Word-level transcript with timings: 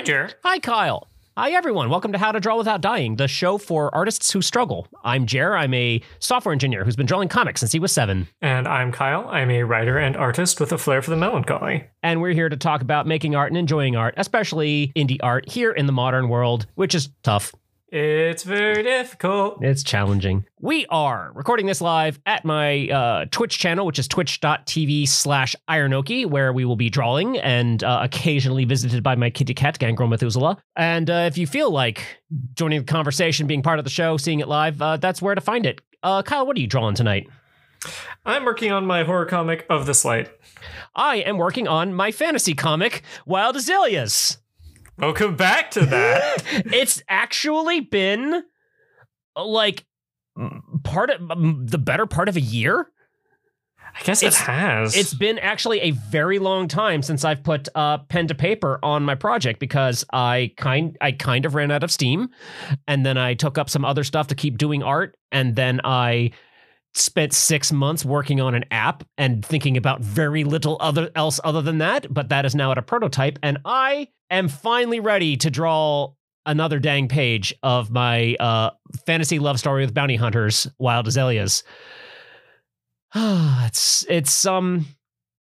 Hi, 0.00 0.04
Jer. 0.04 0.30
Hi, 0.44 0.58
Kyle. 0.58 1.08
Hi, 1.36 1.50
everyone. 1.50 1.90
Welcome 1.90 2.12
to 2.12 2.18
How 2.18 2.32
to 2.32 2.40
Draw 2.40 2.56
Without 2.56 2.80
Dying, 2.80 3.16
the 3.16 3.28
show 3.28 3.58
for 3.58 3.94
artists 3.94 4.30
who 4.30 4.40
struggle. 4.40 4.88
I'm 5.04 5.26
Jer. 5.26 5.54
I'm 5.54 5.74
a 5.74 6.00
software 6.20 6.54
engineer 6.54 6.86
who's 6.86 6.96
been 6.96 7.04
drawing 7.04 7.28
comics 7.28 7.60
since 7.60 7.70
he 7.70 7.78
was 7.78 7.92
seven. 7.92 8.26
And 8.40 8.66
I'm 8.66 8.92
Kyle. 8.92 9.28
I'm 9.28 9.50
a 9.50 9.62
writer 9.62 9.98
and 9.98 10.16
artist 10.16 10.58
with 10.58 10.72
a 10.72 10.78
flair 10.78 11.02
for 11.02 11.10
the 11.10 11.18
melancholy. 11.18 11.84
And 12.02 12.22
we're 12.22 12.32
here 12.32 12.48
to 12.48 12.56
talk 12.56 12.80
about 12.80 13.06
making 13.06 13.34
art 13.34 13.50
and 13.50 13.58
enjoying 13.58 13.94
art, 13.94 14.14
especially 14.16 14.90
indie 14.96 15.20
art 15.22 15.46
here 15.50 15.70
in 15.70 15.84
the 15.84 15.92
modern 15.92 16.30
world, 16.30 16.64
which 16.76 16.94
is 16.94 17.10
tough. 17.22 17.54
It's 17.92 18.44
very 18.44 18.84
difficult. 18.84 19.58
It's 19.62 19.82
challenging. 19.82 20.44
We 20.60 20.86
are 20.86 21.32
recording 21.34 21.66
this 21.66 21.80
live 21.80 22.20
at 22.24 22.44
my 22.44 22.88
uh, 22.88 23.24
Twitch 23.32 23.58
channel, 23.58 23.84
which 23.84 23.98
is 23.98 24.06
twitch.tv 24.06 25.08
slash 25.08 25.56
Ironohki, 25.68 26.24
where 26.24 26.52
we 26.52 26.64
will 26.64 26.76
be 26.76 26.88
drawing 26.88 27.38
and 27.38 27.82
uh, 27.82 28.00
occasionally 28.02 28.64
visited 28.64 29.02
by 29.02 29.16
my 29.16 29.28
kitty 29.28 29.54
cat, 29.54 29.80
Gangrel 29.80 30.08
Methuselah. 30.08 30.56
And 30.76 31.10
uh, 31.10 31.26
if 31.26 31.36
you 31.36 31.48
feel 31.48 31.72
like 31.72 32.04
joining 32.54 32.78
the 32.78 32.86
conversation, 32.86 33.48
being 33.48 33.62
part 33.62 33.80
of 33.80 33.84
the 33.84 33.90
show, 33.90 34.16
seeing 34.16 34.38
it 34.38 34.46
live, 34.46 34.80
uh, 34.80 34.96
that's 34.96 35.20
where 35.20 35.34
to 35.34 35.40
find 35.40 35.66
it. 35.66 35.80
Uh, 36.04 36.22
Kyle, 36.22 36.46
what 36.46 36.56
are 36.56 36.60
you 36.60 36.68
drawing 36.68 36.94
tonight? 36.94 37.28
I'm 38.24 38.44
working 38.44 38.70
on 38.70 38.86
my 38.86 39.02
horror 39.02 39.26
comic 39.26 39.66
of 39.68 39.86
this 39.86 40.04
light. 40.04 40.30
I 40.94 41.16
am 41.16 41.38
working 41.38 41.66
on 41.66 41.94
my 41.94 42.12
fantasy 42.12 42.54
comic, 42.54 43.02
Wild 43.26 43.56
Azaleas. 43.56 44.38
Welcome 45.00 45.34
back 45.36 45.70
to 45.72 45.86
that. 45.86 46.42
it's 46.72 47.02
actually 47.08 47.80
been 47.80 48.42
like 49.36 49.84
part 50.84 51.10
of 51.10 51.20
the 51.70 51.78
better 51.78 52.06
part 52.06 52.28
of 52.28 52.36
a 52.36 52.40
year. 52.40 52.86
I 53.98 54.02
guess 54.04 54.22
It's- 54.22 54.40
it 54.40 54.44
has. 54.44 54.96
It's 54.96 55.14
been 55.14 55.38
actually 55.38 55.80
a 55.80 55.90
very 55.90 56.38
long 56.38 56.68
time 56.68 57.02
since 57.02 57.24
I've 57.24 57.42
put 57.42 57.68
uh, 57.74 57.98
pen 57.98 58.28
to 58.28 58.34
paper 58.34 58.78
on 58.82 59.02
my 59.04 59.14
project 59.16 59.58
because 59.58 60.04
I 60.12 60.52
kind 60.56 60.96
I 61.00 61.12
kind 61.12 61.44
of 61.44 61.54
ran 61.54 61.70
out 61.72 61.82
of 61.82 61.90
steam, 61.90 62.28
and 62.86 63.04
then 63.04 63.18
I 63.18 63.34
took 63.34 63.58
up 63.58 63.68
some 63.68 63.84
other 63.84 64.04
stuff 64.04 64.28
to 64.28 64.34
keep 64.36 64.58
doing 64.58 64.82
art, 64.84 65.16
and 65.32 65.56
then 65.56 65.80
I 65.82 66.30
spent 66.94 67.32
six 67.32 67.72
months 67.72 68.04
working 68.04 68.40
on 68.40 68.54
an 68.54 68.64
app 68.70 69.04
and 69.16 69.44
thinking 69.44 69.76
about 69.76 70.00
very 70.00 70.44
little 70.44 70.76
other 70.80 71.10
else 71.14 71.40
other 71.44 71.62
than 71.62 71.78
that. 71.78 72.12
But 72.12 72.28
that 72.30 72.44
is 72.44 72.54
now 72.54 72.72
at 72.72 72.78
a 72.78 72.82
prototype, 72.82 73.38
and 73.42 73.58
I 73.64 74.08
am 74.30 74.48
finally 74.48 75.00
ready 75.00 75.36
to 75.38 75.50
draw 75.50 76.12
another 76.46 76.78
dang 76.78 77.08
page 77.08 77.54
of 77.62 77.90
my 77.90 78.34
uh, 78.40 78.70
fantasy 79.06 79.38
love 79.38 79.58
story 79.58 79.84
with 79.84 79.94
bounty 79.94 80.16
hunters, 80.16 80.66
Wild 80.78 81.06
Azaleas. 81.06 81.62
it's 83.14 84.04
it's 84.08 84.46
um 84.46 84.86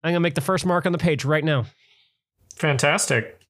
I'm 0.02 0.10
gonna 0.10 0.20
make 0.20 0.34
the 0.34 0.40
first 0.40 0.64
mark 0.66 0.86
on 0.86 0.92
the 0.92 0.98
page 0.98 1.24
right 1.24 1.44
now. 1.44 1.66
fantastic. 2.54 3.40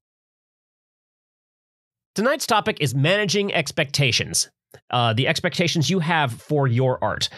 Tonight's 2.14 2.46
topic 2.46 2.78
is 2.80 2.94
managing 2.94 3.52
expectations. 3.52 4.48
Uh, 4.90 5.12
the 5.12 5.28
expectations 5.28 5.90
you 5.90 5.98
have 5.98 6.32
for 6.32 6.66
your 6.66 7.02
art. 7.04 7.28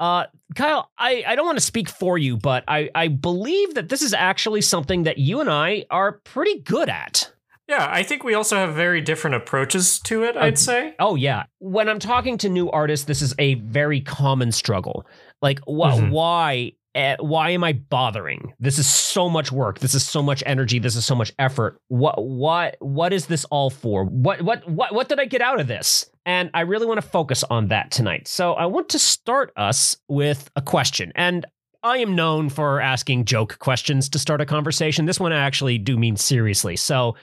Uh, 0.00 0.24
Kyle, 0.56 0.90
I, 0.98 1.22
I 1.26 1.36
don't 1.36 1.44
want 1.44 1.58
to 1.58 1.64
speak 1.64 1.88
for 1.90 2.16
you, 2.16 2.36
but 2.38 2.64
I, 2.66 2.88
I 2.94 3.08
believe 3.08 3.74
that 3.74 3.90
this 3.90 4.00
is 4.00 4.14
actually 4.14 4.62
something 4.62 5.02
that 5.04 5.18
you 5.18 5.40
and 5.40 5.50
I 5.50 5.84
are 5.90 6.12
pretty 6.24 6.58
good 6.60 6.88
at. 6.88 7.30
Yeah, 7.68 7.86
I 7.88 8.02
think 8.02 8.24
we 8.24 8.34
also 8.34 8.56
have 8.56 8.74
very 8.74 9.00
different 9.02 9.36
approaches 9.36 10.00
to 10.00 10.24
it, 10.24 10.36
I'd 10.36 10.58
say. 10.58 10.94
Oh 10.98 11.14
yeah. 11.14 11.44
When 11.58 11.88
I'm 11.88 12.00
talking 12.00 12.36
to 12.38 12.48
new 12.48 12.68
artists, 12.70 13.06
this 13.06 13.22
is 13.22 13.32
a 13.38 13.54
very 13.54 14.00
common 14.00 14.50
struggle. 14.50 15.06
Like, 15.40 15.60
wh- 15.60 15.94
Mhm. 15.94 16.10
why? 16.10 16.72
Eh, 16.94 17.16
why 17.20 17.50
am 17.50 17.64
I 17.64 17.72
bothering? 17.74 18.52
This 18.58 18.78
is 18.78 18.86
so 18.86 19.28
much 19.28 19.52
work. 19.52 19.80
This 19.80 19.94
is 19.94 20.06
so 20.06 20.22
much 20.22 20.42
energy. 20.46 20.78
This 20.78 20.96
is 20.96 21.04
so 21.04 21.14
much 21.14 21.32
effort. 21.38 21.80
What? 21.88 22.22
What? 22.22 22.76
What 22.80 23.12
is 23.12 23.26
this 23.26 23.44
all 23.46 23.70
for? 23.70 24.04
What? 24.04 24.42
What? 24.42 24.68
What? 24.68 24.94
What 24.94 25.08
did 25.08 25.20
I 25.20 25.24
get 25.24 25.40
out 25.42 25.60
of 25.60 25.66
this? 25.66 26.10
And 26.26 26.50
I 26.54 26.60
really 26.62 26.86
want 26.86 27.00
to 27.00 27.06
focus 27.08 27.44
on 27.44 27.68
that 27.68 27.90
tonight. 27.90 28.28
So 28.28 28.52
I 28.54 28.66
want 28.66 28.88
to 28.90 28.98
start 28.98 29.52
us 29.56 29.96
with 30.08 30.50
a 30.56 30.62
question. 30.62 31.12
And 31.14 31.46
I 31.82 31.98
am 31.98 32.14
known 32.14 32.50
for 32.50 32.80
asking 32.80 33.24
joke 33.24 33.58
questions 33.58 34.08
to 34.10 34.18
start 34.18 34.40
a 34.40 34.46
conversation. 34.46 35.06
This 35.06 35.20
one 35.20 35.32
I 35.32 35.38
actually 35.38 35.78
do 35.78 35.96
mean 35.96 36.16
seriously. 36.16 36.76
So 36.76 37.16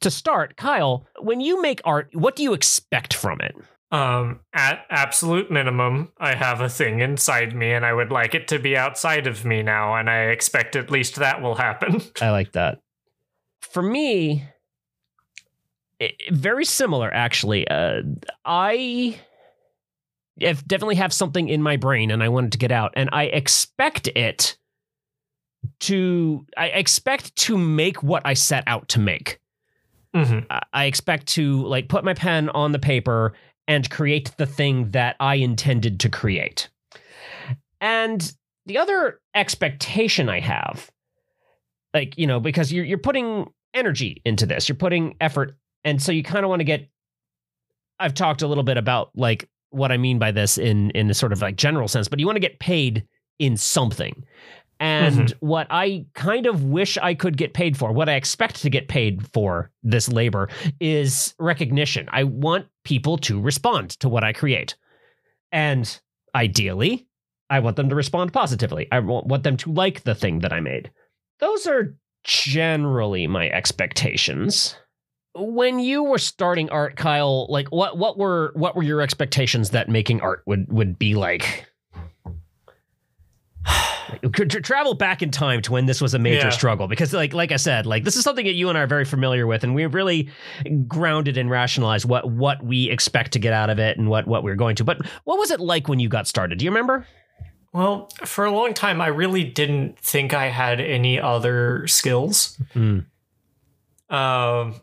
to 0.00 0.10
start, 0.10 0.56
Kyle, 0.56 1.06
when 1.20 1.40
you 1.40 1.62
make 1.62 1.80
art, 1.84 2.10
what 2.12 2.34
do 2.34 2.42
you 2.42 2.52
expect 2.52 3.14
from 3.14 3.40
it? 3.40 3.54
Um, 3.92 4.40
at 4.54 4.86
absolute 4.88 5.50
minimum, 5.50 6.12
I 6.18 6.34
have 6.34 6.60
a 6.62 6.68
thing 6.70 7.00
inside 7.00 7.54
me 7.54 7.72
and 7.72 7.84
I 7.84 7.92
would 7.92 8.10
like 8.10 8.34
it 8.34 8.48
to 8.48 8.58
be 8.58 8.74
outside 8.76 9.26
of 9.26 9.44
me 9.44 9.62
now, 9.62 9.94
and 9.96 10.08
I 10.08 10.24
expect 10.30 10.76
at 10.76 10.90
least 10.90 11.16
that 11.16 11.42
will 11.42 11.54
happen. 11.56 12.00
I 12.22 12.30
like 12.30 12.52
that. 12.52 12.80
For 13.60 13.82
me, 13.82 14.44
i- 16.00 16.14
very 16.30 16.64
similar 16.64 17.12
actually. 17.12 17.68
Uh, 17.68 18.00
I 18.46 19.18
have 20.40 20.66
definitely 20.66 20.94
have 20.96 21.12
something 21.12 21.50
in 21.50 21.62
my 21.62 21.76
brain 21.76 22.10
and 22.10 22.22
I 22.22 22.30
want 22.30 22.46
it 22.46 22.52
to 22.52 22.58
get 22.58 22.72
out, 22.72 22.92
and 22.96 23.10
I 23.12 23.24
expect 23.24 24.08
it 24.08 24.56
to. 25.80 26.46
I 26.56 26.68
expect 26.68 27.36
to 27.36 27.58
make 27.58 28.02
what 28.02 28.22
I 28.24 28.34
set 28.34 28.64
out 28.66 28.88
to 28.88 29.00
make. 29.00 29.38
hmm 30.14 30.40
I- 30.50 30.62
I 30.72 30.84
expect 30.86 31.26
to 31.28 31.62
like 31.66 31.88
put 31.88 32.04
my 32.04 32.14
pen 32.14 32.48
on 32.50 32.72
the 32.72 32.78
paper 32.78 33.34
and 33.68 33.88
create 33.90 34.36
the 34.36 34.46
thing 34.46 34.90
that 34.90 35.16
I 35.20 35.36
intended 35.36 36.00
to 36.00 36.08
create. 36.08 36.68
And 37.80 38.32
the 38.66 38.78
other 38.78 39.20
expectation 39.34 40.28
I 40.28 40.40
have, 40.40 40.90
like, 41.94 42.16
you 42.16 42.26
know, 42.26 42.40
because 42.40 42.72
you're 42.72 42.84
you're 42.84 42.98
putting 42.98 43.50
energy 43.74 44.22
into 44.24 44.46
this, 44.46 44.68
you're 44.68 44.76
putting 44.76 45.16
effort, 45.20 45.56
and 45.84 46.00
so 46.00 46.12
you 46.12 46.22
kind 46.22 46.44
of 46.44 46.48
want 46.48 46.60
to 46.60 46.64
get 46.64 46.88
I've 47.98 48.14
talked 48.14 48.42
a 48.42 48.48
little 48.48 48.64
bit 48.64 48.76
about 48.76 49.10
like 49.14 49.48
what 49.70 49.92
I 49.92 49.96
mean 49.96 50.18
by 50.18 50.32
this 50.32 50.58
in 50.58 50.90
in 50.90 51.10
a 51.10 51.14
sort 51.14 51.32
of 51.32 51.40
like 51.40 51.56
general 51.56 51.88
sense, 51.88 52.08
but 52.08 52.18
you 52.18 52.26
want 52.26 52.36
to 52.36 52.40
get 52.40 52.58
paid 52.58 53.06
in 53.38 53.56
something. 53.56 54.24
And 54.80 55.28
mm-hmm. 55.28 55.46
what 55.46 55.68
I 55.70 56.06
kind 56.14 56.46
of 56.46 56.64
wish 56.64 56.98
I 56.98 57.14
could 57.14 57.36
get 57.36 57.54
paid 57.54 57.76
for, 57.76 57.92
what 57.92 58.08
I 58.08 58.14
expect 58.14 58.62
to 58.62 58.70
get 58.70 58.88
paid 58.88 59.24
for 59.32 59.70
this 59.84 60.08
labor 60.08 60.48
is 60.80 61.34
recognition. 61.38 62.08
I 62.10 62.24
want 62.24 62.66
people 62.84 63.18
to 63.18 63.40
respond 63.40 63.90
to 64.00 64.08
what 64.08 64.24
I 64.24 64.32
create. 64.32 64.76
And 65.50 66.00
ideally, 66.34 67.06
I 67.50 67.60
want 67.60 67.76
them 67.76 67.88
to 67.88 67.94
respond 67.94 68.32
positively. 68.32 68.88
I 68.90 69.00
want 69.00 69.26
want 69.26 69.42
them 69.42 69.56
to 69.58 69.72
like 69.72 70.02
the 70.02 70.14
thing 70.14 70.40
that 70.40 70.52
I 70.52 70.60
made. 70.60 70.90
Those 71.40 71.66
are 71.66 71.94
generally 72.24 73.26
my 73.26 73.50
expectations. 73.50 74.76
When 75.34 75.78
you 75.78 76.02
were 76.02 76.18
starting 76.18 76.70
art, 76.70 76.96
Kyle, 76.96 77.46
like 77.48 77.68
what 77.68 77.98
what 77.98 78.18
were 78.18 78.52
what 78.54 78.76
were 78.76 78.82
your 78.82 79.00
expectations 79.00 79.70
that 79.70 79.88
making 79.88 80.20
art 80.20 80.42
would 80.46 80.72
would 80.72 80.98
be 80.98 81.14
like? 81.14 81.66
Travel 84.32 84.94
back 84.94 85.22
in 85.22 85.30
time 85.30 85.62
to 85.62 85.72
when 85.72 85.86
this 85.86 86.00
was 86.00 86.14
a 86.14 86.18
major 86.18 86.46
Yeah. 86.46 86.50
struggle 86.50 86.88
because 86.88 87.12
like 87.12 87.32
like 87.32 87.52
I 87.52 87.56
said, 87.56 87.86
like 87.86 88.04
this 88.04 88.16
is 88.16 88.24
something 88.24 88.44
that 88.46 88.54
you 88.54 88.68
and 88.68 88.76
I 88.78 88.82
are 88.82 88.86
very 88.86 89.04
familiar 89.04 89.46
with 89.46 89.64
and 89.64 89.74
we've 89.74 89.94
really 89.94 90.28
grounded 90.88 91.36
and 91.36 91.50
rationalized 91.50 92.08
what 92.08 92.30
what 92.30 92.62
we 92.64 92.90
expect 92.90 93.32
to 93.32 93.38
get 93.38 93.52
out 93.52 93.70
of 93.70 93.78
it 93.78 93.98
and 93.98 94.08
what 94.08 94.26
what 94.26 94.42
we're 94.42 94.54
going 94.56 94.76
to. 94.76 94.84
But 94.84 94.98
what 95.24 95.38
was 95.38 95.50
it 95.50 95.60
like 95.60 95.88
when 95.88 95.98
you 96.00 96.08
got 96.08 96.26
started? 96.26 96.58
Do 96.58 96.64
you 96.64 96.70
remember? 96.70 97.06
Well, 97.72 98.10
for 98.24 98.44
a 98.44 98.50
long 98.50 98.74
time, 98.74 99.00
I 99.00 99.06
really 99.06 99.44
didn't 99.44 99.98
think 99.98 100.34
I 100.34 100.48
had 100.48 100.78
any 100.78 101.18
other 101.18 101.86
skills. 101.86 102.58
Mm. 102.74 103.06
Um, 104.10 104.74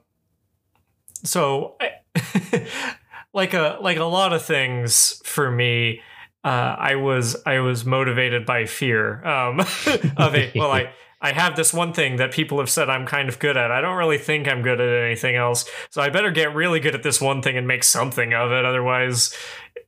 so, 1.24 1.76
I, 1.80 1.92
like 3.34 3.54
a 3.54 3.78
like 3.82 3.98
a 3.98 4.06
lot 4.06 4.34
of 4.34 4.44
things 4.44 5.22
for 5.24 5.52
me, 5.52 6.02
uh, 6.44 6.76
I 6.78 6.96
was 6.96 7.36
I 7.46 7.60
was 7.60 7.86
motivated 7.86 8.46
by 8.46 8.66
fear 8.66 9.26
um, 9.26 9.60
of 10.18 10.36
it. 10.36 10.56
Well, 10.56 10.72
I 10.72 10.94
I 11.22 11.34
have 11.34 11.58
this 11.58 11.74
one 11.74 11.92
thing 11.92 12.16
that 12.16 12.32
people 12.32 12.60
have 12.60 12.70
said 12.70 12.90
I'm 12.90 13.06
kind 13.06 13.28
of 13.28 13.40
good 13.40 13.58
at. 13.58 13.72
I 13.72 13.82
don't 13.82 13.98
really 13.98 14.18
think 14.18 14.48
I'm 14.48 14.62
good 14.62 14.80
at 14.80 15.04
anything 15.04 15.36
else, 15.36 15.70
so 15.90 16.02
I 16.02 16.10
better 16.10 16.32
get 16.32 16.56
really 16.56 16.80
good 16.80 16.96
at 16.96 17.04
this 17.04 17.20
one 17.20 17.42
thing 17.42 17.58
and 17.58 17.68
make 17.68 17.84
something 17.84 18.34
of 18.34 18.54
it. 18.54 18.64
Otherwise, 18.64 19.36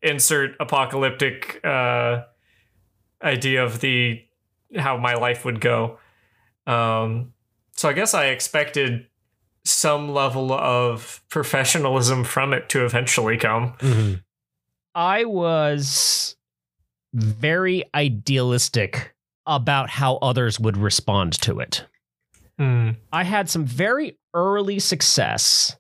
insert 0.02 0.52
apocalyptic 0.60 1.62
uh, 1.64 2.24
idea 3.24 3.64
of 3.64 3.80
the 3.80 4.22
how 4.76 4.98
my 4.98 5.14
life 5.14 5.46
would 5.46 5.62
go. 5.62 6.00
Um, 6.68 7.34
so 7.78 7.88
I 7.88 7.94
guess 7.94 8.14
I 8.14 8.26
expected 8.26 9.08
some 9.64 10.10
level 10.10 10.52
of 10.52 11.24
professionalism 11.30 12.24
from 12.26 12.54
it 12.54 12.68
to 12.70 12.84
eventually 12.84 13.38
come. 13.38 13.76
I 14.94 15.24
was 15.26 16.36
very 17.14 17.84
idealistic 17.94 19.14
about 19.46 19.90
how 19.90 20.16
others 20.18 20.60
would 20.60 20.78
respond 20.78 21.34
to 21.42 21.60
it. 21.60 21.86
Hmm. 22.58 22.92
I 23.12 23.24
had 23.24 23.50
some 23.50 23.66
very 23.66 24.18
early 24.34 24.80
success 24.80 25.76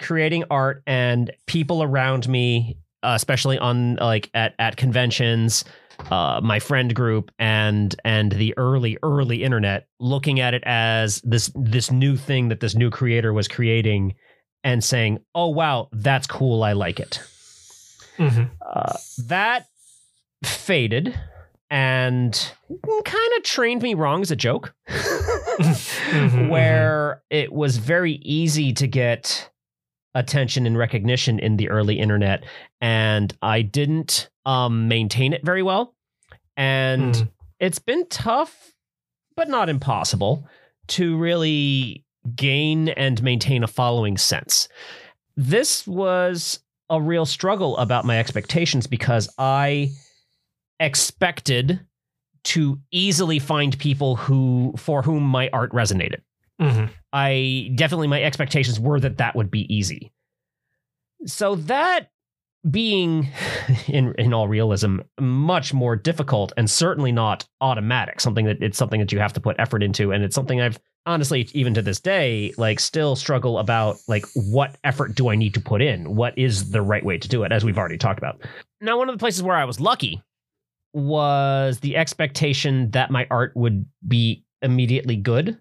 creating 0.00 0.44
art, 0.50 0.82
and 0.86 1.30
people 1.46 1.82
around 1.82 2.28
me 2.28 2.76
especially 3.04 3.58
on 3.58 3.96
like 3.96 4.30
at 4.34 4.54
at 4.58 4.76
conventions, 4.76 5.64
uh, 6.10 6.40
my 6.42 6.58
friend 6.58 6.94
group 6.94 7.30
and 7.38 7.94
and 8.04 8.32
the 8.32 8.56
early 8.56 8.98
early 9.02 9.44
internet, 9.44 9.86
looking 10.00 10.40
at 10.40 10.54
it 10.54 10.62
as 10.64 11.20
this 11.22 11.52
this 11.54 11.90
new 11.90 12.16
thing 12.16 12.48
that 12.48 12.60
this 12.60 12.74
new 12.74 12.90
creator 12.90 13.32
was 13.32 13.46
creating, 13.46 14.14
and 14.64 14.82
saying, 14.82 15.18
"Oh 15.34 15.48
wow, 15.48 15.88
that's 15.92 16.26
cool. 16.26 16.62
I 16.62 16.72
like 16.72 16.98
it." 16.98 17.20
Mhm. 18.18 18.50
Uh, 18.64 18.96
that 19.26 19.66
faded 20.46 21.18
and 21.70 22.52
kind 23.04 23.32
of 23.36 23.42
trained 23.42 23.82
me 23.82 23.94
wrong 23.94 24.22
as 24.22 24.30
a 24.30 24.36
joke. 24.36 24.74
Mhm, 25.58 26.48
where 26.48 27.22
it 27.30 27.52
was 27.52 27.76
very 27.78 28.14
easy 28.22 28.72
to 28.74 28.86
get 28.88 29.50
attention 30.14 30.66
and 30.66 30.76
recognition 30.76 31.38
in 31.38 31.56
the 31.56 31.68
early 31.70 31.98
internet 31.98 32.44
and 32.80 33.32
I 33.42 33.62
didn't 33.62 34.28
um 34.44 34.88
maintain 34.88 35.32
it 35.32 35.44
very 35.44 35.62
well 35.62 35.94
and 36.56 37.14
Mm. 37.14 37.28
it's 37.60 37.78
been 37.78 38.06
tough 38.08 38.72
but 39.36 39.48
not 39.48 39.68
impossible 39.68 40.46
to 40.88 41.16
really 41.16 42.04
gain 42.34 42.88
and 42.90 43.22
maintain 43.22 43.62
a 43.62 43.68
following 43.68 44.16
sense. 44.18 44.68
This 45.36 45.86
was 45.86 46.58
a 46.90 47.00
real 47.00 47.26
struggle 47.26 47.76
about 47.78 48.04
my 48.04 48.18
expectations 48.18 48.86
because 48.86 49.28
I 49.38 49.90
expected 50.80 51.80
to 52.44 52.78
easily 52.90 53.38
find 53.38 53.78
people 53.78 54.16
who 54.16 54.74
for 54.76 55.02
whom 55.02 55.22
my 55.22 55.48
art 55.52 55.72
resonated. 55.72 56.20
Mhm. 56.60 56.90
I 57.12 57.72
definitely 57.74 58.08
my 58.08 58.22
expectations 58.22 58.78
were 58.78 59.00
that 59.00 59.18
that 59.18 59.34
would 59.34 59.50
be 59.50 59.72
easy. 59.74 60.12
So 61.26 61.54
that 61.56 62.10
being 62.70 63.28
in 63.88 64.14
in 64.18 64.32
all 64.32 64.48
realism 64.48 65.00
much 65.20 65.74
more 65.74 65.96
difficult 65.96 66.52
and 66.56 66.70
certainly 66.70 67.12
not 67.12 67.46
automatic 67.60 68.20
something 68.20 68.46
that 68.46 68.62
it's 68.62 68.78
something 68.78 69.00
that 69.00 69.12
you 69.12 69.18
have 69.18 69.32
to 69.34 69.40
put 69.40 69.56
effort 69.58 69.82
into 69.82 70.12
and 70.12 70.24
it's 70.24 70.34
something 70.34 70.60
I've 70.60 70.78
honestly 71.06 71.46
even 71.52 71.74
to 71.74 71.82
this 71.82 72.00
day 72.00 72.54
like 72.56 72.80
still 72.80 73.16
struggle 73.16 73.58
about 73.58 73.96
like 74.08 74.24
what 74.34 74.76
effort 74.82 75.14
do 75.14 75.28
I 75.28 75.34
need 75.34 75.52
to 75.54 75.60
put 75.60 75.82
in 75.82 76.14
what 76.14 76.38
is 76.38 76.70
the 76.70 76.80
right 76.80 77.04
way 77.04 77.18
to 77.18 77.28
do 77.28 77.42
it 77.42 77.52
as 77.52 77.64
we've 77.64 77.76
already 77.76 77.98
talked 77.98 78.18
about. 78.18 78.40
Now 78.80 78.96
one 78.96 79.10
of 79.10 79.14
the 79.14 79.20
places 79.20 79.42
where 79.42 79.56
I 79.56 79.66
was 79.66 79.78
lucky 79.78 80.22
was 80.94 81.80
the 81.80 81.96
expectation 81.96 82.90
that 82.92 83.10
my 83.10 83.26
art 83.30 83.52
would 83.54 83.84
be 84.06 84.44
immediately 84.62 85.16
good 85.16 85.58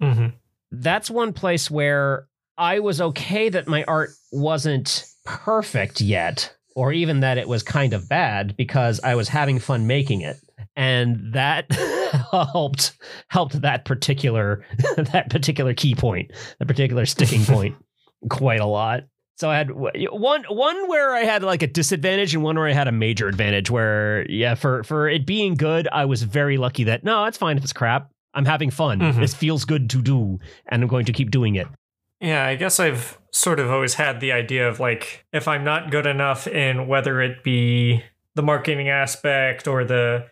Mhm. 0.00 0.32
that's 0.70 1.10
one 1.10 1.32
place 1.32 1.68
where 1.70 2.28
I 2.56 2.78
was 2.80 3.00
okay 3.00 3.48
that 3.48 3.66
my 3.66 3.82
art 3.84 4.10
wasn't 4.30 5.04
perfect 5.24 6.00
yet, 6.00 6.54
or 6.76 6.92
even 6.92 7.20
that 7.20 7.38
it 7.38 7.48
was 7.48 7.62
kind 7.62 7.92
of 7.94 8.08
bad 8.08 8.56
because 8.56 9.00
I 9.02 9.14
was 9.14 9.28
having 9.28 9.58
fun 9.58 9.86
making 9.86 10.20
it. 10.20 10.36
And 10.76 11.32
that 11.34 11.66
helped 12.30 12.96
helped 13.28 13.60
that 13.62 13.84
particular 13.84 14.64
that 14.96 15.30
particular 15.30 15.72
key 15.74 15.94
point, 15.94 16.30
that 16.58 16.66
particular 16.68 17.06
sticking 17.06 17.44
point 17.44 17.76
quite 18.28 18.60
a 18.60 18.66
lot. 18.66 19.04
So 19.38 19.48
I 19.48 19.56
had 19.56 19.70
one 19.70 20.42
one 20.48 20.88
where 20.88 21.14
I 21.14 21.20
had 21.20 21.44
like 21.44 21.62
a 21.62 21.68
disadvantage 21.68 22.34
and 22.34 22.42
one 22.42 22.56
where 22.56 22.66
I 22.66 22.72
had 22.72 22.88
a 22.88 22.92
major 22.92 23.28
advantage 23.28 23.70
where 23.70 24.28
yeah, 24.28 24.56
for 24.56 24.82
for 24.82 25.08
it 25.08 25.26
being 25.26 25.54
good, 25.54 25.86
I 25.92 26.06
was 26.06 26.24
very 26.24 26.56
lucky 26.58 26.82
that 26.84 27.04
no, 27.04 27.24
it's 27.26 27.38
fine 27.38 27.56
if 27.56 27.62
it's 27.62 27.72
crap. 27.72 28.10
I'm 28.34 28.44
having 28.44 28.70
fun. 28.70 28.98
Mhm. 28.98 29.20
This 29.20 29.34
feels 29.34 29.64
good 29.64 29.88
to 29.90 30.02
do, 30.02 30.40
and 30.66 30.82
I'm 30.82 30.88
going 30.88 31.06
to 31.06 31.12
keep 31.12 31.30
doing 31.30 31.54
it. 31.54 31.68
Yeah, 32.20 32.44
I 32.46 32.56
guess 32.56 32.80
I've 32.80 33.16
sort 33.30 33.60
of 33.60 33.70
always 33.70 33.94
had 33.94 34.18
the 34.18 34.32
idea 34.32 34.68
of 34.68 34.80
like 34.80 35.24
if 35.32 35.46
I'm 35.46 35.62
not 35.62 35.92
good 35.92 36.06
enough 36.06 36.48
in 36.48 36.88
whether 36.88 37.22
it 37.22 37.44
be 37.44 38.02
the 38.34 38.42
marketing 38.42 38.88
aspect 38.88 39.68
or 39.68 39.84
the 39.84 40.26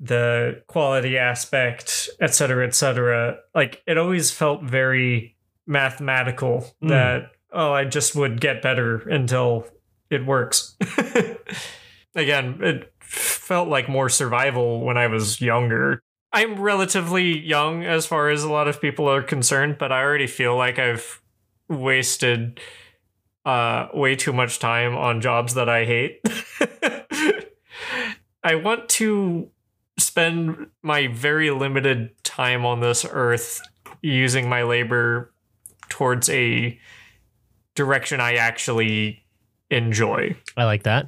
the 0.00 0.62
quality 0.68 1.18
aspect, 1.18 2.08
et 2.18 2.34
cetera, 2.34 2.66
et 2.66 2.74
cetera, 2.74 3.40
like 3.54 3.82
it 3.86 3.98
always 3.98 4.30
felt 4.30 4.62
very 4.62 5.36
mathematical 5.66 6.74
Mm. 6.82 6.88
that 6.88 7.30
oh, 7.52 7.72
I 7.72 7.84
just 7.84 8.14
would 8.14 8.40
get 8.40 8.62
better 8.62 8.98
until 9.08 9.66
it 10.10 10.24
works. 10.24 10.76
Again, 12.14 12.58
it 12.62 12.92
felt 13.00 13.68
like 13.68 13.88
more 13.88 14.08
survival 14.08 14.80
when 14.80 14.96
I 14.96 15.06
was 15.06 15.40
younger. 15.40 16.02
I'm 16.32 16.60
relatively 16.60 17.38
young 17.38 17.84
as 17.84 18.06
far 18.06 18.28
as 18.28 18.44
a 18.44 18.50
lot 18.50 18.68
of 18.68 18.80
people 18.80 19.08
are 19.08 19.22
concerned, 19.22 19.76
but 19.78 19.92
I 19.92 20.02
already 20.02 20.26
feel 20.26 20.56
like 20.56 20.78
I've 20.78 21.22
wasted 21.68 22.60
uh, 23.46 23.88
way 23.94 24.14
too 24.14 24.32
much 24.32 24.58
time 24.58 24.94
on 24.96 25.20
jobs 25.20 25.54
that 25.54 25.68
I 25.68 25.84
hate. 25.84 26.20
I 28.44 28.56
want 28.56 28.88
to 28.90 29.50
spend 29.98 30.68
my 30.82 31.06
very 31.08 31.50
limited 31.50 32.10
time 32.24 32.64
on 32.64 32.80
this 32.80 33.06
earth 33.08 33.60
using 34.02 34.48
my 34.48 34.62
labor 34.62 35.32
towards 35.88 36.28
a 36.28 36.78
direction 37.78 38.20
I 38.20 38.34
actually 38.34 39.24
enjoy. 39.70 40.36
I 40.56 40.64
like 40.64 40.82
that. 40.82 41.06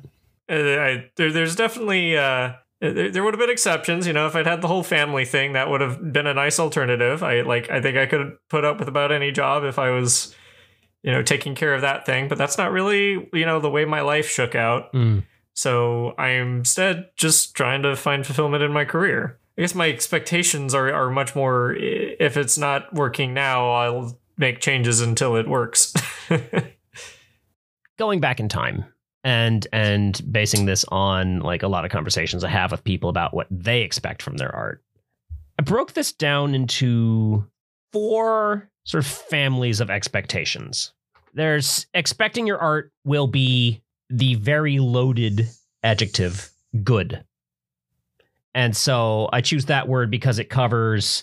Uh, 0.49 0.55
I, 0.55 1.11
there, 1.17 1.33
there's 1.33 1.57
definitely 1.57 2.17
uh, 2.17 2.53
there, 2.81 3.11
there 3.11 3.25
would 3.25 3.35
have 3.35 3.41
been 3.41 3.51
exceptions. 3.51 4.07
You 4.07 4.13
know, 4.13 4.29
if 4.29 4.37
I'd 4.37 4.47
had 4.47 4.63
the 4.63 4.69
whole 4.69 4.85
family 4.85 5.25
thing, 5.25 5.53
that 5.55 5.69
would 5.69 5.81
have 5.81 6.13
been 6.13 6.29
a 6.29 6.35
nice 6.35 6.61
alternative. 6.61 7.25
I 7.25 7.43
like. 7.43 7.69
I 7.71 7.81
think 7.83 7.99
I 7.99 8.07
could 8.07 8.37
put 8.49 8.65
up 8.65 8.79
with 8.79 8.89
about 8.89 9.11
any 9.11 9.33
job 9.33 9.65
if 9.65 9.81
I 9.81 9.91
was, 9.91 10.35
you 11.03 11.11
know, 11.11 11.23
taking 11.23 11.57
care 11.57 11.75
of 11.75 11.83
that 11.83 12.07
thing. 12.07 12.29
But 12.29 12.39
that's 12.39 12.57
not 12.57 12.71
really, 12.71 13.29
you 13.33 13.45
know, 13.45 13.59
the 13.59 13.71
way 13.71 13.85
my 13.85 14.01
life 14.01 14.29
shook 14.29 14.55
out. 14.55 14.93
Mm. 14.93 15.25
So 15.55 16.15
I'm 16.19 16.59
instead 16.59 17.11
just 17.17 17.57
trying 17.57 17.83
to 17.83 17.97
find 17.97 18.25
fulfillment 18.25 18.63
in 18.63 18.73
my 18.73 18.85
career. 18.85 19.39
I 19.59 19.63
guess 19.63 19.75
my 19.75 19.89
expectations 19.89 20.73
are 20.73 20.93
are 20.93 21.11
much 21.11 21.35
more. 21.35 21.75
If 21.75 22.37
it's 22.37 22.57
not 22.57 22.95
working 22.95 23.35
now, 23.35 23.73
I'll 23.73 24.21
make 24.39 24.61
changes 24.61 25.01
until 25.01 25.37
it 25.37 25.49
works. 25.49 25.93
Going 27.99 28.21
back 28.21 28.41
in 28.41 28.49
time 28.49 28.85
and 29.25 29.67
and 29.73 30.21
basing 30.33 30.67
this 30.67 30.85
on 30.89 31.41
like 31.41 31.63
a 31.63 31.69
lot 31.69 31.85
of 31.85 31.91
conversations 31.91 32.45
I 32.45 32.49
have 32.49 32.71
with 32.71 32.85
people 32.85 33.11
about 33.11 33.35
what 33.35 33.47
they 33.51 33.83
expect 33.83 34.23
from 34.23 34.37
their 34.37 34.55
art. 34.55 34.83
I 35.59 35.63
broke 35.63 35.93
this 35.93 36.13
down 36.13 36.55
into 36.55 37.47
four 37.93 38.71
sort 38.85 39.05
of 39.05 39.11
families 39.11 39.81
of 39.81 39.91
expectations. 39.91 40.93
There's 41.35 41.87
expecting 41.95 42.47
your 42.47 42.59
art 42.59 42.93
will 43.05 43.27
be 43.27 43.83
the 44.09 44.37
very 44.37 44.79
loaded 44.79 45.49
adjective 45.83 46.51
good. 46.83 47.25
And 48.55 48.77
so 48.77 49.29
I 49.33 49.41
choose 49.41 49.67
that 49.67 49.87
word 49.87 50.11
because 50.11 50.39
it 50.39 50.49
covers 50.51 51.23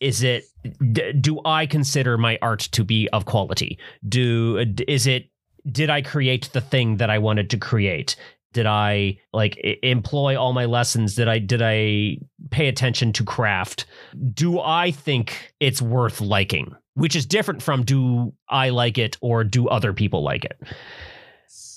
is 0.00 0.22
it 0.22 0.44
d- 0.92 1.12
do 1.12 1.40
I 1.44 1.66
consider 1.66 2.18
my 2.18 2.38
art 2.42 2.60
to 2.72 2.84
be 2.84 3.08
of 3.10 3.24
quality? 3.24 3.78
Do 4.08 4.64
is 4.88 5.06
it 5.06 5.30
did 5.70 5.90
I 5.90 6.02
create 6.02 6.50
the 6.52 6.60
thing 6.60 6.98
that 6.98 7.10
I 7.10 7.18
wanted 7.18 7.50
to 7.50 7.58
create? 7.58 8.16
Did 8.52 8.66
I 8.66 9.18
like 9.32 9.58
employ 9.82 10.38
all 10.38 10.52
my 10.52 10.64
lessons? 10.64 11.14
Did 11.16 11.28
I 11.28 11.38
did 11.38 11.60
I 11.62 12.18
pay 12.50 12.68
attention 12.68 13.12
to 13.14 13.24
craft? 13.24 13.86
Do 14.32 14.60
I 14.60 14.90
think 14.92 15.52
it's 15.60 15.82
worth 15.82 16.20
liking? 16.20 16.74
Which 16.94 17.16
is 17.16 17.26
different 17.26 17.62
from 17.62 17.82
do 17.82 18.32
I 18.48 18.68
like 18.68 18.98
it 18.98 19.16
or 19.20 19.42
do 19.42 19.68
other 19.68 19.92
people 19.92 20.22
like 20.22 20.44
it? 20.44 20.56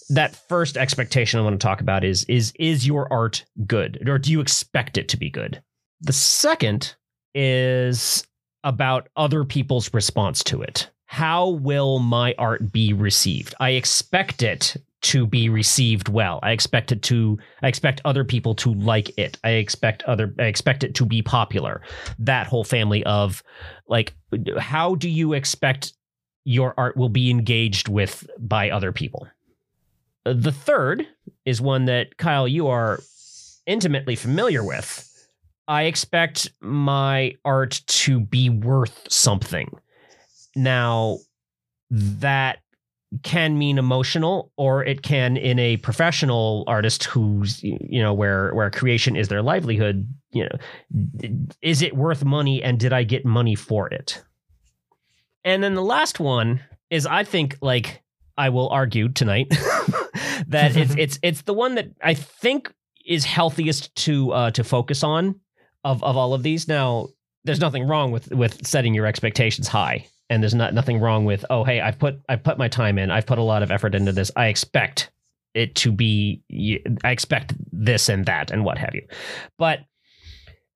That 0.09 0.35
first 0.47 0.77
expectation 0.77 1.39
I 1.39 1.43
want 1.43 1.59
to 1.59 1.65
talk 1.65 1.81
about 1.81 2.03
is 2.03 2.23
is 2.25 2.53
is 2.59 2.85
your 2.85 3.11
art 3.11 3.43
good 3.65 4.07
or 4.07 4.19
do 4.19 4.31
you 4.31 4.39
expect 4.39 4.97
it 4.97 5.09
to 5.09 5.17
be 5.17 5.31
good? 5.31 5.61
The 6.01 6.13
second 6.13 6.95
is 7.33 8.23
about 8.67 9.07
other 9.15 9.45
people's 9.45 9.93
response 9.93 10.43
to 10.43 10.61
it. 10.61 10.89
How 11.05 11.47
will 11.47 11.99
my 11.99 12.35
art 12.37 12.73
be 12.73 12.91
received? 12.91 13.55
I 13.61 13.71
expect 13.71 14.43
it 14.43 14.75
to 15.03 15.25
be 15.25 15.47
received 15.47 16.09
well. 16.09 16.39
I 16.43 16.51
expect 16.51 16.91
it 16.91 17.01
to 17.03 17.39
I 17.61 17.69
expect 17.69 18.01
other 18.03 18.25
people 18.25 18.55
to 18.55 18.73
like 18.73 19.17
it. 19.17 19.37
I 19.41 19.51
expect 19.51 20.03
other 20.03 20.35
I 20.37 20.43
expect 20.43 20.83
it 20.83 20.95
to 20.95 21.05
be 21.05 21.21
popular. 21.21 21.81
That 22.19 22.47
whole 22.47 22.65
family 22.65 23.05
of 23.05 23.41
like 23.87 24.13
how 24.57 24.95
do 24.95 25.07
you 25.07 25.31
expect 25.31 25.93
your 26.43 26.73
art 26.77 26.97
will 26.97 27.09
be 27.09 27.29
engaged 27.29 27.87
with 27.87 28.29
by 28.37 28.69
other 28.69 28.91
people? 28.91 29.29
The 30.25 30.51
third 30.51 31.07
is 31.45 31.61
one 31.61 31.85
that 31.85 32.17
Kyle 32.17 32.49
you 32.49 32.67
are 32.67 32.99
intimately 33.65 34.17
familiar 34.17 34.63
with. 34.63 35.06
I 35.67 35.83
expect 35.83 36.49
my 36.61 37.35
art 37.43 37.81
to 37.87 38.19
be 38.19 38.49
worth 38.49 39.11
something. 39.11 39.69
Now, 40.55 41.19
that 41.91 42.59
can 43.23 43.57
mean 43.57 43.77
emotional, 43.77 44.51
or 44.57 44.83
it 44.83 45.01
can, 45.01 45.37
in 45.37 45.59
a 45.59 45.77
professional 45.77 46.63
artist 46.67 47.05
who's 47.05 47.63
you 47.63 48.01
know 48.01 48.13
where 48.13 48.53
where 48.53 48.69
creation 48.69 49.15
is 49.15 49.27
their 49.27 49.41
livelihood. 49.41 50.07
You 50.31 50.49
know, 50.49 51.47
is 51.61 51.81
it 51.81 51.95
worth 51.95 52.25
money, 52.25 52.61
and 52.61 52.79
did 52.79 52.93
I 52.93 53.03
get 53.03 53.25
money 53.25 53.55
for 53.55 53.87
it? 53.87 54.23
And 55.45 55.63
then 55.63 55.75
the 55.75 55.83
last 55.83 56.19
one 56.19 56.61
is, 56.89 57.05
I 57.05 57.23
think, 57.23 57.57
like 57.61 58.03
I 58.37 58.49
will 58.49 58.69
argue 58.69 59.09
tonight 59.09 59.47
that 60.47 60.75
it's 60.75 60.95
it's 60.97 61.19
it's 61.21 61.41
the 61.43 61.53
one 61.53 61.75
that 61.75 61.89
I 62.01 62.13
think 62.13 62.73
is 63.05 63.23
healthiest 63.25 63.95
to 63.95 64.31
uh, 64.31 64.51
to 64.51 64.63
focus 64.63 65.03
on 65.03 65.39
of 65.87 66.03
of 66.03 66.17
all 66.17 66.33
of 66.33 66.43
these. 66.43 66.67
Now, 66.67 67.09
there's 67.43 67.59
nothing 67.59 67.87
wrong 67.87 68.11
with 68.11 68.31
with 68.31 68.65
setting 68.65 68.93
your 68.93 69.05
expectations 69.05 69.67
high, 69.67 70.05
and 70.29 70.43
there's 70.43 70.55
not 70.55 70.73
nothing 70.73 70.99
wrong 70.99 71.25
with 71.25 71.45
oh 71.49 71.63
hey 71.63 71.79
I've 71.81 71.97
put 71.97 72.19
I've 72.29 72.43
put 72.43 72.57
my 72.57 72.67
time 72.67 72.99
in, 72.99 73.09
I've 73.09 73.25
put 73.25 73.39
a 73.39 73.43
lot 73.43 73.63
of 73.63 73.71
effort 73.71 73.95
into 73.95 74.11
this. 74.11 74.31
I 74.35 74.47
expect 74.47 75.11
it 75.53 75.75
to 75.75 75.91
be 75.91 76.43
I 77.03 77.11
expect 77.11 77.53
this 77.71 78.09
and 78.09 78.25
that 78.25 78.51
and 78.51 78.65
what 78.65 78.77
have 78.77 78.93
you, 78.93 79.07
but 79.57 79.79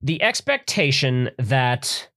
the 0.02 0.22
expectation 0.22 1.30
that 1.38 2.10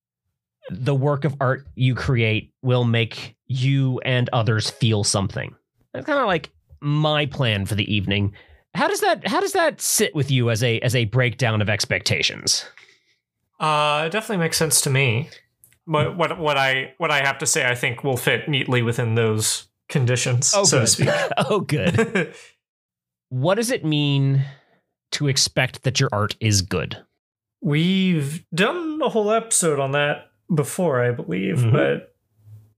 the 0.70 0.94
work 0.94 1.24
of 1.24 1.36
art 1.40 1.66
you 1.74 1.94
create 1.94 2.52
will 2.62 2.84
make 2.84 3.36
you 3.46 4.00
and 4.00 4.30
others 4.32 4.70
feel 4.70 5.04
something. 5.04 5.54
That's 5.92 6.06
kind 6.06 6.18
of 6.18 6.26
like 6.26 6.50
my 6.80 7.26
plan 7.26 7.66
for 7.66 7.74
the 7.74 7.92
evening. 7.92 8.32
How 8.74 8.88
does 8.88 9.00
that 9.00 9.26
how 9.26 9.40
does 9.40 9.52
that 9.52 9.80
sit 9.80 10.14
with 10.14 10.30
you 10.30 10.50
as 10.50 10.62
a 10.62 10.80
as 10.80 10.94
a 10.94 11.04
breakdown 11.06 11.60
of 11.60 11.68
expectations? 11.68 12.64
Uh, 13.64 14.04
it 14.06 14.10
definitely 14.10 14.38
makes 14.44 14.56
sense 14.56 14.80
to 14.82 14.90
me. 14.90 15.28
What 15.86 16.16
what 16.16 16.38
what 16.38 16.56
I 16.56 16.94
what 16.98 17.10
I 17.10 17.24
have 17.24 17.38
to 17.38 17.46
say, 17.46 17.66
I 17.66 17.74
think 17.74 18.04
will 18.04 18.16
fit 18.16 18.48
neatly 18.48 18.82
within 18.82 19.14
those 19.14 19.68
conditions, 19.88 20.52
Oh, 20.54 20.64
so 20.64 20.78
good. 20.78 20.86
to 20.86 20.86
speak. 20.86 21.08
oh, 21.38 21.60
good. 21.60 22.34
what 23.28 23.54
does 23.56 23.70
it 23.70 23.84
mean 23.84 24.44
to 25.12 25.28
expect 25.28 25.82
that 25.84 26.00
your 26.00 26.08
art 26.12 26.36
is 26.40 26.62
good? 26.62 26.98
We've 27.62 28.44
done 28.54 29.00
a 29.02 29.08
whole 29.08 29.30
episode 29.30 29.78
on 29.80 29.92
that 29.92 30.30
before, 30.54 31.02
I 31.02 31.10
believe, 31.12 31.56
Mhm. 31.58 31.72
but 31.72 32.14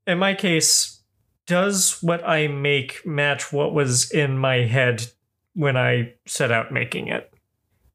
in 0.07 0.19
my 0.19 0.35
case, 0.35 1.03
does 1.47 1.99
what 2.03 2.27
I 2.29 2.47
make 2.49 3.05
match 3.07 3.53
what 3.53 3.73
was 3.75 4.11
in 4.11 4.39
my 4.39 4.59
head 4.67 5.07
when 5.55 5.77
I 5.77 6.15
set 6.27 6.51
out 6.53 6.73
making 6.73 7.09
it? 7.09 7.33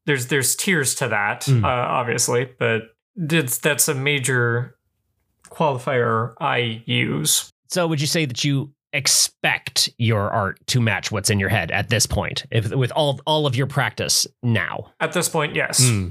There's 0.06 0.28
there's 0.28 0.56
tiers 0.56 0.94
to 0.96 1.08
that, 1.08 1.42
Mm. 1.42 1.64
uh, 1.64 1.68
obviously, 1.68 2.48
but 2.58 2.82
it's, 3.16 3.58
that's 3.58 3.88
a 3.88 3.94
major 3.94 4.76
qualifier 5.50 6.34
I 6.40 6.82
use. 6.86 7.50
So, 7.68 7.86
would 7.86 8.00
you 8.00 8.06
say 8.06 8.24
that 8.26 8.44
you 8.44 8.72
expect 8.94 9.88
your 9.98 10.30
art 10.30 10.58
to 10.66 10.80
match 10.80 11.10
what's 11.12 11.30
in 11.30 11.40
your 11.40 11.48
head 11.48 11.70
at 11.70 11.88
this 11.88 12.06
point, 12.06 12.44
if 12.50 12.70
with 12.74 12.90
all 12.92 13.20
all 13.26 13.46
of 13.46 13.54
your 13.56 13.66
practice 13.66 14.26
now? 14.42 14.92
At 15.00 15.12
this 15.12 15.28
point, 15.28 15.54
yes. 15.54 15.86
Hmm. 15.88 16.08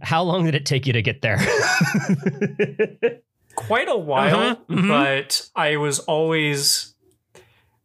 How 0.00 0.22
long 0.22 0.44
did 0.44 0.54
it 0.54 0.64
take 0.64 0.86
you 0.86 0.92
to 0.92 1.02
get 1.02 1.20
there? 1.22 1.38
quite 3.56 3.88
a 3.88 3.96
while, 3.98 4.34
Uh-huh, 4.36 4.56
mhm. 4.70 4.88
but 4.88 5.48
I 5.54 5.76
was 5.76 5.98
always 6.00 6.91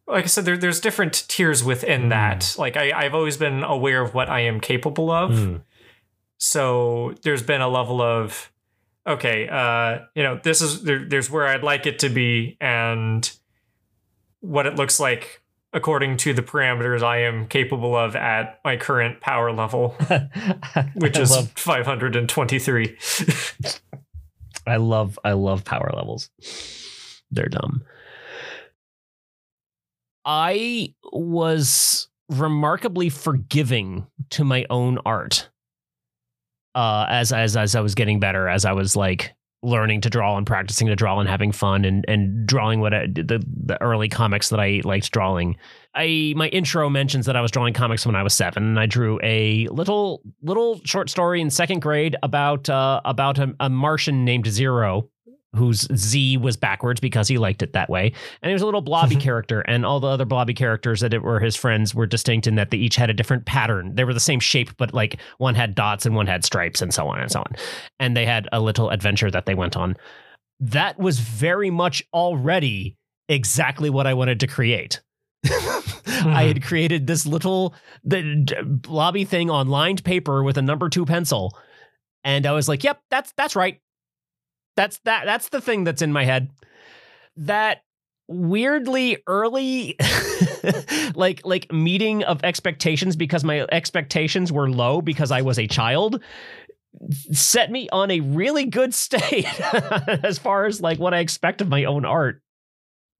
like 0.08 0.24
I 0.24 0.28
said, 0.28 0.44
there, 0.44 0.56
there's 0.56 0.80
different 0.80 1.24
tiers 1.28 1.62
within 1.62 2.04
Mm. 2.04 2.08
that. 2.10 2.54
Like 2.58 2.76
I, 2.76 2.92
I've 2.92 3.14
always 3.14 3.36
been 3.36 3.62
aware 3.62 4.00
of 4.02 4.14
what 4.14 4.28
I 4.28 4.40
am 4.40 4.60
capable 4.60 5.10
of. 5.10 5.36
Hmm. 5.38 5.56
So 6.38 7.14
there's 7.22 7.42
been 7.42 7.60
a 7.60 7.68
level 7.68 8.00
of 8.00 8.50
okay, 9.06 9.48
uh, 9.48 10.00
you 10.14 10.22
know, 10.22 10.38
this 10.42 10.60
is 10.60 10.82
there, 10.82 11.04
there's 11.04 11.30
where 11.30 11.46
I'd 11.46 11.62
like 11.62 11.86
it 11.86 11.98
to 12.00 12.08
be 12.10 12.56
and 12.60 13.30
what 14.40 14.66
it 14.66 14.76
looks 14.76 15.00
like 15.00 15.42
according 15.72 16.16
to 16.18 16.32
the 16.32 16.42
parameters 16.42 17.02
I 17.02 17.22
am 17.22 17.46
capable 17.46 17.96
of 17.96 18.16
at 18.16 18.60
my 18.64 18.76
current 18.76 19.20
power 19.20 19.52
level, 19.52 19.90
which 20.94 21.18
is 21.18 21.30
love, 21.30 21.50
523. 21.56 22.96
I 24.66 24.76
love 24.76 25.18
I 25.24 25.32
love 25.32 25.64
power 25.64 25.90
levels. 25.94 26.30
They're 27.30 27.48
dumb. 27.48 27.82
I 30.28 30.94
was 31.10 32.06
remarkably 32.28 33.08
forgiving 33.08 34.06
to 34.30 34.44
my 34.44 34.66
own 34.68 34.98
art. 35.06 35.48
Uh 36.74 37.06
as 37.08 37.32
as 37.32 37.56
as 37.56 37.74
I 37.74 37.80
was 37.80 37.94
getting 37.94 38.20
better, 38.20 38.46
as 38.46 38.66
I 38.66 38.72
was 38.72 38.94
like 38.94 39.34
learning 39.62 40.00
to 40.02 40.10
draw 40.10 40.36
and 40.36 40.46
practicing 40.46 40.86
to 40.86 40.94
draw 40.94 41.18
and 41.18 41.28
having 41.28 41.50
fun 41.50 41.84
and 41.84 42.04
and 42.06 42.46
drawing 42.46 42.80
what 42.80 42.92
I, 42.94 43.06
the 43.06 43.42
the 43.64 43.80
early 43.82 44.10
comics 44.10 44.50
that 44.50 44.60
I 44.60 44.82
liked 44.84 45.10
drawing. 45.10 45.56
I 45.94 46.34
my 46.36 46.48
intro 46.48 46.90
mentions 46.90 47.24
that 47.24 47.34
I 47.34 47.40
was 47.40 47.50
drawing 47.50 47.72
comics 47.72 48.04
when 48.04 48.14
I 48.14 48.22
was 48.22 48.34
seven, 48.34 48.62
and 48.62 48.78
I 48.78 48.84
drew 48.84 49.18
a 49.22 49.66
little 49.68 50.20
little 50.42 50.80
short 50.84 51.08
story 51.08 51.40
in 51.40 51.48
second 51.48 51.80
grade 51.80 52.16
about 52.22 52.68
uh, 52.68 53.00
about 53.06 53.38
a, 53.38 53.54
a 53.60 53.70
Martian 53.70 54.26
named 54.26 54.46
Zero, 54.46 55.08
whose 55.56 55.88
Z 55.94 56.36
was 56.36 56.56
backwards 56.56 57.00
because 57.00 57.28
he 57.28 57.38
liked 57.38 57.62
it 57.62 57.72
that 57.72 57.88
way, 57.88 58.12
and 58.42 58.50
he 58.50 58.52
was 58.52 58.62
a 58.62 58.66
little 58.66 58.80
blobby 58.80 59.14
mm-hmm. 59.14 59.22
character, 59.22 59.60
and 59.62 59.86
all 59.86 60.00
the 60.00 60.06
other 60.06 60.24
blobby 60.24 60.54
characters 60.54 61.00
that 61.00 61.14
it 61.14 61.22
were 61.22 61.40
his 61.40 61.56
friends 61.56 61.94
were 61.94 62.06
distinct 62.06 62.46
in 62.46 62.56
that 62.56 62.70
they 62.70 62.76
each 62.76 62.96
had 62.96 63.10
a 63.10 63.14
different 63.14 63.46
pattern. 63.46 63.94
They 63.94 64.04
were 64.04 64.14
the 64.14 64.20
same 64.20 64.40
shape, 64.40 64.76
but 64.76 64.92
like 64.92 65.18
one 65.38 65.54
had 65.54 65.74
dots 65.74 66.06
and 66.06 66.14
one 66.14 66.26
had 66.26 66.44
stripes, 66.44 66.82
and 66.82 66.92
so 66.92 67.08
on 67.08 67.20
and 67.20 67.30
so 67.30 67.40
on, 67.40 67.56
and 67.98 68.16
they 68.16 68.26
had 68.26 68.48
a 68.52 68.60
little 68.60 68.90
adventure 68.90 69.30
that 69.30 69.46
they 69.46 69.54
went 69.54 69.76
on. 69.76 69.96
That 70.60 70.98
was 70.98 71.20
very 71.20 71.70
much 71.70 72.02
already 72.12 72.96
exactly 73.28 73.90
what 73.90 74.06
I 74.06 74.14
wanted 74.14 74.40
to 74.40 74.46
create. 74.46 75.00
I 75.44 75.50
hmm. 76.22 76.30
had 76.30 76.62
created 76.64 77.06
this 77.06 77.24
little 77.24 77.74
the 78.04 78.42
d- 78.44 78.56
blobby 78.64 79.24
thing 79.24 79.50
on 79.50 79.68
lined 79.68 80.02
paper 80.04 80.42
with 80.42 80.58
a 80.58 80.62
number 80.62 80.88
two 80.88 81.06
pencil, 81.06 81.56
and 82.24 82.44
I 82.44 82.52
was 82.52 82.68
like, 82.68 82.84
"Yep, 82.84 83.00
that's 83.10 83.32
that's 83.36 83.56
right. 83.56 83.80
That's 84.78 84.98
that 85.00 85.24
that's 85.24 85.48
the 85.48 85.60
thing 85.60 85.82
that's 85.82 86.02
in 86.02 86.12
my 86.12 86.24
head." 86.24 86.50
That 87.36 87.82
weirdly 88.28 89.18
early, 89.26 89.96
like 91.16 91.44
like 91.44 91.72
meeting 91.72 92.22
of 92.22 92.44
expectations 92.44 93.16
because 93.16 93.42
my 93.42 93.66
expectations 93.72 94.52
were 94.52 94.70
low 94.70 95.02
because 95.02 95.32
I 95.32 95.42
was 95.42 95.58
a 95.58 95.66
child 95.66 96.22
set 97.32 97.70
me 97.70 97.88
on 97.90 98.10
a 98.10 98.20
really 98.20 98.66
good 98.66 98.94
state 98.94 99.46
as 100.24 100.38
far 100.38 100.66
as 100.66 100.80
like 100.80 100.98
what 100.98 101.14
I 101.14 101.18
expect 101.18 101.60
of 101.60 101.68
my 101.68 101.84
own 101.84 102.04
art. 102.04 102.40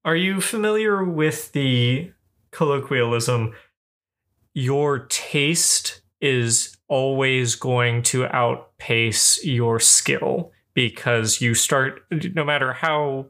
Are 0.05 0.15
you 0.15 0.39
familiar 0.39 1.03
with 1.03 1.51
the 1.51 2.11
colloquialism? 2.51 3.53
Your 4.53 4.99
taste 5.09 6.01
is 6.21 6.77
always 6.87 7.55
going 7.55 8.03
to 8.03 8.25
outpace 8.27 9.43
your 9.45 9.79
skill 9.79 10.51
because 10.73 11.41
you 11.41 11.53
start, 11.53 12.01
no 12.33 12.43
matter 12.43 12.73
how, 12.73 13.27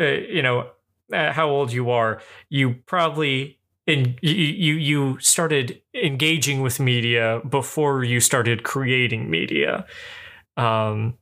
uh, 0.00 0.04
you 0.04 0.42
know, 0.42 0.70
uh, 1.12 1.32
how 1.32 1.48
old 1.48 1.72
you 1.72 1.90
are, 1.90 2.20
you 2.48 2.76
probably 2.86 3.58
in 3.86 4.16
you, 4.22 4.74
you 4.74 5.18
started 5.18 5.82
engaging 5.92 6.60
with 6.60 6.78
media 6.78 7.40
before 7.48 8.04
you 8.04 8.20
started 8.20 8.62
creating 8.62 9.28
media. 9.28 9.84
Um 10.56 11.18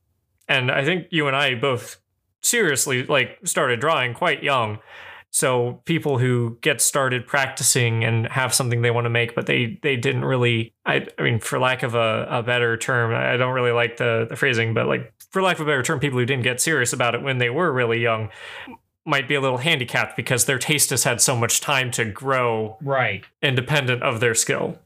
and 0.51 0.69
i 0.69 0.83
think 0.83 1.07
you 1.09 1.27
and 1.27 1.35
i 1.35 1.55
both 1.55 1.97
seriously 2.41 3.03
like 3.05 3.39
started 3.43 3.79
drawing 3.79 4.13
quite 4.13 4.43
young 4.43 4.79
so 5.31 5.81
people 5.85 6.17
who 6.17 6.57
get 6.61 6.81
started 6.81 7.25
practicing 7.25 8.03
and 8.03 8.27
have 8.27 8.53
something 8.53 8.81
they 8.81 8.91
want 8.91 9.05
to 9.05 9.09
make 9.09 9.33
but 9.33 9.45
they 9.45 9.79
they 9.81 9.95
didn't 9.95 10.25
really 10.25 10.73
i, 10.85 11.07
I 11.17 11.21
mean 11.23 11.39
for 11.39 11.57
lack 11.57 11.83
of 11.83 11.95
a, 11.95 12.27
a 12.29 12.43
better 12.43 12.77
term 12.77 13.13
i 13.15 13.37
don't 13.37 13.53
really 13.53 13.71
like 13.71 13.97
the, 13.97 14.27
the 14.29 14.35
phrasing 14.35 14.73
but 14.73 14.87
like 14.87 15.13
for 15.31 15.41
lack 15.41 15.57
of 15.57 15.67
a 15.67 15.69
better 15.71 15.83
term 15.83 15.99
people 15.99 16.19
who 16.19 16.25
didn't 16.25 16.43
get 16.43 16.59
serious 16.61 16.93
about 16.93 17.15
it 17.15 17.23
when 17.23 17.37
they 17.37 17.49
were 17.49 17.71
really 17.71 17.99
young 17.99 18.29
might 19.05 19.27
be 19.27 19.33
a 19.33 19.41
little 19.41 19.57
handicapped 19.57 20.15
because 20.15 20.45
their 20.45 20.59
taste 20.59 20.91
has 20.91 21.03
had 21.03 21.19
so 21.19 21.35
much 21.35 21.59
time 21.59 21.89
to 21.91 22.05
grow 22.05 22.77
Right. 22.81 23.23
independent 23.41 24.03
of 24.03 24.19
their 24.19 24.35
skill 24.35 24.77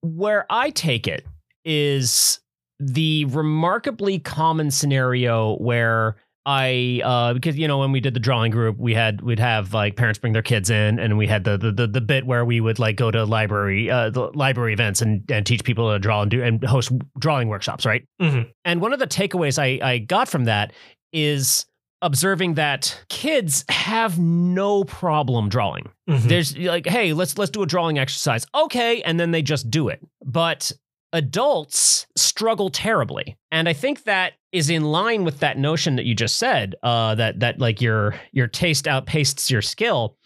Where 0.00 0.46
I 0.48 0.70
take 0.70 1.06
it 1.06 1.26
is 1.64 2.40
the 2.78 3.26
remarkably 3.26 4.18
common 4.18 4.70
scenario 4.70 5.56
where 5.58 6.16
I 6.44 7.00
uh 7.04 7.34
because 7.34 7.56
you 7.56 7.68
know 7.68 7.78
when 7.78 7.92
we 7.92 8.00
did 8.00 8.14
the 8.14 8.20
drawing 8.20 8.50
group 8.50 8.76
we 8.78 8.94
had 8.94 9.20
we'd 9.22 9.38
have 9.38 9.72
like 9.72 9.94
parents 9.96 10.18
bring 10.18 10.32
their 10.32 10.42
kids 10.42 10.70
in 10.70 10.98
and 10.98 11.16
we 11.16 11.26
had 11.28 11.44
the 11.44 11.56
the 11.56 11.70
the, 11.70 11.86
the 11.86 12.00
bit 12.00 12.26
where 12.26 12.44
we 12.44 12.60
would 12.60 12.78
like 12.80 12.96
go 12.96 13.10
to 13.12 13.24
library 13.24 13.88
uh 13.90 14.10
the 14.10 14.22
library 14.34 14.72
events 14.72 15.00
and 15.00 15.22
and 15.30 15.46
teach 15.46 15.62
people 15.62 15.92
to 15.92 15.98
draw 16.00 16.22
and 16.22 16.30
do 16.32 16.42
and 16.42 16.64
host 16.64 16.90
drawing 17.18 17.46
workshops 17.48 17.86
right? 17.86 18.04
Mhm. 18.20 18.50
and 18.64 18.80
one 18.80 18.92
of 18.92 18.98
the 18.98 19.06
takeaways 19.06 19.56
I 19.58 19.78
I 19.88 19.98
got 19.98 20.28
from 20.28 20.44
that 20.44 20.72
is 21.12 21.64
observing 22.00 22.54
that 22.54 23.00
kids 23.08 23.64
have 23.68 24.18
no 24.18 24.82
problem 24.82 25.48
drawing. 25.48 25.88
Mhm. 26.10 26.22
there's 26.22 26.56
like 26.58 26.86
hey 26.86 27.12
let's 27.12 27.38
let's 27.38 27.52
do 27.52 27.62
a 27.62 27.66
drawing 27.66 27.98
exercise. 28.00 28.44
Okay 28.52 29.00
and 29.02 29.20
then 29.20 29.30
they 29.30 29.42
just 29.42 29.70
do 29.70 29.88
it. 29.88 30.00
But 30.24 30.72
adults 31.12 32.06
struggle 32.16 32.68
terribly. 32.70 33.36
And 33.52 33.68
i 33.68 33.72
think 33.72 34.04
that 34.04 34.32
is 34.52 34.70
in 34.70 34.84
line 34.84 35.24
with 35.24 35.40
that 35.40 35.58
notion 35.58 35.96
that 35.96 36.04
you 36.04 36.14
just 36.14 36.38
said 36.38 36.74
uh 36.82 37.14
that 37.14 37.40
that 37.40 37.58
like 37.58 37.80
your 37.80 38.14
your 38.32 38.46
taste 38.46 38.84
outpaces 38.84 39.50
your 39.50 39.62
skill 39.62 40.16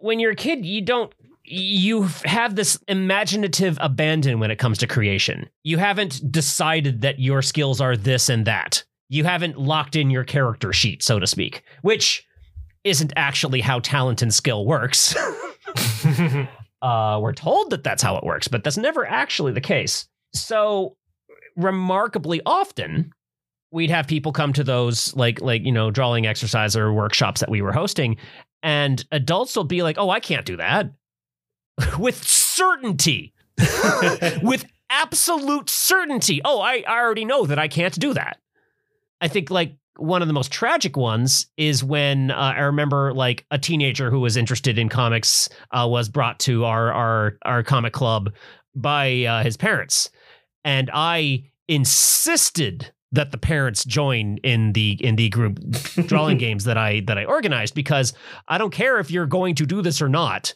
when 0.00 0.18
you're 0.18 0.32
a 0.32 0.36
kid 0.36 0.64
you 0.64 0.80
don't 0.80 1.12
you 1.46 2.04
have 2.24 2.56
this 2.56 2.78
imaginative 2.88 3.76
abandon 3.80 4.40
when 4.40 4.50
it 4.50 4.58
comes 4.58 4.78
to 4.78 4.86
creation 4.86 5.48
you 5.62 5.76
haven't 5.76 6.32
decided 6.32 7.02
that 7.02 7.18
your 7.18 7.42
skills 7.42 7.80
are 7.80 7.96
this 7.96 8.28
and 8.28 8.46
that 8.46 8.84
you 9.08 9.24
haven't 9.24 9.58
locked 9.58 9.96
in 9.96 10.10
your 10.10 10.24
character 10.24 10.72
sheet 10.72 11.02
so 11.02 11.18
to 11.18 11.26
speak 11.26 11.62
which 11.82 12.26
isn't 12.84 13.12
actually 13.16 13.62
how 13.62 13.80
talent 13.80 14.22
and 14.22 14.32
skill 14.32 14.66
works. 14.66 15.16
uh, 16.82 17.18
we're 17.20 17.32
told 17.32 17.70
that 17.70 17.82
that's 17.82 18.02
how 18.02 18.16
it 18.16 18.24
works, 18.24 18.46
but 18.46 18.62
that's 18.62 18.76
never 18.76 19.06
actually 19.06 19.52
the 19.52 19.60
case. 19.60 20.06
So, 20.34 20.96
remarkably 21.56 22.42
often, 22.44 23.12
we'd 23.74 23.90
have 23.90 24.06
people 24.06 24.32
come 24.32 24.52
to 24.52 24.64
those 24.64 25.14
like 25.16 25.40
like 25.42 25.64
you 25.64 25.72
know 25.72 25.90
drawing 25.90 26.26
exercise 26.26 26.76
or 26.76 26.92
workshops 26.92 27.40
that 27.40 27.50
we 27.50 27.60
were 27.60 27.72
hosting, 27.72 28.16
and 28.62 29.04
adults 29.12 29.54
will 29.56 29.64
be 29.64 29.82
like, 29.82 29.98
"Oh, 29.98 30.08
I 30.08 30.20
can't 30.20 30.46
do 30.46 30.56
that," 30.56 30.90
with 31.98 32.22
certainty, 32.22 33.34
with 34.42 34.64
absolute 34.88 35.68
certainty. 35.68 36.40
Oh, 36.44 36.60
I, 36.60 36.84
I 36.88 37.00
already 37.00 37.24
know 37.24 37.44
that 37.46 37.58
I 37.58 37.68
can't 37.68 37.98
do 37.98 38.14
that. 38.14 38.38
I 39.20 39.28
think 39.28 39.50
like 39.50 39.76
one 39.96 40.22
of 40.22 40.28
the 40.28 40.34
most 40.34 40.52
tragic 40.52 40.96
ones 40.96 41.46
is 41.56 41.84
when 41.84 42.30
uh, 42.30 42.54
I 42.56 42.60
remember 42.60 43.12
like 43.12 43.44
a 43.50 43.58
teenager 43.58 44.10
who 44.10 44.20
was 44.20 44.36
interested 44.36 44.78
in 44.78 44.88
comics 44.88 45.48
uh, 45.72 45.86
was 45.88 46.08
brought 46.08 46.38
to 46.40 46.64
our 46.64 46.92
our 46.92 47.38
our 47.44 47.62
comic 47.62 47.92
club 47.92 48.32
by 48.76 49.24
uh, 49.24 49.42
his 49.42 49.56
parents, 49.56 50.10
and 50.64 50.90
I 50.94 51.44
insisted 51.66 52.92
that 53.14 53.30
the 53.30 53.38
parents 53.38 53.84
join 53.84 54.38
in 54.38 54.72
the 54.72 54.92
in 55.00 55.16
the 55.16 55.28
group 55.30 55.58
drawing 56.06 56.38
games 56.38 56.64
that 56.64 56.76
I 56.76 57.00
that 57.06 57.18
I 57.18 57.24
organized 57.24 57.74
because 57.74 58.12
I 58.48 58.58
don't 58.58 58.72
care 58.72 58.98
if 58.98 59.10
you're 59.10 59.26
going 59.26 59.54
to 59.56 59.66
do 59.66 59.82
this 59.82 60.02
or 60.02 60.08
not. 60.08 60.54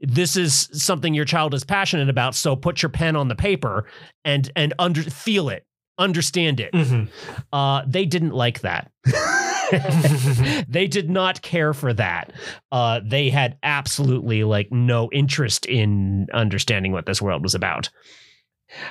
This 0.00 0.34
is 0.34 0.68
something 0.72 1.12
your 1.12 1.26
child 1.26 1.52
is 1.54 1.62
passionate 1.62 2.08
about, 2.08 2.34
so 2.34 2.56
put 2.56 2.82
your 2.82 2.88
pen 2.88 3.16
on 3.16 3.28
the 3.28 3.34
paper 3.34 3.86
and 4.24 4.50
and 4.56 4.74
under 4.78 5.02
feel 5.02 5.48
it 5.48 5.66
understand 5.98 6.60
it. 6.60 6.72
Mhm. 6.72 7.08
Uh, 7.52 7.82
they 7.86 8.06
didn't 8.06 8.32
like 8.32 8.60
that. 8.60 8.90
they 10.68 10.86
did 10.86 11.10
not 11.10 11.42
care 11.42 11.74
for 11.74 11.92
that. 11.92 12.32
Uh, 12.72 13.00
they 13.04 13.28
had 13.28 13.58
absolutely 13.62 14.42
like 14.42 14.72
no 14.72 15.10
interest 15.12 15.66
in 15.66 16.26
understanding 16.32 16.92
what 16.92 17.04
this 17.04 17.20
world 17.20 17.42
was 17.42 17.54
about. 17.54 17.90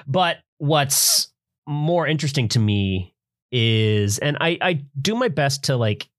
But 0.07 0.37
what's 0.59 1.28
more 1.69 2.07
interesting 2.07 2.47
to 2.49 2.59
me 2.59 3.15
is, 3.51 4.17
and 4.19 4.37
I, 4.41 4.57
I 4.61 4.83
do 5.01 5.15
my 5.15 5.27
best 5.29 5.63
to 5.65 5.77
like 5.77 6.09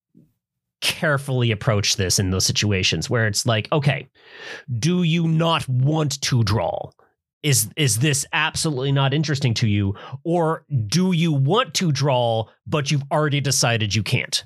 carefully 0.80 1.50
approach 1.50 1.96
this 1.96 2.18
in 2.18 2.30
those 2.30 2.46
situations 2.46 3.10
where 3.10 3.26
it's 3.26 3.44
like, 3.44 3.68
okay, 3.72 4.08
do 4.78 5.02
you 5.02 5.28
not 5.28 5.68
want 5.68 6.20
to 6.22 6.42
draw? 6.42 6.90
Is 7.42 7.70
is 7.76 7.98
this 7.98 8.26
absolutely 8.32 8.92
not 8.92 9.14
interesting 9.14 9.54
to 9.54 9.66
you, 9.66 9.94
or 10.24 10.64
do 10.86 11.12
you 11.12 11.32
want 11.32 11.74
to 11.74 11.90
draw 11.90 12.44
but 12.66 12.90
you've 12.90 13.04
already 13.10 13.40
decided 13.40 13.94
you 13.94 14.02
can't? 14.02 14.44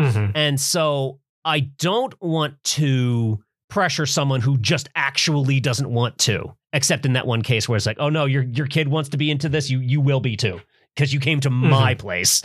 Mhm. 0.00 0.32
And 0.34 0.60
so 0.60 1.20
I 1.44 1.60
don't 1.60 2.14
want 2.22 2.62
to 2.64 3.42
pressure 3.68 4.06
someone 4.06 4.40
who 4.40 4.56
just 4.58 4.88
actually 4.94 5.60
doesn't 5.60 5.90
want 5.90 6.16
to, 6.18 6.54
except 6.72 7.06
in 7.06 7.14
that 7.14 7.26
one 7.26 7.42
case 7.42 7.68
where 7.68 7.76
it's 7.76 7.86
like, 7.86 7.98
oh 8.00 8.08
no, 8.08 8.24
your 8.24 8.42
your 8.42 8.66
kid 8.66 8.88
wants 8.88 9.10
to 9.10 9.16
be 9.16 9.30
into 9.30 9.48
this, 9.48 9.70
you 9.70 9.80
you 9.80 10.00
will 10.00 10.20
be 10.20 10.36
too. 10.36 10.60
Because 10.94 11.10
mm-hmm. 11.10 11.14
you 11.14 11.20
came 11.20 11.40
to 11.40 11.50
my 11.50 11.94
place, 11.94 12.42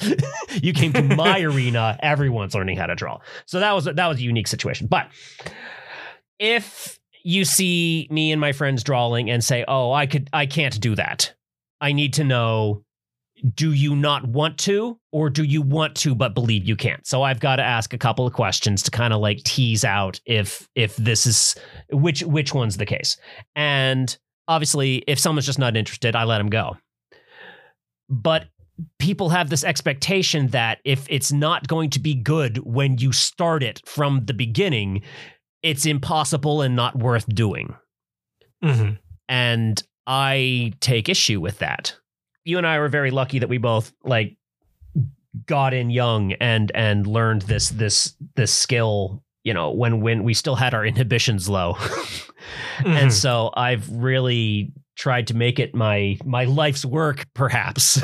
you 0.62 0.74
came 0.74 0.94
to 0.94 1.04
my 1.04 1.42
arena. 1.42 1.98
Everyone's 2.02 2.56
learning 2.56 2.78
how 2.78 2.88
to 2.88 2.96
draw, 2.96 3.20
so 3.46 3.60
that 3.60 3.74
was 3.74 3.86
that 3.86 4.08
was 4.08 4.18
a 4.20 4.24
unique 4.24 4.48
situation. 4.48 4.88
But 4.88 5.08
if 6.40 7.00
you 7.24 7.46
see 7.46 8.08
me 8.12 8.32
and 8.32 8.42
my 8.42 8.52
friends 8.52 8.84
drawing 8.84 9.30
and 9.30 9.44
say, 9.44 9.66
"Oh, 9.68 9.92
I 9.92 10.08
could, 10.08 10.30
I 10.34 10.46
can't 10.46 10.80
do 10.80 10.96
that," 10.96 11.34
I 11.82 11.92
need 11.94 12.14
to 12.14 12.24
know 12.24 12.84
do 13.56 13.74
you 13.74 13.96
not 13.96 14.26
want 14.28 14.58
to 14.58 14.98
or 15.12 15.30
do 15.30 15.44
you 15.44 15.62
want 15.62 15.96
to 15.96 16.16
but 16.16 16.34
believe 16.34 16.64
you 16.66 16.76
can't 16.78 17.06
so 17.06 17.24
i've 17.24 17.42
got 17.42 17.58
to 17.58 17.64
ask 17.64 17.94
a 17.94 17.98
couple 17.98 18.26
of 18.26 18.32
questions 18.32 18.82
to 18.82 18.90
kind 18.90 19.14
of 19.14 19.20
like 19.20 19.38
tease 19.44 19.84
out 19.84 20.20
if 20.26 20.68
if 20.76 20.96
this 20.96 21.26
is 21.26 21.56
which 21.92 22.22
which 22.24 22.54
one's 22.54 22.78
the 22.78 22.86
case 22.86 23.18
and 23.56 24.18
obviously 24.48 25.04
if 25.08 25.20
someone's 25.20 25.46
just 25.46 25.60
not 25.60 25.76
interested 25.76 26.16
i 26.16 26.24
let 26.24 26.38
them 26.38 26.50
go 26.50 26.78
but 28.10 28.46
people 28.98 29.30
have 29.30 29.50
this 29.50 29.64
expectation 29.64 30.48
that 30.48 30.80
if 30.86 31.06
it's 31.10 31.32
not 31.32 31.68
going 31.68 31.90
to 31.90 32.00
be 32.00 32.16
good 32.16 32.58
when 32.60 32.98
you 32.98 33.12
start 33.12 33.62
it 33.62 33.82
from 33.86 34.24
the 34.26 34.34
beginning 34.34 35.02
it's 35.62 35.86
impossible 35.86 36.62
and 36.62 36.76
not 36.76 36.98
worth 36.98 37.26
doing 37.28 37.76
Mhm. 38.64 39.00
and 39.28 39.84
I 40.06 40.74
take 40.82 41.08
issue 41.08 41.40
with 41.40 41.60
that. 41.60 41.96
You 42.46 42.58
and 42.58 42.68
I 42.68 42.80
were 42.80 42.90
very 42.90 43.12
lucky 43.12 43.40
that 43.40 43.50
we 43.50 43.58
both 43.58 43.94
like 44.04 44.38
got 45.46 45.74
in 45.74 45.90
young 45.90 46.34
and 46.34 46.72
and 46.76 47.08
learned 47.08 47.44
this 47.44 47.70
this 47.70 48.16
this 48.36 48.52
skill, 48.52 49.24
you 49.44 49.54
know, 49.54 49.72
when 49.72 50.02
when 50.02 50.24
we 50.24 50.34
still 50.34 50.56
had 50.56 50.74
our 50.74 50.86
inhibitions 50.86 51.50
low. 51.50 51.76
and 52.86 53.10
Mhm. 53.10 53.12
so 53.12 53.52
I've 53.56 53.90
really 53.90 54.74
tried 54.96 55.28
to 55.28 55.34
make 55.34 55.58
it 55.60 55.74
my 55.74 56.18
my 56.26 56.44
life's 56.46 56.86
work 56.86 57.26
perhaps 57.34 58.00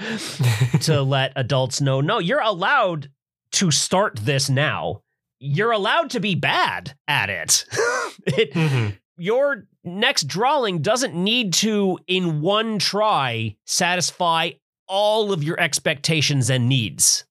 to 0.80 1.02
let 1.02 1.32
adults 1.36 1.80
know 1.80 2.00
no, 2.00 2.18
you're 2.18 2.40
allowed 2.40 3.10
to 3.52 3.70
start 3.70 4.18
this 4.22 4.48
now. 4.50 5.02
You're 5.38 5.72
allowed 5.72 6.10
to 6.10 6.20
be 6.20 6.34
bad 6.34 6.94
at 7.06 7.28
it. 7.30 7.64
it 8.26 8.52
Mhm. 8.54 8.96
your 9.18 9.66
next 9.84 10.26
drawing 10.28 10.80
doesn't 10.82 11.14
need 11.14 11.52
to 11.52 11.98
in 12.06 12.40
one 12.40 12.78
try 12.78 13.56
satisfy 13.66 14.50
all 14.86 15.32
of 15.32 15.42
your 15.42 15.58
expectations 15.60 16.50
and 16.50 16.68
needs 16.68 17.24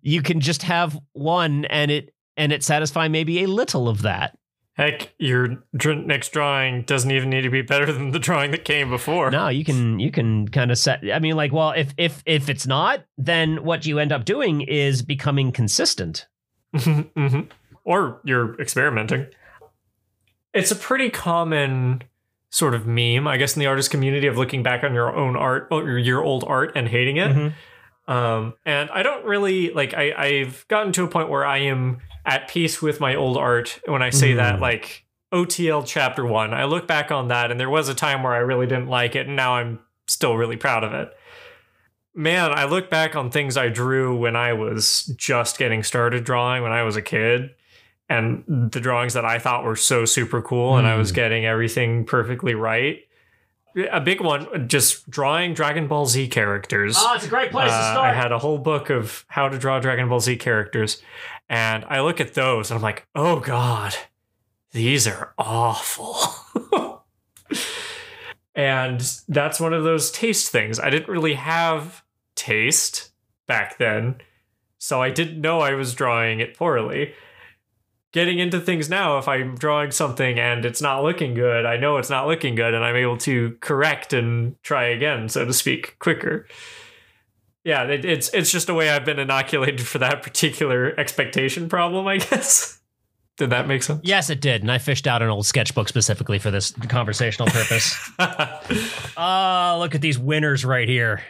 you 0.00 0.20
can 0.22 0.40
just 0.40 0.62
have 0.62 0.98
one 1.12 1.64
and 1.66 1.90
it 1.90 2.12
and 2.36 2.52
it 2.52 2.62
satisfy 2.62 3.06
maybe 3.08 3.42
a 3.42 3.46
little 3.46 3.88
of 3.88 4.02
that 4.02 4.36
Heck, 4.76 5.14
your 5.20 5.62
dr- 5.76 6.04
next 6.04 6.30
drawing 6.32 6.82
doesn't 6.82 7.12
even 7.12 7.30
need 7.30 7.42
to 7.42 7.50
be 7.50 7.62
better 7.62 7.92
than 7.92 8.10
the 8.10 8.18
drawing 8.18 8.50
that 8.50 8.64
came 8.64 8.90
before. 8.90 9.30
no 9.30 9.46
you 9.48 9.64
can 9.64 10.00
you 10.00 10.10
can 10.10 10.48
kind 10.48 10.70
of 10.72 10.78
set 10.78 11.00
i 11.12 11.18
mean 11.20 11.36
like 11.36 11.52
well 11.52 11.70
if 11.70 11.94
if 11.96 12.22
if 12.26 12.48
it's 12.48 12.66
not 12.66 13.04
then 13.16 13.62
what 13.64 13.86
you 13.86 14.00
end 14.00 14.10
up 14.10 14.24
doing 14.24 14.62
is 14.62 15.02
becoming 15.02 15.52
consistent 15.52 16.26
Mhm, 16.74 17.10
mhm. 17.12 17.48
Or 17.84 18.20
you're 18.24 18.58
experimenting. 18.60 19.26
It's 20.54 20.70
a 20.70 20.76
pretty 20.76 21.10
common 21.10 22.02
sort 22.50 22.74
of 22.74 22.86
meme, 22.86 23.26
I 23.26 23.36
guess, 23.36 23.56
in 23.56 23.60
the 23.60 23.66
artist 23.66 23.90
community 23.90 24.26
of 24.28 24.38
looking 24.38 24.62
back 24.62 24.84
on 24.84 24.94
your 24.94 25.14
own 25.14 25.36
art 25.36 25.68
or 25.70 25.98
your 25.98 26.22
old 26.22 26.44
art 26.46 26.72
and 26.76 26.88
hating 26.88 27.16
it. 27.16 27.32
Mm-hmm. 27.32 28.10
Um, 28.10 28.54
and 28.64 28.88
I 28.90 29.02
don't 29.02 29.24
really 29.24 29.70
like. 29.72 29.92
I, 29.94 30.12
I've 30.12 30.64
gotten 30.68 30.92
to 30.92 31.04
a 31.04 31.08
point 31.08 31.28
where 31.30 31.44
I 31.44 31.58
am 31.58 31.98
at 32.24 32.48
peace 32.48 32.80
with 32.80 33.00
my 33.00 33.14
old 33.16 33.36
art. 33.36 33.80
When 33.86 34.02
I 34.02 34.10
say 34.10 34.34
that, 34.34 34.56
Mm. 34.56 34.60
like 34.60 35.04
OTL 35.32 35.84
chapter 35.86 36.24
one, 36.24 36.54
I 36.54 36.64
look 36.64 36.86
back 36.86 37.10
on 37.10 37.28
that, 37.28 37.50
and 37.50 37.58
there 37.58 37.70
was 37.70 37.88
a 37.88 37.94
time 37.94 38.22
where 38.22 38.32
I 38.34 38.38
really 38.38 38.66
didn't 38.66 38.88
like 38.88 39.16
it, 39.16 39.26
and 39.26 39.34
now 39.36 39.54
I'm 39.56 39.80
still 40.06 40.36
really 40.36 40.56
proud 40.56 40.84
of 40.84 40.92
it. 40.92 41.08
Man, 42.14 42.52
I 42.52 42.66
look 42.66 42.90
back 42.90 43.16
on 43.16 43.30
things 43.30 43.56
I 43.56 43.68
drew 43.70 44.16
when 44.16 44.36
I 44.36 44.52
was 44.52 45.06
just 45.16 45.58
getting 45.58 45.82
started 45.82 46.22
drawing 46.24 46.62
when 46.62 46.70
I 46.72 46.82
was 46.84 46.94
a 46.94 47.02
kid, 47.02 47.50
and 48.18 48.70
the 48.72 48.80
drawings 48.80 49.14
that 49.14 49.24
I 49.24 49.38
thought 49.38 49.64
were 49.64 49.76
so 49.76 50.04
super 50.04 50.40
cool, 50.42 50.76
and 50.76 50.86
I 50.86 50.96
was 50.96 51.10
Mm. 51.12 51.14
getting 51.14 51.46
everything 51.46 52.04
perfectly 52.04 52.54
right. 52.54 53.00
A 53.90 54.00
big 54.00 54.20
one, 54.20 54.68
just 54.68 55.10
drawing 55.10 55.52
Dragon 55.52 55.88
Ball 55.88 56.06
Z 56.06 56.28
characters. 56.28 56.96
oh 56.98 57.14
it's 57.14 57.26
a 57.26 57.28
great 57.28 57.50
place 57.50 57.70
to 57.70 57.76
Uh, 57.76 57.92
start 57.92 58.10
I 58.10 58.14
had 58.14 58.30
a 58.30 58.38
whole 58.38 58.58
book 58.58 58.88
of 58.88 59.24
how 59.28 59.48
to 59.48 59.58
draw 59.58 59.80
Dragon 59.80 60.08
Ball 60.08 60.20
Z 60.20 60.36
characters, 60.36 61.02
and 61.48 61.84
I 61.88 62.00
look 62.00 62.20
at 62.20 62.34
those 62.34 62.70
and 62.70 62.76
I'm 62.78 62.82
like, 62.82 63.06
oh 63.16 63.40
god, 63.40 63.94
these 64.72 65.06
are 65.08 65.34
awful. 65.38 66.16
and 68.54 69.00
that's 69.28 69.58
one 69.60 69.72
of 69.72 69.84
those 69.84 70.10
taste 70.12 70.50
things. 70.52 70.78
I 70.78 70.90
didn't 70.90 71.08
really 71.08 71.34
have 71.34 72.02
taste 72.36 73.10
back 73.46 73.78
then, 73.78 74.16
so 74.78 75.02
I 75.02 75.10
didn't 75.10 75.40
know 75.40 75.60
I 75.60 75.74
was 75.74 75.94
drawing 75.94 76.40
it 76.40 76.56
poorly. 76.56 77.12
Getting 78.14 78.38
into 78.38 78.60
things 78.60 78.88
now, 78.88 79.18
if 79.18 79.28
I'm 79.28 79.56
drawing 79.56 79.90
something 79.90 80.38
and 80.38 80.64
it's 80.64 80.80
not 80.80 81.02
looking 81.02 81.34
good, 81.34 81.66
I 81.66 81.76
know 81.76 81.98
it's 81.98 82.08
not 82.08 82.26
looking 82.26 82.54
good, 82.54 82.72
and 82.72 82.82
I'm 82.82 82.96
able 82.96 83.18
to 83.18 83.58
correct 83.60 84.12
and 84.12 84.54
try 84.62 84.84
again, 84.84 85.28
so 85.28 85.44
to 85.44 85.52
speak, 85.52 85.98
quicker 85.98 86.46
yeah, 87.64 87.84
it, 87.84 88.04
it's 88.04 88.28
it's 88.34 88.52
just 88.52 88.68
a 88.68 88.74
way 88.74 88.90
I've 88.90 89.04
been 89.06 89.18
inoculated 89.18 89.86
for 89.86 89.98
that 89.98 90.22
particular 90.22 90.98
expectation 91.00 91.68
problem, 91.68 92.06
I 92.06 92.18
guess. 92.18 92.80
Did 93.36 93.50
that 93.50 93.66
make 93.66 93.82
sense? 93.82 94.00
yes 94.04 94.30
it 94.30 94.40
did 94.40 94.62
and 94.62 94.70
i 94.70 94.78
fished 94.78 95.08
out 95.08 95.20
an 95.20 95.28
old 95.28 95.44
sketchbook 95.44 95.88
specifically 95.88 96.38
for 96.38 96.52
this 96.52 96.70
conversational 96.86 97.48
purpose 97.48 98.12
Oh, 98.16 99.76
look 99.80 99.96
at 99.96 100.00
these 100.00 100.16
winners 100.16 100.64
right 100.64 100.88
here. 100.88 101.20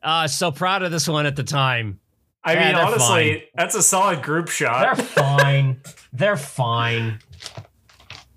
Uh, 0.00 0.28
so 0.28 0.52
proud 0.52 0.84
of 0.84 0.92
this 0.92 1.08
one 1.08 1.26
at 1.26 1.34
the 1.34 1.42
time. 1.42 1.98
I 2.46 2.52
Yeah, 2.54 2.66
mean, 2.68 2.74
honestly, 2.76 3.32
fine. 3.32 3.42
that's 3.56 3.74
a 3.74 3.82
solid 3.82 4.22
group 4.22 4.48
shot. 4.48 4.96
They're 4.96 5.04
fine. 5.04 5.80
They're 6.12 6.36
fine. 6.36 7.18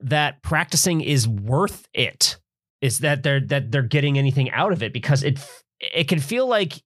that 0.02 0.42
practicing 0.44 1.02
is 1.02 1.28
worth 1.28 1.88
it 1.94 2.38
is 2.82 3.00
that 3.00 3.24
they're 3.24 3.40
that 3.40 3.72
they're 3.72 3.82
getting 3.82 4.18
anything 4.18 4.50
out 4.52 4.72
of 4.72 4.84
it 4.84 4.94
because 4.94 5.24
it 5.24 5.40
it 5.80 6.08
can 6.08 6.20
feel 6.20 6.48
like 6.48 6.84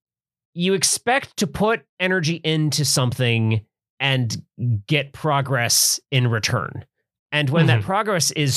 you 0.53 0.73
expect 0.73 1.35
to 1.35 1.47
put 1.47 1.85
energy 1.99 2.35
into 2.35 2.85
something 2.85 3.65
and 3.99 4.41
get 4.87 5.11
progress 5.11 5.99
in 6.11 6.27
return 6.27 6.85
and 7.33 7.49
when 7.49 7.67
mm-hmm. 7.67 7.79
that 7.79 7.85
progress 7.85 8.31
is 8.31 8.53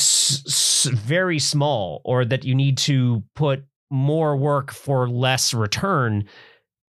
s- 0.47 0.85
very 0.93 1.41
small 1.41 2.01
or 2.05 2.25
that 2.25 2.45
you 2.45 2.55
need 2.55 2.79
to 2.79 3.25
put 3.35 3.65
more 3.91 4.37
work 4.37 4.73
for 4.73 5.09
less 5.09 5.55
return 5.55 6.25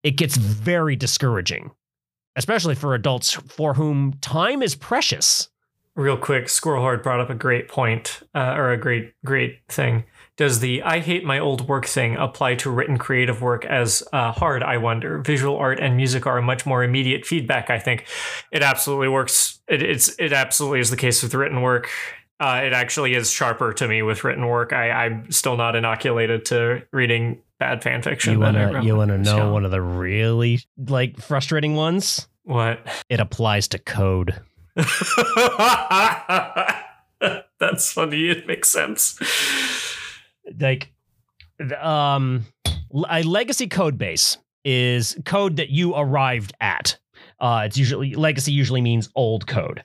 it 0.02 0.12
gets 0.12 0.36
very 0.36 0.96
discouraging 0.96 1.70
especially 2.36 2.74
for 2.74 2.94
adults 2.94 3.32
for 3.32 3.74
whom 3.74 4.12
time 4.20 4.62
is 4.62 4.74
precious 4.74 5.48
real 5.98 6.16
quick, 6.16 6.46
Squirrelheart 6.46 7.02
brought 7.02 7.20
up 7.20 7.28
a 7.28 7.34
great 7.34 7.68
point, 7.68 8.22
uh, 8.34 8.54
or 8.56 8.70
a 8.70 8.78
great, 8.78 9.12
great 9.24 9.58
thing. 9.68 10.04
Does 10.36 10.60
the 10.60 10.80
I 10.82 11.00
hate 11.00 11.24
my 11.24 11.40
old 11.40 11.68
work 11.68 11.84
thing 11.84 12.16
apply 12.16 12.54
to 12.56 12.70
written 12.70 12.96
creative 12.96 13.42
work 13.42 13.64
as 13.64 14.04
uh, 14.12 14.30
hard, 14.30 14.62
I 14.62 14.76
wonder? 14.76 15.18
Visual 15.18 15.56
art 15.56 15.80
and 15.80 15.96
music 15.96 16.26
are 16.26 16.38
a 16.38 16.42
much 16.42 16.64
more 16.64 16.84
immediate 16.84 17.26
feedback, 17.26 17.68
I 17.68 17.80
think. 17.80 18.06
It 18.52 18.62
absolutely 18.62 19.08
works. 19.08 19.60
It, 19.66 19.82
it's, 19.82 20.14
it 20.20 20.32
absolutely 20.32 20.78
is 20.78 20.90
the 20.90 20.96
case 20.96 21.22
with 21.24 21.34
written 21.34 21.60
work. 21.60 21.90
Uh, 22.40 22.60
it 22.64 22.72
actually 22.72 23.14
is 23.14 23.30
sharper 23.30 23.72
to 23.72 23.88
me 23.88 24.02
with 24.02 24.22
written 24.22 24.46
work. 24.46 24.72
I, 24.72 24.90
I'm 24.90 25.30
still 25.30 25.56
not 25.56 25.74
inoculated 25.74 26.44
to 26.46 26.86
reading 26.92 27.42
bad 27.58 27.82
fan 27.82 28.02
fiction. 28.02 28.34
You 28.34 28.40
wanna 28.40 28.82
you 28.82 28.96
wanna 28.96 29.18
know 29.18 29.52
one 29.52 29.64
of 29.64 29.70
the 29.72 29.82
really 29.82 30.60
like 30.76 31.18
frustrating 31.20 31.74
ones? 31.74 32.28
What? 32.44 32.80
It 33.08 33.20
applies 33.20 33.68
to 33.68 33.78
code. 33.78 34.40
That's 37.58 37.92
funny. 37.92 38.28
It 38.28 38.46
makes 38.46 38.68
sense. 38.68 39.18
Like, 40.58 40.92
um, 41.80 42.46
a 43.10 43.22
legacy 43.22 43.66
code 43.66 43.98
base 43.98 44.38
is 44.64 45.18
code 45.24 45.56
that 45.56 45.70
you 45.70 45.94
arrived 45.94 46.54
at. 46.60 46.96
Uh, 47.40 47.62
it's 47.66 47.76
usually 47.76 48.14
legacy 48.14 48.52
usually 48.52 48.80
means 48.80 49.08
old 49.14 49.46
code. 49.46 49.84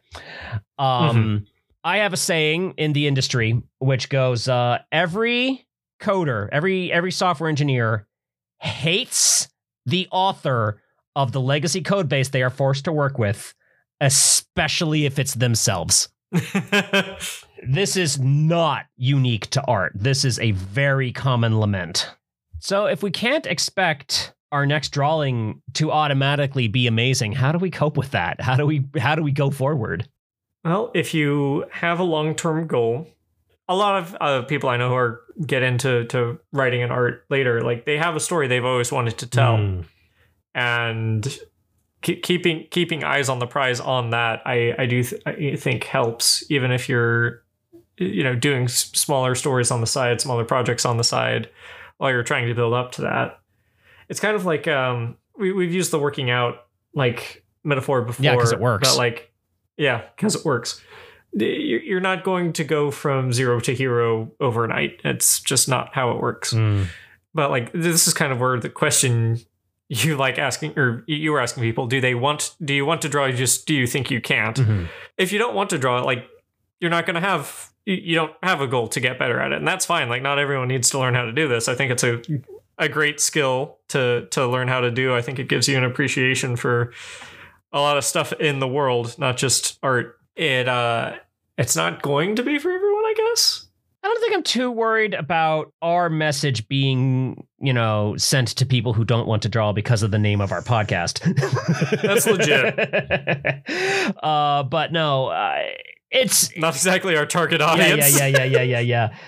Um, 0.77 1.15
mm-hmm. 1.15 1.43
I 1.83 1.97
have 1.97 2.13
a 2.13 2.17
saying 2.17 2.75
in 2.77 2.93
the 2.93 3.07
industry 3.07 3.61
which 3.79 4.09
goes, 4.09 4.47
uh, 4.47 4.79
every 4.91 5.67
coder, 6.01 6.49
every 6.51 6.91
every 6.91 7.11
software 7.11 7.49
engineer 7.49 8.07
hates 8.59 9.49
the 9.85 10.07
author 10.11 10.81
of 11.15 11.31
the 11.31 11.41
legacy 11.41 11.81
code 11.81 12.09
base 12.09 12.29
they 12.29 12.41
are 12.41 12.49
forced 12.49 12.85
to 12.85 12.91
work 12.91 13.17
with 13.17 13.53
especially 14.03 15.05
if 15.05 15.17
it's 15.17 15.33
themselves. 15.33 16.09
this 17.67 17.95
is 17.95 18.19
not 18.19 18.85
unique 18.97 19.49
to 19.51 19.63
art. 19.65 19.93
This 19.95 20.25
is 20.25 20.39
a 20.39 20.51
very 20.51 21.11
common 21.11 21.59
lament. 21.59 22.09
So, 22.59 22.85
if 22.85 23.01
we 23.01 23.11
can't 23.11 23.45
expect 23.45 24.33
our 24.51 24.65
next 24.65 24.89
drawing 24.89 25.61
to 25.75 25.91
automatically 25.91 26.67
be 26.67 26.85
amazing, 26.87 27.31
how 27.33 27.51
do 27.51 27.57
we 27.57 27.71
cope 27.71 27.97
with 27.97 28.11
that? 28.11 28.41
How 28.41 28.55
do 28.55 28.65
we 28.65 28.85
how 28.97 29.15
do 29.15 29.23
we 29.23 29.31
go 29.31 29.49
forward? 29.49 30.07
Well, 30.63 30.91
if 30.93 31.13
you 31.13 31.65
have 31.71 31.99
a 31.99 32.03
long-term 32.03 32.67
goal, 32.67 33.07
a 33.67 33.75
lot 33.75 34.01
of 34.01 34.17
uh, 34.19 34.41
people 34.43 34.69
I 34.69 34.77
know 34.77 34.89
who 34.89 34.95
are 34.95 35.21
get 35.45 35.63
into 35.63 36.05
to 36.05 36.39
writing 36.51 36.83
and 36.83 36.91
art 36.91 37.25
later, 37.29 37.61
like 37.61 37.85
they 37.85 37.97
have 37.97 38.15
a 38.15 38.19
story 38.19 38.47
they've 38.47 38.63
always 38.63 38.91
wanted 38.91 39.17
to 39.19 39.27
tell. 39.27 39.57
Mm. 39.57 39.85
And 40.55 41.39
keeping 42.03 42.67
keeping 42.69 43.03
eyes 43.03 43.29
on 43.29 43.39
the 43.39 43.47
prize 43.47 43.79
on 43.79 44.09
that 44.09 44.41
I 44.45 44.75
I 44.77 44.85
do 44.85 45.03
th- 45.03 45.21
I 45.25 45.55
think 45.55 45.85
helps 45.85 46.43
even 46.51 46.71
if 46.71 46.89
you're 46.89 47.43
you 47.97 48.23
know 48.23 48.35
doing 48.35 48.65
s- 48.65 48.91
smaller 48.93 49.35
stories 49.35 49.71
on 49.71 49.81
the 49.81 49.87
side 49.87 50.19
smaller 50.19 50.43
projects 50.43 50.85
on 50.85 50.97
the 50.97 51.03
side 51.03 51.49
while 51.97 52.11
you're 52.11 52.23
trying 52.23 52.47
to 52.47 52.53
build 52.53 52.73
up 52.73 52.91
to 52.93 53.03
that 53.03 53.39
it's 54.09 54.19
kind 54.19 54.35
of 54.35 54.45
like 54.45 54.67
um 54.67 55.15
we, 55.39 55.53
we've 55.53 55.73
used 55.73 55.91
the 55.91 55.99
working 55.99 56.29
out 56.29 56.65
like 56.93 57.45
metaphor 57.63 58.01
before 58.01 58.23
yeah 58.23 58.35
because 58.35 58.51
it 58.51 58.59
works 58.59 58.89
but 58.89 58.97
like 58.97 59.31
yeah 59.77 60.03
because 60.15 60.35
it 60.35 60.45
works. 60.45 60.81
You're 61.35 61.99
not 61.99 62.23
going 62.23 62.53
to 62.53 62.63
go 62.63 62.91
from 62.91 63.33
zero 63.33 63.59
to 63.61 63.73
hero 63.73 64.31
overnight. 64.39 65.01
It's 65.03 65.39
just 65.39 65.67
not 65.67 65.95
how 65.95 66.11
it 66.11 66.21
works. 66.21 66.53
Mm. 66.53 66.87
but 67.33 67.49
like 67.49 67.71
this 67.73 68.07
is 68.07 68.13
kind 68.13 68.31
of 68.31 68.39
where 68.39 68.59
the 68.59 68.69
question 68.69 69.39
you 69.89 70.15
like 70.15 70.37
asking 70.37 70.77
or 70.77 71.03
you 71.07 71.31
were 71.31 71.39
asking 71.39 71.61
people 71.63 71.87
do 71.87 71.99
they 71.99 72.15
want 72.15 72.55
do 72.63 72.73
you 72.73 72.85
want 72.85 73.01
to 73.01 73.09
draw 73.09 73.29
just 73.31 73.65
do 73.65 73.73
you 73.73 73.85
think 73.87 74.09
you 74.09 74.21
can't? 74.21 74.57
Mm-hmm. 74.57 74.85
if 75.17 75.31
you 75.31 75.39
don't 75.39 75.55
want 75.55 75.69
to 75.71 75.77
draw 75.77 75.99
it 75.99 76.05
like 76.05 76.25
you're 76.79 76.91
not 76.91 77.05
going 77.05 77.15
to 77.15 77.21
have 77.21 77.71
you 77.85 78.15
don't 78.15 78.31
have 78.41 78.61
a 78.61 78.67
goal 78.67 78.87
to 78.87 78.99
get 78.99 79.19
better 79.19 79.39
at 79.39 79.51
it 79.51 79.57
and 79.57 79.67
that's 79.67 79.85
fine. 79.85 80.09
Like 80.09 80.21
not 80.21 80.39
everyone 80.39 80.67
needs 80.67 80.89
to 80.91 80.99
learn 80.99 81.15
how 81.15 81.25
to 81.25 81.31
do 81.31 81.47
this. 81.47 81.67
I 81.67 81.75
think 81.75 81.91
it's 81.91 82.03
a 82.03 82.21
a 82.77 82.89
great 82.89 83.19
skill 83.19 83.77
to 83.89 84.27
to 84.31 84.47
learn 84.47 84.67
how 84.67 84.81
to 84.81 84.91
do. 84.91 85.13
I 85.15 85.21
think 85.21 85.39
it 85.39 85.47
gives 85.49 85.67
you 85.67 85.77
an 85.77 85.83
appreciation 85.83 86.55
for 86.55 86.91
a 87.73 87.79
lot 87.79 87.97
of 87.97 88.05
stuff 88.05 88.31
in 88.33 88.59
the 88.59 88.67
world 88.67 89.17
not 89.17 89.37
just 89.37 89.79
art 89.83 90.17
it 90.35 90.67
uh 90.67 91.13
it's 91.57 91.75
not 91.75 92.01
going 92.01 92.35
to 92.35 92.43
be 92.43 92.57
for 92.57 92.71
everyone 92.71 93.05
i 93.05 93.13
guess 93.15 93.67
I 94.03 94.07
don't 94.07 94.19
think 94.19 94.33
I'm 94.33 94.43
too 94.43 94.69
worried 94.69 95.13
about 95.13 95.71
our 95.81 96.09
message 96.09 96.67
being, 96.67 97.47
you 97.59 97.71
know, 97.71 98.15
sent 98.17 98.49
to 98.49 98.65
people 98.65 98.91
who 98.91 99.05
don't 99.05 99.27
want 99.27 99.43
to 99.43 99.49
draw 99.49 99.71
because 99.71 100.03
of 100.03 100.11
the 100.11 100.19
name 100.19 100.41
of 100.41 100.51
our 100.51 100.61
podcast. 100.61 101.21
That's 102.01 102.25
legit. 102.25 104.17
uh, 104.23 104.63
but 104.63 104.91
no, 104.91 105.27
uh, 105.27 105.61
it's 106.11 106.55
not 106.57 106.75
exactly 106.75 107.15
our 107.15 107.25
target 107.25 107.61
audience. 107.61 108.19
Yeah, 108.19 108.27
yeah, 108.27 108.39
yeah, 108.39 108.43
yeah, 108.43 108.61
yeah, 108.61 108.79
yeah, 108.79 108.79
yeah. 108.79 109.17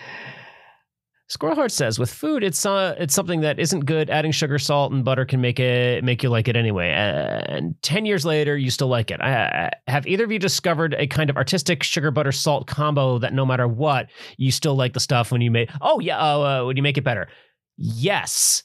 Squirrelheart 1.27 1.71
says, 1.71 1.97
with 1.97 2.13
food, 2.13 2.43
it's 2.43 2.67
uh, 2.67 2.93
it's 2.99 3.15
something 3.15 3.41
that 3.41 3.57
isn't 3.57 3.85
good. 3.85 4.11
Adding 4.11 4.31
sugar, 4.31 4.59
salt, 4.59 4.91
and 4.91 5.03
butter 5.03 5.25
can 5.25 5.41
make 5.41 5.59
it 5.59 6.03
make 6.03 6.21
you 6.21 6.29
like 6.29 6.47
it 6.47 6.55
anyway. 6.55 6.91
And 6.91 7.81
ten 7.81 8.05
years 8.05 8.25
later, 8.25 8.55
you 8.55 8.69
still 8.69 8.89
like 8.89 9.09
it. 9.09 9.19
I, 9.21 9.71
have 9.88 10.05
either 10.05 10.23
of 10.23 10.31
you 10.31 10.38
discovered 10.38 10.93
a 10.93 11.07
kind 11.07 11.31
of 11.31 11.35
artistic 11.35 11.81
sugar, 11.81 12.11
butter, 12.11 12.31
salt 12.31 12.67
combo 12.67 13.17
that 13.17 13.33
no 13.33 13.43
matter 13.43 13.67
what, 13.67 14.07
you 14.38 14.51
still 14.51 14.75
like 14.75 14.93
the 14.93 14.99
stuff 14.99 15.31
when 15.31 15.41
you 15.41 15.49
make? 15.49 15.71
Oh 15.81 15.99
yeah, 15.99 16.19
uh, 16.19 16.39
uh, 16.39 16.65
when 16.65 16.77
you 16.77 16.83
make 16.83 16.97
it 16.97 17.03
better. 17.03 17.27
Yes. 17.75 18.61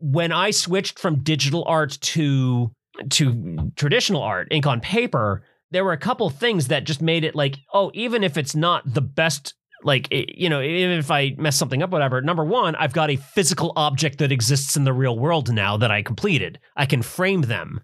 When 0.00 0.32
I 0.32 0.50
switched 0.50 0.98
from 0.98 1.22
digital 1.22 1.64
art 1.68 1.98
to 2.00 2.72
to 3.10 3.70
traditional 3.76 4.22
art, 4.22 4.48
ink 4.50 4.66
on 4.66 4.80
paper, 4.80 5.44
there 5.70 5.84
were 5.84 5.92
a 5.92 5.98
couple 5.98 6.28
things 6.30 6.66
that 6.66 6.82
just 6.82 7.00
made 7.00 7.22
it 7.22 7.36
like, 7.36 7.58
oh, 7.72 7.92
even 7.94 8.24
if 8.24 8.36
it's 8.36 8.56
not 8.56 8.92
the 8.92 9.00
best 9.00 9.54
like 9.82 10.08
you 10.10 10.48
know 10.48 10.60
even 10.60 10.98
if 10.98 11.10
i 11.10 11.34
mess 11.38 11.56
something 11.56 11.82
up 11.82 11.90
whatever 11.90 12.20
number 12.20 12.44
one 12.44 12.74
i've 12.76 12.92
got 12.92 13.10
a 13.10 13.16
physical 13.16 13.72
object 13.76 14.18
that 14.18 14.30
exists 14.30 14.76
in 14.76 14.84
the 14.84 14.92
real 14.92 15.18
world 15.18 15.52
now 15.52 15.76
that 15.76 15.90
i 15.90 16.02
completed. 16.10 16.58
I 16.76 16.86
can 16.86 17.02
frame 17.02 17.42
them. 17.42 17.80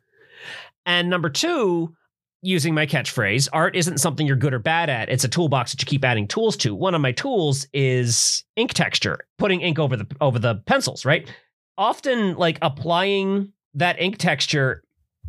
And 0.85 1.09
number 1.09 1.31
two 1.31 1.95
using 2.43 2.75
my 2.75 2.87
catchphrase 2.87 3.49
art 3.53 3.77
isn't 3.77 3.99
something 3.99 4.27
you're 4.27 4.37
good 4.37 4.53
or 4.53 4.59
bad 4.59 4.91
at. 4.91 5.09
It's 5.09 5.25
a 5.25 5.29
toolbox 5.29 5.71
that 5.71 5.81
you 5.81 5.87
keep 5.87 6.05
adding 6.05 6.27
tools 6.27 6.57
to. 6.59 6.75
One 6.75 6.95
of 6.95 7.01
my 7.01 7.13
tools 7.13 7.67
is 7.73 8.45
ink 8.57 8.75
texture 8.75 9.21
putting 9.39 9.61
ink 9.61 9.79
over 9.79 9.97
the 9.97 10.07
over 10.21 10.39
the 10.39 10.57
pencils 10.67 11.05
right? 11.05 11.33
Often 11.79 12.37
like 12.37 12.59
applying 12.63 13.53
that 13.75 14.01
ink 14.01 14.19
texture 14.19 14.83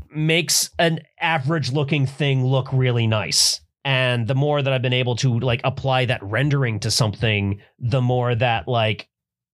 makes 0.10 0.72
an 0.80 1.02
average 1.20 1.72
looking 1.72 2.08
thing 2.08 2.46
look 2.46 2.68
really 2.74 3.06
nice 3.06 3.62
and 3.88 4.28
the 4.28 4.36
more 4.36 4.62
that 4.62 4.73
i've 4.73 4.82
been 4.82 4.93
able 4.93 5.15
to 5.15 5.39
like 5.39 5.62
apply 5.63 6.06
that 6.06 6.21
rendering 6.21 6.80
to 6.80 6.91
something 6.91 7.60
the 7.80 8.02
more 8.02 8.36
that 8.36 8.67
like 8.67 9.10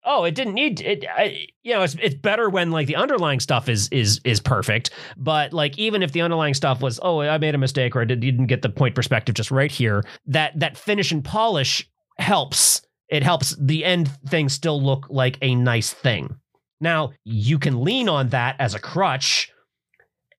oh, 0.05 0.23
it 0.23 0.33
didn't 0.33 0.53
need 0.53 0.81
it. 0.81 1.05
I, 1.07 1.45
you 1.61 1.73
know, 1.73 1.83
it's 1.83 1.95
it's 2.01 2.15
better 2.15 2.49
when 2.49 2.71
like 2.71 2.87
the 2.87 2.95
underlying 2.95 3.39
stuff 3.39 3.69
is 3.69 3.89
is 3.89 4.19
is 4.23 4.39
perfect. 4.39 4.91
But 5.17 5.53
like 5.53 5.77
even 5.77 6.01
if 6.01 6.13
the 6.13 6.21
underlying 6.21 6.53
stuff 6.53 6.81
was, 6.81 6.99
oh, 7.03 7.19
I 7.19 7.37
made 7.37 7.53
a 7.53 7.59
mistake 7.59 7.95
or 7.95 8.01
I 8.01 8.05
did, 8.05 8.21
didn't 8.21 8.47
get 8.47 8.61
the 8.61 8.69
point 8.69 8.95
perspective 8.95 9.35
just 9.35 9.51
right 9.51 9.71
here, 9.71 10.03
that 10.25 10.59
that 10.59 10.77
finish 10.77 11.11
and 11.11 11.23
polish 11.23 11.87
helps. 12.17 12.81
It 13.09 13.23
helps 13.23 13.55
the 13.59 13.83
end 13.83 14.09
thing 14.27 14.49
still 14.49 14.81
look 14.81 15.07
like 15.09 15.37
a 15.41 15.53
nice 15.55 15.91
thing. 15.91 16.37
Now 16.79 17.11
you 17.23 17.59
can 17.59 17.83
lean 17.83 18.07
on 18.07 18.29
that 18.29 18.55
as 18.59 18.73
a 18.73 18.79
crutch 18.79 19.51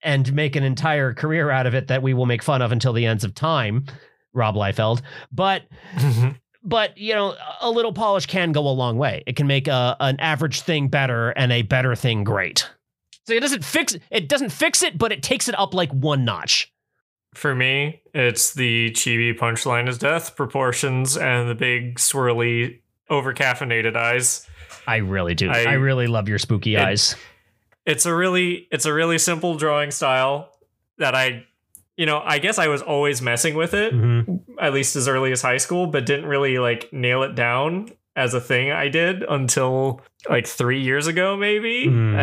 and 0.03 0.33
make 0.33 0.57
an 0.57 0.63
entire 0.63 1.15
career 1.15 1.51
out 1.51 1.67
of 1.67 1.75
it 1.75 1.89
that 1.89 2.03
we 2.03 2.15
will 2.15 2.27
make 2.27 2.43
fun 2.43 2.63
of 2.63 2.73
until 2.73 2.93
the 2.93 3.07
ends 3.07 3.25
of 3.25 3.35
time. 3.35 3.85
Rob 4.33 4.55
Liefeld, 4.55 5.03
but 5.33 5.63
mm-hmm. 5.97 6.31
but 6.63 6.97
you 6.97 7.15
know 7.15 7.35
a 7.61 7.71
little 7.71 7.93
polish 7.93 8.27
can 8.27 8.53
go 8.53 8.61
a 8.61 8.71
long 8.71 8.97
way. 8.97 9.23
It 9.27 9.37
can 9.37 9.47
make 9.47 9.69
a, 9.69 9.97
an 10.01 10.19
average 10.21 10.61
thing 10.61 10.89
better 10.89 11.31
and 11.31 11.53
a 11.53 11.63
better 11.63 11.95
thing 11.95 12.25
great. 12.25 12.69
So 13.27 13.35
it 13.35 13.41
doesn't 13.41 13.65
fix 13.65 13.97
it 14.11 14.29
doesn't 14.29 14.51
fix 14.51 14.83
it 14.83 14.99
but 14.99 15.13
it 15.13 15.23
takes 15.23 15.49
it 15.49 15.59
up 15.59 15.75
like 15.75 15.91
one 15.91 16.25
notch. 16.25 16.73
For 17.35 17.55
me, 17.55 18.03
it's 18.13 18.55
the 18.55 18.91
chibi 18.91 19.37
punchline 19.37 19.89
is 19.89 19.99
death 19.99 20.37
proportions 20.37 21.17
and 21.17 21.49
the 21.49 21.55
big 21.55 21.97
swirly 21.97 22.81
over 23.09 23.33
caffeinated 23.33 23.97
eyes. 23.97 24.47
i 24.87 24.97
really 24.97 25.35
do. 25.35 25.49
I, 25.51 25.65
I- 25.65 25.73
really 25.75 26.07
love 26.07 26.29
your 26.29 26.39
spooky 26.39 26.75
It- 26.77 26.81
eyes 26.81 27.17
It's 27.87 28.07
a 28.07 28.14
really 28.14 28.69
it's 28.71 28.87
a 28.87 28.93
really 28.93 29.19
simple 29.19 29.55
drawing 29.57 29.90
style 29.90 30.51
that 30.99 31.14
I 31.14 31.45
you 31.97 32.07
know, 32.07 32.23
I 32.25 32.38
guess 32.38 32.59
I 32.59 32.69
was 32.69 32.81
always 32.81 33.21
messing 33.21 33.55
with 33.55 33.75
it 33.75 33.93
Mhm. 33.95 34.40
at 34.59 34.73
least 34.73 34.97
as 34.97 35.07
early 35.09 35.33
as 35.33 35.43
high 35.43 35.59
school, 35.59 35.87
but 35.87 36.07
didn't 36.07 36.27
really 36.27 36.59
like 36.59 36.90
nail 36.93 37.23
it 37.23 37.35
down 37.35 37.88
as 38.16 38.33
a 38.35 38.40
thing 38.40 38.71
I 38.73 38.88
did 38.88 39.23
until 39.23 40.01
like 40.29 40.47
3 40.47 40.81
years 40.81 41.07
ago 41.07 41.37
maybe. 41.37 41.87
Mm. 41.87 42.16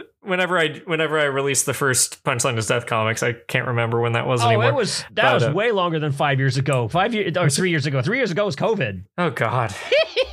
Uh, 0.00 0.02
whenever 0.20 0.58
I 0.58 0.80
whenever 0.86 1.18
I 1.18 1.24
released 1.24 1.64
the 1.66 1.74
first 1.74 2.22
Punchline 2.24 2.56
is 2.58 2.66
Death 2.66 2.86
comics, 2.86 3.22
I 3.22 3.32
can't 3.48 3.66
remember 3.68 4.00
when 4.00 4.12
that 4.12 4.26
was 4.26 4.42
oh 4.42 4.48
anymore. 4.48 4.70
it 4.70 4.74
was 4.74 5.04
that 5.12 5.22
But, 5.22 5.34
was 5.34 5.44
uh, 5.44 5.52
way 5.52 5.72
longer 5.72 5.98
than 5.98 6.12
five 6.12 6.38
years 6.38 6.56
ago 6.56 6.88
five 6.88 7.14
years 7.14 7.36
or 7.36 7.48
three 7.50 7.70
years 7.70 7.86
ago 7.86 8.02
three 8.02 8.18
years 8.18 8.30
ago 8.30 8.44
was 8.46 8.56
covid 8.56 9.04
oh 9.18 9.30
god. 9.30 9.74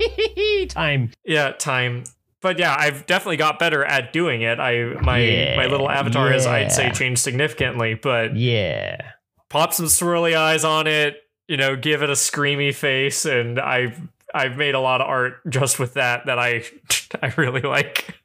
time 0.69 1.11
Yeah, 1.23 1.51
time. 1.51 2.03
But 2.45 2.59
yeah, 2.59 2.75
I've 2.77 3.07
definitely 3.07 3.37
got 3.37 3.57
better 3.57 3.83
at 3.83 4.13
doing 4.13 4.43
it. 4.43 4.59
I 4.59 4.83
my 5.01 5.17
Yeah, 5.17 5.57
my 5.57 5.65
little 5.65 5.89
avatar 5.89 6.31
has 6.31 6.45
I'd 6.45 6.71
say 6.71 6.91
changed 6.91 7.21
significantly, 7.21 7.95
but 7.95 8.35
yeah 8.35 9.13
pop 9.49 9.73
some 9.73 9.85
swirly 9.85 10.35
eyes 10.35 10.65
on 10.65 10.85
it, 10.85 11.15
you 11.47 11.55
know, 11.55 11.77
give 11.77 12.03
it 12.03 12.09
a 12.09 12.13
screamy 12.13 12.75
face, 12.75 13.25
and 13.25 13.57
I've 13.57 13.99
I've 14.33 14.57
made 14.57 14.75
a 14.75 14.79
lot 14.79 14.99
of 15.01 15.07
art 15.07 15.35
just 15.47 15.79
with 15.79 15.93
that 15.93 16.25
that 16.25 16.37
I 16.37 16.63
I 17.21 17.33
really 17.37 17.61
like. 17.61 18.19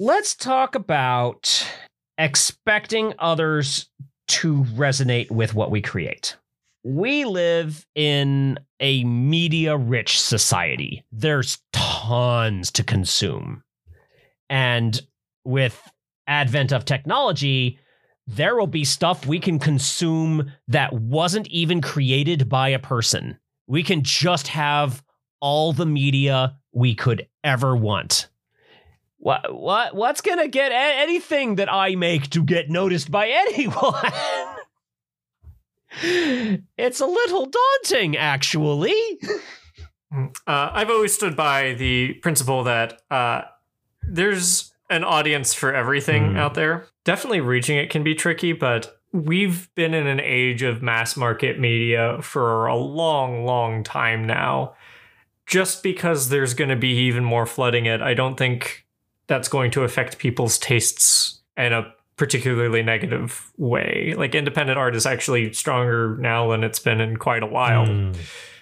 let's 0.00 0.34
talk 0.34 0.74
about 0.74 1.66
expecting 2.18 3.12
others 3.18 3.90
to 4.28 4.64
resonate 4.74 5.30
with 5.30 5.54
what 5.54 5.70
we 5.70 5.82
create. 5.82 6.36
We 6.88 7.24
live 7.24 7.84
in 7.96 8.60
a 8.78 9.02
media 9.02 9.76
rich 9.76 10.20
society. 10.20 11.04
There's 11.10 11.58
tons 11.72 12.70
to 12.70 12.84
consume. 12.84 13.64
And 14.48 15.00
with 15.44 15.82
advent 16.28 16.70
of 16.70 16.84
technology, 16.84 17.80
there 18.28 18.54
will 18.54 18.68
be 18.68 18.84
stuff 18.84 19.26
we 19.26 19.40
can 19.40 19.58
consume 19.58 20.52
that 20.68 20.92
wasn't 20.92 21.48
even 21.48 21.80
created 21.80 22.48
by 22.48 22.68
a 22.68 22.78
person. 22.78 23.40
We 23.66 23.82
can 23.82 24.04
just 24.04 24.46
have 24.46 25.02
all 25.40 25.72
the 25.72 25.86
media 25.86 26.56
we 26.70 26.94
could 26.94 27.26
ever 27.42 27.74
want. 27.74 28.28
What 29.16 29.52
what 29.52 29.96
what's 29.96 30.20
gonna 30.20 30.46
get 30.46 30.70
a- 30.70 31.00
anything 31.00 31.56
that 31.56 31.72
I 31.72 31.96
make 31.96 32.30
to 32.30 32.44
get 32.44 32.70
noticed 32.70 33.10
by 33.10 33.28
anyone? 33.48 34.12
It's 36.02 37.00
a 37.00 37.06
little 37.06 37.46
daunting, 37.46 38.16
actually. 38.16 39.18
Uh, 40.46 40.70
I've 40.72 40.88
always 40.88 41.12
stood 41.12 41.36
by 41.36 41.74
the 41.74 42.14
principle 42.22 42.62
that 42.64 43.02
uh, 43.10 43.42
there's 44.08 44.72
an 44.88 45.02
audience 45.02 45.52
for 45.52 45.74
everything 45.74 46.30
Hmm. 46.30 46.36
out 46.36 46.54
there. 46.54 46.86
Definitely 47.04 47.40
reaching 47.40 47.76
it 47.76 47.90
can 47.90 48.02
be 48.04 48.14
tricky, 48.14 48.52
but 48.52 48.98
we've 49.12 49.68
been 49.74 49.94
in 49.94 50.06
an 50.06 50.20
age 50.20 50.62
of 50.62 50.80
mass 50.80 51.16
market 51.16 51.58
media 51.58 52.18
for 52.22 52.66
a 52.66 52.76
long, 52.76 53.44
long 53.44 53.82
time 53.82 54.24
now. 54.24 54.74
Just 55.44 55.82
because 55.82 56.28
there's 56.28 56.54
going 56.54 56.70
to 56.70 56.76
be 56.76 56.92
even 57.00 57.24
more 57.24 57.44
flooding 57.44 57.86
it, 57.86 58.00
I 58.00 58.14
don't 58.14 58.36
think 58.36 58.86
that's 59.26 59.48
going 59.48 59.72
to 59.72 59.82
affect 59.82 60.18
people's 60.18 60.56
tastes 60.56 61.40
in 61.56 61.72
a 61.72 61.92
particularly 62.16 62.82
negative 62.82 63.52
way. 63.56 64.14
Like 64.16 64.34
independent 64.34 64.78
art 64.78 64.96
is 64.96 65.06
actually 65.06 65.52
stronger 65.52 66.16
now 66.18 66.50
than 66.50 66.64
it's 66.64 66.78
been 66.78 67.00
in 67.00 67.16
quite 67.16 67.42
a 67.42 67.46
while. 67.46 67.86
Hmm. 67.86 68.12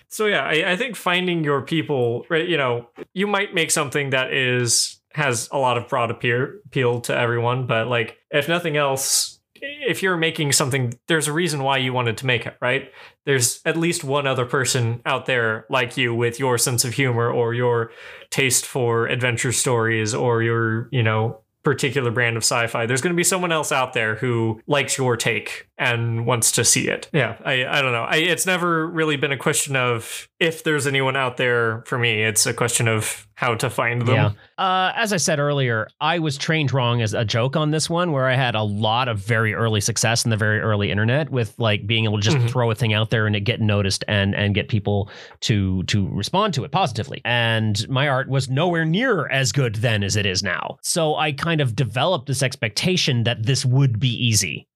So 0.09 0.27
yeah, 0.27 0.45
I, 0.45 0.73
I 0.73 0.77
think 0.77 0.97
finding 0.97 1.43
your 1.43 1.63
people, 1.63 2.25
right? 2.29 2.47
You 2.49 2.57
know, 2.57 2.89
you 3.15 3.27
might 3.27 3.55
make 3.55 3.71
something 3.71 4.11
that 4.11 4.33
is 4.33 5.01
has 5.13 5.49
a 5.53 5.59
lot 5.59 5.79
of 5.79 5.89
broad 5.89 6.11
appeal 6.11 6.49
appeal 6.67 7.01
to 7.03 7.17
everyone, 7.17 7.67
but 7.67 7.87
like 7.87 8.19
if 8.31 8.49
nothing 8.49 8.77
else, 8.77 9.41
if 9.61 10.03
you're 10.03 10.17
making 10.17 10.53
something, 10.53 10.93
there's 11.07 11.29
a 11.29 11.33
reason 11.33 11.63
why 11.63 11.79
you 11.79 11.93
wanted 11.93 12.17
to 12.19 12.27
make 12.27 12.47
it, 12.47 12.57
right? 12.61 12.91
There's 13.25 13.61
at 13.65 13.77
least 13.77 14.05
one 14.05 14.27
other 14.27 14.45
person 14.45 15.01
out 15.07 15.27
there 15.27 15.67
like 15.71 15.97
you 15.97 16.15
with 16.15 16.39
your 16.39 16.59
sense 16.59 16.85
of 16.85 16.95
humor 16.95 17.31
or 17.31 17.55
your 17.55 17.91
taste 18.31 18.67
for 18.67 19.07
adventure 19.07 19.53
stories 19.53 20.15
or 20.15 20.43
your, 20.43 20.89
you 20.91 21.03
know, 21.03 21.41
particular 21.65 22.11
brand 22.11 22.37
of 22.37 22.43
sci-fi. 22.43 22.87
There's 22.87 23.01
going 23.01 23.13
to 23.13 23.17
be 23.17 23.25
someone 23.25 23.51
else 23.51 23.73
out 23.73 23.95
there 23.95 24.17
who 24.17 24.61
likes 24.67 24.97
your 24.99 25.17
take 25.17 25.69
and 25.77 26.25
wants 26.27 26.53
to 26.53 26.65
see 26.65 26.89
it. 26.89 27.09
Yeah, 27.13 27.37
I 27.45 27.67
I 27.67 27.83
don't 27.83 27.93
know. 27.93 28.05
I, 28.05 28.17
it's 28.17 28.47
never 28.47 28.87
really 28.87 29.17
been 29.17 29.33
a 29.33 29.37
question 29.37 29.75
of 29.77 30.29
if 30.39 30.63
there's 30.65 30.87
anyone 30.87 31.17
out 31.17 31.37
there 31.37 31.83
for 31.87 31.99
me. 31.99 32.23
It's 32.23 32.47
a 32.47 32.55
question 32.55 32.87
of 32.89 33.27
how 33.37 33.57
to 33.57 33.69
find 33.69 34.03
them. 34.03 34.15
Yeah. 34.15 34.31
Uh, 34.57 34.93
as 34.95 35.13
I 35.13 35.17
said 35.17 35.41
earlier, 35.41 35.89
I 36.01 36.21
was 36.21 36.39
trained 36.39 36.73
wrong 36.73 37.03
as 37.03 37.15
a 37.15 37.25
joke 37.25 37.57
on 37.57 37.73
this 37.73 37.91
one, 37.91 38.13
where 38.13 38.27
I 38.27 38.37
had 38.37 38.55
a 38.55 38.63
lot 38.63 39.09
of 39.09 39.19
very 39.19 39.53
early 39.55 39.81
success 39.81 40.25
in 40.25 40.31
the 40.31 40.37
very 40.37 40.61
early 40.61 40.93
internet 40.93 41.31
with 41.31 41.59
like 41.59 41.85
being 41.87 42.05
able 42.05 42.19
to 42.19 42.23
just 42.23 42.37
Mhm. 42.37 42.49
throw 42.49 42.71
a 42.71 42.75
thing 42.77 42.93
out 42.95 43.11
there 43.11 43.27
and 43.27 43.35
it 43.35 43.41
get 43.41 43.61
noticed 43.61 44.05
and 44.07 44.35
and 44.37 44.55
get 44.55 44.69
people 44.69 45.11
to 45.41 45.83
to 45.85 46.09
respond 46.11 46.55
to 46.55 46.63
it 46.65 46.71
positively. 46.71 47.21
And 47.25 47.89
my 47.89 48.07
art 48.09 48.29
was 48.29 48.49
nowhere 48.49 48.85
near 48.85 49.27
as 49.29 49.51
good 49.51 49.77
then 49.77 50.05
as 50.05 50.15
it 50.15 50.27
is 50.27 50.43
now. 50.45 50.77
So 50.83 51.17
I 51.17 51.33
kind 51.33 51.61
of 51.61 51.75
developed 51.75 52.27
this 52.27 52.43
expectation 52.45 53.25
that 53.25 53.43
this 53.45 53.65
would 53.65 53.99
be 53.99 54.11
easy. 54.11 54.69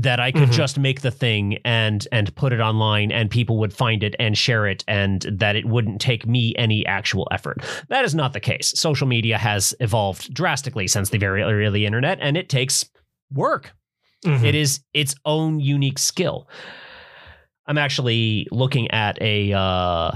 That 0.00 0.20
I 0.20 0.30
could 0.30 0.50
Mhm. 0.50 0.52
just 0.52 0.78
make 0.78 1.00
the 1.00 1.10
thing 1.10 1.58
and 1.64 2.06
and 2.12 2.32
put 2.36 2.52
it 2.52 2.60
online 2.60 3.10
and 3.10 3.28
people 3.28 3.58
would 3.58 3.72
find 3.72 4.04
it 4.04 4.14
and 4.20 4.38
share 4.38 4.68
it 4.68 4.84
and 4.86 5.22
that 5.22 5.56
it 5.56 5.64
wouldn't 5.66 6.00
take 6.00 6.24
me 6.24 6.54
any 6.56 6.86
actual 6.86 7.26
effort. 7.32 7.64
That 7.88 8.04
is 8.04 8.14
not 8.14 8.32
the 8.32 8.38
case. 8.38 8.72
Social 8.76 9.08
media 9.08 9.38
has 9.38 9.74
evolved 9.80 10.32
drastically 10.32 10.86
since 10.86 11.10
the 11.10 11.18
very 11.18 11.42
early 11.42 11.84
internet, 11.84 12.18
and 12.20 12.36
it 12.36 12.48
takes 12.48 12.88
work. 13.32 13.72
Mhm. 14.24 14.44
It 14.44 14.54
is 14.54 14.80
its 14.94 15.16
own 15.24 15.58
unique 15.58 15.98
skill. 15.98 16.48
I'm 17.66 17.76
actually 17.78 18.46
looking 18.52 18.88
at 18.92 19.20
a 19.20 19.52
uh, 19.52 20.10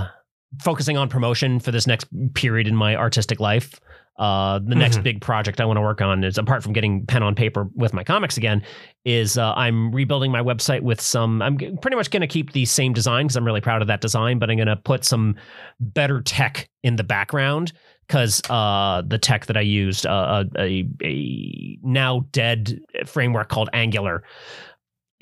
focusing 0.63 0.97
on 0.97 1.09
promotion 1.09 1.59
for 1.59 1.73
this 1.73 1.87
next 1.89 2.07
period 2.35 2.69
in 2.69 2.77
my 2.77 2.95
artistic 2.95 3.41
life. 3.41 3.81
Uh, 4.19 4.59
the 4.59 4.75
next 4.75 4.99
Mhm. 4.99 5.03
big 5.05 5.21
project 5.23 5.61
I 5.61 5.65
want 5.65 5.79
to 5.79 5.81
work 5.81 6.03
on 6.03 6.23
is 6.23 6.37
apart 6.37 6.63
from 6.63 6.75
getting 6.75 7.07
pen 7.07 7.23
on 7.23 7.35
paper 7.35 7.69
with 7.75 7.95
my 7.95 8.05
comics 8.05 8.37
again, 8.37 8.63
is 9.07 9.39
uh, 9.39 9.55
I'm 9.55 9.91
rebuilding 9.91 10.31
my 10.31 10.43
website 10.43 10.83
with 10.83 11.01
some. 11.01 11.41
I'm 11.41 11.57
pretty 11.57 11.97
much 11.97 12.11
going 12.11 12.21
to 12.21 12.27
keep 12.27 12.53
the 12.53 12.67
same 12.67 12.93
design 12.93 13.25
because 13.27 13.37
I'm 13.37 13.45
really 13.47 13.63
proud 13.63 13.81
of 13.81 13.89
that 13.89 14.01
design, 14.03 14.39
but 14.39 14.51
I'm 14.51 14.57
going 14.57 14.69
to 14.69 14.77
put 14.77 15.05
some 15.05 15.35
better 15.81 16.21
tech 16.21 16.69
in 16.83 16.97
the 16.97 17.05
background 17.05 17.73
because 18.07 18.43
uh, 18.51 19.03
the 19.07 19.17
tech 19.19 19.47
that 19.47 19.57
I 19.57 19.63
used, 19.63 20.05
uh, 20.07 20.45
a, 20.59 20.87
a 21.03 21.79
now 21.83 22.27
dead 22.33 22.81
framework 23.07 23.49
called 23.49 23.71
Angular, 23.73 24.25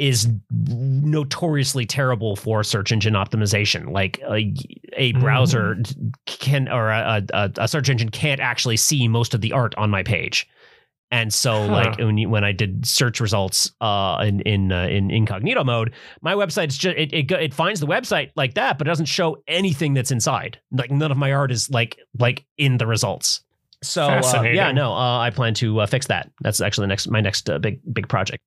is 0.01 0.27
notoriously 0.51 1.85
terrible 1.85 2.35
for 2.35 2.65
search 2.65 2.91
engine 2.91 3.13
optimization. 3.13 3.93
Like 3.93 4.19
a, 4.31 4.55
a 4.97 5.13
browser 5.13 5.83
can 6.25 6.69
or 6.69 6.89
a, 6.89 7.23
a, 7.35 7.51
a 7.59 7.69
search 7.69 7.91
engine 7.91 8.09
can't 8.09 8.41
actually 8.41 8.79
see 8.79 9.09
most 9.09 9.35
of 9.35 9.43
the 9.43 9.53
art 9.53 9.75
on 9.77 9.91
my 9.91 10.03
page. 10.03 10.49
And 11.13 11.35
so, 11.35 11.67
Huh. 11.67 11.73
like 11.73 11.99
when, 11.99 12.17
you, 12.17 12.31
when 12.31 12.45
I 12.45 12.53
did 12.53 12.87
search 12.87 13.21
results 13.21 13.73
uh, 13.81 14.25
in 14.27 14.41
in 14.43 14.73
uh, 14.73 14.87
in 14.87 15.11
incognito 15.11 15.65
mode, 15.65 15.93
my 16.23 16.35
website's 16.35 16.79
just 16.79 16.97
it, 16.97 17.13
it 17.13 17.31
it 17.33 17.53
finds 17.53 17.81
the 17.81 17.87
website 17.87 18.31
like 18.37 18.55
that, 18.55 18.79
but 18.79 18.87
it 18.87 18.91
doesn't 18.91 19.07
show 19.07 19.43
anything 19.49 19.93
that's 19.93 20.13
inside. 20.13 20.61
Like 20.71 20.91
none 20.93 21.11
of 21.11 21.19
my 21.19 21.33
art 21.33 21.51
is 21.51 21.69
like 21.69 21.99
like 22.19 22.47
in 22.57 22.79
the 22.79 22.87
results. 22.87 23.43
So 23.83 24.05
uh, 24.05 24.43
yeah, 24.43 24.71
no, 24.73 24.93
uh, 24.93 25.19
I 25.19 25.31
plan 25.31 25.53
to 25.55 25.81
uh, 25.81 25.87
fix 25.87 26.07
that. 26.07 26.31
That's 26.43 26.61
actually 26.61 26.85
the 26.85 26.89
next 26.89 27.11
my 27.11 27.21
next 27.21 27.51
uh, 27.51 27.59
big 27.59 27.81
big 27.93 28.09
project. 28.09 28.41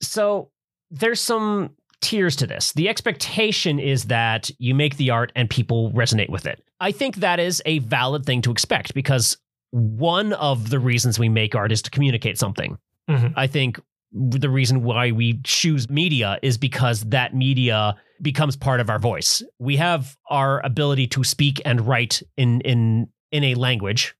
So 0.00 0.50
there's 0.90 1.20
some 1.20 1.70
tiers 2.00 2.36
to 2.36 2.46
this. 2.46 2.72
The 2.72 2.88
expectation 2.88 3.78
is 3.78 4.04
that 4.04 4.50
you 4.58 4.74
make 4.74 4.96
the 4.96 5.10
art 5.10 5.32
and 5.34 5.50
people 5.50 5.90
resonate 5.92 6.28
with 6.30 6.46
it. 6.46 6.62
I 6.80 6.92
think 6.92 7.16
that 7.16 7.40
is 7.40 7.60
a 7.66 7.80
valid 7.80 8.24
thing 8.24 8.40
to 8.42 8.52
expect 8.52 8.94
because 8.94 9.36
one 9.70 10.32
of 10.34 10.70
the 10.70 10.78
reasons 10.78 11.18
we 11.18 11.28
make 11.28 11.54
art 11.54 11.72
is 11.72 11.82
to 11.82 11.90
communicate 11.90 12.38
something. 12.38 12.78
Mhm. 13.10 13.32
I 13.36 13.46
think 13.46 13.80
the 14.12 14.48
reason 14.48 14.84
why 14.84 15.10
we 15.10 15.40
choose 15.44 15.90
media 15.90 16.38
is 16.42 16.56
because 16.56 17.02
that 17.10 17.34
media 17.34 17.94
becomes 18.22 18.56
part 18.56 18.80
of 18.80 18.88
our 18.88 18.98
voice. 18.98 19.42
We 19.58 19.76
have 19.76 20.16
our 20.30 20.64
ability 20.64 21.08
to 21.08 21.24
speak 21.24 21.60
and 21.64 21.86
write 21.86 22.22
in 22.36 22.60
in 22.62 23.08
in 23.30 23.44
a 23.44 23.54
language, 23.56 24.14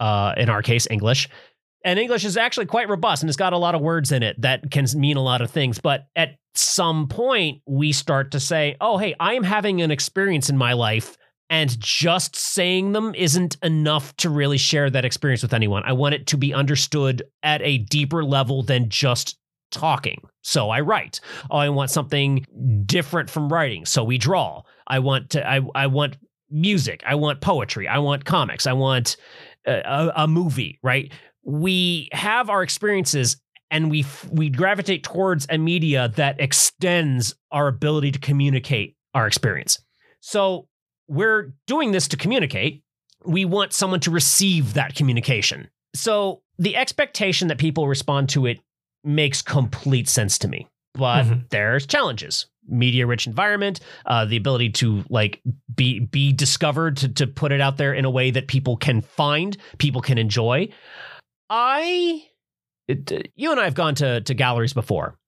uh, 0.00 0.32
in 0.38 0.48
our 0.48 0.62
case, 0.62 0.86
English. 0.90 1.28
And 1.84 1.98
English 1.98 2.24
is 2.24 2.36
actually 2.36 2.66
quite 2.66 2.88
robust 2.88 3.22
and 3.22 3.28
it's 3.28 3.36
got 3.36 3.52
a 3.52 3.58
lot 3.58 3.74
of 3.74 3.82
words 3.82 4.10
in 4.10 4.22
it 4.22 4.40
that 4.40 4.70
can 4.70 4.86
mean 4.96 5.16
a 5.16 5.22
lot 5.22 5.42
of 5.42 5.50
things. 5.50 5.78
But 5.78 6.06
at 6.16 6.36
some 6.54 7.08
point, 7.08 7.60
we 7.66 7.92
start 7.92 8.30
to 8.32 8.40
say, 8.40 8.76
oh, 8.80 8.96
hey, 8.96 9.14
I 9.20 9.34
am 9.34 9.44
having 9.44 9.82
an 9.82 9.90
experience 9.90 10.48
in 10.48 10.56
my 10.56 10.72
life. 10.72 11.16
And 11.50 11.78
just 11.78 12.36
saying 12.36 12.92
them 12.92 13.14
isn't 13.14 13.58
enough 13.62 14.16
to 14.16 14.30
really 14.30 14.56
share 14.56 14.88
that 14.88 15.04
experience 15.04 15.42
with 15.42 15.52
anyone. 15.52 15.82
I 15.84 15.92
want 15.92 16.14
it 16.14 16.26
to 16.28 16.38
be 16.38 16.54
understood 16.54 17.22
at 17.42 17.60
a 17.60 17.78
deeper 17.78 18.24
level 18.24 18.62
than 18.62 18.88
just 18.88 19.38
talking. 19.70 20.22
So 20.42 20.70
I 20.70 20.80
write. 20.80 21.20
Oh, 21.50 21.58
I 21.58 21.68
want 21.68 21.90
something 21.90 22.46
different 22.86 23.28
from 23.28 23.52
writing. 23.52 23.84
So 23.84 24.02
we 24.02 24.16
draw. 24.16 24.62
I 24.86 25.00
want 25.00 25.30
to 25.30 25.46
I 25.46 25.60
I 25.74 25.86
want 25.86 26.16
music. 26.50 27.02
I 27.06 27.14
want 27.16 27.40
poetry. 27.40 27.88
I 27.88 27.98
want 27.98 28.24
comics. 28.24 28.66
I 28.66 28.72
want 28.72 29.16
a, 29.66 29.80
a, 29.80 30.12
a 30.24 30.28
movie, 30.28 30.78
right? 30.82 31.12
We 31.44 32.08
have 32.12 32.50
our 32.50 32.62
experiences 32.62 33.36
and 33.70 33.90
we 33.90 34.04
we 34.30 34.48
gravitate 34.50 35.04
towards 35.04 35.46
a 35.50 35.58
media 35.58 36.08
that 36.16 36.40
extends 36.40 37.34
our 37.50 37.68
ability 37.68 38.12
to 38.12 38.18
communicate 38.18 38.96
our 39.14 39.26
experience. 39.26 39.78
So 40.20 40.68
we're 41.08 41.54
doing 41.66 41.92
this 41.92 42.08
to 42.08 42.16
communicate. 42.16 42.82
We 43.24 43.44
want 43.44 43.72
someone 43.72 44.00
to 44.00 44.10
receive 44.10 44.74
that 44.74 44.94
communication. 44.94 45.68
So 45.94 46.42
the 46.58 46.76
expectation 46.76 47.48
that 47.48 47.58
people 47.58 47.88
respond 47.88 48.28
to 48.30 48.46
it 48.46 48.60
makes 49.02 49.42
complete 49.42 50.08
sense 50.08 50.38
to 50.38 50.48
me. 50.48 50.66
But 50.94 51.24
Mhm. 51.24 51.48
there's 51.50 51.86
challenges. 51.86 52.46
Media 52.66 53.06
rich 53.06 53.26
environment, 53.26 53.80
uh, 54.06 54.24
the 54.24 54.36
ability 54.36 54.70
to 54.70 55.04
like 55.10 55.42
be 55.74 56.00
be 56.00 56.32
discovered 56.32 56.96
to, 56.98 57.08
to 57.10 57.26
put 57.26 57.52
it 57.52 57.60
out 57.60 57.76
there 57.76 57.92
in 57.92 58.04
a 58.06 58.10
way 58.10 58.30
that 58.30 58.46
people 58.46 58.76
can 58.76 59.02
find, 59.02 59.56
people 59.78 60.00
can 60.00 60.16
enjoy. 60.16 60.68
I 61.50 62.24
it, 62.88 63.32
you 63.36 63.50
and 63.50 63.60
I 63.60 63.64
have 63.64 63.74
gone 63.74 63.94
to 63.96 64.20
to 64.22 64.34
galleries 64.34 64.72
before 64.72 65.18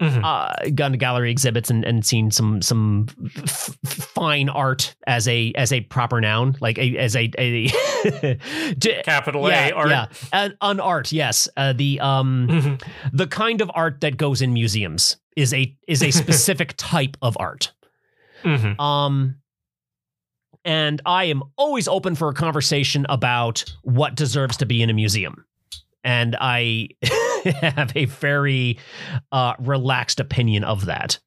Mhm. 0.00 0.22
uh, 0.22 0.70
gone 0.76 0.92
to 0.92 0.96
gallery 0.96 1.28
exhibits 1.32 1.70
and, 1.70 1.84
and 1.84 2.06
seen 2.06 2.30
some 2.30 2.62
some 2.62 3.08
f- 3.34 3.76
f- 3.84 3.94
fine 4.14 4.48
art 4.48 4.94
as 5.08 5.26
a 5.26 5.52
as 5.56 5.72
a 5.72 5.80
proper 5.80 6.20
noun, 6.20 6.56
like 6.60 6.78
a, 6.78 6.96
as 6.98 7.16
a, 7.16 7.28
a 7.36 7.66
to- 8.80 9.02
Capital 9.02 9.48
yeah, 9.48 9.68
A 9.68 9.72
art. 9.72 9.88
yeah, 9.90 10.06
an, 10.32 10.56
an 10.60 10.78
art, 10.78 11.10
yes. 11.10 11.48
Uh, 11.56 11.72
the 11.72 11.98
um 11.98 12.46
Mhm. 12.48 12.82
the 13.12 13.26
kind 13.26 13.60
of 13.60 13.72
art 13.74 14.00
that 14.02 14.16
goes 14.16 14.40
in 14.40 14.52
museums 14.52 15.16
is 15.36 15.52
a 15.52 15.76
is 15.88 16.00
a 16.02 16.10
specific 16.22 16.74
type 16.76 17.16
of 17.20 17.36
art. 17.40 17.72
Mhm. 18.44 18.78
Um, 18.78 19.34
and 20.68 21.00
I 21.06 21.24
am 21.24 21.42
always 21.56 21.88
open 21.88 22.14
for 22.14 22.28
a 22.28 22.34
conversation 22.34 23.06
about 23.08 23.64
what 23.84 24.14
deserves 24.14 24.58
to 24.58 24.66
be 24.66 24.82
in 24.82 24.90
a 24.90 24.92
museum. 24.92 25.46
And 26.04 26.36
I 26.38 26.90
have 27.62 27.90
a 27.96 28.04
very 28.04 28.78
uh, 29.32 29.54
relaxed 29.58 30.20
opinion 30.20 30.64
of 30.64 30.84
that. 30.84 31.20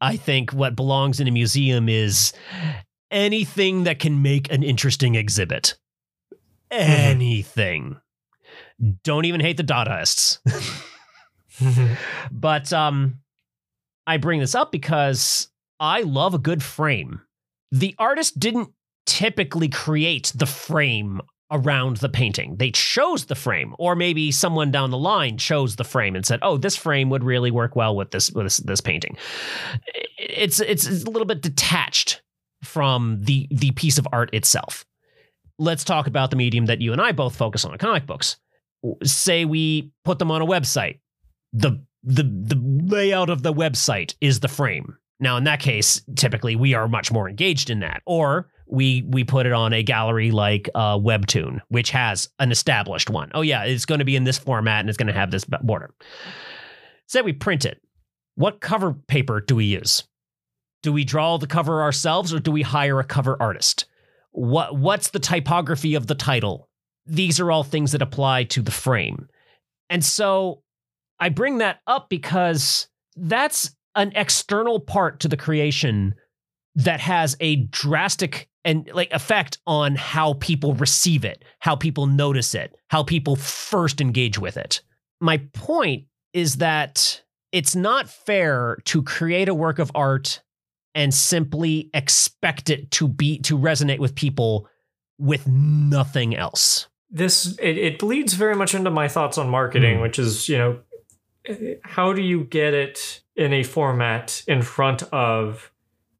I 0.00 0.16
think 0.16 0.52
what 0.52 0.74
belongs 0.74 1.20
in 1.20 1.28
a 1.28 1.30
museum 1.30 1.90
is 1.90 2.32
anything 3.10 3.84
that 3.84 3.98
can 3.98 4.22
make 4.22 4.50
an 4.50 4.62
interesting 4.62 5.16
exhibit. 5.16 5.76
Anything. 6.70 8.00
Don't 9.04 9.26
even 9.26 9.42
hate 9.42 9.58
the 9.58 9.64
Dadaists. 9.64 10.38
But 12.32 12.72
um, 12.72 13.20
I 14.06 14.16
bring 14.16 14.40
this 14.40 14.54
up 14.54 14.72
because 14.72 15.48
I 15.78 16.00
love 16.00 16.32
a 16.32 16.38
good 16.38 16.62
frame. 16.62 17.20
The 17.72 17.94
artist 17.98 18.38
didn't 18.38 18.70
typically 19.06 19.68
create 19.68 20.32
the 20.34 20.46
frame 20.46 21.20
around 21.50 21.96
the 21.96 22.08
painting. 22.08 22.56
They 22.56 22.70
chose 22.70 23.26
the 23.26 23.34
frame, 23.34 23.74
or 23.78 23.96
maybe 23.96 24.30
someone 24.30 24.70
down 24.70 24.90
the 24.90 24.98
line 24.98 25.36
chose 25.36 25.76
the 25.76 25.84
frame 25.84 26.14
and 26.14 26.24
said, 26.24 26.38
"Oh, 26.42 26.56
this 26.56 26.76
frame 26.76 27.10
would 27.10 27.24
really 27.24 27.50
work 27.50 27.74
well 27.74 27.96
with 27.96 28.10
this 28.10 28.30
with 28.30 28.46
this, 28.46 28.58
this 28.58 28.80
painting." 28.80 29.16
It's, 30.18 30.60
it's 30.60 30.86
it's 30.86 31.02
a 31.02 31.10
little 31.10 31.26
bit 31.26 31.42
detached 31.42 32.22
from 32.62 33.18
the 33.22 33.48
the 33.50 33.72
piece 33.72 33.98
of 33.98 34.06
art 34.12 34.30
itself. 34.32 34.84
Let's 35.58 35.84
talk 35.84 36.06
about 36.06 36.30
the 36.30 36.36
medium 36.36 36.66
that 36.66 36.80
you 36.80 36.92
and 36.92 37.00
I 37.00 37.12
both 37.12 37.34
focus 37.36 37.64
on, 37.64 37.76
comic 37.78 38.06
books. 38.06 38.36
Say 39.02 39.44
we 39.44 39.92
put 40.04 40.18
them 40.18 40.30
on 40.30 40.42
a 40.42 40.46
website 40.46 40.98
the 41.52 41.82
the 42.02 42.24
the 42.24 42.60
layout 42.84 43.30
of 43.30 43.42
the 43.42 43.52
website 43.52 44.14
is 44.20 44.40
the 44.40 44.48
frame. 44.48 44.96
Now, 45.22 45.36
in 45.36 45.44
that 45.44 45.60
case, 45.60 46.02
typically 46.16 46.56
we 46.56 46.74
are 46.74 46.88
much 46.88 47.12
more 47.12 47.28
engaged 47.28 47.70
in 47.70 47.78
that, 47.78 48.02
or 48.06 48.50
we 48.66 49.04
we 49.08 49.22
put 49.22 49.46
it 49.46 49.52
on 49.52 49.72
a 49.72 49.84
gallery 49.84 50.32
like 50.32 50.68
uh, 50.74 50.98
Webtoon, 50.98 51.60
which 51.68 51.90
has 51.90 52.28
an 52.40 52.50
established 52.50 53.08
one. 53.08 53.30
Oh 53.32 53.42
yeah, 53.42 53.62
it's 53.62 53.86
going 53.86 54.00
to 54.00 54.04
be 54.04 54.16
in 54.16 54.24
this 54.24 54.36
format 54.36 54.80
and 54.80 54.88
it's 54.88 54.98
going 54.98 55.06
to 55.06 55.12
have 55.12 55.30
this 55.30 55.44
border. 55.44 55.94
Say 57.06 57.22
we 57.22 57.32
print 57.32 57.64
it. 57.64 57.80
What 58.34 58.60
cover 58.60 58.94
paper 58.94 59.40
do 59.40 59.54
we 59.54 59.66
use? 59.66 60.02
Do 60.82 60.92
we 60.92 61.04
draw 61.04 61.38
the 61.38 61.46
cover 61.46 61.82
ourselves, 61.82 62.34
or 62.34 62.40
do 62.40 62.50
we 62.50 62.62
hire 62.62 62.98
a 62.98 63.04
cover 63.04 63.40
artist? 63.40 63.84
What 64.32 64.76
what's 64.76 65.10
the 65.10 65.20
typography 65.20 65.94
of 65.94 66.08
the 66.08 66.16
title? 66.16 66.68
These 67.06 67.38
are 67.38 67.52
all 67.52 67.62
things 67.62 67.92
that 67.92 68.02
apply 68.02 68.44
to 68.44 68.60
the 68.60 68.72
frame, 68.72 69.28
and 69.88 70.04
so 70.04 70.64
I 71.20 71.28
bring 71.28 71.58
that 71.58 71.78
up 71.86 72.08
because 72.08 72.88
that's 73.14 73.76
an 73.94 74.12
external 74.14 74.80
part 74.80 75.20
to 75.20 75.28
the 75.28 75.36
creation 75.36 76.14
that 76.74 77.00
has 77.00 77.36
a 77.40 77.56
drastic 77.56 78.48
and 78.64 78.88
like 78.94 79.12
effect 79.12 79.58
on 79.66 79.96
how 79.96 80.34
people 80.34 80.74
receive 80.74 81.24
it, 81.24 81.44
how 81.58 81.74
people 81.76 82.06
notice 82.06 82.54
it, 82.54 82.74
how 82.88 83.02
people 83.02 83.36
first 83.36 84.00
engage 84.00 84.38
with 84.38 84.56
it. 84.56 84.80
My 85.20 85.38
point 85.52 86.04
is 86.32 86.56
that 86.56 87.22
it's 87.50 87.76
not 87.76 88.08
fair 88.08 88.78
to 88.86 89.02
create 89.02 89.48
a 89.48 89.54
work 89.54 89.78
of 89.78 89.90
art 89.94 90.40
and 90.94 91.12
simply 91.12 91.90
expect 91.92 92.70
it 92.70 92.90
to 92.92 93.08
be 93.08 93.38
to 93.40 93.58
resonate 93.58 93.98
with 93.98 94.14
people 94.14 94.68
with 95.18 95.46
nothing 95.46 96.34
else. 96.36 96.86
this 97.10 97.56
it, 97.58 97.76
it 97.78 97.98
bleeds 97.98 98.34
very 98.34 98.54
much 98.54 98.74
into 98.74 98.90
my 98.90 99.08
thoughts 99.08 99.36
on 99.38 99.48
marketing 99.48 99.96
Hmm. 99.96 100.02
which 100.02 100.18
is 100.18 100.48
you 100.48 100.56
know 100.58 100.78
how 101.84 102.12
do 102.12 102.22
you 102.22 102.44
get 102.44 102.72
it 102.74 103.21
in 103.36 103.52
a 103.52 103.62
format 103.62 104.42
in 104.46 104.62
front 104.62 105.02
of 105.04 105.70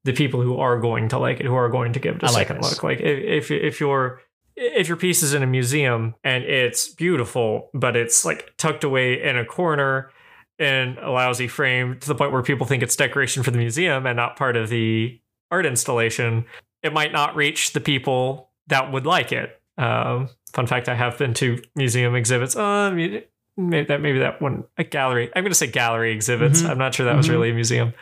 the 0.05 0.13
people 0.13 0.43
who 0.43 0.57
are 0.59 0.81
going 0.81 1.09
to 1.09 1.19
like 1.19 1.41
it 1.41 1.47
who 1.47 1.55
are 1.55 1.69
going 1.69 1.93
to 1.93 2.01
give 2.01 2.17
it 2.17 2.23
a 2.23 2.27
I 2.27 2.31
second 2.31 2.63
this. 2.63 2.71
look 2.71 2.83
like 2.83 3.01
if, 3.01 3.51
if 3.51 3.51
if 3.51 3.81
your 3.81 4.23
if 4.57 4.89
your 4.89 4.97
piece 4.97 5.23
is 5.23 5.35
in 5.35 5.43
a 5.43 5.47
museum 5.47 6.15
and 6.25 6.45
it's 6.45 6.89
beautiful 6.89 7.71
but 7.73 7.97
it's 7.97 8.25
like 8.25 8.55
tucked 8.57 8.85
away 8.85 9.23
in 9.23 9.37
a 9.37 9.45
corner 9.45 10.11
in 10.59 10.99
a 11.01 11.11
lousy 11.11 11.49
frame 11.49 11.99
to 12.01 12.09
the 12.09 12.15
point 12.15 12.33
where 12.33 12.43
people 12.43 12.67
think 12.67 12.83
it's 12.83 12.97
decoration 12.97 13.43
for 13.43 13.51
the 13.51 13.59
museum 13.59 14.07
and 14.07 14.17
not 14.17 14.37
part 14.37 14.57
of 14.57 14.69
the 14.69 15.21
art 15.51 15.67
installation 15.67 16.45
it 16.83 16.93
might 16.93 17.13
not 17.13 17.37
reach 17.37 17.73
the 17.73 17.81
people 17.81 18.51
that 18.67 18.91
would 18.91 19.07
like 19.07 19.33
it 19.33 19.63
um, 19.79 20.29
fun 20.53 20.67
fact: 20.67 20.89
I 20.89 20.95
have 20.95 21.19
been 21.19 21.35
to 21.35 21.63
museum 21.75 22.15
exhibits. 22.15 22.57
Uh, 22.57 23.21
maybe 23.57 23.87
that 23.87 24.01
maybe 24.01 24.19
that 24.21 24.41
one 24.43 24.65
a 24.79 24.85
gallery. 24.85 25.31
I'm 25.35 25.43
going 25.43 25.51
to 25.53 25.57
say 25.59 25.67
gallery 25.67 26.13
exhibits. 26.13 26.63
Mhm. 26.63 26.71
I'm 26.71 26.79
not 26.79 26.95
sure 26.95 27.07
that 27.07 27.17
was 27.17 27.29
Mhm. 27.29 27.33
really 27.33 27.51
a 27.51 27.55
museum. 27.55 27.93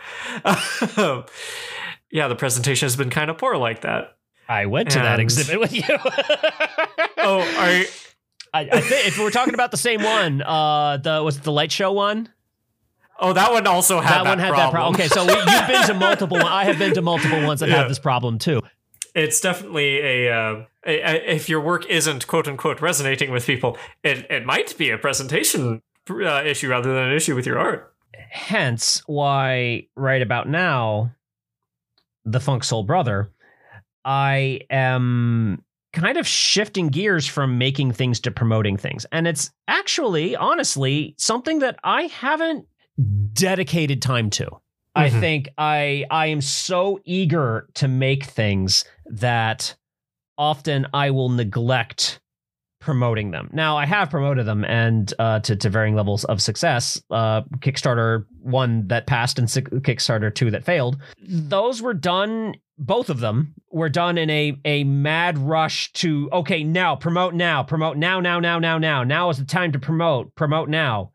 Um, 0.45 1.25
yeah, 2.11 2.29
the 2.29 2.37
presentation 2.37 2.87
has 2.87 2.97
been 2.97 3.11
kind 3.11 3.31
of 3.31 3.39
poor 3.39 3.57
like 3.57 3.83
that. 3.83 4.17
I 4.49 4.67
went 4.67 4.91
to 4.93 4.99
that 4.99 5.21
exhibit 5.21 5.61
with 5.61 5.73
you. 5.73 5.83
Oh, 7.23 7.41
are 7.59 7.71
you, 7.73 7.85
I, 8.55 8.61
I 8.73 8.81
think 8.81 9.07
if 9.09 9.19
we're 9.19 9.31
talking 9.31 9.53
about 9.53 9.71
the 9.71 9.77
same 9.77 10.03
one, 10.03 10.40
uh, 10.42 10.96
the 10.96 11.23
was 11.23 11.37
it 11.37 11.42
the 11.42 11.53
light 11.53 11.71
show 11.71 11.92
one? 11.92 12.31
oh 13.23 13.35
that 13.35 13.53
one 13.53 13.67
also 13.67 14.01
had 14.01 14.11
that, 14.21 14.25
that, 14.25 14.29
one 14.31 14.38
had 14.38 14.48
problem. 14.48 14.67
that 14.67 14.73
problem. 14.73 14.94
Okay, 14.94 15.09
so 15.09 15.27
we, 15.27 15.35
you've 15.35 15.67
been 15.69 15.87
to 15.88 15.94
multiple. 16.09 16.38
I 16.38 16.65
have 16.65 16.79
been 16.79 16.94
to 16.94 17.03
multiple 17.03 17.42
ones 17.44 17.61
that 17.61 17.69
Yeah. 17.69 17.77
have 17.77 17.88
this 17.88 17.98
problem 17.98 18.38
too. 18.38 18.63
It's 19.15 19.40
definitely 19.40 19.98
a, 20.00 20.33
uh, 20.33 20.65
a, 20.87 21.00
a 21.00 21.35
if 21.35 21.48
your 21.48 21.61
work 21.61 21.87
isn't 21.87 22.27
quote 22.27 22.48
unquote 22.48 22.81
resonating 22.81 23.31
with 23.31 23.46
people, 23.46 23.77
it 24.02 24.27
it 24.31 24.44
might 24.46 24.77
be 24.79 24.90
a 24.90 24.98
presentation 24.98 25.83
uh, 26.08 26.42
issue 26.44 26.69
rather 26.69 26.92
than 26.94 27.04
an 27.11 27.17
issue 27.17 27.35
with 27.35 27.46
your 27.46 27.58
art. 27.58 27.94
Hence, 28.31 29.02
why 29.06 29.87
right 29.96 30.23
about 30.23 30.48
now, 30.48 31.13
the 32.25 32.40
Funk 32.40 32.65
Soul 32.65 32.85
Brother, 32.85 33.31
I 34.04 34.61
am 34.71 35.63
kind 35.92 36.17
of 36.17 36.27
shifting 36.27 36.88
gears 36.88 37.27
from 37.27 37.58
making 37.58 37.92
things 37.92 38.21
to 38.21 38.31
promoting 38.31 38.77
things, 38.77 39.06
and 39.13 39.27
it's 39.27 39.50
actually, 39.69 40.37
honestly, 40.37 41.15
something 41.19 41.61
that 41.61 41.79
I 41.83 42.02
haven't 42.04 42.67
dedicated 43.33 44.02
time 44.02 44.31
to. 44.31 44.48
I 44.94 45.08
Mhm. 45.08 45.21
think 45.21 45.48
I 45.56 46.04
I 46.11 46.27
am 46.27 46.40
so 46.40 47.00
eager 47.04 47.69
to 47.75 47.88
make 47.88 48.25
things 48.25 48.85
that 49.11 49.77
often 50.38 50.87
I 50.94 51.11
will 51.11 51.29
neglect 51.29 52.21
promoting 52.81 53.31
them. 53.31 53.50
Now 53.52 53.77
I 53.77 53.85
have 53.85 54.08
promoted 54.08 54.46
them 54.46 54.65
and 54.65 55.13
uh, 55.19 55.40
to 55.40 55.54
to 55.54 55.69
varying 55.69 55.94
levels 55.94 56.25
of 56.25 56.40
success. 56.40 57.00
Uh, 57.11 57.42
Kickstarter 57.58 58.25
one 58.40 58.88
that 58.88 59.06
passed 59.06 59.38
and 59.38 59.46
Kickstarter 59.48 60.35
two 60.35 60.50
that 60.50 60.65
failed. 60.65 60.96
Those 61.29 61.83
were 61.83 61.92
done. 61.94 62.54
Both 62.79 63.11
of 63.11 63.21
them 63.21 63.54
were 63.71 63.90
done 63.90 64.17
in 64.17 64.31
a 64.31 64.58
a 64.65 64.85
mad 64.85 65.37
rush 65.37 65.92
to 65.94 66.31
okay 66.33 66.65
now 66.65 66.96
promote 66.96 67.35
now 67.35 67.63
promote 67.63 67.98
now 67.98 68.19
now 68.21 68.40
now 68.40 68.58
now 68.58 68.79
now 68.79 69.04
now 69.04 69.29
is 69.29 69.37
the 69.37 69.44
time 69.44 69.73
to 69.73 69.79
promote 69.79 70.35
promote 70.35 70.71
now, 70.71 71.13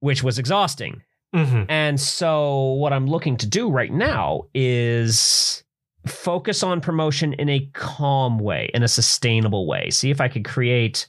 which 0.00 0.22
was 0.22 0.38
exhausting. 0.38 1.00
Mhm. 1.34 1.64
And 1.70 1.98
so, 1.98 2.72
what 2.72 2.92
I'm 2.92 3.06
looking 3.06 3.38
to 3.38 3.46
do 3.46 3.70
right 3.70 3.92
now 3.92 4.42
is 4.52 5.64
focus 6.06 6.62
on 6.62 6.80
promotion 6.80 7.32
in 7.34 7.48
a 7.48 7.68
calm 7.72 8.38
way, 8.38 8.70
in 8.74 8.82
a 8.82 8.88
sustainable 8.88 9.66
way. 9.66 9.90
See 9.90 10.10
if 10.10 10.20
I 10.20 10.28
could 10.28 10.44
create 10.44 11.08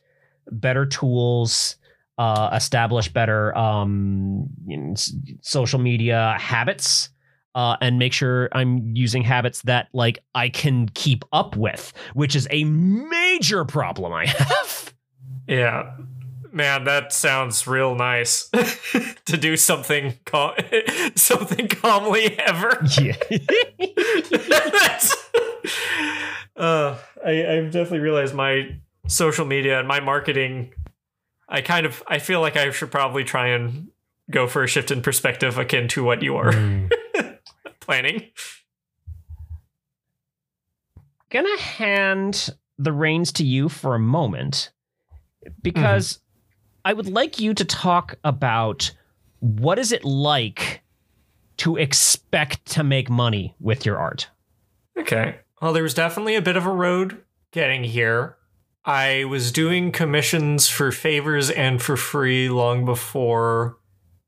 better 0.51 0.85
tools, 0.85 1.75
uh, 2.17 2.49
establish 2.53 3.07
better 3.09 3.57
um, 3.57 4.47
you 4.65 4.77
know, 4.77 4.93
social 5.41 5.79
media 5.79 6.35
habits. 6.39 7.09
Uh, 7.53 7.75
and 7.81 7.99
make 7.99 8.13
sure 8.13 8.47
I'm 8.53 8.95
using 8.95 9.23
habits 9.23 9.63
that 9.63 9.89
like 9.91 10.19
I 10.33 10.47
can 10.47 10.87
keep 10.93 11.25
up 11.33 11.57
with, 11.57 11.91
which 12.13 12.33
is 12.33 12.47
a 12.49 12.63
major 12.63 13.65
problem 13.65 14.13
I 14.13 14.25
have. 14.27 14.93
Yeah. 15.49 15.91
Man, 16.51 16.83
that 16.83 17.13
sounds 17.13 17.65
real 17.65 17.95
nice 17.95 18.49
to 19.25 19.37
do 19.37 19.55
something 19.55 20.19
cal- 20.25 20.55
something 21.15 21.67
calmly 21.67 22.37
ever. 22.39 22.85
Yeah. 22.99 23.15
Uh, 26.53 26.95
I, 27.25 27.47
I've 27.47 27.71
definitely 27.71 27.99
realized 27.99 28.35
my 28.35 28.75
social 29.07 29.45
media 29.45 29.79
and 29.79 29.87
my 29.87 29.99
marketing. 29.99 30.73
I 31.49 31.61
kind 31.61 31.85
of 31.87 32.03
I 32.07 32.19
feel 32.19 32.39
like 32.39 32.55
I 32.55 32.69
should 32.69 32.91
probably 32.91 33.23
try 33.23 33.47
and 33.47 33.87
go 34.29 34.47
for 34.47 34.63
a 34.63 34.67
shift 34.67 34.91
in 34.91 35.01
perspective 35.01 35.57
akin 35.57 35.87
to 35.89 36.03
what 36.03 36.21
you 36.21 36.35
are 36.35 36.51
planning. 37.79 38.27
gonna 41.31 41.57
hand 41.59 42.49
the 42.77 42.91
reins 42.93 43.31
to 43.33 43.43
you 43.43 43.67
for 43.69 43.95
a 43.95 43.99
moment 43.99 44.71
because 45.63 46.19
I 46.83 46.93
would 46.93 47.07
like 47.07 47.39
you 47.39 47.53
to 47.53 47.65
talk 47.65 48.15
about 48.23 48.91
what 49.39 49.79
is 49.79 49.91
it 49.91 50.03
like 50.03 50.81
to 51.57 51.77
expect 51.77 52.65
to 52.65 52.83
make 52.83 53.09
money 53.09 53.55
with 53.59 53.85
your 53.85 53.97
art. 53.97 54.29
Okay. 54.97 55.37
Well, 55.61 55.73
there 55.73 55.83
was 55.83 55.93
definitely 55.93 56.35
a 56.35 56.41
bit 56.41 56.57
of 56.57 56.65
a 56.65 56.71
road 56.71 57.21
getting 57.51 57.83
here. 57.83 58.37
I 58.83 59.25
was 59.25 59.51
doing 59.51 59.91
commissions 59.91 60.67
for 60.67 60.91
favors 60.91 61.51
and 61.51 61.79
for 61.81 61.95
free 61.95 62.49
long 62.49 62.83
before 62.83 63.77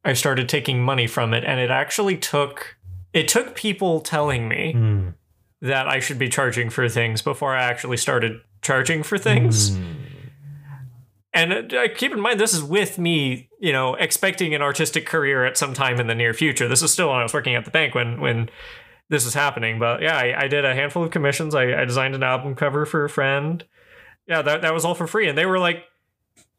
I 0.05 0.13
started 0.13 0.47
taking 0.47 0.83
money 0.83 1.07
from 1.07 1.33
it, 1.33 1.43
and 1.43 1.59
it 1.59 1.71
actually 1.71 2.17
took 2.17 2.77
it 3.13 3.27
took 3.27 3.55
people 3.55 3.99
telling 4.01 4.47
me 4.47 4.73
hmm. 4.73 5.09
that 5.61 5.87
I 5.87 5.99
should 5.99 6.19
be 6.19 6.29
charging 6.29 6.69
for 6.69 6.87
things 6.89 7.21
before 7.21 7.55
I 7.55 7.63
actually 7.63 7.97
started 7.97 8.41
charging 8.61 9.01
for 9.01 9.17
things. 9.17 9.75
Hmm. 9.75 9.83
And 11.33 11.73
uh, 11.73 11.87
keep 11.95 12.11
in 12.11 12.19
mind, 12.19 12.39
this 12.39 12.53
is 12.53 12.63
with 12.63 12.99
me, 12.99 13.49
you 13.59 13.71
know, 13.71 13.95
expecting 13.95 14.53
an 14.53 14.61
artistic 14.61 15.05
career 15.05 15.45
at 15.45 15.57
some 15.57 15.73
time 15.73 15.99
in 15.99 16.07
the 16.07 16.15
near 16.15 16.33
future. 16.33 16.67
This 16.67 16.83
is 16.83 16.93
still 16.93 17.09
when 17.09 17.17
I 17.17 17.23
was 17.23 17.33
working 17.33 17.55
at 17.55 17.65
the 17.65 17.71
bank 17.71 17.95
when 17.95 18.21
when 18.21 18.49
this 19.09 19.25
was 19.25 19.33
happening. 19.33 19.79
But 19.79 20.01
yeah, 20.01 20.15
I, 20.15 20.43
I 20.43 20.47
did 20.47 20.63
a 20.63 20.75
handful 20.75 21.03
of 21.03 21.11
commissions. 21.11 21.55
I, 21.55 21.81
I 21.81 21.85
designed 21.85 22.15
an 22.15 22.23
album 22.23 22.55
cover 22.55 22.85
for 22.85 23.03
a 23.03 23.09
friend. 23.09 23.63
Yeah, 24.27 24.41
that 24.41 24.61
that 24.61 24.73
was 24.73 24.85
all 24.85 24.95
for 24.95 25.07
free, 25.07 25.27
and 25.27 25.37
they 25.37 25.45
were 25.45 25.59
like, 25.59 25.83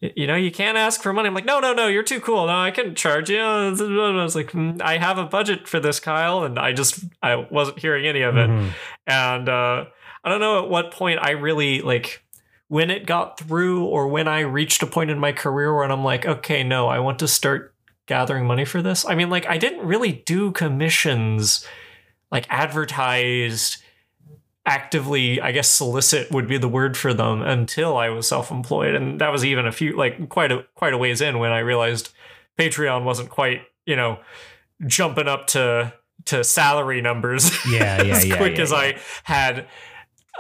you 0.01 0.27
know, 0.27 0.37
you 0.37 0.51
can't 0.51 0.77
ask 0.77 1.03
for 1.03 1.13
money. 1.13 1.29
I'm 1.29 1.35
like, 1.35 1.47
no, 1.47 1.61
no, 1.61 1.73
no, 1.73 1.87
you're 1.87 2.03
too 2.03 2.21
cool. 2.21 2.47
No, 2.47 2.59
I 2.59 2.71
can 2.71 2.95
charge 2.95 3.31
you. 3.31 3.41
I 3.41 3.71
was 3.71 4.35
like, 4.35 4.51
"Mm, 4.51 4.83
I 4.83 4.99
have 4.99 5.19
a 5.19 5.25
budget 5.25 5.67
for 5.69 5.81
this, 5.81 6.01
Kyle, 6.01 6.43
and 6.43 6.59
I 6.59 6.73
just 6.73 7.05
I 7.23 7.37
wasn't 7.37 7.79
hearing 7.79 8.07
any 8.07 8.23
of 8.23 8.37
it 8.37 8.51
and 9.07 9.49
uh, 9.49 9.85
I 10.25 10.29
don't 10.29 10.41
know 10.41 10.65
at 10.65 10.71
what 10.71 10.91
point 10.91 11.21
I 11.23 11.31
really 11.33 11.81
like 11.83 12.24
when 12.75 12.91
it 12.91 13.07
got 13.07 13.39
through 13.39 13.85
or 13.85 14.09
when 14.09 14.27
I 14.27 14.41
reached 14.41 14.83
a 14.83 14.87
point 14.87 15.09
in 15.09 15.17
my 15.21 15.31
career 15.31 15.73
where 15.73 15.85
I'm 15.85 16.03
like, 16.03 16.27
okay, 16.27 16.65
no, 16.65 16.89
I 16.89 16.99
want 16.99 17.21
to 17.21 17.29
start 17.29 17.73
gathering 18.07 18.47
money 18.47 18.65
for 18.65 18.83
this. 18.83 19.07
I 19.07 19.15
mean, 19.15 19.31
like 19.31 19.47
I 19.47 19.59
didn't 19.59 19.87
really 19.87 20.11
do 20.11 20.51
commissions 20.51 21.65
like 22.33 22.47
advertised 22.51 23.77
actively 24.67 25.43
i 25.43 25.53
guess 25.53 25.69
solicit 25.69 26.31
would 26.31 26.49
be 26.49 26.57
the 26.57 26.67
word 26.69 26.97
for 26.97 27.13
them 27.13 27.43
until 27.43 27.99
i 27.99 28.09
was 28.09 28.27
self-employed 28.27 28.95
and 28.95 29.21
that 29.21 29.31
was 29.31 29.45
even 29.45 29.67
a 29.67 29.73
few 29.73 29.95
like 29.95 30.31
quite 30.31 30.51
a 30.51 30.65
quite 30.75 30.95
a 30.95 30.97
ways 30.97 31.21
in 31.21 31.39
when 31.39 31.53
i 31.53 31.59
realized 31.59 32.09
patreon 32.59 33.05
wasn't 33.05 33.29
quite 33.29 33.61
you 33.85 33.95
know 33.95 34.19
jumping 34.87 35.29
up 35.29 35.47
to 35.47 35.93
to 36.25 36.43
salary 36.43 37.03
numbers 37.03 37.53
Yeah, 37.67 38.03
yeah, 38.03 38.15
as 38.17 38.25
yeah, 38.25 38.37
quick 38.39 38.57
yeah, 38.57 38.63
as. 38.63 38.73
I 38.73 38.97
had 39.25 39.67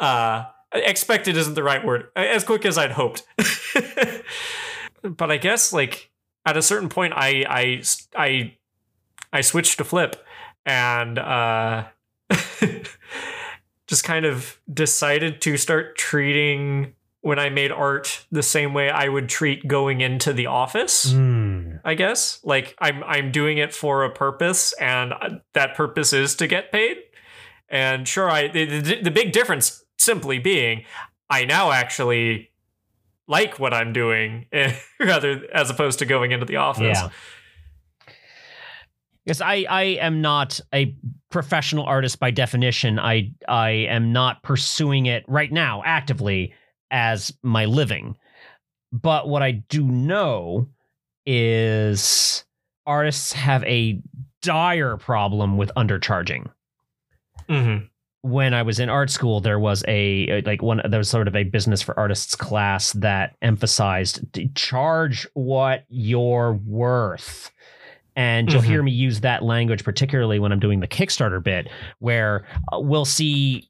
uh 0.01 0.45
expected 0.75 1.37
isn't 1.37 1.55
the 1.55 1.62
right 1.62 1.85
word. 1.85 2.09
As 2.16 2.45
quick 2.45 2.66
as 2.66 2.77
I'd 2.79 2.93
hoped. 2.93 3.22
but 5.03 5.31
I 5.31 5.37
guess 5.37 5.72
like 5.72 6.11
at 6.47 6.57
a 6.57 6.62
certain 6.62 6.89
point 6.89 7.14
I 7.16 7.45
I 7.49 7.83
I 8.16 8.55
I 9.33 9.41
switched 9.41 9.79
to 9.79 9.85
flip 9.85 10.25
and 10.66 11.18
uh 11.18 11.85
just 13.87 14.05
kind 14.05 14.25
of 14.25 14.59
decided 14.72 15.41
to 15.43 15.57
start 15.57 15.97
treating 15.97 16.95
when 17.20 17.39
I 17.39 17.49
made 17.49 17.72
art 17.72 18.27
the 18.31 18.43
same 18.43 18.75
way 18.75 18.91
I 18.91 19.09
would 19.09 19.31
treat 19.31 19.66
going 19.66 20.03
into 20.03 20.33
the 20.33 20.47
office. 20.47 21.12
Mm. 21.12 21.81
I 21.85 21.95
guess. 21.95 22.41
Like 22.45 22.75
I'm 22.79 23.03
I'm 23.05 23.31
doing 23.31 23.59
it 23.59 23.75
for 23.75 24.05
a 24.05 24.11
purpose, 24.11 24.72
and 24.75 25.12
uh, 25.12 25.29
that 25.53 25.75
purpose 25.75 26.12
is 26.12 26.35
to 26.37 26.47
get 26.47 26.72
paid. 26.72 26.99
And 27.68 28.07
sure, 28.07 28.31
I 28.31 28.49
the, 28.49 28.81
the, 28.81 29.03
the 29.03 29.11
big 29.11 29.33
difference 29.33 29.84
simply 30.05 30.38
being, 30.38 30.84
I 31.30 31.44
now 31.44 31.72
actually 31.72 32.50
like 33.26 33.59
what 33.59 33.72
I'm 33.72 33.92
doing, 33.92 34.46
rather 35.00 35.42
as 35.52 35.70
opposed 35.70 35.98
to 36.00 36.07
going 36.07 36.32
into 36.32 36.46
the 36.46 36.57
office. 36.57 36.98
Yeah. 37.00 37.09
Because 39.24 39.40
I, 39.40 39.64
I 39.70 39.82
am 40.00 40.20
not 40.20 40.61
a 40.74 40.94
professional 41.30 41.84
artist 41.86 42.20
by 42.20 42.30
definition. 42.30 42.98
I 42.98 43.32
I 43.48 43.70
am 43.70 44.12
not 44.12 44.42
pursuing 44.42 45.07
it 45.07 45.24
right 45.26 45.50
now 45.50 45.82
actively 45.84 46.52
as 46.90 47.32
my 47.42 47.64
living. 47.64 48.16
But 48.92 49.26
what 49.28 49.42
I 49.42 49.52
do 49.52 49.82
know 49.82 50.68
is 51.24 52.44
artists 52.86 53.32
have 53.32 53.64
a 53.64 54.00
dire 54.42 54.98
problem 54.98 55.57
with 55.57 55.72
undercharging. 55.74 56.50
Mhm. 57.48 57.88
When 58.25 58.55
I 58.55 58.62
was 58.62 58.81
in 58.81 58.89
art 58.89 59.11
school, 59.11 59.41
there 59.41 59.59
was 59.59 59.85
a 59.87 60.41
like 60.47 60.62
one 60.62 60.81
there 60.89 60.97
was 60.99 61.11
sort 61.11 61.29
of 61.29 61.37
a 61.37 61.45
business 61.45 61.83
for 61.83 61.99
artists 61.99 62.35
class 62.35 62.93
that 62.95 63.37
emphasized 63.43 64.33
to 64.33 64.49
charge 64.55 65.27
what 65.35 65.85
you're 65.91 66.55
worth. 66.66 67.51
And 68.16 68.51
you'll 68.51 68.62
Mhm. 68.62 68.66
hear 68.66 68.83
me 68.83 68.93
use 68.93 69.20
that 69.20 69.43
language, 69.43 69.85
particularly 69.85 70.39
when 70.39 70.53
I'm 70.53 70.61
doing 70.61 70.81
the 70.81 70.89
Kickstarter 70.89 71.43
bit, 71.43 71.68
where 71.99 72.47
uh, 72.72 72.81
we'll 72.81 73.05
see 73.05 73.68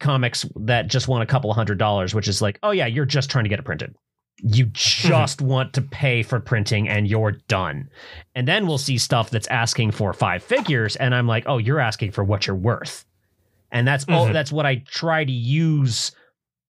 comics 0.00 0.44
that 0.56 0.88
just 0.88 1.08
want 1.08 1.22
a 1.22 1.26
couple 1.26 1.48
of 1.50 1.56
hundred 1.56 1.78
dollars, 1.78 2.14
which 2.14 2.28
is 2.28 2.42
like, 2.42 2.58
oh 2.62 2.72
yeah, 2.72 2.86
you're 2.86 3.06
just 3.06 3.30
trying 3.30 3.44
to 3.44 3.48
get 3.48 3.58
it 3.58 3.62
printed. 3.64 3.94
You 4.42 4.66
just 4.74 5.40
want 5.40 5.72
to 5.74 5.80
pay 5.80 6.22
for 6.22 6.40
printing 6.40 6.88
and 6.90 7.08
you're 7.08 7.32
done. 7.48 7.88
And 8.34 8.46
then 8.46 8.66
we'll 8.66 8.76
see 8.78 8.98
stuff 8.98 9.30
that's 9.30 9.46
asking 9.46 9.92
for 9.92 10.12
five 10.12 10.42
figures, 10.42 10.96
and 10.96 11.14
I'm 11.14 11.26
like, 11.26 11.44
oh, 11.46 11.56
you're 11.56 11.80
asking 11.80 12.10
for 12.10 12.22
what 12.24 12.46
you're 12.46 12.56
worth. 12.56 13.06
And 13.74 13.86
that's 13.86 14.06
all 14.08 14.28
Mhm. 14.28 14.32
that's 14.32 14.50
what 14.52 14.64
I 14.64 14.76
try 14.86 15.24
to 15.24 15.32
use, 15.32 16.12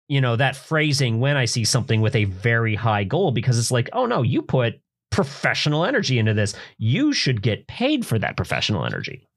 you 0.08 0.22
know, 0.22 0.36
that 0.38 0.56
phrasing 0.56 1.20
when 1.20 1.38
I 1.38 1.46
see 1.46 1.66
something 1.66 2.02
with 2.02 2.16
a 2.16 2.24
very 2.26 2.74
high 2.76 3.04
goal, 3.04 3.32
because 3.32 3.60
it's 3.60 3.70
like, 3.72 3.90
oh 3.94 4.06
no, 4.08 4.24
you 4.24 4.42
put 4.42 4.80
professional 5.12 5.86
energy 5.86 6.18
into 6.18 6.34
this. 6.34 6.56
You 6.80 7.14
should 7.14 7.42
get 7.44 7.68
paid 7.68 8.06
for 8.06 8.18
that 8.18 8.36
professional 8.38 8.86
energy. 8.86 9.28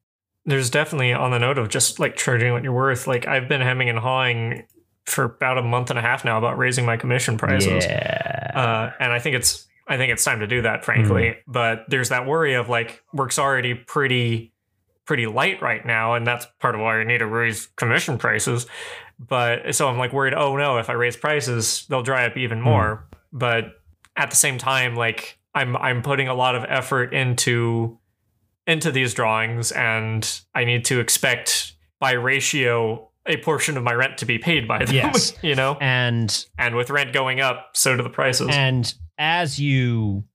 There's 0.45 0.69
definitely 0.69 1.13
on 1.13 1.31
the 1.31 1.39
note 1.39 1.57
of 1.57 1.69
just 1.69 1.99
like 1.99 2.15
charging 2.15 2.53
what 2.53 2.63
you're 2.63 2.73
worth. 2.73 3.05
Like 3.05 3.27
I've 3.27 3.47
been 3.49 3.61
hemming 3.61 3.89
and 3.89 3.99
hawing 3.99 4.63
for 5.05 5.25
about 5.25 5.57
a 5.57 5.61
month 5.61 5.89
and 5.89 5.99
a 5.99 6.01
half 6.01 6.25
now 6.25 6.37
about 6.37 6.57
raising 6.57 6.85
my 6.85 6.97
commission 6.97 7.37
prices. 7.37 7.85
Yeah. 7.85 8.51
uh, 8.55 8.91
and 8.99 9.11
I 9.13 9.19
think 9.19 9.35
it's 9.35 9.67
I 9.89 9.95
think 9.97 10.11
it's 10.11 10.23
time 10.23 10.39
to 10.39 10.47
do 10.47 10.61
that, 10.63 10.83
frankly. 10.83 11.23
Mm-hmm. 11.23 11.51
But 11.51 11.85
there's 11.89 12.09
that 12.09 12.25
worry 12.25 12.55
of 12.55 12.69
like 12.69 13.03
work's 13.13 13.37
already 13.39 13.73
pretty 13.73 14.53
pretty 15.07 15.25
light 15.25 15.61
right 15.61 15.83
now, 15.85 16.13
and 16.13 16.27
that's 16.27 16.45
part 16.59 16.75
of 16.75 16.81
why 16.81 16.99
I 16.99 17.03
need 17.03 17.19
to 17.19 17.25
raise 17.25 17.65
commission 17.75 18.19
prices. 18.19 18.67
But 19.17 19.73
so 19.73 19.87
I'm 19.87 19.97
like 19.97 20.13
worried. 20.13 20.35
Oh 20.35 20.55
no, 20.57 20.77
if 20.77 20.89
I 20.91 20.93
raise 20.93 21.17
prices, 21.17 21.87
they'll 21.89 22.03
dry 22.03 22.25
up 22.27 22.33
Hmm. 22.33 22.39
even 22.39 22.61
more. 22.61 23.07
But 23.33 23.71
at 24.15 24.29
the 24.29 24.35
same 24.35 24.59
time, 24.59 24.95
like 24.95 25.39
I'm 25.55 25.75
I'm 25.75 26.03
putting 26.03 26.27
a 26.27 26.35
lot 26.35 26.53
of 26.55 26.63
effort 26.69 27.13
into 27.13 27.97
into 28.67 28.91
these 28.91 29.13
drawings 29.15 29.71
and 29.71 30.41
I 30.53 30.65
need 30.65 30.85
to 30.85 30.99
expect 30.99 31.73
by 31.99 32.11
ratio 32.11 33.09
a 33.25 33.37
portion 33.37 33.75
of 33.77 33.83
my 33.83 33.93
rent 33.93 34.17
to 34.19 34.25
be 34.25 34.37
paid 34.37 34.67
by 34.67 34.85
them. 34.85 34.93
Yes. 34.95 35.33
you 35.41 35.55
know? 35.55 35.77
And 35.81 36.45
And 36.57 36.75
with 36.75 36.89
rent 36.89 37.11
going 37.13 37.39
up, 37.39 37.71
so 37.73 37.95
do 37.97 38.03
the 38.03 38.09
prices. 38.09 38.49
And 38.51 38.93
as 39.17 39.59
you 39.59 40.25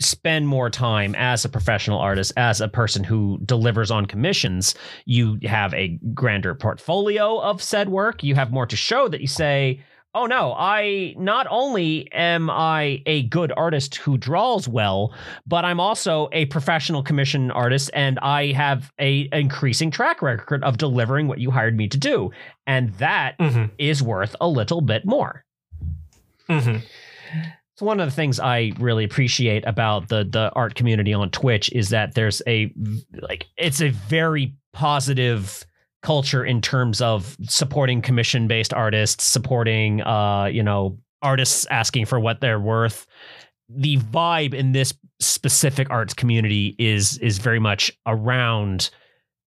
spend 0.00 0.46
more 0.46 0.70
time 0.70 1.14
as 1.16 1.44
a 1.44 1.48
professional 1.48 1.98
artist, 1.98 2.32
as 2.36 2.60
a 2.60 2.68
person 2.68 3.02
who 3.04 3.38
delivers 3.44 3.90
on 3.90 4.06
commissions, 4.06 4.74
you 5.06 5.38
have 5.44 5.74
a 5.74 5.98
grander 6.14 6.54
portfolio 6.54 7.38
of 7.40 7.62
said 7.62 7.88
work. 7.88 8.22
You 8.22 8.34
have 8.36 8.52
more 8.52 8.66
to 8.66 8.76
show 8.76 9.08
that 9.08 9.20
you 9.20 9.26
say, 9.26 9.80
oh 10.14 10.26
no, 10.26 10.54
I 10.56 11.14
not 11.18 11.46
only 11.50 12.10
am 12.12 12.48
I 12.48 13.02
a 13.06 13.24
good 13.24 13.52
artist 13.56 13.96
who 13.96 14.16
draws 14.16 14.66
well, 14.68 15.12
but 15.46 15.64
I'm 15.64 15.80
also 15.80 16.28
a 16.32 16.46
professional 16.46 17.02
commission 17.02 17.50
artist 17.50 17.90
and 17.92 18.18
I 18.20 18.52
have 18.52 18.90
a 18.98 19.28
increasing 19.32 19.90
track 19.90 20.22
record 20.22 20.64
of 20.64 20.78
delivering 20.78 21.28
what 21.28 21.38
you 21.38 21.50
hired 21.50 21.76
me 21.76 21.88
to 21.88 21.98
do. 21.98 22.30
And 22.66 22.94
that 22.94 23.36
Mhm. 23.38 23.70
is 23.78 24.02
worth 24.02 24.34
a 24.40 24.48
little 24.48 24.80
bit 24.80 25.04
more. 25.04 25.44
Mhm. 26.48 26.82
It's 27.78 27.82
one 27.84 28.00
of 28.00 28.08
the 28.08 28.12
things 28.16 28.40
I 28.40 28.72
really 28.80 29.04
appreciate 29.04 29.62
about 29.64 30.08
the 30.08 30.24
the 30.24 30.50
art 30.56 30.74
community 30.74 31.14
on 31.14 31.30
Twitch 31.30 31.70
is 31.72 31.90
that 31.90 32.16
there's 32.16 32.42
a 32.44 32.74
like 33.22 33.46
it's 33.56 33.80
a 33.80 33.90
very 33.90 34.52
positive 34.72 35.64
culture 36.02 36.44
in 36.44 36.60
terms 36.60 37.00
of 37.00 37.36
supporting 37.42 38.02
commission 38.02 38.48
based 38.48 38.74
artists, 38.74 39.22
supporting 39.22 40.02
uh 40.02 40.46
you 40.46 40.60
know 40.60 40.98
artists 41.22 41.66
asking 41.70 42.06
for 42.06 42.18
what 42.18 42.40
they're 42.40 42.58
worth. 42.58 43.06
The 43.68 43.98
vibe 43.98 44.54
in 44.54 44.72
this 44.72 44.92
specific 45.20 45.88
arts 45.88 46.14
community 46.14 46.74
is 46.80 47.16
is 47.18 47.38
very 47.38 47.60
much 47.60 47.92
around 48.06 48.90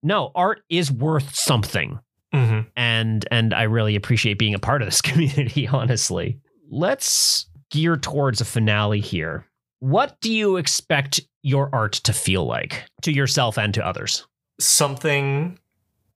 no, 0.04 0.34
art 0.36 0.60
is 0.70 0.92
worth 0.92 1.34
something 1.34 1.98
Mhm. 2.36 2.68
and 2.76 3.26
and 3.32 3.54
I 3.54 3.64
really 3.64 3.96
appreciate 3.96 4.38
being 4.38 4.54
a 4.54 4.60
part 4.60 4.82
of 4.82 4.88
this 4.90 5.02
community 5.12 5.66
honestly. 5.66 6.42
Let's 6.70 7.47
gear 7.72 7.98
towards 7.98 8.42
a 8.42 8.46
finale 8.46 9.00
here. 9.02 9.46
What 9.80 10.20
do 10.22 10.34
you 10.34 10.58
expect 10.58 11.20
your 11.44 11.70
art 11.74 11.94
to 11.94 12.14
feel 12.14 12.46
like 12.46 12.84
to 13.04 13.12
yourself 13.12 13.58
and 13.58 13.74
to 13.76 13.86
others? 13.86 14.26
Something 14.60 15.60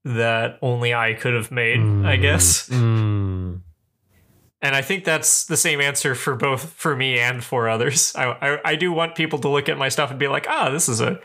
that 0.04 0.58
only 0.62 0.94
I 0.94 1.14
could 1.14 1.34
have 1.36 1.52
made, 1.52 1.78
I 1.80 2.18
Mm. 2.18 2.22
guess. 2.22 2.70
Mm. 2.70 3.62
And 4.64 4.76
I 4.76 4.82
think 4.82 5.06
that's 5.06 5.46
the 5.46 5.58
same 5.58 5.80
answer 5.82 6.16
for 6.16 6.36
both 6.36 6.72
for 6.74 6.96
me 6.96 7.18
and 7.20 7.44
for 7.44 7.68
others. 7.70 8.14
I, 8.16 8.26
I 8.42 8.60
I 8.72 8.76
do 8.76 8.92
want 8.92 9.16
people 9.16 9.40
to 9.40 9.48
look 9.50 9.70
at 9.70 9.78
my 9.78 9.90
stuff 9.90 10.10
and 10.12 10.20
be 10.20 10.28
like, 10.28 10.46
ah, 10.50 10.70
this 10.70 10.88
is 10.90 11.02
a 11.02 11.20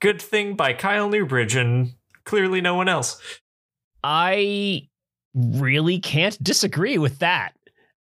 good 0.00 0.20
thing 0.20 0.54
by 0.54 0.72
Kyle 0.72 1.08
Newbridge 1.08 1.54
and 1.56 1.94
clearly 2.24 2.60
no 2.60 2.74
one 2.74 2.88
else. 2.88 3.20
I 4.02 4.88
really 5.34 5.98
can't 5.98 6.42
disagree 6.42 6.98
with 6.98 7.18
that. 7.20 7.52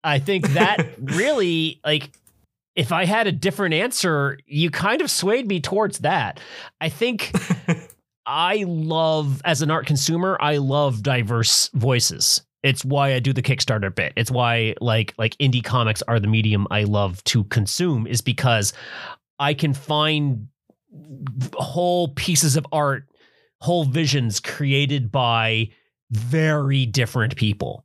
I 0.09 0.19
think 0.19 0.49
that 0.49 0.87
really 1.01 1.81
like 1.85 2.11
if 2.75 2.93
I 2.93 3.05
had 3.05 3.27
a 3.27 3.33
different 3.33 3.75
answer, 3.75 4.39
you 4.47 4.71
kind 4.71 5.01
of 5.01 5.11
swayed 5.11 5.49
me 5.49 5.61
towards 5.61 5.99
that. 6.01 6.41
I 6.81 6.89
think 6.89 7.33
I 8.27 8.65
love 8.67 9.43
as 9.45 9.63
an 9.63 9.71
art 9.71 9.87
consumer, 9.87 10.37
I 10.41 10.59
love 10.59 11.03
diverse 11.03 11.69
voices. 11.75 12.43
It's 12.63 12.85
why 12.85 13.15
I 13.15 13.21
do 13.21 13.33
the 13.33 13.43
Kickstarter 13.43 13.95
bit. 13.95 14.13
It's 14.17 14.31
why 14.31 14.75
like 14.81 15.15
like 15.19 15.37
indie 15.39 15.63
comics 15.63 16.03
are 16.03 16.19
the 16.19 16.27
medium 16.27 16.67
I 16.71 16.85
love 16.85 17.23
to 17.25 17.45
consume 17.45 18.07
is 18.07 18.21
because 18.21 18.73
I 19.39 19.55
can 19.55 19.75
find 19.75 20.49
whole 21.55 22.09
pieces 22.09 22.57
of 22.57 22.67
art, 22.73 23.05
whole 23.61 23.85
visions 23.85 24.41
created 24.41 25.13
by 25.13 25.69
very 26.11 26.87
different 26.87 27.37
people. 27.37 27.85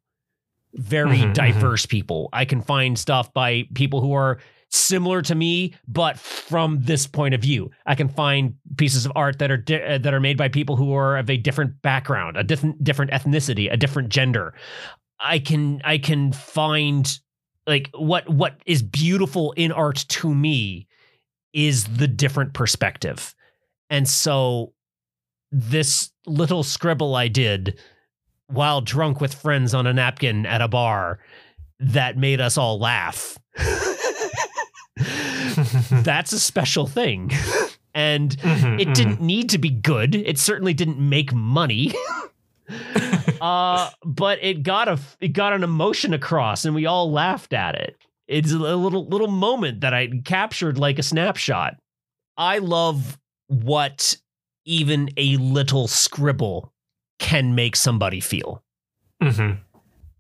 Very 0.75 1.17
Mhm, 1.19 1.29
mhm. 1.29 1.33
diverse 1.33 1.85
people. 1.85 2.29
I 2.33 2.45
can 2.45 2.61
find 2.61 2.97
stuff 2.97 3.31
by 3.33 3.67
people 3.75 4.01
who 4.01 4.13
are 4.13 4.39
similar 4.69 5.21
to 5.21 5.35
me, 5.35 5.75
but 5.87 6.17
from 6.17 6.79
this 6.81 7.05
point 7.05 7.35
of 7.35 7.41
view. 7.41 7.69
I 7.85 7.93
can 7.93 8.09
find 8.09 8.55
pieces 8.77 9.05
of 9.05 9.11
art 9.15 9.37
that 9.37 9.51
are 9.51 9.57
di- 9.57 9.83
uh, 9.83 9.97
that 9.99 10.13
are 10.15 10.19
made 10.19 10.35
by 10.35 10.47
people 10.47 10.75
who 10.75 10.93
are 10.95 11.17
of 11.17 11.29
a 11.29 11.37
different 11.37 11.79
background, 11.83 12.37
a 12.37 12.43
different 12.43 12.83
different 12.83 13.11
ethnicity, 13.11 13.71
a 13.71 13.77
different 13.77 14.09
gender. 14.09 14.55
I 15.19 15.37
can 15.37 15.79
I 15.85 15.99
can 15.99 16.31
find 16.33 17.19
like 17.67 17.91
what 17.93 18.27
what 18.27 18.55
is 18.65 18.81
beautiful 18.81 19.51
in 19.51 19.71
art 19.71 20.05
to 20.09 20.33
me 20.33 20.87
is 21.53 21.83
the 21.85 22.07
different 22.07 22.53
perspective. 22.53 23.35
And 23.91 24.09
so 24.09 24.73
this 25.51 26.11
little 26.25 26.63
scribble 26.63 27.15
I 27.15 27.27
did 27.27 27.79
while 28.47 28.81
drunk 28.81 29.21
with 29.21 29.33
friends 29.33 29.73
on 29.73 29.87
a 29.87 29.93
napkin 29.93 30.45
at 30.45 30.61
a 30.61 30.67
bar 30.67 31.19
that 31.79 32.17
made 32.17 32.39
us 32.41 32.57
all 32.57 32.79
laugh. 32.79 33.37
That's 36.03 36.31
a 36.33 36.39
special 36.39 36.87
thing. 36.87 37.31
And 37.93 38.31
Mhm, 38.37 38.81
it 38.81 38.87
mhm. 38.89 38.93
didn't 38.95 39.21
need 39.21 39.49
to 39.49 39.57
be 39.57 39.69
good. 39.69 40.15
It 40.15 40.37
certainly 40.39 40.73
didn't 40.73 40.97
make 40.97 41.33
money. 41.33 41.93
uh, 43.41 43.89
but 44.03 44.39
it 44.41 44.63
got 44.63 44.87
a 44.87 44.99
it 45.19 45.29
got 45.29 45.53
an 45.53 45.63
emotion 45.63 46.13
across, 46.13 46.65
and 46.65 46.73
we 46.73 46.85
all 46.85 47.11
laughed 47.11 47.53
at 47.53 47.75
it. 47.75 47.97
It's 48.27 48.51
a 48.51 48.57
little 48.57 49.07
little 49.07 49.27
moment 49.27 49.81
that 49.81 49.93
I 49.93 50.07
captured 50.25 50.77
like 50.77 50.97
a 50.97 51.03
snapshot. 51.03 51.75
I 52.37 52.57
love 52.59 53.19
what 53.47 54.17
even 54.65 55.09
a 55.17 55.37
little 55.37 55.87
scribble 55.87 56.72
can 57.23 57.55
make 57.55 57.75
somebody 57.77 58.19
feel. 58.19 58.61
Mhm. 59.21 59.59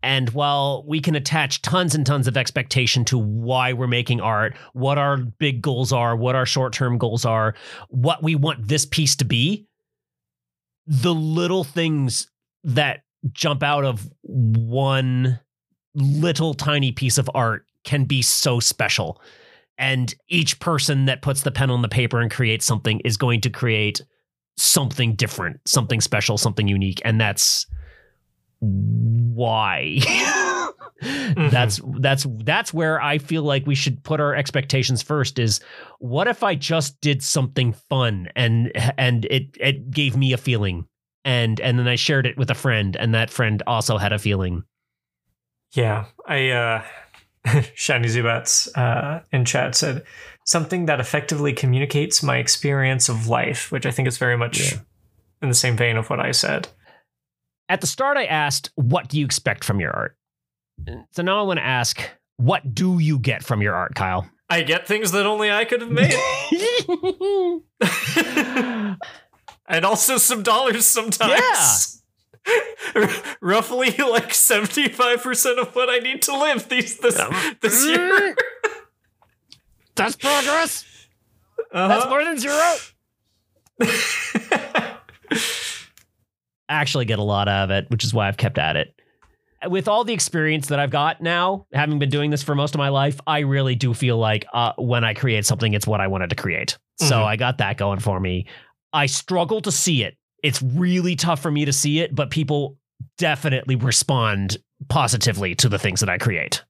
And 0.01 0.29
while 0.29 0.85
we 0.87 1.01
can 1.01 1.15
attach 1.15 1.61
tons 1.61 1.93
and 1.93 2.05
tons 2.05 2.27
of 2.27 2.37
expectation 2.37 3.03
to 3.05 3.17
why 3.17 3.73
we're 3.73 3.87
making 3.87 4.21
art, 4.21 4.55
what 4.71 4.97
our 4.97 5.17
big 5.17 5.61
goals 5.61 5.91
are, 5.91 6.15
what 6.15 6.33
our 6.33 6.45
short 6.45 6.71
term 6.71 6.97
goals 6.97 7.25
are, 7.25 7.55
what 7.89 8.23
we 8.23 8.35
want 8.35 8.69
this 8.69 8.85
piece 8.85 9.17
to 9.17 9.25
be, 9.25 9.67
the 10.87 11.13
little 11.13 11.65
things 11.65 12.31
that 12.63 13.01
jump 13.33 13.63
out 13.63 13.83
of 13.83 14.09
one 14.23 15.39
little 15.93 16.53
tiny 16.53 16.93
piece 16.93 17.17
of 17.17 17.29
art 17.35 17.65
can 17.83 18.05
be 18.05 18.21
so 18.21 18.61
special. 18.61 19.21
And 19.77 20.13
each 20.29 20.59
person 20.59 21.05
that 21.05 21.21
puts 21.21 21.41
the 21.41 21.51
pen 21.51 21.69
on 21.69 21.81
the 21.81 21.89
paper 21.89 22.21
and 22.21 22.31
creates 22.31 22.65
something 22.65 23.01
is 23.01 23.17
going 23.17 23.41
to 23.41 23.49
create 23.49 24.01
something 24.57 25.15
different, 25.15 25.59
something 25.65 26.01
special, 26.01 26.37
something 26.37 26.67
unique. 26.67 27.01
And 27.05 27.19
that's 27.19 27.65
why. 28.59 29.99
That's 31.35 31.81
that's 31.99 32.25
that's 32.39 32.73
where 32.73 33.01
i 33.01 33.17
feel 33.17 33.43
like 33.43 33.67
we 33.67 33.75
should 33.75 34.01
put 34.03 34.21
our 34.21 34.33
expectations 34.33 35.01
first 35.01 35.37
is 35.37 35.59
what 35.99 36.29
if 36.29 36.43
i 36.43 36.55
just 36.55 37.01
did 37.01 37.21
something 37.21 37.73
fun 37.73 38.29
and 38.37 38.71
and 38.97 39.25
it 39.25 39.57
it 39.59 39.91
gave 39.91 40.15
me 40.15 40.31
a 40.31 40.37
feeling? 40.37 40.87
And 41.25 41.59
and 41.59 41.77
then 41.77 41.89
i 41.89 41.95
shared 41.95 42.25
it 42.25 42.37
with 42.37 42.49
a 42.49 42.55
friend 42.55 42.95
and 42.95 43.13
that 43.13 43.29
friend 43.29 43.61
also 43.67 43.97
had 43.97 44.13
a 44.13 44.19
feeling. 44.19 44.63
Yeah, 45.73 46.05
I 46.25 46.49
uh 46.51 46.83
Shiny 47.75 48.07
Zubats 48.07 48.69
uh 48.77 49.21
in 49.33 49.43
chat 49.43 49.75
said 49.75 50.03
something 50.45 50.85
that 50.85 50.99
effectively 50.99 51.53
communicates 51.53 52.21
my 52.23 52.37
experience 52.37 53.09
of 53.09 53.27
life, 53.27 53.71
which 53.71 53.85
I 53.85 53.91
think 53.91 54.07
is 54.07 54.17
very 54.17 54.37
much 54.37 54.71
Yeah. 54.73 54.79
in 55.41 55.49
the 55.49 55.55
same 55.55 55.75
vein 55.77 55.97
of 55.97 56.09
what 56.09 56.19
I 56.19 56.31
said. 56.31 56.67
at 57.69 57.79
the 57.81 57.87
start 57.87 58.17
i 58.17 58.25
asked 58.25 58.71
what 58.75 59.07
do 59.07 59.17
you 59.17 59.25
expect 59.25 59.63
from 59.63 59.79
your 59.79 59.91
art 59.91 60.17
so 61.11 61.23
now 61.23 61.39
i 61.39 61.41
want 61.43 61.57
to 61.59 61.65
ask 61.65 62.01
what 62.37 62.75
do 62.75 62.99
you 62.99 63.17
get 63.17 63.41
from 63.43 63.61
your 63.61 63.73
art 63.73 63.95
kyle 63.95 64.29
I 64.49 64.61
get 64.61 64.85
things 64.85 65.11
that 65.13 65.25
only 65.25 65.49
I 65.49 65.65
could 65.65 65.81
have 65.81 65.89
made. 65.89 66.13
and 69.67 69.85
also 69.85 70.17
some 70.17 70.43
dollars 70.43 70.85
sometimes. 70.85 72.03
R- 72.95 73.09
Roughly 73.41 73.91
like 73.97 74.29
75% 74.29 75.57
of 75.59 75.75
what 75.75 75.89
I 75.89 75.99
need 75.99 76.21
to 76.23 76.37
live 76.37 76.69
these 76.69 76.97
this, 76.99 77.19
this 77.61 77.85
year. 77.85 78.35
That's 79.95 80.15
progress 80.15 80.85
Uh-huh. 81.71 81.87
That's 81.87 82.05
more 82.07 82.23
than 82.23 82.37
zero. 82.37 82.73
Actually, 86.69 87.05
get 87.05 87.19
a 87.19 87.23
lot 87.23 87.47
out 87.47 87.65
of 87.65 87.71
it, 87.71 87.89
which 87.89 88.03
is 88.03 88.13
why 88.13 88.27
I've 88.27 88.37
kept 88.37 88.57
at 88.57 88.75
it. 88.77 88.93
With 89.67 89.87
all 89.87 90.03
the 90.03 90.13
experience 90.13 90.67
that 90.67 90.79
I've 90.79 90.89
got 90.89 91.21
now, 91.21 91.67
having 91.73 91.99
been 91.99 92.09
doing 92.09 92.31
this 92.31 92.43
for 92.43 92.53
most 92.55 92.73
of 92.75 92.79
my 92.79 92.89
life, 92.89 93.19
I 93.27 93.39
really 93.39 93.75
do 93.75 93.93
feel 93.93 94.17
like 94.17 94.45
uh, 94.53 94.73
when 94.77 95.03
I 95.03 95.13
create 95.13 95.45
something, 95.45 95.73
it's 95.73 95.87
what 95.87 96.01
I 96.01 96.07
wanted 96.07 96.29
to 96.31 96.35
create. 96.35 96.77
So 96.99 97.15
Mhm. 97.15 97.25
I 97.25 97.35
got 97.37 97.57
that 97.59 97.77
going 97.77 97.99
for 97.99 98.19
me. 98.19 98.47
I 98.91 99.05
struggle 99.05 99.61
to 99.61 99.71
see 99.71 100.03
it. 100.03 100.17
It's 100.43 100.61
really 100.61 101.15
tough 101.15 101.41
for 101.41 101.51
me 101.51 101.65
to 101.65 101.73
see 101.73 101.99
it, 101.99 102.13
but 102.13 102.29
people 102.29 102.77
definitely 103.17 103.75
respond 103.75 104.57
positively 104.89 105.55
to 105.55 105.69
the 105.69 105.79
things 105.79 105.99
that 106.01 106.09
I 106.09 106.17
create. 106.17 106.63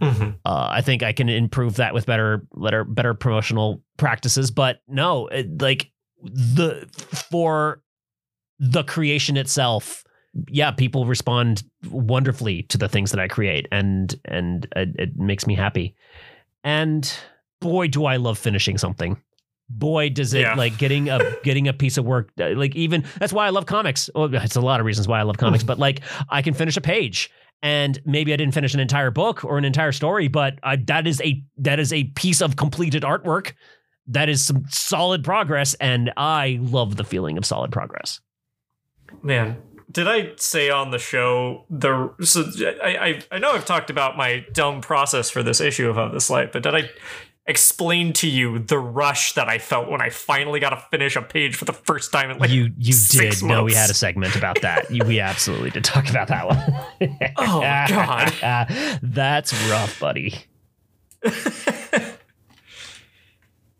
Mhm. 0.00 0.36
Uh, 0.44 0.68
I 0.70 0.80
think 0.80 1.02
I 1.02 1.12
can 1.12 1.28
improve 1.28 1.76
that 1.76 1.92
with 1.94 2.06
better, 2.06 2.46
better, 2.56 2.84
better 2.84 3.14
promotional 3.14 3.82
practices. 3.98 4.50
But 4.50 4.80
no, 4.88 5.26
it, 5.28 5.60
like 5.60 5.90
the 6.22 6.86
for 7.30 7.82
the 8.58 8.84
creation 8.84 9.36
itself 9.38 10.04
yeah 10.48 10.70
people 10.70 11.06
respond 11.06 11.64
wonderfully 11.90 12.62
to 12.64 12.76
the 12.78 12.88
things 12.88 13.10
that 13.10 13.18
i 13.18 13.26
create 13.26 13.66
and 13.72 14.14
and 14.26 14.68
it, 14.76 14.90
it 14.98 15.16
makes 15.16 15.46
me 15.46 15.54
happy 15.54 15.94
and 16.62 17.12
boy 17.60 17.88
do 17.88 18.04
i 18.04 18.16
love 18.16 18.38
finishing 18.38 18.76
something 18.78 19.16
boy 19.70 20.08
does 20.10 20.34
it 20.34 20.40
Yeah. 20.42 20.54
like 20.54 20.76
getting 20.78 21.08
a 21.08 21.18
getting 21.42 21.68
a 21.68 21.72
piece 21.72 21.96
of 21.96 22.04
work 22.04 22.30
uh, 22.40 22.50
like 22.50 22.76
even 22.76 23.04
that's 23.18 23.32
why 23.32 23.46
i 23.46 23.50
love 23.50 23.66
comics 23.66 24.10
well 24.14 24.32
it's 24.34 24.56
a 24.56 24.60
lot 24.60 24.78
of 24.78 24.86
reasons 24.86 25.08
why 25.08 25.18
i 25.18 25.22
love 25.22 25.38
comics 25.38 25.64
but 25.70 25.78
like 25.78 26.00
i 26.28 26.42
can 26.42 26.54
finish 26.54 26.76
a 26.76 26.80
page 26.80 27.30
and 27.62 28.00
maybe 28.04 28.32
i 28.32 28.36
didn't 28.36 28.54
finish 28.54 28.74
an 28.74 28.80
entire 28.80 29.10
book 29.10 29.44
or 29.44 29.58
an 29.58 29.64
entire 29.64 29.92
story 29.92 30.28
but 30.28 30.58
I, 30.62 30.76
that 30.76 31.06
is 31.06 31.20
a 31.20 31.42
that 31.58 31.78
is 31.78 31.92
a 31.92 32.04
piece 32.04 32.40
of 32.40 32.56
completed 32.56 33.02
artwork. 33.02 33.52
That 34.06 34.28
is 34.28 34.44
some 34.44 34.64
solid 34.68 35.22
progress 35.22 35.74
and 35.74 36.12
i 36.16 36.58
love 36.60 36.96
the 36.96 37.04
feeling 37.04 37.38
of 37.38 37.44
solid 37.44 37.70
progress. 37.70 38.20
Man, 39.22 39.60
did 39.90 40.06
I 40.06 40.32
say 40.36 40.70
on 40.70 40.90
the 40.90 40.98
show 40.98 41.64
the 41.68 42.14
so 42.22 42.44
I 42.82 42.96
I, 42.96 43.22
I 43.32 43.38
know 43.38 43.52
I've 43.52 43.64
talked 43.64 43.90
about 43.90 44.16
my 44.16 44.44
dumb 44.52 44.80
process 44.80 45.30
for 45.30 45.42
this 45.42 45.60
issue 45.60 45.88
of 45.88 45.98
Of 45.98 46.12
This 46.12 46.30
Light, 46.30 46.52
but 46.52 46.62
did 46.62 46.74
I 46.74 46.90
explain 47.50 48.12
to 48.14 48.28
you 48.28 48.58
the 48.60 48.78
rush 48.78 49.34
that 49.34 49.48
I 49.48 49.58
felt 49.58 49.90
when 49.90 50.00
I 50.00 50.08
finally 50.08 50.60
got 50.60 50.70
to 50.70 50.76
finish 50.90 51.16
a 51.16 51.22
page 51.22 51.56
for 51.56 51.64
the 51.66 51.72
first 51.72 52.12
time 52.12 52.30
in 52.30 52.38
like 52.38 52.50
you 52.50 52.70
you 52.78 52.92
six 52.92 53.40
did. 53.40 53.46
Know 53.48 53.64
we 53.64 53.74
had 53.74 53.90
a 53.90 53.94
segment 53.94 54.36
about 54.36 54.60
that. 54.62 54.90
You, 54.90 55.04
we 55.04 55.20
absolutely 55.20 55.70
did 55.70 55.84
talk 55.84 56.08
about 56.08 56.28
that 56.28 56.46
one. 56.46 56.58
Oh, 57.36 57.60
God. 57.60 58.68
that's 59.02 59.52
rough 59.68 59.98
buddy. 60.00 60.34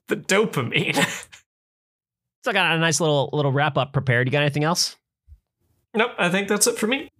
The 0.08 0.16
dopamine. 0.16 0.96
so 2.42 2.50
i 2.50 2.52
got 2.52 2.74
a 2.74 2.78
nice 2.80 2.98
little 3.00 3.30
little 3.32 3.52
wrap 3.52 3.78
up 3.78 3.92
prepared. 3.92 4.26
You 4.26 4.32
got 4.32 4.40
anything 4.42 4.64
else? 4.64 4.96
Nope, 5.94 6.10
I 6.18 6.28
think 6.28 6.48
that's 6.48 6.66
it 6.66 6.78
for 6.78 6.88
me. 6.88 7.10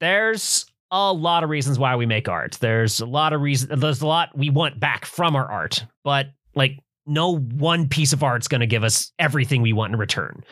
there's 0.00 0.64
a 0.90 1.12
lot 1.12 1.42
of 1.42 1.50
reasons 1.50 1.78
why 1.78 1.96
we 1.96 2.06
make 2.06 2.28
art. 2.28 2.56
There's 2.60 3.00
a 3.00 3.06
lot 3.06 3.32
of 3.32 3.40
reasons. 3.40 3.80
There's 3.80 4.02
a 4.02 4.06
lot 4.06 4.36
we 4.36 4.50
want 4.50 4.78
back 4.78 5.06
from 5.06 5.34
our 5.34 5.50
art, 5.50 5.84
but 6.04 6.28
like 6.54 6.78
no 7.06 7.38
one 7.38 7.88
piece 7.88 8.12
of 8.12 8.22
art's 8.22 8.48
going 8.48 8.60
to 8.60 8.66
give 8.66 8.84
us 8.84 9.12
everything 9.18 9.62
we 9.62 9.72
want 9.72 9.92
in 9.92 9.98
return. 9.98 10.44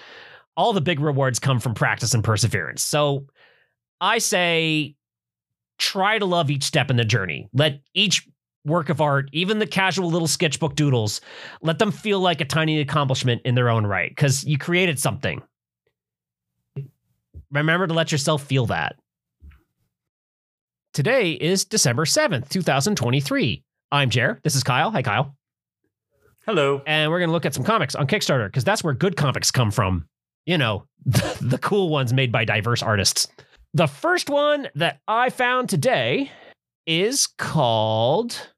All 0.57 0.73
the 0.73 0.81
big 0.81 1.01
rewards 1.01 1.39
come 1.39 1.61
from 1.61 1.75
practice 1.75 2.13
and 2.13 2.23
perseverance. 2.23 2.83
So 2.83 3.27
I 4.01 4.19
say 4.19 4.97
try 5.79 6.19
to 6.19 6.27
love 6.27 6.51
each 6.51 6.65
step 6.65 6.91
in 6.91 6.97
the 6.97 7.05
journey. 7.05 7.49
Let 7.55 7.81
each 7.95 8.29
work 8.65 8.89
of 8.89 9.01
art, 9.01 9.29
even 9.33 9.59
the 9.59 9.67
casual 9.67 10.11
little 10.11 10.29
sketchbook 10.29 10.77
doodles, 10.77 11.21
let 11.63 11.79
them 11.79 11.91
feel 11.91 12.21
like 12.21 12.41
a 12.41 12.45
tiny 12.45 12.81
accomplishment 12.81 13.43
in 13.45 13.55
their 13.55 13.69
own 13.69 13.87
right 13.87 14.11
because 14.11 14.45
you 14.45 14.59
created 14.59 14.99
something. 14.99 15.43
Remember 17.51 17.87
to 17.87 17.95
let 17.95 18.13
yourself 18.13 18.43
feel 18.45 18.67
that. 18.67 18.97
Today 20.95 21.33
is 21.33 21.65
December 21.65 22.05
7th, 22.05 22.51
2023. 22.51 23.63
I'm 23.93 24.11
Jer. 24.11 24.39
This 24.45 24.55
is 24.55 24.63
Kyle. 24.63 24.91
Hi, 24.91 25.01
Kyle. 25.01 25.35
Hello. 26.45 26.83
And 26.87 27.11
we're 27.11 27.19
going 27.19 27.31
to 27.31 27.33
look 27.33 27.47
at 27.47 27.55
some 27.55 27.65
comics 27.65 27.95
on 27.95 28.07
Kickstarter 28.07 28.47
because 28.47 28.63
that's 28.63 28.85
where 28.85 28.93
good 28.93 29.17
comics 29.17 29.51
come 29.51 29.71
from. 29.71 30.07
You 30.45 30.59
know, 30.59 30.85
the 31.07 31.59
cool 31.63 31.89
ones 31.89 32.13
made 32.13 32.31
by 32.31 32.45
diverse 32.45 32.83
artists. 32.83 33.29
The 33.73 33.87
first 33.87 34.29
one 34.29 34.69
that 34.75 35.01
I 35.09 35.31
found 35.31 35.71
today 35.71 36.31
is 36.87 37.27
called 37.39 38.51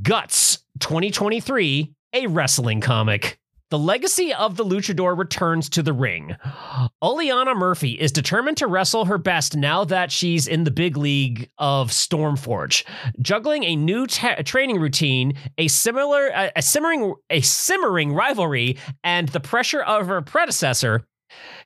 Guts 0.00 0.64
2023, 0.80 1.92
a 2.14 2.26
wrestling 2.26 2.80
comic. 2.80 3.38
The 3.72 3.78
legacy 3.78 4.34
of 4.34 4.58
the 4.58 4.66
luchador 4.66 5.16
returns 5.16 5.70
to 5.70 5.82
the 5.82 5.94
ring. 5.94 6.36
Oleana 7.02 7.54
Murphy 7.54 7.92
is 7.92 8.12
determined 8.12 8.58
to 8.58 8.66
wrestle 8.66 9.06
her 9.06 9.16
best 9.16 9.56
now 9.56 9.82
that 9.84 10.12
she's 10.12 10.46
in 10.46 10.64
the 10.64 10.70
big 10.70 10.98
league 10.98 11.48
of 11.56 11.90
Stormforge, 11.90 12.84
juggling 13.22 13.64
a 13.64 13.74
new 13.74 14.06
ta- 14.06 14.42
training 14.44 14.78
routine, 14.78 15.32
a 15.56 15.68
similar, 15.68 16.26
a, 16.34 16.52
a 16.56 16.60
simmering, 16.60 17.14
a 17.30 17.40
simmering 17.40 18.12
rivalry, 18.12 18.76
and 19.02 19.30
the 19.30 19.40
pressure 19.40 19.80
of 19.80 20.06
her 20.06 20.20
predecessor. 20.20 21.06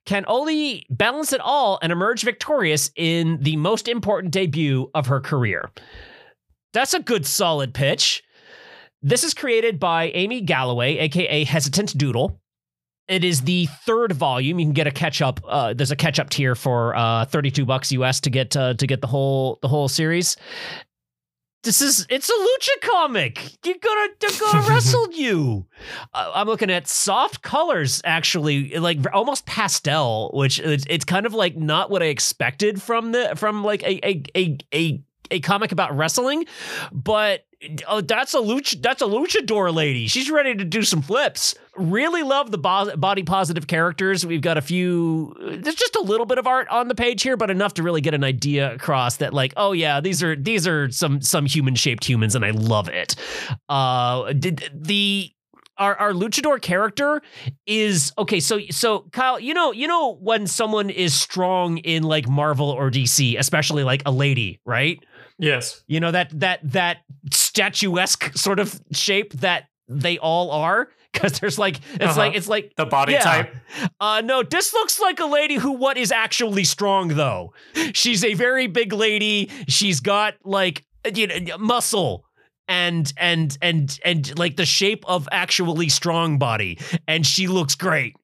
Can 0.04 0.24
Oli 0.28 0.86
balance 0.88 1.32
it 1.32 1.40
all 1.40 1.80
and 1.82 1.90
emerge 1.90 2.22
victorious 2.22 2.88
in 2.94 3.42
the 3.42 3.56
most 3.56 3.88
important 3.88 4.32
debut 4.32 4.92
of 4.94 5.08
her 5.08 5.20
career? 5.20 5.72
That's 6.72 6.94
a 6.94 7.02
good, 7.02 7.26
solid 7.26 7.74
pitch. 7.74 8.22
This 9.02 9.24
is 9.24 9.34
created 9.34 9.78
by 9.78 10.06
Amy 10.08 10.40
Galloway, 10.40 10.96
aka 10.98 11.44
Hesitant 11.44 11.96
Doodle. 11.96 12.40
It 13.08 13.22
is 13.22 13.42
the 13.42 13.66
third 13.84 14.12
volume. 14.12 14.58
You 14.58 14.66
can 14.66 14.72
get 14.72 14.88
a 14.88 14.90
catch 14.90 15.22
up. 15.22 15.40
Uh, 15.46 15.74
there's 15.74 15.92
a 15.92 15.96
catch 15.96 16.18
up 16.18 16.28
tier 16.28 16.56
for 16.56 16.96
uh, 16.96 17.24
32 17.26 17.64
bucks 17.64 17.92
US 17.92 18.20
to 18.20 18.30
get 18.30 18.56
uh, 18.56 18.74
to 18.74 18.86
get 18.86 19.00
the 19.00 19.06
whole 19.06 19.58
the 19.62 19.68
whole 19.68 19.88
series. 19.88 20.36
This 21.62 21.82
is 21.82 22.06
it's 22.08 22.28
a 22.28 22.32
lucha 22.32 22.88
comic. 22.90 23.56
You're 23.64 23.76
gonna 23.80 24.08
they're 24.20 24.30
gonna 24.40 24.68
wrestle 24.68 25.12
you. 25.12 25.66
Uh, 26.14 26.32
I'm 26.34 26.46
looking 26.46 26.70
at 26.70 26.88
soft 26.88 27.42
colors, 27.42 28.00
actually, 28.04 28.76
like 28.78 28.98
almost 29.12 29.46
pastel, 29.46 30.30
which 30.32 30.58
it's, 30.60 30.84
it's 30.88 31.04
kind 31.04 31.26
of 31.26 31.34
like 31.34 31.56
not 31.56 31.90
what 31.90 32.02
I 32.02 32.06
expected 32.06 32.80
from 32.80 33.12
the 33.12 33.34
from 33.36 33.62
like 33.64 33.82
a 33.82 34.08
a 34.08 34.22
a 34.36 34.58
a, 34.72 35.02
a 35.32 35.40
comic 35.40 35.72
about 35.72 35.96
wrestling, 35.96 36.46
but 36.92 37.46
oh, 37.88 38.00
that's 38.00 38.34
a 38.34 38.38
luch 38.38 38.80
that's 38.82 39.02
a 39.02 39.06
luchador 39.06 39.74
lady. 39.74 40.06
She's 40.06 40.30
ready 40.30 40.54
to 40.54 40.64
do 40.64 40.82
some 40.82 41.02
flips. 41.02 41.54
Really 41.76 42.22
love 42.22 42.50
the 42.50 42.58
bo- 42.58 42.96
body 42.96 43.22
positive 43.22 43.66
characters. 43.66 44.24
We've 44.24 44.40
got 44.40 44.56
a 44.58 44.62
few. 44.62 45.34
There's 45.38 45.74
just 45.74 45.96
a 45.96 46.02
little 46.02 46.26
bit 46.26 46.38
of 46.38 46.46
art 46.46 46.68
on 46.68 46.88
the 46.88 46.94
page 46.94 47.22
here, 47.22 47.36
but 47.36 47.50
enough 47.50 47.74
to 47.74 47.82
really 47.82 48.00
get 48.00 48.14
an 48.14 48.24
idea 48.24 48.72
across 48.72 49.18
that, 49.18 49.32
like, 49.34 49.52
oh 49.56 49.72
yeah, 49.72 50.00
these 50.00 50.22
are 50.22 50.36
these 50.36 50.66
are 50.66 50.90
some 50.90 51.20
some 51.20 51.46
human 51.46 51.74
shaped 51.74 52.04
humans, 52.04 52.34
and 52.34 52.44
I 52.44 52.50
love 52.50 52.88
it. 52.88 53.16
Uh, 53.68 54.32
did 54.32 54.70
the 54.74 55.30
our, 55.78 55.94
our 55.96 56.12
luchador 56.12 56.60
character 56.60 57.20
is 57.66 58.12
okay 58.16 58.40
so 58.40 58.60
so 58.70 59.00
kyle 59.12 59.38
you 59.38 59.52
know 59.52 59.72
you 59.72 59.86
know 59.86 60.14
when 60.14 60.46
someone 60.46 60.90
is 60.90 61.12
strong 61.12 61.78
in 61.78 62.02
like 62.02 62.28
marvel 62.28 62.70
or 62.70 62.90
dc 62.90 63.38
especially 63.38 63.84
like 63.84 64.02
a 64.06 64.10
lady 64.10 64.60
right 64.64 65.04
Yes. 65.38 65.82
you 65.86 66.00
know 66.00 66.10
that 66.10 66.30
that 66.40 66.60
that 66.72 66.98
statuesque 67.32 68.36
sort 68.36 68.58
of 68.60 68.80
shape 68.92 69.32
that 69.34 69.64
they 69.88 70.18
all 70.18 70.50
are 70.50 70.88
because 71.12 71.38
there's 71.40 71.58
like 71.58 71.76
it's 71.94 72.04
Uh-huh. 72.04 72.18
like 72.20 72.34
it's 72.34 72.48
like 72.48 72.72
The 72.76 72.86
body 72.86 73.12
Yeah. 73.12 73.20
type. 73.20 73.54
uh 74.00 74.22
no 74.24 74.42
this 74.42 74.72
looks 74.72 75.00
like 75.00 75.20
a 75.20 75.26
lady 75.26 75.54
who 75.56 75.72
what 75.72 75.96
is 75.96 76.10
actually 76.12 76.64
strong 76.64 77.08
though 77.08 77.52
she's 77.94 78.24
a 78.24 78.34
very 78.34 78.66
big 78.66 78.92
lady 78.92 79.50
she's 79.68 80.00
got 80.00 80.34
like 80.44 80.84
you 81.14 81.26
know 81.26 81.58
muscle 81.58 82.24
and 82.68 83.12
and 83.16 83.56
and 83.62 83.98
and 84.04 84.38
like 84.38 84.56
the 84.56 84.66
shape 84.66 85.04
of 85.06 85.28
actually 85.30 85.88
strong 85.88 86.38
body 86.38 86.78
and 87.06 87.24
she 87.24 87.46
looks 87.46 87.74
great 87.76 88.16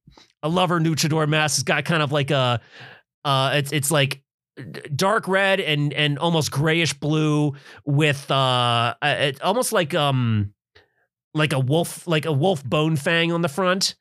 i 0.43 0.49
love 0.49 0.69
her 0.71 0.81
luchador 0.81 1.29
mask 1.29 1.59
it's 1.59 1.63
got 1.63 1.85
kind 1.85 2.03
of 2.03 2.11
like 2.11 2.31
a 2.33 2.61
uh 3.25 3.51
it's 3.55 3.71
it's 3.73 3.91
like 3.93 4.21
dark 4.95 5.29
red 5.29 5.61
and 5.61 5.93
and 5.93 6.19
almost 6.19 6.51
grayish 6.51 6.95
blue 6.95 7.53
with 7.85 8.31
uh 8.31 8.95
it 9.03 9.41
almost 9.43 9.73
like 9.73 9.95
um 9.95 10.53
like 11.35 11.53
a 11.53 11.59
wolf 11.61 12.07
like 12.07 12.25
a 12.25 12.33
wolf 12.33 12.65
bone 12.65 12.97
fang 12.97 13.33
on 13.33 13.43
the 13.43 13.49
front 13.49 13.95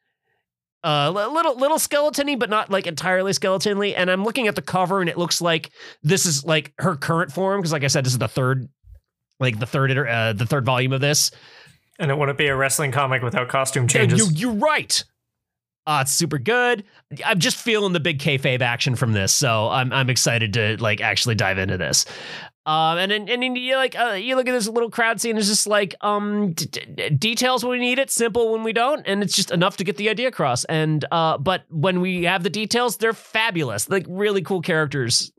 uh 0.84 1.10
little 1.12 1.56
little 1.58 1.78
skeletony 1.78 2.38
but 2.38 2.50
not 2.50 2.70
like 2.70 2.88
entirely 2.88 3.34
skeletonly 3.34 3.96
and 3.96 4.10
i'm 4.10 4.24
looking 4.24 4.48
at 4.48 4.56
the 4.56 4.62
cover 4.62 5.00
and 5.00 5.10
it 5.10 5.18
looks 5.18 5.42
like 5.42 5.72
this 6.02 6.26
is 6.26 6.44
like 6.44 6.74
her 6.80 6.96
current 6.96 7.32
form 7.32 7.60
because 7.60 7.72
like 7.72 7.84
i 7.84 7.88
said 7.88 8.04
this 8.06 8.14
is 8.14 8.20
the 8.20 8.28
third 8.28 8.68
like 9.40 9.60
the 9.60 9.66
third 9.66 9.92
uh, 9.98 10.34
the 10.34 10.46
third 10.46 10.66
volume 10.66 10.94
of 10.94 11.02
this 11.02 11.32
And 12.00 12.10
it 12.10 12.18
wouldn't 12.18 12.38
be 12.38 12.48
a 12.48 12.56
wrestling 12.56 12.92
comic 12.92 13.22
without 13.22 13.48
costume 13.50 13.88
changes. 13.88 14.20
you, 14.20 14.36
you're 14.50 14.58
right. 14.58 15.04
Uh, 15.88 16.00
it's 16.02 16.12
super 16.12 16.38
good. 16.38 16.84
I'm 17.26 17.40
just 17.40 17.58
feeling 17.58 17.94
the 17.94 18.00
big 18.00 18.20
kayfabe 18.20 18.62
action 18.62 18.96
from 18.96 19.14
this, 19.14 19.34
so 19.34 19.68
I'm 19.70 19.92
I'm 19.92 20.10
excited 20.10 20.54
to 20.54 20.78
like 20.80 21.02
actually 21.02 21.36
dive 21.36 21.58
into 21.58 21.78
this. 21.78 22.06
Um, 22.68 23.00
and 23.00 23.12
then 23.12 23.28
and 23.28 23.58
you 23.58 23.76
like 23.76 23.98
uh, 24.00 24.12
you 24.12 24.36
look 24.36 24.48
at 24.48 24.52
this 24.52 24.68
little 24.68 24.92
crowd 24.92 25.20
scene. 25.20 25.36
It's 25.38 25.48
just 25.48 25.66
like 25.66 25.96
um 26.02 26.54
d- 26.54 26.66
d- 26.94 27.10
details 27.10 27.64
when 27.64 27.80
we 27.80 27.86
need 27.86 27.98
it, 27.98 28.12
simple 28.12 28.52
when 28.52 28.62
we 28.64 28.74
don't, 28.74 29.02
and 29.08 29.24
it's 29.24 29.36
just 29.36 29.50
enough 29.50 29.78
to 29.78 29.84
get 29.84 29.98
the 29.98 30.10
idea 30.10 30.28
across. 30.28 30.64
And 30.66 31.04
uh, 31.12 31.40
but 31.40 31.64
when 31.70 32.00
we 32.00 32.26
have 32.26 32.44
the 32.44 32.52
details, 32.52 32.98
they're 32.98 33.14
fabulous. 33.14 33.90
Like 33.90 34.06
really 34.08 34.44
cool 34.44 34.62
characters. 34.62 35.32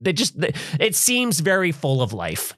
They 0.00 0.12
just 0.12 0.38
they, 0.40 0.52
it 0.80 0.96
seems 0.96 1.38
very 1.38 1.70
full 1.70 2.02
of 2.02 2.12
life. 2.12 2.54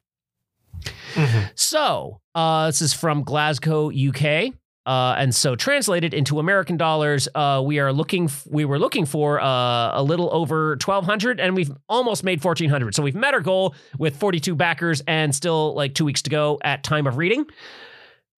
Mhm. 1.15 1.51
So, 1.55 2.21
uh, 2.35 2.67
this 2.69 2.81
is 2.81 2.95
from 2.95 3.23
Glasgow, 3.25 3.91
UK. 3.91 4.55
Uh, 4.89 5.15
and 5.19 5.35
so 5.35 5.55
translated 5.55 6.15
into 6.15 6.39
American 6.39 6.79
dollars, 6.79 7.29
uh, 7.35 7.61
we 7.63 7.79
are 7.79 7.93
looking. 7.93 8.25
F- 8.25 8.47
we 8.51 8.65
were 8.65 8.79
looking 8.79 9.05
for 9.05 9.39
uh, 9.39 9.91
a 9.93 10.03
little 10.03 10.31
over 10.33 10.77
twelve 10.77 11.05
hundred, 11.05 11.39
and 11.41 11.55
we've 11.55 11.71
almost 11.91 12.25
made 12.25 12.41
fourteen 12.41 12.71
hundred. 12.71 12.95
So 12.95 13.03
we've 13.03 13.15
met 13.15 13.35
our 13.35 13.41
goal 13.43 13.75
with 13.99 14.17
forty-two 14.17 14.55
backers, 14.55 15.03
and 15.07 15.35
still 15.35 15.75
like 15.75 15.93
two 15.93 16.07
weeks 16.07 16.23
to 16.23 16.31
go 16.31 16.59
at 16.65 16.83
time 16.83 17.07
of 17.07 17.19
reading. 17.19 17.45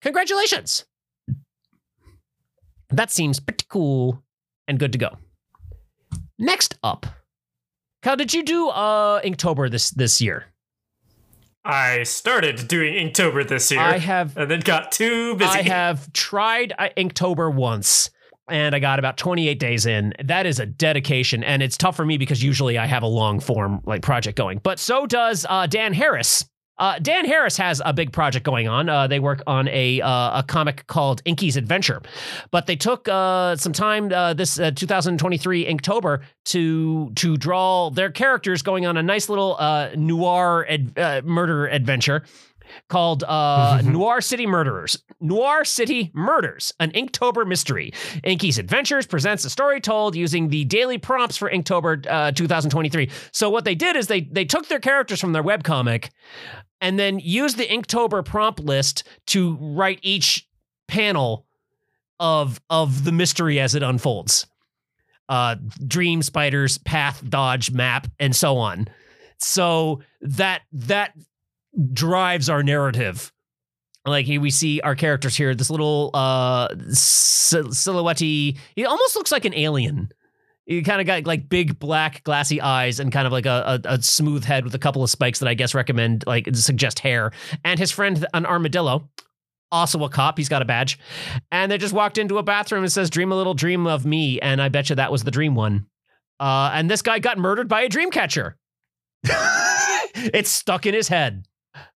Congratulations! 0.01 0.83
That 2.89 3.11
seems 3.11 3.39
pretty 3.39 3.65
cool 3.69 4.21
and 4.67 4.77
good 4.77 4.91
to 4.91 4.97
go. 4.97 5.17
Next 6.37 6.75
up, 6.83 7.05
Kyle, 8.01 8.17
did 8.17 8.33
you 8.33 8.43
do 8.43 8.67
uh 8.67 9.21
Inktober 9.21 9.71
this 9.71 9.91
this 9.91 10.19
year? 10.19 10.50
I 11.63 12.03
started 12.03 12.67
doing 12.67 12.93
Inktober 12.93 13.47
this 13.47 13.71
year. 13.71 13.79
I 13.79 13.97
have 13.97 14.35
and 14.35 14.49
then 14.49 14.61
got 14.61 14.91
too 14.91 15.35
busy. 15.35 15.49
I 15.51 15.61
have 15.61 16.11
tried 16.13 16.73
uh, 16.77 16.89
Inktober 16.97 17.53
once 17.53 18.09
and 18.51 18.75
I 18.75 18.79
got 18.79 18.99
about 18.99 19.17
28 19.17 19.59
days 19.59 19.85
in. 19.85 20.13
That 20.23 20.45
is 20.45 20.59
a 20.59 20.65
dedication, 20.65 21.43
and 21.43 21.63
it's 21.63 21.77
tough 21.77 21.95
for 21.95 22.05
me 22.05 22.17
because 22.17 22.43
usually 22.43 22.77
I 22.77 22.85
have 22.85 23.03
a 23.03 23.07
long 23.07 23.39
form 23.39 23.81
like 23.85 24.01
project 24.01 24.37
going. 24.37 24.59
But 24.61 24.79
so 24.79 25.05
does 25.05 25.45
uh, 25.49 25.67
Dan 25.67 25.93
Harris. 25.93 26.45
Uh, 26.81 26.97
Dan 26.97 27.25
Harris 27.25 27.55
has 27.57 27.79
a 27.85 27.93
big 27.93 28.11
project 28.11 28.43
going 28.43 28.67
on. 28.67 28.89
Uh, 28.89 29.05
they 29.05 29.19
work 29.19 29.43
on 29.45 29.67
a 29.67 30.01
uh, 30.01 30.39
a 30.39 30.43
comic 30.47 30.87
called 30.87 31.21
Inky's 31.25 31.55
Adventure, 31.55 32.01
but 32.49 32.65
they 32.65 32.75
took 32.75 33.07
uh, 33.07 33.55
some 33.55 33.71
time 33.71 34.11
uh, 34.11 34.33
this 34.33 34.55
2023 34.55 35.65
Inktober 35.65 36.23
to 36.45 37.11
to 37.11 37.37
draw 37.37 37.91
their 37.91 38.09
characters 38.09 38.63
going 38.63 38.87
on 38.87 38.97
a 38.97 39.03
nice 39.03 39.29
little 39.29 39.57
noir 39.95 40.65
ad- 40.67 41.23
murder 41.23 41.67
adventure 41.67 42.23
called 42.87 43.23
uh, 43.23 43.81
Noir 43.83 44.21
City 44.21 44.47
Murderers. 44.47 44.97
Noir 45.19 45.65
City 45.65 46.11
Murders, 46.13 46.71
an 46.79 46.91
Inktober 46.91 47.45
mystery. 47.45 47.93
Inky's 48.23 48.57
Adventures 48.57 49.05
presents 49.05 49.45
a 49.45 49.49
story 49.49 49.81
told 49.81 50.15
using 50.15 50.49
the 50.49 50.65
daily 50.65 50.97
prompts 50.97 51.37
for 51.37 51.49
Inktober 51.49 52.05
uh, 52.09 52.31
2023. 52.31 53.09
So 53.31 53.49
what 53.49 53.65
they 53.65 53.75
did 53.75 53.95
is 53.95 54.07
they 54.07 54.21
they 54.21 54.45
took 54.45 54.67
their 54.67 54.79
characters 54.79 55.19
from 55.19 55.33
their 55.33 55.43
webcomic 55.43 56.09
and 56.81 56.99
then 56.99 57.19
use 57.19 57.55
the 57.55 57.67
Inktober 57.67 58.25
prompt 58.25 58.59
list 58.59 59.07
to 59.27 59.55
write 59.61 59.99
each 60.01 60.47
panel 60.87 61.45
of 62.19 62.59
of 62.69 63.05
the 63.05 63.11
mystery 63.11 63.59
as 63.59 63.75
it 63.75 63.83
unfolds. 63.83 64.47
Uh, 65.29 65.55
dream, 65.87 66.21
spiders, 66.21 66.77
path, 66.79 67.23
dodge, 67.29 67.71
map, 67.71 68.07
and 68.19 68.35
so 68.35 68.57
on. 68.57 68.87
So 69.37 70.01
that 70.21 70.63
that 70.73 71.13
drives 71.93 72.49
our 72.49 72.63
narrative. 72.63 73.31
Like 74.05 74.27
we 74.27 74.49
see 74.49 74.81
our 74.81 74.95
characters 74.95 75.35
here, 75.35 75.55
this 75.55 75.69
little 75.69 76.09
uh 76.13 76.67
silhouette. 76.91 78.19
He 78.19 78.57
almost 78.85 79.15
looks 79.15 79.31
like 79.31 79.45
an 79.45 79.53
alien. 79.53 80.11
He 80.71 80.81
kind 80.83 81.01
of 81.01 81.07
got 81.07 81.25
like 81.25 81.49
big 81.49 81.79
black 81.79 82.23
glassy 82.23 82.61
eyes 82.61 83.01
and 83.01 83.11
kind 83.11 83.27
of 83.27 83.33
like 83.33 83.45
a, 83.45 83.81
a, 83.83 83.95
a, 83.95 84.01
smooth 84.01 84.45
head 84.45 84.63
with 84.63 84.73
a 84.73 84.79
couple 84.79 85.03
of 85.03 85.09
spikes 85.09 85.39
that 85.39 85.49
I 85.49 85.53
guess 85.53 85.75
recommend 85.75 86.23
like 86.25 86.47
suggest 86.55 86.99
hair. 86.99 87.33
And 87.65 87.77
his 87.77 87.91
friend 87.91 88.25
an 88.33 88.45
armadillo, 88.45 89.09
also 89.69 90.01
a 90.05 90.09
cop. 90.09 90.37
He's 90.37 90.47
got 90.47 90.61
a 90.61 90.65
badge. 90.65 90.97
And 91.51 91.69
they 91.69 91.77
just 91.77 91.93
walked 91.93 92.17
into 92.17 92.37
a 92.37 92.43
bathroom 92.43 92.83
and 92.83 92.91
says, 92.91 93.09
"Dream 93.09 93.33
a 93.33 93.35
little 93.35 93.53
dream 93.53 93.85
of 93.85 94.05
me." 94.05 94.39
And 94.39 94.61
I 94.61 94.69
bet 94.69 94.89
you 94.89 94.95
that 94.95 95.11
was 95.11 95.25
the 95.25 95.31
dream 95.31 95.55
one. 95.55 95.87
Uh, 96.39 96.71
and 96.73 96.89
this 96.89 97.01
guy 97.01 97.19
got 97.19 97.37
murdered 97.37 97.67
by 97.67 97.81
a 97.81 97.89
dream 97.89 98.09
catcher. 98.09 98.55
it's 99.25 100.49
stuck 100.49 100.85
in 100.85 100.93
his 100.93 101.09
head. 101.09 101.45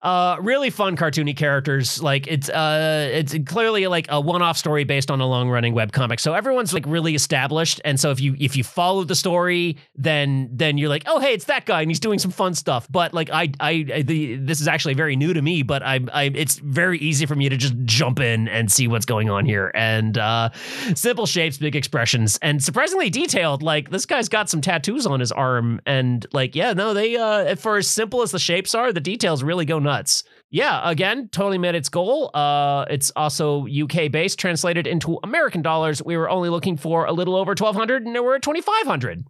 Uh, 0.02 0.36
really 0.40 0.68
fun 0.68 0.96
cartoony 0.96 1.36
characters. 1.36 2.02
Like 2.02 2.26
it's 2.26 2.48
uh, 2.48 3.08
it's 3.12 3.36
clearly 3.46 3.86
like 3.86 4.06
a 4.08 4.20
one-off 4.20 4.58
story 4.58 4.82
based 4.82 5.12
on 5.12 5.20
a 5.20 5.26
long-running 5.26 5.74
web 5.74 5.92
comic. 5.92 6.18
So 6.18 6.34
everyone's 6.34 6.74
like 6.74 6.84
really 6.88 7.14
established, 7.14 7.80
and 7.84 8.00
so 8.00 8.10
if 8.10 8.20
you 8.20 8.34
if 8.40 8.56
you 8.56 8.64
follow 8.64 9.04
the 9.04 9.14
story, 9.14 9.76
then 9.94 10.48
then 10.50 10.76
you're 10.76 10.88
like, 10.88 11.04
oh 11.06 11.20
hey, 11.20 11.34
it's 11.34 11.44
that 11.44 11.66
guy, 11.66 11.82
and 11.82 11.90
he's 11.90 12.00
doing 12.00 12.18
some 12.18 12.32
fun 12.32 12.54
stuff. 12.54 12.88
But 12.90 13.14
like 13.14 13.30
I 13.30 13.52
I, 13.60 14.02
the, 14.04 14.34
this 14.38 14.60
is 14.60 14.66
actually 14.66 14.94
very 14.94 15.14
new 15.14 15.32
to 15.34 15.40
me, 15.40 15.62
but 15.62 15.84
I 15.84 16.00
I 16.12 16.24
it's 16.34 16.56
very 16.58 16.98
easy 16.98 17.24
for 17.24 17.36
me 17.36 17.48
to 17.48 17.56
just 17.56 17.74
jump 17.84 18.18
in 18.18 18.48
and 18.48 18.72
see 18.72 18.88
what's 18.88 19.06
going 19.06 19.30
on 19.30 19.46
here. 19.46 19.70
And 19.72 20.18
uh, 20.18 20.50
simple 20.96 21.26
shapes, 21.26 21.58
big 21.58 21.76
expressions, 21.76 22.40
and 22.42 22.60
surprisingly 22.60 23.08
detailed. 23.08 23.62
Like 23.62 23.90
this 23.90 24.06
guy's 24.06 24.28
got 24.28 24.50
some 24.50 24.62
tattoos 24.62 25.06
on 25.06 25.20
his 25.20 25.30
arm, 25.30 25.80
and 25.86 26.26
like 26.32 26.56
yeah, 26.56 26.72
no, 26.72 26.92
they 26.92 27.16
uh, 27.16 27.54
for 27.54 27.76
as 27.76 27.86
simple 27.86 28.22
as 28.22 28.32
the 28.32 28.40
shapes 28.40 28.74
are, 28.74 28.92
the 28.92 29.00
details 29.00 29.44
really 29.44 29.64
go 29.64 29.78
nuts 29.78 29.91
nuts. 29.92 30.24
Yeah, 30.50 30.80
again, 30.88 31.28
totally 31.32 31.58
met 31.58 31.74
its 31.74 31.88
goal. 31.88 32.30
Uh, 32.34 32.84
it's 32.90 33.10
also 33.16 33.66
UK 33.66 34.10
based, 34.10 34.38
translated 34.38 34.86
into 34.86 35.18
American 35.22 35.62
dollars. 35.62 36.02
We 36.02 36.16
were 36.16 36.28
only 36.28 36.48
looking 36.48 36.76
for 36.76 37.06
a 37.06 37.12
little 37.12 37.36
over 37.36 37.50
1200 37.50 38.04
and 38.06 38.14
we're 38.14 38.36
at 38.36 38.42
2500. 38.42 39.24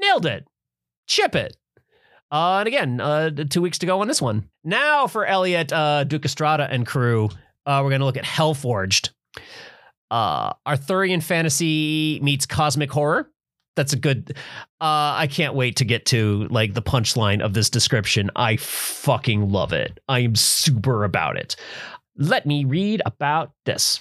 Nailed 0.00 0.26
it. 0.26 0.46
Chip 1.06 1.34
it. 1.34 1.56
Uh, 2.32 2.58
and 2.58 2.66
again, 2.66 3.00
uh, 3.00 3.30
two 3.30 3.62
weeks 3.62 3.78
to 3.78 3.86
go 3.86 4.00
on 4.00 4.08
this 4.08 4.20
one. 4.20 4.48
Now 4.64 5.06
for 5.06 5.24
Elliott 5.24 5.72
uh, 5.72 6.04
Duque-Estrada 6.04 6.68
and 6.68 6.84
crew, 6.84 7.28
uh, 7.66 7.80
we're 7.82 7.90
going 7.90 8.00
to 8.00 8.06
look 8.06 8.16
at 8.16 8.24
Hellforged. 8.24 9.10
Uh, 10.10 10.52
Arthurian 10.66 11.20
fantasy 11.20 12.18
meets 12.22 12.46
cosmic 12.46 12.90
horror 12.90 13.30
that's 13.76 13.92
a 13.92 13.96
good 13.96 14.36
uh 14.80 15.14
i 15.16 15.28
can't 15.30 15.54
wait 15.54 15.76
to 15.76 15.84
get 15.84 16.06
to 16.06 16.46
like 16.50 16.74
the 16.74 16.82
punchline 16.82 17.42
of 17.42 17.54
this 17.54 17.70
description. 17.70 18.30
I 18.36 18.56
fucking 18.56 19.50
love 19.50 19.72
it. 19.72 20.00
I 20.08 20.20
am 20.20 20.34
super 20.34 21.04
about 21.04 21.36
it. 21.36 21.56
Let 22.16 22.46
me 22.46 22.64
read 22.64 23.02
about 23.04 23.52
this. 23.64 24.00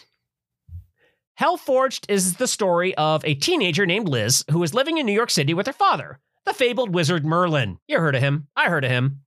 Hellforged 1.40 2.06
is 2.10 2.36
the 2.36 2.48
story 2.48 2.94
of 2.96 3.26
a 3.26 3.34
teenager 3.36 3.86
named 3.86 4.08
liz 4.08 4.46
who 4.52 4.62
is 4.62 4.74
living 4.74 4.98
in 4.98 5.06
new 5.06 5.14
york 5.14 5.32
city 5.32 5.54
with 5.54 5.66
her 5.68 5.74
father 5.74 6.20
the 6.46 6.54
fabled 6.54 6.94
wizard 6.94 7.26
merlin. 7.26 7.80
You 7.88 8.00
heard 8.00 8.16
of 8.16 8.22
him. 8.22 8.48
I 8.56 8.70
heard 8.70 8.84
of 8.84 8.92
him 8.92 9.22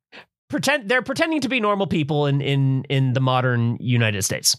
pretend 0.48 0.88
they're 0.88 1.02
pretending 1.02 1.40
to 1.40 1.48
be 1.48 1.60
normal 1.60 1.86
people 1.86 2.26
in 2.26 2.40
in 2.40 2.84
in 2.88 3.12
the 3.12 3.20
modern 3.20 3.76
United 3.80 4.22
States. 4.22 4.56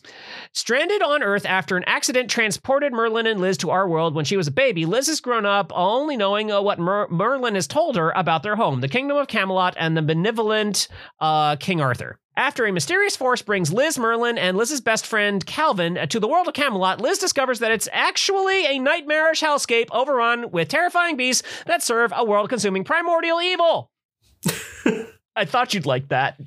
Stranded 0.54 1.02
on 1.02 1.24
Earth 1.24 1.46
after 1.46 1.78
an 1.78 1.84
accident 1.86 2.30
transported 2.30 2.94
Merlin 2.94 3.28
and 3.28 3.40
Liz 3.40 3.58
to 3.58 3.70
our 3.70 3.88
world 3.88 4.16
when 4.16 4.26
she 4.26 4.38
was 4.38 4.48
a 4.48 4.52
baby, 4.52 4.86
Liz 4.86 5.08
has 5.08 5.22
grown 5.22 5.46
up 5.46 5.72
only 5.74 6.18
knowing 6.18 6.52
uh, 6.52 6.62
what 6.62 6.80
Mer- 6.80 7.08
Merlin 7.10 7.56
has 7.56 7.68
told 7.68 7.96
her 7.96 8.12
about 8.12 8.44
their 8.44 8.56
home, 8.56 8.82
the 8.82 8.88
Kingdom 8.88 9.18
of 9.18 9.28
Camelot, 9.28 9.76
and 9.78 9.96
the 9.96 10.02
benevolent 10.02 10.88
uh, 11.20 11.56
King 11.56 11.82
Arthur. 11.82 12.20
After 12.36 12.68
a 12.68 12.72
mysterious 12.72 13.16
force 13.16 13.42
brings 13.42 13.74
Liz 13.74 13.98
Merlin 13.98 14.38
and 14.38 14.56
Liz's 14.56 14.80
best 14.80 15.08
friend 15.08 15.44
Calvin 15.44 15.98
to 16.10 16.20
the 16.20 16.28
world 16.28 16.48
of 16.48 16.54
Camelot, 16.54 17.02
Liz 17.02 17.18
discovers 17.18 17.60
that 17.60 17.72
it's 17.72 17.90
actually 17.92 18.68
a 18.68 18.78
nightmarish 18.78 19.42
hellscape 19.42 19.88
overrun 19.92 20.52
with 20.52 20.68
terrifying 20.68 21.18
beasts 21.18 21.42
that 21.66 21.82
serve 21.82 22.14
a 22.16 22.24
world 22.24 22.50
consuming 22.50 22.84
primordial 22.84 23.42
evil. 23.42 23.90
I 25.38 25.46
thought 25.46 25.74
you'd 25.74 25.86
like 25.86 26.10
that. 26.10 26.40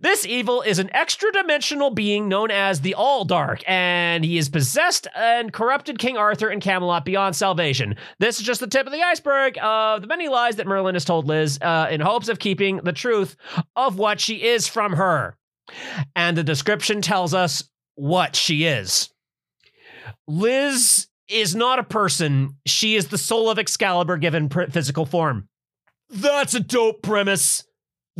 This 0.00 0.24
evil 0.24 0.62
is 0.62 0.78
an 0.78 0.88
extra 0.94 1.32
dimensional 1.32 1.90
being 1.90 2.28
known 2.28 2.50
as 2.50 2.80
the 2.80 2.94
All 2.94 3.24
Dark, 3.24 3.62
and 3.66 4.24
he 4.24 4.36
has 4.36 4.48
possessed 4.48 5.08
and 5.16 5.52
corrupted 5.52 5.98
King 5.98 6.16
Arthur 6.16 6.48
and 6.48 6.62
Camelot 6.62 7.04
beyond 7.04 7.34
salvation. 7.34 7.96
This 8.20 8.38
is 8.38 8.46
just 8.46 8.60
the 8.60 8.68
tip 8.68 8.86
of 8.86 8.92
the 8.92 9.02
iceberg 9.02 9.58
of 9.60 10.02
the 10.02 10.06
many 10.06 10.28
lies 10.28 10.56
that 10.56 10.66
Merlin 10.66 10.94
has 10.94 11.04
told 11.04 11.26
Liz 11.26 11.58
uh, 11.60 11.88
in 11.90 12.00
hopes 12.00 12.28
of 12.28 12.38
keeping 12.38 12.78
the 12.78 12.92
truth 12.92 13.36
of 13.74 13.98
what 13.98 14.20
she 14.20 14.44
is 14.44 14.68
from 14.68 14.92
her. 14.92 15.36
And 16.14 16.36
the 16.36 16.44
description 16.44 17.02
tells 17.02 17.34
us 17.34 17.64
what 17.96 18.36
she 18.36 18.64
is. 18.64 19.10
Liz 20.28 21.08
is 21.28 21.54
not 21.54 21.78
a 21.78 21.84
person, 21.84 22.56
she 22.66 22.96
is 22.96 23.08
the 23.08 23.18
soul 23.18 23.50
of 23.50 23.58
Excalibur 23.58 24.16
given 24.16 24.48
physical 24.48 25.06
form. 25.06 25.48
That's 26.08 26.54
a 26.54 26.60
dope 26.60 27.02
premise. 27.02 27.64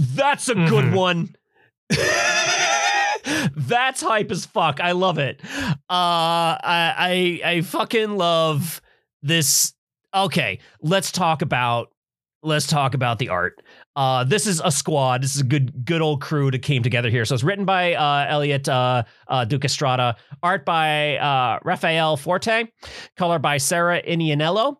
That's 0.00 0.48
a 0.48 0.54
good 0.54 0.86
mm-hmm. 0.86 0.94
one. 0.94 1.36
That's 3.54 4.00
hype 4.00 4.30
as 4.30 4.46
fuck. 4.46 4.80
I 4.80 4.92
love 4.92 5.18
it. 5.18 5.40
Uh, 5.44 5.76
I, 5.88 7.40
I 7.44 7.50
I 7.50 7.60
fucking 7.60 8.16
love 8.16 8.80
this. 9.22 9.74
Okay, 10.14 10.58
let's 10.80 11.12
talk 11.12 11.42
about 11.42 11.92
let's 12.42 12.66
talk 12.66 12.94
about 12.94 13.18
the 13.18 13.28
art. 13.28 13.62
Uh, 13.94 14.24
this 14.24 14.46
is 14.46 14.62
a 14.64 14.72
squad. 14.72 15.22
This 15.22 15.34
is 15.34 15.42
a 15.42 15.44
good 15.44 15.84
good 15.84 16.00
old 16.00 16.22
crew 16.22 16.50
that 16.50 16.62
came 16.62 16.82
together 16.82 17.10
here. 17.10 17.26
So 17.26 17.34
it's 17.34 17.44
written 17.44 17.66
by 17.66 17.94
uh, 17.94 18.26
Elliott 18.28 18.68
uh, 18.68 19.02
uh, 19.28 19.44
Duque-Estrada, 19.44 20.16
art 20.42 20.64
by 20.64 21.18
uh, 21.18 21.58
Rafael 21.62 22.16
Forte, 22.16 22.64
color 23.16 23.38
by 23.38 23.58
Sarah 23.58 24.02
Ianiello, 24.02 24.76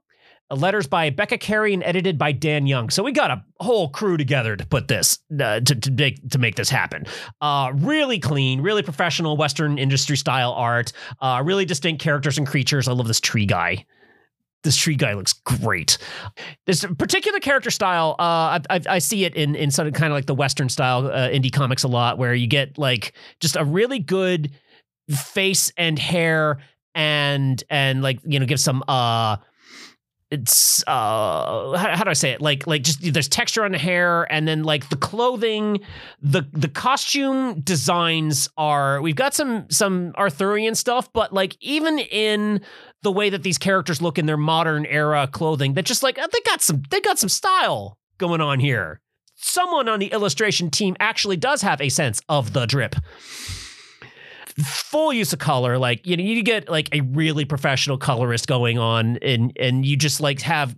letters 0.50 0.86
by 0.86 1.10
Becca 1.10 1.38
Carey 1.38 1.72
and 1.74 1.82
edited 1.84 2.18
by 2.18 2.32
Dan 2.32 2.66
Young. 2.66 2.90
So 2.90 3.02
we 3.02 3.12
got 3.12 3.30
a 3.30 3.44
whole 3.60 3.88
crew 3.88 4.16
together 4.16 4.56
to 4.56 4.66
put 4.66 4.88
this 4.88 5.18
uh, 5.38 5.60
to 5.60 5.74
to 5.74 5.90
make 5.90 6.28
to 6.30 6.38
make 6.38 6.56
this 6.56 6.68
happen. 6.68 7.06
Uh, 7.40 7.72
really 7.74 8.18
clean, 8.18 8.60
really 8.60 8.82
professional 8.82 9.36
Western 9.36 9.78
industry 9.78 10.16
style 10.16 10.52
art. 10.52 10.92
Uh, 11.20 11.42
really 11.44 11.64
distinct 11.64 12.02
characters 12.02 12.38
and 12.38 12.46
creatures. 12.46 12.88
I 12.88 12.92
love 12.92 13.08
this 13.08 13.20
tree 13.20 13.46
guy. 13.46 13.86
This 14.62 14.76
tree 14.76 14.96
guy 14.96 15.14
looks 15.14 15.32
great. 15.32 15.96
This 16.66 16.84
particular 16.98 17.40
character 17.40 17.70
style, 17.70 18.16
uh, 18.18 18.58
I, 18.58 18.60
I, 18.68 18.80
I, 18.90 18.98
see 18.98 19.24
it 19.24 19.34
in 19.34 19.54
in 19.54 19.70
sort 19.70 19.88
of 19.88 19.94
kind 19.94 20.12
of 20.12 20.16
like 20.16 20.26
the 20.26 20.34
Western 20.34 20.68
style 20.68 21.06
uh, 21.06 21.30
indie 21.30 21.50
comics 21.50 21.82
a 21.82 21.88
lot, 21.88 22.18
where 22.18 22.34
you 22.34 22.46
get 22.46 22.76
like 22.76 23.14
just 23.40 23.56
a 23.56 23.64
really 23.64 23.98
good 23.98 24.50
face 25.08 25.72
and 25.78 25.98
hair 25.98 26.58
and 26.94 27.64
and 27.70 28.02
like 28.02 28.18
you 28.24 28.38
know 28.38 28.46
give 28.46 28.60
some 28.60 28.82
uh 28.88 29.36
it's 30.30 30.84
uh 30.86 31.76
how, 31.76 31.96
how 31.96 32.04
do 32.04 32.10
I 32.10 32.14
say 32.14 32.30
it? 32.30 32.40
Like 32.40 32.66
like 32.66 32.82
just 32.82 33.12
there's 33.12 33.28
texture 33.28 33.64
on 33.64 33.72
the 33.72 33.78
hair 33.78 34.30
and 34.32 34.46
then 34.46 34.62
like 34.62 34.88
the 34.88 34.96
clothing, 34.96 35.80
the 36.22 36.42
the 36.52 36.68
costume 36.68 37.60
designs 37.60 38.48
are 38.56 39.02
we've 39.02 39.16
got 39.16 39.34
some 39.34 39.68
some 39.70 40.12
Arthurian 40.16 40.74
stuff, 40.74 41.12
but 41.12 41.32
like 41.32 41.56
even 41.60 41.98
in 41.98 42.60
the 43.02 43.10
way 43.10 43.30
that 43.30 43.42
these 43.42 43.58
characters 43.58 44.00
look 44.00 44.18
in 44.18 44.26
their 44.26 44.36
modern 44.36 44.86
era 44.86 45.28
clothing, 45.30 45.74
that 45.74 45.84
just 45.84 46.02
like 46.02 46.18
uh, 46.18 46.28
they 46.32 46.40
got 46.46 46.62
some 46.62 46.82
they 46.90 47.00
got 47.00 47.18
some 47.18 47.28
style 47.28 47.98
going 48.18 48.40
on 48.40 48.60
here. 48.60 49.00
Someone 49.34 49.88
on 49.88 49.98
the 49.98 50.08
illustration 50.08 50.70
team 50.70 50.96
actually 51.00 51.36
does 51.36 51.62
have 51.62 51.80
a 51.80 51.88
sense 51.88 52.20
of 52.28 52.52
the 52.52 52.66
drip 52.66 52.94
full 54.58 55.12
use 55.12 55.32
of 55.32 55.38
color 55.38 55.78
like 55.78 56.06
you 56.06 56.16
know 56.16 56.22
you 56.22 56.42
get 56.42 56.68
like 56.68 56.88
a 56.94 57.00
really 57.00 57.44
professional 57.44 57.96
colorist 57.96 58.46
going 58.46 58.78
on 58.78 59.16
and 59.18 59.52
and 59.58 59.84
you 59.86 59.96
just 59.96 60.20
like 60.20 60.40
have 60.40 60.76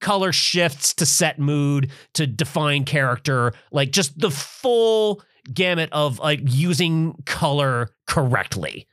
color 0.00 0.32
shifts 0.32 0.94
to 0.94 1.06
set 1.06 1.38
mood 1.38 1.90
to 2.14 2.26
define 2.26 2.84
character 2.84 3.52
like 3.70 3.90
just 3.90 4.18
the 4.18 4.30
full 4.30 5.22
gamut 5.52 5.90
of 5.92 6.18
like 6.18 6.40
using 6.44 7.14
color 7.26 7.90
correctly. 8.06 8.86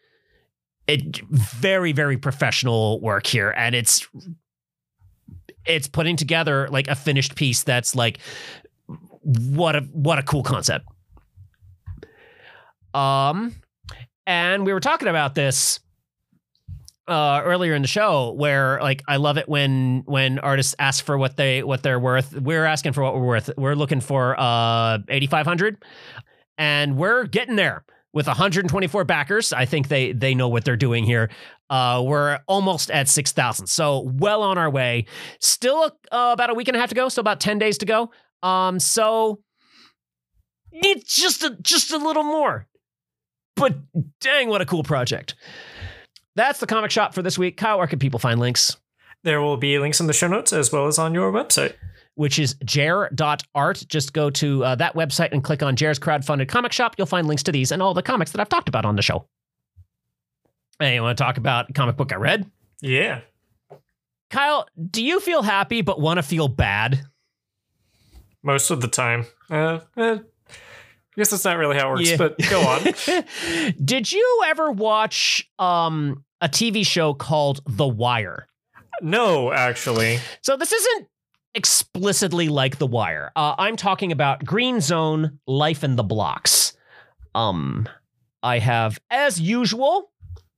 It 0.88 1.17
very 1.30 1.91
very 1.91 2.17
professional 2.17 3.01
work 3.01 3.25
here 3.25 3.53
and 3.57 3.75
it's 3.75 4.07
it's 5.65 5.88
putting 5.88 6.15
together 6.15 6.69
like 6.69 6.88
a 6.88 6.95
finished 6.95 7.36
piece 7.36 7.63
that's 7.63 7.95
like 7.95 8.19
what 9.21 9.75
a 9.75 9.82
what 9.91 10.17
a 10.17 10.23
cool 10.23 10.43
concept. 10.43 10.86
Um 12.93 13.53
and 14.28 14.65
we 14.65 14.73
were 14.73 14.82
talking 14.82 15.07
about 15.07 15.34
this 15.34 15.80
uh, 17.07 17.41
earlier 17.43 17.73
in 17.73 17.82
the 17.82 17.88
show 17.88 18.34
where 18.34 18.80
like 18.82 19.01
I 19.07 19.15
love 19.15 19.38
it 19.38 19.47
when 19.47 20.03
when 20.05 20.39
artists 20.39 20.75
ask 20.78 21.03
for 21.03 21.17
what 21.17 21.38
they 21.38 21.63
what 21.63 21.82
they're 21.82 21.99
worth. 21.99 22.34
We're 22.34 22.65
asking 22.65 22.93
for 22.93 23.01
what 23.01 23.15
we're 23.15 23.25
worth. 23.25 23.49
We're 23.57 23.75
looking 23.75 24.01
for 24.01 24.38
uh 24.38 24.99
8500 25.07 25.84
and 26.57 26.97
we're 26.97 27.23
getting 27.23 27.55
there 27.55 27.86
with 28.11 28.28
124 28.28 29.05
backers. 29.05 29.53
I 29.53 29.63
think 29.63 29.88
they 29.88 30.11
they 30.11 30.36
know 30.36 30.49
what 30.49 30.65
they're 30.65 30.75
doing 30.75 31.05
here. 31.05 31.30
Uh, 31.69 32.01
we're 32.05 32.39
almost 32.47 32.89
at 32.91 33.09
6,000. 33.09 33.67
So 33.67 34.09
well 34.15 34.41
on 34.41 34.57
our 34.57 34.69
way. 34.69 35.05
Still 35.39 35.91
uh, 36.11 36.32
about 36.34 36.49
a 36.49 36.53
week 36.53 36.67
and 36.67 36.78
a 36.78 36.80
half 36.80 36.89
to 36.89 36.95
go, 36.95 37.09
so 37.09 37.19
about 37.19 37.39
10 37.39 37.57
days 37.57 37.78
to 37.78 37.86
go. 37.86 38.11
Um 38.43 38.82
so 38.82 39.39
need 40.73 41.03
just 41.05 41.41
a 41.43 41.57
just 41.61 41.91
a 41.91 41.97
little 41.97 42.23
more 42.23 42.67
but 43.58 43.76
dang, 44.22 44.49
what 44.49 44.62
a 44.62 44.66
cool 44.66 44.84
project. 44.84 45.36
That's 46.36 46.60
the 46.60 46.68
comic 46.68 46.91
shop 46.91 47.14
for 47.14 47.22
this 47.22 47.38
week. 47.38 47.58
Kyle, 47.58 47.78
where 47.80 47.88
can 47.88 47.99
people 47.99 48.20
find 48.20 48.39
links? 48.39 48.78
There 49.24 49.41
will 49.41 49.58
be 49.58 49.78
links 49.80 49.99
in 49.99 50.08
the 50.08 50.14
show 50.14 50.28
notes 50.28 50.53
as 50.53 50.72
well 50.72 50.88
as 50.88 50.99
on 50.99 51.14
your 51.14 51.32
website. 51.32 51.74
Which 52.16 52.39
is 52.39 52.55
jer.art. 52.64 53.84
Just 53.88 54.14
go 54.14 54.30
to 54.30 54.64
uh, 54.64 54.76
that 54.76 54.95
website 54.95 55.32
and 55.32 55.43
click 55.43 55.62
on 55.62 55.76
Jer's 55.76 55.99
crowdfunded 55.99 56.47
comic 56.47 56.72
shop. 56.72 56.95
You'll 56.97 57.08
find 57.08 57.28
links 57.28 57.43
to 57.43 57.51
these 57.51 57.72
and 57.72 57.82
all 57.82 57.93
the 57.93 58.03
comics 58.03 58.32
that 58.32 58.39
I've 58.39 58.49
talked 58.49 58.70
about 58.70 58.86
on 58.86 58.95
the 58.95 59.01
show. 59.01 59.28
Hey, 60.80 60.95
you 60.95 61.01
want 61.01 61.18
to 61.18 61.24
talk 61.24 61.38
about 61.38 61.74
comic 61.74 61.97
book 61.97 62.12
I 62.14 62.16
read? 62.16 62.49
Yeah. 62.82 63.22
Kyle, 64.30 64.68
do 64.91 65.03
you 65.03 65.20
feel 65.20 65.41
happy 65.41 65.82
but 65.82 65.99
want 65.99 66.18
to 66.18 66.24
feel 66.24 66.47
bad? 66.47 67.03
Most 68.43 68.70
of 68.70 68.82
the 68.82 68.88
time. 68.88 69.26
Uh, 69.49 69.80
uh, 69.95 70.20
I 71.18 71.22
guess 71.22 71.32
that's 71.32 71.45
not 71.45 71.57
really 71.57 71.78
how 71.78 71.88
it 71.88 71.91
works, 71.95 72.09
Yeah. 72.11 72.18
but 72.18 72.38
go 72.49 72.61
on. 72.61 73.74
Did 73.84 74.11
you 74.11 74.43
ever 74.45 74.72
watch 74.72 75.49
um, 75.57 76.24
a 76.41 76.47
TV 76.47 76.86
show 76.86 77.13
called 77.15 77.61
The 77.65 77.88
Wire? 77.88 78.47
no, 79.01 79.51
actually. 79.51 80.20
So 80.43 80.57
this 80.57 80.72
isn't 80.72 81.07
explicitly 81.55 82.49
like 82.49 82.78
The 82.78 82.86
Wire. 82.88 83.32
Uh, 83.36 83.55
I'm 83.57 83.76
talking 83.76 84.11
about 84.11 84.45
Greenzone, 84.45 85.39
Life 85.47 85.84
in 85.84 85.95
the 85.95 86.03
Blocks. 86.03 86.74
Um, 87.36 87.89
I 88.43 88.59
have, 88.59 88.99
as 89.09 89.41
usual, 89.41 90.11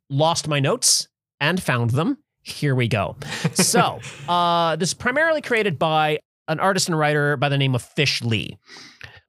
lost 0.09 0.47
my 0.47 0.59
notes 0.59 1.07
and 1.39 1.61
found 1.63 1.91
them. 1.91 2.17
Here 2.43 2.75
we 2.75 2.87
go. 2.89 3.15
So, 3.53 3.99
uh, 4.27 4.75
this 4.75 4.89
is 4.89 4.93
primarily 4.93 5.41
created 5.41 5.79
by 5.79 6.19
an 6.47 6.59
artist 6.59 6.87
and 6.89 6.97
writer 6.97 7.37
by 7.37 7.47
the 7.49 7.57
name 7.57 7.75
of 7.75 7.81
Fish 7.81 8.21
Lee. 8.23 8.57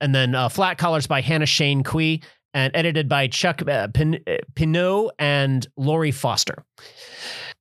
And 0.00 0.14
then 0.14 0.34
uh, 0.34 0.48
Flat 0.48 0.78
Collars 0.78 1.06
by 1.06 1.20
Hannah 1.20 1.46
Shayne 1.46 1.82
Cui 1.84 2.22
and 2.54 2.74
edited 2.74 3.08
by 3.08 3.26
Chuck 3.28 3.62
uh, 3.68 3.88
Pin- 3.88 4.20
uh, 4.26 4.36
Pineau 4.54 5.10
and 5.18 5.66
Laurie 5.76 6.10
Foster. 6.10 6.64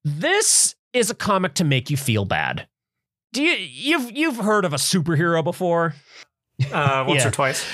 This 0.04 0.76
is 0.94 1.10
a 1.10 1.16
comic 1.16 1.54
to 1.56 1.64
make 1.64 1.90
you 1.90 1.98
feel 1.98 2.26
bad. 2.26 2.68
Do 3.34 3.44
you 3.44 3.52
you've 3.54 4.12
you've 4.12 4.38
heard 4.38 4.66
of 4.66 4.74
a 4.74 4.78
superhero 4.78 5.44
before? 5.44 5.94
Uh, 6.72 7.06
once 7.08 7.22
Yeah. 7.22 7.28
or 7.28 7.32
twice. 7.32 7.66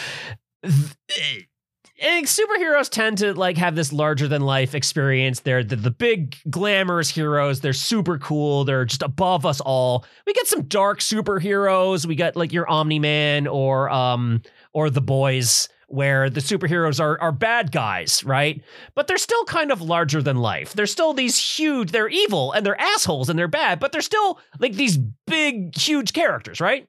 And 2.02 2.26
superheroes 2.26 2.90
tend 2.90 3.20
to 3.20 3.34
like 3.34 3.56
have 3.58 3.76
this 3.76 3.94
larger 3.94 4.28
than 4.28 4.42
life 4.42 4.76
experience. 4.76 5.40
They're 5.40 5.64
the, 5.64 5.78
the 5.78 5.92
big 5.92 6.36
glamorous 6.50 7.10
heroes. 7.10 7.62
They're 7.62 7.72
super 7.72 8.18
cool. 8.18 8.66
They're 8.66 8.84
just 8.84 9.02
above 9.02 9.46
us 9.46 9.62
all. 9.62 10.06
We 10.28 10.34
get 10.34 10.46
some 10.46 10.64
dark 10.64 11.00
superheroes. 11.00 12.06
We 12.06 12.16
got 12.16 12.36
like 12.36 12.52
your 12.52 12.70
Omni 12.70 13.00
Man 13.00 13.48
or 13.48 13.90
um 13.90 14.42
or 14.76 14.92
the 14.92 15.02
boys 15.02 15.70
where 15.88 16.30
the 16.30 16.42
superheroes 16.42 17.00
are 17.00 17.20
are 17.22 17.32
bad 17.32 17.72
guys, 17.72 18.24
right? 18.26 18.62
But 18.94 19.08
they're 19.08 19.18
still 19.18 19.46
kind 19.46 19.72
of 19.72 19.82
larger 19.82 20.22
than 20.22 20.36
life. 20.38 20.74
They're 20.74 20.86
still 20.86 21.14
these 21.14 21.38
huge, 21.40 21.92
they're 21.92 22.10
evil 22.10 22.52
and 22.52 22.66
they're 22.66 22.80
assholes 22.80 23.30
and 23.30 23.40
they're 23.40 23.48
bad, 23.48 23.80
but 23.80 23.92
they're 23.92 24.02
still 24.02 24.40
like 24.60 24.74
these 24.74 24.98
big, 25.26 25.76
huge 25.78 26.14
characters, 26.14 26.60
right? 26.60 26.88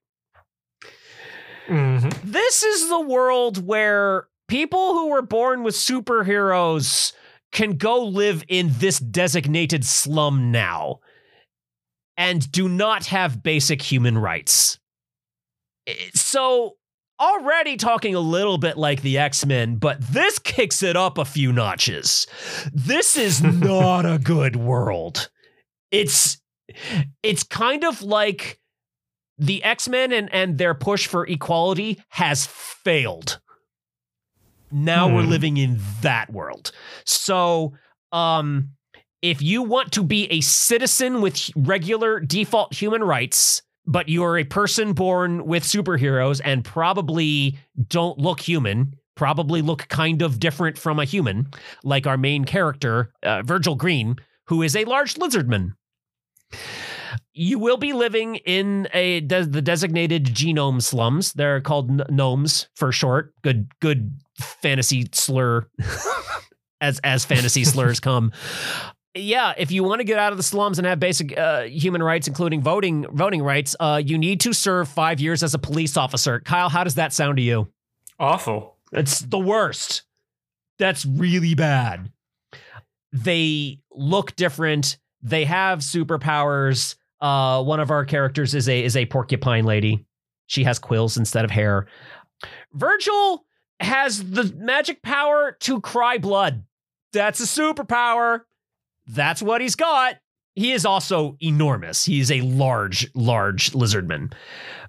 hmm 1.69 2.09
This 2.25 2.63
is 2.63 2.89
the 2.89 3.01
world 3.01 3.65
where 3.67 4.29
people 4.49 4.95
who 4.95 5.09
were 5.09 5.23
born 5.23 5.63
with 5.63 5.75
superheroes 5.75 7.13
can 7.53 7.77
go 7.77 8.05
live 8.05 8.45
in 8.49 8.71
this 8.79 8.99
designated 8.99 9.85
slum 9.85 10.51
now 10.51 11.01
and 12.17 12.51
do 12.51 12.69
not 12.69 13.07
have 13.07 13.43
basic 13.43 13.83
human 13.83 14.17
rights. 14.19 14.79
Eh, 15.87 15.95
So, 16.15 16.77
already 17.21 17.77
talking 17.77 18.15
a 18.15 18.21
little 18.21 18.59
bit 18.59 18.77
like 18.77 19.03
the 19.03 19.19
X 19.19 19.45
Men, 19.47 19.77
but 19.77 20.01
this 20.01 20.39
kicks 20.39 20.83
it 20.83 20.97
up 20.97 21.19
a 21.19 21.25
few 21.25 21.53
notches. 21.53 22.27
This 22.73 23.17
is 23.17 23.43
not 23.43 24.05
a 24.07 24.19
good 24.19 24.57
world. 24.57 25.31
It's 25.91 26.41
it's 27.23 27.43
kind 27.43 27.85
of 27.85 28.03
like 28.03 28.59
the 29.39 29.63
X-Men 29.63 30.13
and, 30.13 30.33
and 30.33 30.59
their 30.59 30.75
push 30.75 31.07
for 31.07 31.27
equality 31.27 32.03
has 32.09 32.47
failed. 32.47 33.39
Now 34.73 35.15
we're 35.15 35.23
Hmm. 35.23 35.31
living 35.31 35.57
in 35.59 35.79
that 36.03 36.33
world. 36.33 36.73
So, 37.05 37.75
um, 38.13 38.71
if 39.23 39.41
you 39.43 39.63
want 39.63 39.93
to 39.93 40.03
be 40.03 40.27
a 40.33 40.41
citizen 40.41 41.21
with 41.21 41.51
regular 41.55 42.19
default 42.21 42.75
human 42.75 43.03
rights, 43.05 43.63
but 43.87 44.09
you 44.09 44.25
are 44.25 44.39
a 44.39 44.45
person 44.45 44.93
born 44.93 45.47
with 45.47 45.63
superheroes 45.63 46.41
and 46.45 46.65
probably 46.65 47.59
don't 47.89 48.19
look 48.19 48.41
human, 48.41 48.95
probably 49.15 49.63
look 49.63 49.89
kind 49.89 50.23
of 50.23 50.41
different 50.41 50.79
from 50.79 50.99
a 50.99 51.05
human, 51.05 51.49
like 51.85 52.07
our 52.07 52.17
main 52.17 52.45
character, 52.45 53.13
uh, 53.23 53.43
Virgil 53.43 53.75
Green, 53.75 54.17
who 54.49 54.63
is 54.63 54.77
a 54.77 54.85
large 54.85 55.15
lizardman 55.15 55.73
you 57.33 57.59
will 57.59 57.77
be 57.77 57.93
living 57.93 58.37
in 58.37 58.89
a 58.93 59.21
de- 59.21 59.45
the 59.45 59.63
designated 59.63 60.25
genome 60.27 60.83
slums. 60.83 61.33
They're 61.35 61.61
called 61.61 61.91
n- 61.91 62.07
gnomes 62.09 62.69
for 62.75 62.93
short. 62.93 63.35
Good 63.43 63.69
good 63.81 64.19
fantasy 64.41 65.07
slur 65.13 65.67
as 66.81 66.99
as 67.05 67.25
fantasy 67.25 67.65
slurs 67.65 68.01
come. 68.01 68.33
Yeah, 69.17 69.55
if 69.57 69.71
you 69.71 69.83
want 69.83 70.01
to 70.01 70.05
get 70.05 70.19
out 70.19 70.33
of 70.33 70.37
the 70.37 70.43
slums 70.43 70.79
and 70.79 70.87
have 70.87 71.01
basic 71.01 71.37
uh, 71.37 71.63
human 71.63 72.03
rights, 72.03 72.29
including 72.29 72.61
voting 72.61 73.07
voting 73.11 73.43
rights, 73.43 73.75
uh, 73.81 74.01
you 74.05 74.19
need 74.19 74.41
to 74.41 74.53
serve 74.53 74.89
five 74.89 75.21
years 75.21 75.43
as 75.43 75.55
a 75.55 75.59
police 75.59 75.97
officer. 75.97 76.41
Kyle, 76.41 76.69
how 76.69 76.85
does 76.85 76.97
that 76.97 77.13
sound 77.13 77.39
to 77.39 77.43
you? 77.43 77.69
Awful. 78.19 78.77
It's 78.93 79.21
the 79.21 79.39
worst. 79.39 80.03
That's 80.79 81.05
really 81.07 81.55
bad. 81.55 82.13
They 83.13 83.81
look 83.91 84.37
different. 84.37 84.99
They 85.23 85.45
have 85.45 85.79
superpowers. 85.79 86.97
Uh, 87.21 87.63
one 87.63 87.81
of 87.81 87.91
our 87.91 88.05
characters 88.05 88.55
is 88.55 88.69
a 88.69 88.85
is 88.85 88.97
a 88.97 89.07
porcupine 89.07 89.65
lady. 89.65 90.05
She 90.47 90.65
has 90.65 90.79
quills 90.79 91.17
instead 91.17 91.45
of 91.45 91.51
hair. 91.51 91.87
Virgil 92.75 93.45
has 93.81 94.31
the 94.31 94.53
magic 94.57 95.03
power 95.03 95.57
to 95.61 95.81
cry 95.81 96.19
blood. 96.19 96.65
That's 97.13 97.41
a 97.41 97.45
superpower. 97.45 98.43
That's 99.07 99.43
what 99.43 99.61
he's 99.61 99.77
got. 99.77 100.17
He 100.55 100.73
is 100.73 100.87
also 100.87 101.37
enormous. 101.41 102.05
He 102.05 102.19
is 102.21 102.31
a 102.31 102.41
large, 102.41 103.09
large 103.15 103.73
lizardman. 103.73 104.33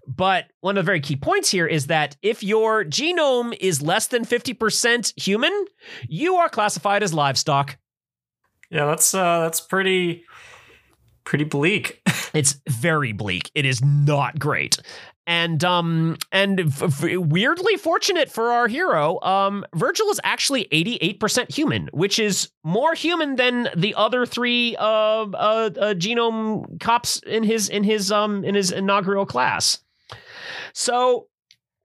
But 0.07 0.45
one 0.61 0.77
of 0.77 0.85
the 0.85 0.85
very 0.85 1.01
key 1.01 1.17
points 1.17 1.49
here 1.49 1.67
is 1.67 1.87
that 1.87 2.15
if 2.21 2.41
your 2.41 2.85
genome 2.85 3.55
is 3.59 3.81
less 3.81 4.07
than 4.07 4.23
50% 4.23 5.21
human, 5.21 5.65
you 6.07 6.37
are 6.37 6.47
classified 6.47 7.03
as 7.03 7.13
livestock. 7.13 7.77
Yeah, 8.69 8.85
that's 8.85 9.13
uh 9.13 9.41
that's 9.41 9.61
pretty 9.61 10.23
pretty 11.23 11.45
bleak. 11.45 12.01
It's 12.33 12.59
very 12.67 13.13
bleak. 13.13 13.49
It 13.55 13.65
is 13.65 13.81
not 13.83 14.37
great. 14.37 14.77
And 15.27 15.61
um 15.65 16.17
and 16.31 16.59
f- 16.61 17.03
f- 17.03 17.17
weirdly 17.17 17.75
fortunate 17.75 18.31
for 18.31 18.51
our 18.51 18.67
hero, 18.69 19.21
um 19.21 19.65
Virgil 19.75 20.07
is 20.07 20.21
actually 20.23 20.65
88% 20.71 21.53
human, 21.53 21.89
which 21.91 22.17
is 22.17 22.49
more 22.63 22.93
human 22.93 23.35
than 23.35 23.67
the 23.75 23.93
other 23.95 24.25
three 24.25 24.75
uh, 24.77 24.81
uh, 24.83 25.69
uh 25.79 25.93
genome 25.95 26.79
cops 26.79 27.19
in 27.27 27.43
his 27.43 27.67
in 27.67 27.83
his 27.83 28.09
um 28.11 28.45
in 28.45 28.55
his 28.55 28.71
inaugural 28.71 29.25
class. 29.25 29.79
So 30.73 31.27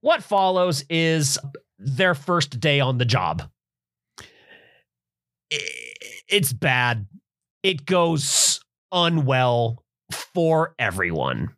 what 0.03 0.23
follows 0.23 0.85
is 0.89 1.39
their 1.79 2.15
first 2.15 2.61
day 2.61 2.79
on 2.79 2.99
the 2.99 3.05
job. 3.05 3.43
It's 6.29 6.53
bad. 6.53 7.07
It 7.63 7.87
goes 7.87 8.61
unwell 8.93 9.85
for 10.35 10.75
everyone. 10.79 11.57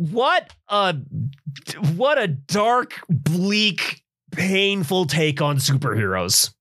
What 0.00 0.50
a 0.68 0.94
what 1.94 2.16
a 2.18 2.26
dark, 2.26 3.02
bleak, 3.10 4.02
painful 4.32 5.04
take 5.04 5.42
on 5.42 5.58
superheroes. 5.58 6.54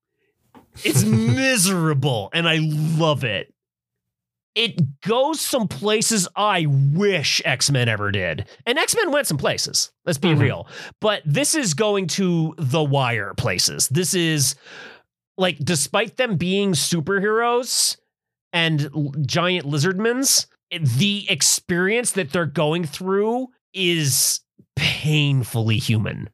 It's 0.84 1.04
miserable 1.06 2.30
and 2.34 2.50
I 2.50 2.58
love 2.62 3.24
it. 3.24 3.54
It 4.56 5.00
goes 5.02 5.40
some 5.40 5.70
places 5.70 6.28
I 6.36 6.66
wish 6.68 7.42
X-Men 7.46 7.88
ever 7.88 8.12
did. 8.12 8.46
And 8.66 8.78
X-Men 8.78 9.12
went 9.12 9.26
some 9.26 9.38
places. 9.38 9.90
Let's 10.06 10.18
be 10.18 10.30
Mhm. 10.30 10.40
real. 10.42 10.68
But 11.00 11.22
this 11.26 11.56
is 11.56 11.74
going 11.76 12.08
to 12.08 12.56
the 12.58 12.84
wire 12.84 13.34
places. 13.36 13.88
This 13.88 14.14
is 14.14 14.56
like 15.38 15.60
despite 15.60 16.18
them 16.18 16.36
being 16.36 16.74
superheroes 16.74 17.96
and 18.52 18.90
giant 19.26 19.66
lizardmans, 19.66 20.48
the 20.72 21.26
experience 21.30 22.12
that 22.12 22.32
they're 22.32 22.46
going 22.46 22.86
through 22.86 23.48
is 23.74 24.42
painfully 24.76 25.78
human. 25.78 26.30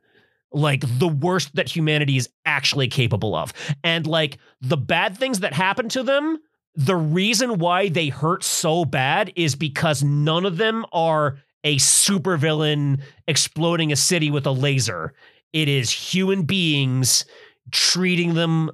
Like 0.52 0.84
the 1.00 1.08
worst 1.08 1.56
that 1.56 1.74
humanity 1.74 2.18
is 2.18 2.30
actually 2.46 2.88
capable 2.88 3.36
of. 3.36 3.54
And 3.84 4.08
like 4.08 4.38
the 4.62 4.78
bad 4.78 5.18
things 5.18 5.42
that 5.42 5.54
happen 5.54 5.90
to 5.90 6.04
them, 6.04 6.38
the 6.76 6.96
reason 6.96 7.58
why 7.58 7.90
they 7.90 8.10
hurt 8.10 8.44
so 8.44 8.86
bad 8.86 9.32
is 9.36 9.56
because 9.56 10.04
none 10.04 10.46
of 10.46 10.58
them 10.58 10.86
are 10.92 11.38
a 11.64 11.78
supervillain 11.78 13.02
exploding 13.28 13.92
a 13.92 13.96
city 13.96 14.32
with 14.32 14.46
a 14.46 14.52
laser. 14.52 15.14
It 15.52 15.68
is 15.68 15.90
human 15.90 16.44
beings 16.44 17.26
treating 17.72 18.34
them 18.34 18.72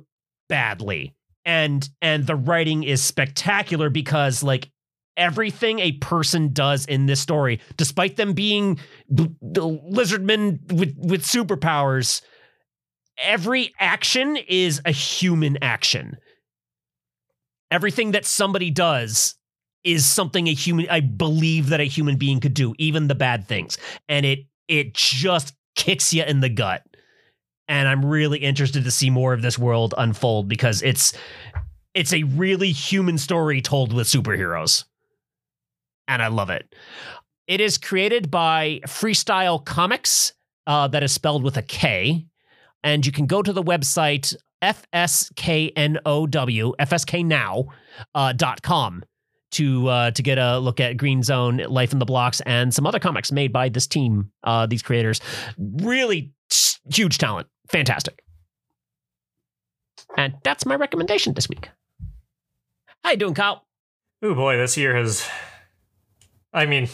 badly. 0.49 1.15
And 1.45 1.89
and 2.01 2.27
the 2.27 2.35
writing 2.35 2.83
is 2.83 3.01
spectacular 3.01 3.89
because 3.89 4.43
like 4.43 4.69
everything 5.17 5.79
a 5.79 5.93
person 5.93 6.53
does 6.53 6.85
in 6.85 7.05
this 7.05 7.19
story, 7.19 7.59
despite 7.77 8.15
them 8.15 8.33
being 8.33 8.79
b- 9.13 9.35
lizardmen 9.41 10.71
with 10.71 10.95
with 10.97 11.23
superpowers, 11.23 12.21
every 13.17 13.73
action 13.79 14.37
is 14.47 14.81
a 14.85 14.91
human 14.91 15.57
action. 15.61 16.17
Everything 17.69 18.11
that 18.11 18.25
somebody 18.25 18.69
does 18.69 19.35
is 19.83 20.05
something 20.05 20.47
a 20.47 20.53
human 20.53 20.87
I 20.89 20.99
believe 20.99 21.69
that 21.69 21.79
a 21.79 21.85
human 21.85 22.17
being 22.17 22.39
could 22.39 22.53
do, 22.53 22.73
even 22.77 23.07
the 23.07 23.15
bad 23.15 23.47
things. 23.47 23.77
And 24.07 24.25
it 24.25 24.39
it 24.67 24.93
just 24.93 25.53
kicks 25.75 26.13
you 26.13 26.23
in 26.23 26.39
the 26.39 26.49
gut. 26.49 26.83
And 27.67 27.87
I'm 27.87 28.05
really 28.05 28.39
interested 28.39 28.83
to 28.83 28.91
see 28.91 29.09
more 29.09 29.33
of 29.33 29.41
this 29.41 29.57
world 29.57 29.93
unfold 29.97 30.47
because 30.47 30.81
it's 30.81 31.13
it's 31.93 32.13
a 32.13 32.23
really 32.23 32.71
human 32.71 33.17
story 33.17 33.61
told 33.61 33.93
with 33.93 34.07
superheroes. 34.07 34.85
And 36.11 36.21
I 36.21 36.27
love 36.27 36.49
it. 36.49 36.75
It 37.47 37.61
is 37.61 37.77
created 37.77 38.29
by 38.29 38.81
Freestyle 38.85 39.63
Komics, 39.63 40.33
uh, 40.67 40.89
that 40.89 41.03
is 41.03 41.13
spelled 41.13 41.41
with 41.41 41.55
a 41.55 41.61
K. 41.61 42.25
And 42.83 43.05
you 43.05 43.13
can 43.13 43.27
go 43.27 43.41
to 43.41 43.53
the 43.53 43.63
website 43.63 44.35
FSKNOW, 44.61 46.01
FSKNow, 46.79 47.67
uh, 48.13 48.99
to 49.51 49.87
uh, 49.87 50.11
to 50.11 50.23
get 50.23 50.37
a 50.37 50.59
look 50.59 50.79
at 50.81 50.97
Greenzone, 50.97 51.69
Life 51.69 51.93
in 51.93 51.99
the 51.99 52.05
Blocks, 52.05 52.41
and 52.41 52.73
some 52.73 52.85
other 52.85 52.99
comics 52.99 53.31
made 53.31 53.53
by 53.53 53.69
this 53.69 53.87
team, 53.87 54.31
uh, 54.43 54.65
these 54.65 54.81
creators. 54.81 55.21
Really 55.57 56.33
huge 56.89 57.17
talent. 57.17 57.47
Fantastic. 57.69 58.21
And 60.17 60.35
that's 60.43 60.65
my 60.65 60.75
recommendation 60.75 61.33
this 61.33 61.47
week. 61.47 61.69
How 63.03 63.11
you 63.11 63.17
doing, 63.17 63.33
Kyle? 63.33 63.65
Oh 64.21 64.35
boy, 64.35 64.57
this 64.57 64.77
year 64.77 64.95
has. 64.95 65.25
I 66.53 66.65
mean, 66.65 66.89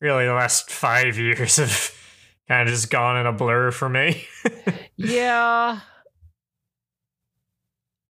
really, 0.00 0.26
the 0.26 0.34
last 0.34 0.70
five 0.70 1.16
years 1.18 1.56
have 1.56 1.94
kind 2.48 2.68
of 2.68 2.74
just 2.74 2.90
gone 2.90 3.16
in 3.16 3.26
a 3.26 3.32
blur 3.32 3.70
for 3.70 3.88
me. 3.88 4.24
Yeah. 4.96 5.80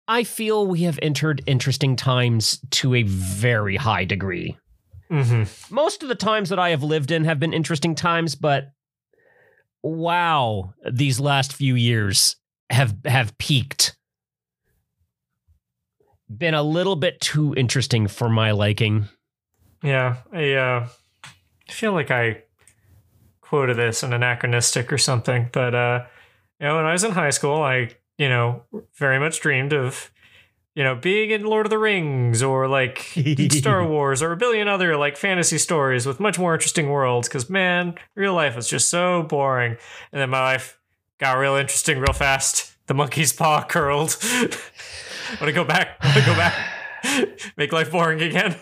I 0.09 0.25
feel 0.25 0.67
we 0.67 0.83
have 0.83 0.99
entered 1.01 1.43
interesting 1.47 1.95
times 1.95 2.59
to 2.73 2.95
a 2.97 3.05
very 3.05 3.77
high 3.77 4.05
degree. 4.05 4.59
hmm 5.09 5.45
Most 5.71 6.03
of 6.03 6.09
the 6.09 6.17
times 6.17 6.49
that 6.49 6.59
I 6.59 6.71
have 6.71 6.83
lived 6.83 7.13
in 7.13 7.25
have 7.25 7.39
been 7.39 7.53
interesting 7.55 7.95
times, 7.95 8.35
but 8.35 8.73
wow, 9.83 10.75
these 10.91 11.21
last 11.21 11.53
few 11.53 11.77
years 11.77 12.35
have 12.71 12.97
have 13.05 13.39
peaked. 13.39 13.97
Been 16.29 16.55
a 16.55 16.63
little 16.65 16.97
bit 16.97 17.21
too 17.21 17.55
interesting 17.57 18.09
for 18.09 18.29
my 18.29 18.51
liking. 18.51 19.09
Yeah, 19.83 20.17
I 20.33 20.53
uh, 20.53 20.89
feel 21.69 21.93
like 21.93 22.11
I 22.11 22.43
quoted 23.41 23.77
this 23.77 24.03
in 24.03 24.13
anachronistic 24.13 24.93
or 24.93 24.99
something, 24.99 25.51
but 25.53 25.75
uh, 25.75 26.05
you 26.61 26.67
know, 26.67 26.77
when 26.77 26.87
I 26.87 26.93
was 26.93 27.05
in 27.05 27.11
high 27.11 27.31
school, 27.31 27.63
I 27.63 27.91
you 28.17 28.29
know 28.29 28.63
very 28.95 29.19
much 29.19 29.41
dreamed 29.41 29.73
of 29.73 30.11
you 30.75 30.85
know 30.85 30.95
being 30.95 31.31
in 31.31 31.45
Lord 31.45 31.67
of 31.67 31.71
the 31.71 31.79
Rings 31.79 32.43
or 32.43 32.69
like 32.69 33.13
Star 33.51 33.85
Wars 33.89 34.23
or 34.23 34.33
a 34.33 34.37
billion 34.37 34.69
other 34.69 34.97
like 34.97 35.17
fantasy 35.17 35.59
stories 35.59 36.07
with 36.07 36.21
much 36.21 36.39
more 36.39 36.55
interesting 36.55 36.89
worlds. 36.89 37.29
Because 37.29 37.51
man, 37.51 37.97
real 38.15 38.35
life 38.35 38.55
was 38.55 38.69
just 38.69 38.89
so 38.89 39.25
boring, 39.25 39.77
and 40.13 40.21
then 40.21 40.31
my 40.31 40.41
life 40.41 40.79
got 41.19 41.39
real 41.39 41.57
interesting 41.57 41.99
real 41.99 42.15
fast. 42.15 42.73
The 42.87 42.95
monkey's 42.95 43.33
paw 43.33 43.65
curled. 43.65 44.17
I 44.23 44.49
Want 45.41 45.47
to 45.47 45.53
go 45.53 45.65
back? 45.65 45.97
I 46.01 46.07
Want 46.07 46.19
to 46.19 46.27
go 46.27 46.37
back? 46.37 47.53
Make 47.57 47.73
life 47.73 47.91
boring 47.91 48.21
again. 48.23 48.57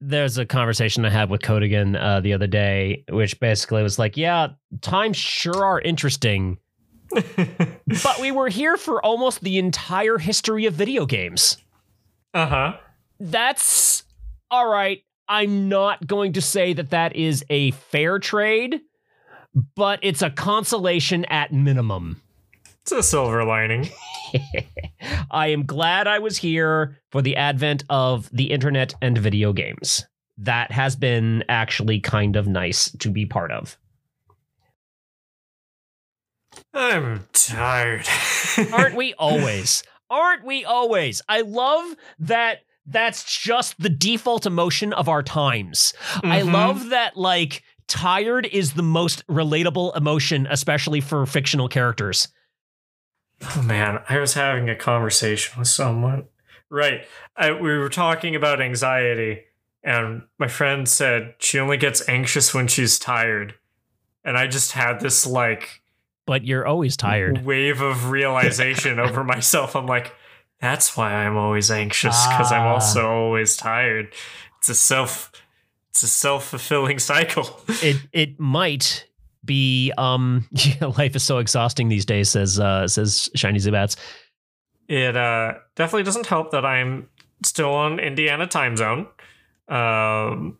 There's 0.00 0.38
a 0.38 0.46
conversation 0.46 1.04
I 1.04 1.10
had 1.10 1.28
with 1.28 1.42
Codigan 1.42 2.00
uh, 2.00 2.20
the 2.20 2.32
other 2.32 2.46
day, 2.46 3.04
which 3.10 3.38
basically 3.38 3.82
was 3.82 3.98
like, 3.98 4.16
yeah, 4.16 4.48
times 4.80 5.16
sure 5.16 5.64
are 5.64 5.80
interesting, 5.80 6.58
but 7.10 8.20
we 8.20 8.30
were 8.30 8.48
here 8.48 8.76
for 8.76 9.04
almost 9.04 9.42
the 9.42 9.58
entire 9.58 10.18
history 10.18 10.66
of 10.66 10.74
video 10.74 11.06
games. 11.06 11.58
Uh 12.32 12.46
huh. 12.46 12.76
That's 13.18 14.04
all 14.50 14.68
right. 14.68 15.02
I'm 15.28 15.68
not 15.68 16.06
going 16.06 16.32
to 16.34 16.40
say 16.40 16.72
that 16.72 16.90
that 16.90 17.14
is 17.14 17.44
a 17.50 17.70
fair 17.72 18.18
trade, 18.18 18.80
but 19.76 20.00
it's 20.02 20.22
a 20.22 20.30
consolation 20.30 21.24
at 21.26 21.52
minimum. 21.52 22.22
It's 22.82 22.92
a 22.92 23.02
silver 23.02 23.44
lining. 23.44 23.88
I 25.30 25.48
am 25.48 25.64
glad 25.66 26.06
I 26.06 26.18
was 26.18 26.38
here 26.38 26.98
for 27.10 27.22
the 27.22 27.36
advent 27.36 27.84
of 27.90 28.28
the 28.32 28.50
internet 28.50 28.94
and 29.02 29.16
video 29.18 29.52
games. 29.52 30.06
That 30.38 30.72
has 30.72 30.96
been 30.96 31.44
actually 31.48 32.00
kind 32.00 32.36
of 32.36 32.46
nice 32.48 32.90
to 32.98 33.10
be 33.10 33.26
part 33.26 33.52
of. 33.52 33.76
I'm 36.72 37.26
tired. 37.32 38.06
Aren't 38.72 38.96
we 38.96 39.14
always? 39.14 39.82
Aren't 40.08 40.44
we 40.44 40.64
always? 40.64 41.20
I 41.28 41.42
love 41.42 41.94
that 42.18 42.60
that's 42.86 43.38
just 43.38 43.80
the 43.80 43.88
default 43.90 44.46
emotion 44.46 44.92
of 44.94 45.08
our 45.08 45.22
times. 45.22 45.92
I 46.24 46.40
Mhm. 46.40 46.52
love 46.52 46.88
that 46.88 47.16
like 47.16 47.62
tired 47.86 48.46
is 48.46 48.72
the 48.72 48.82
most 48.82 49.24
relatable 49.28 49.96
emotion 49.96 50.48
especially 50.50 51.00
for 51.00 51.26
fictional 51.26 51.68
characters. 51.68 52.26
Oh 53.42 53.62
man, 53.62 54.00
I 54.08 54.18
was 54.18 54.34
having 54.34 54.68
a 54.68 54.76
conversation 54.76 55.58
with 55.58 55.68
someone. 55.68 56.24
Right. 56.68 57.06
I, 57.36 57.52
we 57.52 57.76
were 57.78 57.88
talking 57.88 58.36
about 58.36 58.60
anxiety, 58.60 59.44
and 59.82 60.22
my 60.38 60.46
friend 60.48 60.88
said 60.88 61.34
she 61.38 61.58
only 61.58 61.76
gets 61.76 62.06
anxious 62.08 62.52
when 62.54 62.68
she's 62.68 62.98
tired. 62.98 63.54
And 64.24 64.36
I 64.36 64.46
just 64.46 64.72
had 64.72 65.00
this 65.00 65.26
like 65.26 65.80
But 66.26 66.44
you're 66.44 66.66
always 66.66 66.96
tired. 66.96 67.44
wave 67.44 67.80
of 67.80 68.10
realization 68.10 69.00
over 69.00 69.24
myself. 69.24 69.74
I'm 69.74 69.86
like, 69.86 70.12
that's 70.60 70.96
why 70.96 71.12
I'm 71.14 71.36
always 71.38 71.70
anxious 71.70 72.26
because 72.26 72.52
I'm 72.52 72.66
Ah. 72.66 72.74
also 72.74 73.08
always 73.08 73.56
tired. 73.56 74.12
It's 74.58 74.68
a 74.68 74.74
self, 74.74 75.32
it's 75.88 76.02
a 76.02 76.08
self 76.08 76.48
fulfilling 76.48 76.98
cycle. 77.12 77.62
It 77.82 77.96
it 78.12 78.38
might 78.38 79.06
be 79.44 79.92
um 79.96 80.46
life 80.98 81.16
is 81.16 81.22
so 81.22 81.38
exhausting 81.38 81.88
these 81.88 82.04
days 82.04 82.28
says 82.28 82.60
uh 82.60 82.86
says 82.86 83.28
Shiny 83.34 83.58
Zubats. 83.58 83.96
it 84.88 85.16
uh, 85.16 85.54
definitely 85.76 86.02
doesn't 86.02 86.26
help 86.26 86.50
that 86.50 86.64
I'm 86.66 87.08
still 87.44 87.72
on 87.72 87.98
Indiana 88.00 88.46
time 88.46 88.76
zone, 88.76 89.06
um, 89.68 90.58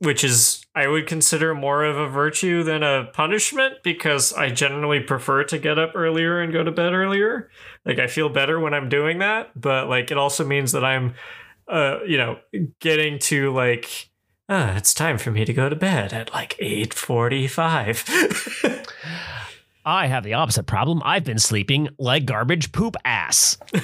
which 0.00 0.22
is 0.22 0.64
I 0.74 0.86
would 0.86 1.06
consider 1.06 1.54
more 1.54 1.82
of 1.84 1.96
a 1.96 2.08
virtue 2.08 2.62
than 2.62 2.82
a 2.82 3.06
punishment 3.12 3.76
because 3.82 4.32
I 4.32 4.50
generally 4.50 5.00
prefer 5.00 5.44
to 5.44 5.58
get 5.58 5.78
up 5.78 5.92
earlier 5.94 6.40
and 6.40 6.52
go 6.52 6.62
to 6.62 6.70
bed 6.70 6.92
earlier. 6.92 7.50
Like 7.84 7.98
I 7.98 8.06
feel 8.06 8.28
better 8.28 8.60
when 8.60 8.74
I'm 8.74 8.88
doing 8.88 9.18
that, 9.20 9.58
but 9.60 9.88
like 9.88 10.10
it 10.10 10.18
also 10.18 10.44
means 10.44 10.72
that 10.72 10.84
I'm, 10.84 11.14
uh, 11.66 11.98
you 12.06 12.18
know, 12.18 12.38
getting 12.80 13.18
to 13.20 13.52
like. 13.52 14.10
Ah, 14.48 14.76
it's 14.76 14.94
time 14.94 15.18
for 15.18 15.30
me 15.30 15.44
to 15.44 15.52
go 15.52 15.68
to 15.68 15.76
bed 15.76 16.14
at 16.14 16.32
like 16.32 16.56
8:45. 16.58 18.86
I 19.84 20.06
have 20.06 20.24
the 20.24 20.34
opposite 20.34 20.64
problem. 20.64 21.02
I've 21.04 21.24
been 21.24 21.38
sleeping 21.38 21.88
like 21.98 22.24
garbage 22.24 22.72
poop 22.72 22.96
ass. 23.04 23.58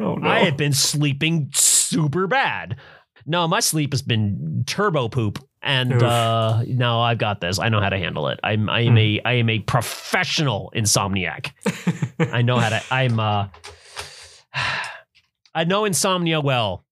oh 0.00 0.16
no. 0.16 0.28
I 0.28 0.40
have 0.40 0.56
been 0.56 0.72
sleeping 0.74 1.50
super 1.54 2.26
bad. 2.26 2.76
No, 3.26 3.46
my 3.48 3.60
sleep 3.60 3.92
has 3.92 4.02
been 4.02 4.64
turbo 4.66 5.08
poop, 5.08 5.38
and 5.62 5.92
Oof. 5.92 6.02
uh, 6.02 6.62
no, 6.66 7.00
I've 7.00 7.18
got 7.18 7.40
this. 7.40 7.58
I 7.58 7.68
know 7.68 7.80
how 7.80 7.90
to 7.90 7.98
handle 7.98 8.28
it. 8.28 8.40
I'm 8.42 8.68
I 8.68 8.80
am 8.80 8.98
a 8.98 9.20
I 9.24 9.32
am 9.34 9.48
a 9.48 9.60
professional 9.60 10.72
insomniac. 10.74 11.52
I 12.32 12.42
know 12.42 12.58
how 12.58 12.70
to. 12.70 12.82
I'm 12.90 13.20
uh, 13.20 13.48
I 15.54 15.64
know 15.64 15.84
insomnia 15.86 16.40
well. 16.40 16.84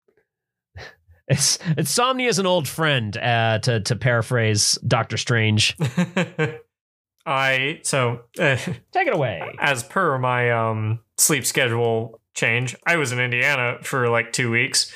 It's, 1.28 1.59
insomnia 1.78 2.30
is 2.30 2.39
an 2.39 2.45
old 2.45 2.67
friend, 2.67 3.15
uh, 3.17 3.59
to 3.59 3.82
to 3.82 3.95
paraphrase 3.95 4.80
Doctor 4.88 5.17
Strange. 5.17 5.75
I 7.25 7.82
so 7.84 8.21
uh, 8.39 8.55
Take 8.91 9.07
it 9.07 9.13
away. 9.13 9.41
as 9.59 9.84
per 9.84 10.17
my 10.17 10.51
um 10.51 10.99
sleep 11.17 11.45
schedule 11.45 12.21
change, 12.34 12.75
I 12.86 12.95
was 12.95 13.11
in 13.11 13.19
Indiana 13.19 13.80
for 13.82 14.09
like 14.09 14.32
2 14.32 14.49
weeks. 14.49 14.93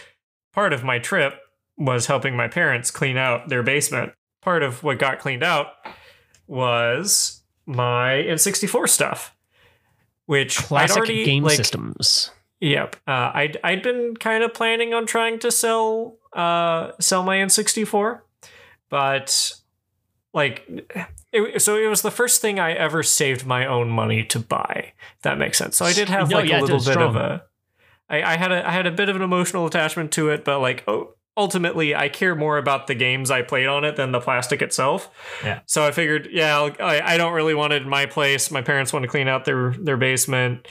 Part 0.53 0.71
of 0.71 0.83
my 0.83 0.99
trip 0.99 1.33
was 1.77 2.05
helping 2.05 2.35
my 2.37 2.47
parents 2.47 2.91
clean 2.91 3.17
out 3.17 3.49
their 3.49 3.63
basement. 3.63 4.13
Part 4.41 4.63
of 4.63 4.83
what 4.83 4.99
got 4.99 5.19
cleaned 5.19 5.43
out 5.43 5.67
was 6.47 7.41
my 7.65 8.23
N64 8.27 8.87
stuff, 8.87 9.35
which 10.25 10.59
I'd 10.59 10.65
Classic 10.65 10.97
already 10.97 11.25
game 11.25 11.43
like, 11.43 11.57
systems. 11.57 12.31
Yep. 12.61 12.95
Uh, 13.07 13.31
I'd 13.33 13.57
I'd 13.63 13.83
been 13.83 14.15
kind 14.15 14.43
of 14.43 14.53
planning 14.53 14.93
on 14.93 15.05
trying 15.05 15.39
to 15.39 15.51
sell 15.51 16.17
uh 16.33 16.91
sell 16.99 17.23
my 17.23 17.37
N64, 17.37 18.21
but 18.89 19.53
like 20.33 20.67
it, 21.33 21.61
so 21.61 21.75
it 21.75 21.87
was 21.87 22.03
the 22.03 22.11
first 22.11 22.39
thing 22.39 22.59
I 22.59 22.73
ever 22.73 23.03
saved 23.03 23.45
my 23.45 23.65
own 23.65 23.89
money 23.89 24.23
to 24.25 24.39
buy. 24.39 24.93
If 25.17 25.23
that 25.23 25.37
makes 25.37 25.57
sense. 25.57 25.75
So 25.75 25.85
I 25.85 25.93
did 25.93 26.07
have 26.09 26.29
No, 26.29 26.37
like 26.37 26.49
yeah, 26.49 26.59
a 26.59 26.61
little 26.61 26.79
bit 26.79 26.97
of 26.97 27.15
a 27.15 27.43
I, 28.09 28.33
I 28.33 28.37
had 28.37 28.51
a 28.51 28.67
I 28.67 28.71
had 28.71 28.85
a 28.85 28.91
bit 28.91 29.09
of 29.09 29.15
an 29.15 29.21
emotional 29.23 29.65
attachment 29.65 30.11
to 30.13 30.29
it, 30.29 30.45
but 30.45 30.59
like 30.59 30.83
oh 30.87 31.15
ultimately 31.35 31.95
I 31.95 32.09
care 32.09 32.35
more 32.35 32.57
about 32.57 32.87
the 32.87 32.93
games 32.93 33.31
I 33.31 33.41
played 33.41 33.67
on 33.67 33.83
it 33.85 33.95
than 33.95 34.11
the 34.11 34.19
plastic 34.19 34.61
itself. 34.61 35.09
Yeah. 35.43 35.61
So 35.65 35.85
I 35.85 35.91
figured, 35.91 36.27
yeah, 36.31 36.57
I'll, 36.57 36.75
I 36.79 37.01
I 37.01 37.17
don't 37.17 37.33
really 37.33 37.55
want 37.55 37.73
it 37.73 37.81
in 37.81 37.89
my 37.89 38.05
place. 38.05 38.51
My 38.51 38.61
parents 38.61 38.93
want 38.93 39.03
to 39.03 39.09
clean 39.09 39.27
out 39.27 39.45
their 39.45 39.71
their 39.79 39.97
basement. 39.97 40.67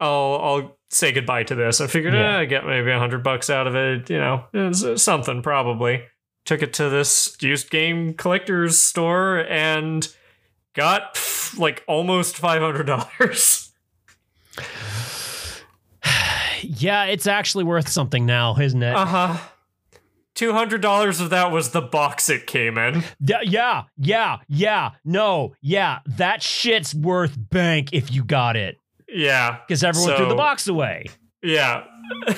I'll 0.00 0.38
I'll 0.42 0.78
say 0.90 1.12
goodbye 1.12 1.44
to 1.44 1.54
this. 1.54 1.80
I 1.80 1.86
figured, 1.86 2.14
Yeah. 2.14 2.36
eh, 2.36 2.40
I 2.40 2.44
get 2.44 2.64
maybe 2.66 2.90
a 2.90 2.98
hundred 2.98 3.22
bucks 3.22 3.48
out 3.50 3.66
of 3.66 3.74
it. 3.74 4.08
You 4.10 4.18
know, 4.18 4.44
it's 4.52 5.02
something 5.02 5.42
probably. 5.42 6.02
Took 6.44 6.62
it 6.62 6.72
to 6.74 6.88
this 6.88 7.36
used 7.40 7.70
game 7.70 8.14
collector's 8.14 8.80
store 8.80 9.38
and 9.48 10.06
got 10.74 11.14
pff, 11.14 11.58
like 11.58 11.82
almost 11.88 12.36
five 12.36 12.62
hundred 12.62 12.84
dollars. 12.86 13.72
Yeah, 16.62 17.04
it's 17.04 17.26
actually 17.26 17.64
worth 17.64 17.88
something 17.88 18.24
now, 18.26 18.56
isn't 18.56 18.82
it? 18.82 18.94
Uh 18.94 19.04
huh. 19.04 19.36
Two 20.34 20.52
hundred 20.52 20.80
dollars 20.80 21.20
of 21.20 21.30
that 21.30 21.50
was 21.52 21.70
the 21.70 21.80
box 21.82 22.28
it 22.30 22.46
came 22.46 22.78
in. 22.78 23.04
Yeah, 23.20 23.40
yeah, 23.42 23.82
yeah, 23.98 24.38
yeah. 24.48 24.90
No, 25.04 25.54
yeah, 25.60 25.98
that 26.06 26.42
shit's 26.42 26.94
worth 26.94 27.36
bank 27.50 27.90
if 27.92 28.10
you 28.12 28.24
got 28.24 28.56
it, 28.56 28.78
Yeah, 29.16 29.58
because 29.66 29.82
everyone 29.82 30.16
threw 30.16 30.28
the 30.28 30.34
box 30.34 30.68
away. 30.68 31.06
yeah. 31.42 31.84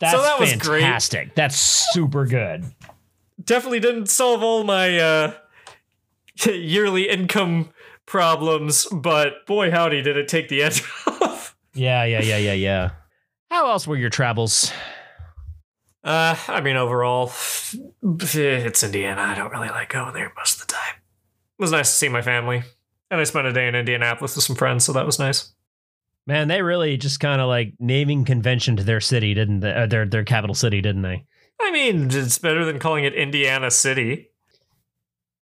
That's 0.00 0.22
that 0.22 0.38
was 0.38 0.54
great. 0.56 0.82
fantastic. 0.82 1.34
That's 1.34 1.56
super 1.56 2.24
good. 2.24 2.64
Definitely 3.42 3.80
didn't 3.80 4.08
solve 4.08 4.42
all 4.44 4.62
my 4.62 4.96
uh, 4.98 5.32
yearly 6.46 7.08
income 7.08 7.70
problems, 8.06 8.86
but 8.92 9.44
boy 9.46 9.70
howdy 9.70 10.02
did 10.02 10.16
it 10.16 10.28
take 10.28 10.48
the 10.48 10.62
edge 10.62 10.84
off. 11.06 11.56
Yeah, 11.74 12.04
yeah, 12.04 12.22
yeah, 12.22 12.36
yeah, 12.36 12.52
yeah. 12.52 12.90
How 13.50 13.70
else 13.70 13.86
were 13.86 13.96
your 13.96 14.10
travels? 14.10 14.70
Uh, 16.04 16.36
I 16.46 16.60
mean, 16.60 16.76
overall, 16.76 17.32
it's 18.02 18.82
Indiana. 18.84 19.20
I 19.20 19.34
don't 19.34 19.50
really 19.50 19.68
like 19.68 19.88
going 19.88 20.14
there 20.14 20.32
most 20.36 20.60
of 20.60 20.66
the 20.66 20.72
time. 20.74 20.94
It 21.58 21.62
was 21.62 21.72
nice 21.72 21.90
to 21.90 21.96
see 21.96 22.08
my 22.08 22.22
family, 22.22 22.62
and 23.10 23.20
I 23.20 23.24
spent 23.24 23.46
a 23.46 23.52
day 23.52 23.68
in 23.68 23.74
Indianapolis 23.74 24.36
with 24.36 24.44
some 24.44 24.56
friends, 24.56 24.84
so 24.84 24.92
that 24.92 25.06
was 25.06 25.18
nice. 25.18 25.52
Man, 26.26 26.48
they 26.48 26.60
really 26.60 26.96
just 26.98 27.20
kind 27.20 27.40
of 27.40 27.48
like 27.48 27.72
naming 27.78 28.24
convention 28.24 28.76
to 28.76 28.82
their 28.82 29.00
city, 29.00 29.32
didn't 29.32 29.60
they? 29.60 29.72
Uh, 29.72 29.86
their 29.86 30.06
their 30.06 30.24
capital 30.24 30.54
city, 30.54 30.80
didn't 30.80 31.02
they? 31.02 31.24
I 31.60 31.70
mean, 31.70 32.08
it's 32.10 32.38
better 32.38 32.64
than 32.64 32.78
calling 32.78 33.04
it 33.04 33.14
Indiana 33.14 33.70
City. 33.70 34.28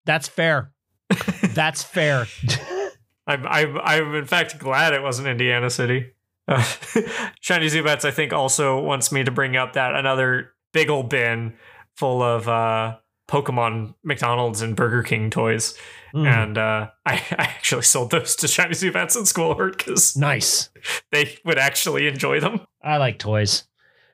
That's 0.05 0.27
fair. 0.27 0.71
That's 1.53 1.83
fair. 1.83 2.25
I'm, 3.27 3.47
I'm, 3.47 3.77
I'm 3.79 4.15
in 4.15 4.25
fact 4.25 4.59
glad 4.59 4.93
it 4.93 5.01
wasn't 5.01 5.27
Indiana 5.27 5.69
City. 5.69 6.11
Uh, 6.47 6.61
Shiny 7.39 7.67
Zubats, 7.67 8.03
I 8.03 8.11
think, 8.11 8.33
also 8.33 8.79
wants 8.79 9.11
me 9.11 9.23
to 9.23 9.31
bring 9.31 9.55
up 9.55 9.73
that 9.73 9.95
another 9.95 10.51
big 10.73 10.89
old 10.89 11.09
bin 11.09 11.53
full 11.95 12.21
of 12.21 12.49
uh, 12.49 12.97
Pokemon, 13.27 13.95
McDonald's, 14.03 14.61
and 14.61 14.75
Burger 14.75 15.03
King 15.03 15.29
toys. 15.29 15.77
Mm, 16.13 16.27
And 16.27 16.57
uh, 16.57 16.89
I, 17.05 17.13
I 17.13 17.43
actually 17.43 17.83
sold 17.83 18.11
those 18.11 18.35
to 18.37 18.47
Shiny 18.47 18.71
Zubats 18.73 19.17
in 19.17 19.25
school 19.25 19.55
because 19.71 20.15
nice. 20.17 20.69
they 21.11 21.37
would 21.45 21.57
actually 21.57 22.07
enjoy 22.07 22.39
them. 22.39 22.61
I 22.83 22.97
like 22.97 23.19
toys. 23.19 23.63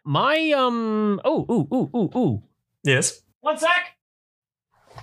My 0.06 0.52
um. 0.56 1.20
Oh, 1.26 1.46
ooh, 1.52 1.68
ooh, 1.76 1.90
ooh, 1.96 2.18
ooh. 2.18 2.44
Yes. 2.84 3.22
One 3.42 3.58
sec. 3.58 3.70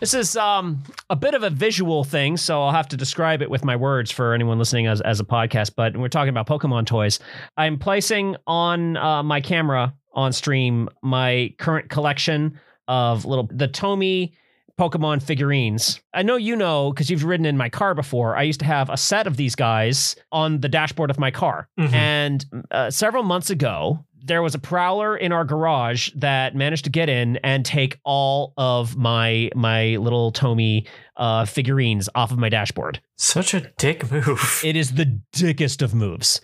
This 0.00 0.12
is 0.14 0.36
um 0.36 0.82
a 1.10 1.16
bit 1.16 1.34
of 1.34 1.42
a 1.42 1.50
visual 1.50 2.04
thing, 2.04 2.36
so 2.36 2.62
I'll 2.62 2.72
have 2.72 2.88
to 2.88 2.96
describe 2.96 3.40
it 3.42 3.50
with 3.50 3.64
my 3.64 3.76
words 3.76 4.10
for 4.10 4.34
anyone 4.34 4.58
listening 4.58 4.86
as, 4.86 5.00
as 5.00 5.20
a 5.20 5.24
podcast. 5.24 5.72
But 5.76 5.96
we're 5.96 6.08
talking 6.08 6.28
about 6.30 6.46
Pokemon 6.46 6.86
toys. 6.86 7.18
I'm 7.56 7.78
placing 7.78 8.36
on 8.46 8.96
uh, 8.96 9.22
my 9.22 9.40
camera 9.40 9.94
on 10.12 10.32
stream 10.32 10.88
my 11.02 11.54
current 11.58 11.88
collection 11.90 12.58
of 12.88 13.24
little 13.24 13.48
the 13.52 13.68
Tomy 13.68 14.32
Pokemon 14.78 15.22
figurines. 15.22 16.00
I 16.12 16.22
know 16.22 16.36
you 16.36 16.54
know 16.54 16.92
because 16.92 17.08
you've 17.10 17.24
ridden 17.24 17.46
in 17.46 17.56
my 17.56 17.68
car 17.70 17.94
before. 17.94 18.36
I 18.36 18.42
used 18.42 18.60
to 18.60 18.66
have 18.66 18.90
a 18.90 18.96
set 18.96 19.26
of 19.26 19.36
these 19.36 19.54
guys 19.54 20.16
on 20.32 20.60
the 20.60 20.68
dashboard 20.68 21.10
of 21.10 21.18
my 21.18 21.30
car. 21.30 21.68
Mhm. 21.78 21.92
And 21.94 22.44
uh, 22.70 22.90
several 22.90 23.22
months 23.22 23.48
ago, 23.48 24.04
there 24.22 24.42
was 24.42 24.54
a 24.54 24.58
prowler 24.58 25.16
in 25.16 25.30
our 25.32 25.44
garage 25.44 26.10
that 26.16 26.54
managed 26.54 26.84
to 26.84 26.90
get 26.90 27.08
in 27.08 27.36
and 27.38 27.64
take 27.64 27.98
all 28.04 28.52
of 28.58 28.96
my 28.96 29.50
my 29.54 29.96
little 29.96 30.30
Tomy 30.32 30.86
uh, 31.16 31.44
figurines 31.46 32.08
off 32.14 32.30
of 32.32 32.38
my 32.38 32.48
dashboard. 32.50 33.00
Such 33.16 33.54
a 33.54 33.60
dick 33.78 34.10
move. 34.10 34.60
It 34.64 34.76
is 34.76 34.92
the 34.94 35.20
dickest 35.32 35.80
of 35.80 35.94
moves. 35.94 36.40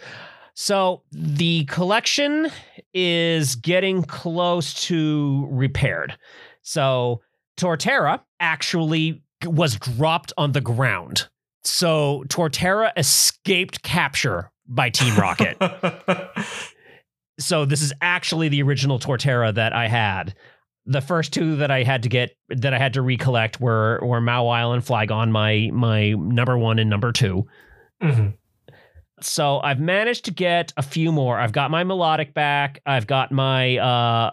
So 0.55 1.03
the 1.11 1.65
collection 1.65 2.49
is 2.93 3.57
getting 3.57 4.03
close 4.03 4.75
to 4.87 5.49
repaired. 5.51 6.17
So 6.63 7.23
Torterra 7.59 8.21
actually 8.41 9.23
was 9.45 9.77
dropped 9.77 10.33
on 10.37 10.53
the 10.53 10.61
ground. 10.61 11.29
So 11.65 12.25
Torterra 12.29 12.93
escaped 12.97 13.83
capture 13.83 14.51
by 14.69 14.91
Team 14.91 15.17
Rocket. 15.17 15.57
so 17.39 17.65
this 17.65 17.83
is 17.83 17.93
actually 18.01 18.49
the 18.49 18.63
original 18.63 18.99
Torterra 18.99 19.55
that 19.55 19.73
I 19.73 19.89
had. 19.89 20.35
The 20.85 21.01
first 21.01 21.33
two 21.33 21.57
that 21.57 21.71
I 21.71 21.85
had 21.85 22.03
to 22.03 22.09
get 22.09 22.33
that 22.49 22.75
I 22.75 22.79
had 22.79 22.95
to 22.95 23.03
recollect 23.03 23.61
were 23.61 24.01
were 24.03 24.21
Mawile 24.21 24.53
Island 24.53 24.83
Flygon, 24.85 25.31
my 25.31 25.71
my 25.73 26.11
number 26.11 26.59
one 26.59 26.81
and 26.81 26.91
number 26.91 27.13
two. 27.13 27.47
Mhm. 28.03 28.35
So 29.25 29.61
I've 29.61 29.81
managed 29.81 30.25
to 30.27 30.31
get 30.31 30.73
a 30.77 30.83
few 30.83 31.13
more. 31.13 31.39
I've 31.39 31.53
got 31.53 31.71
my 31.71 31.85
melodic 31.85 32.35
back. 32.35 32.81
I've 32.87 33.07
got 33.07 33.33
my 33.33 33.77
uh 33.79 34.31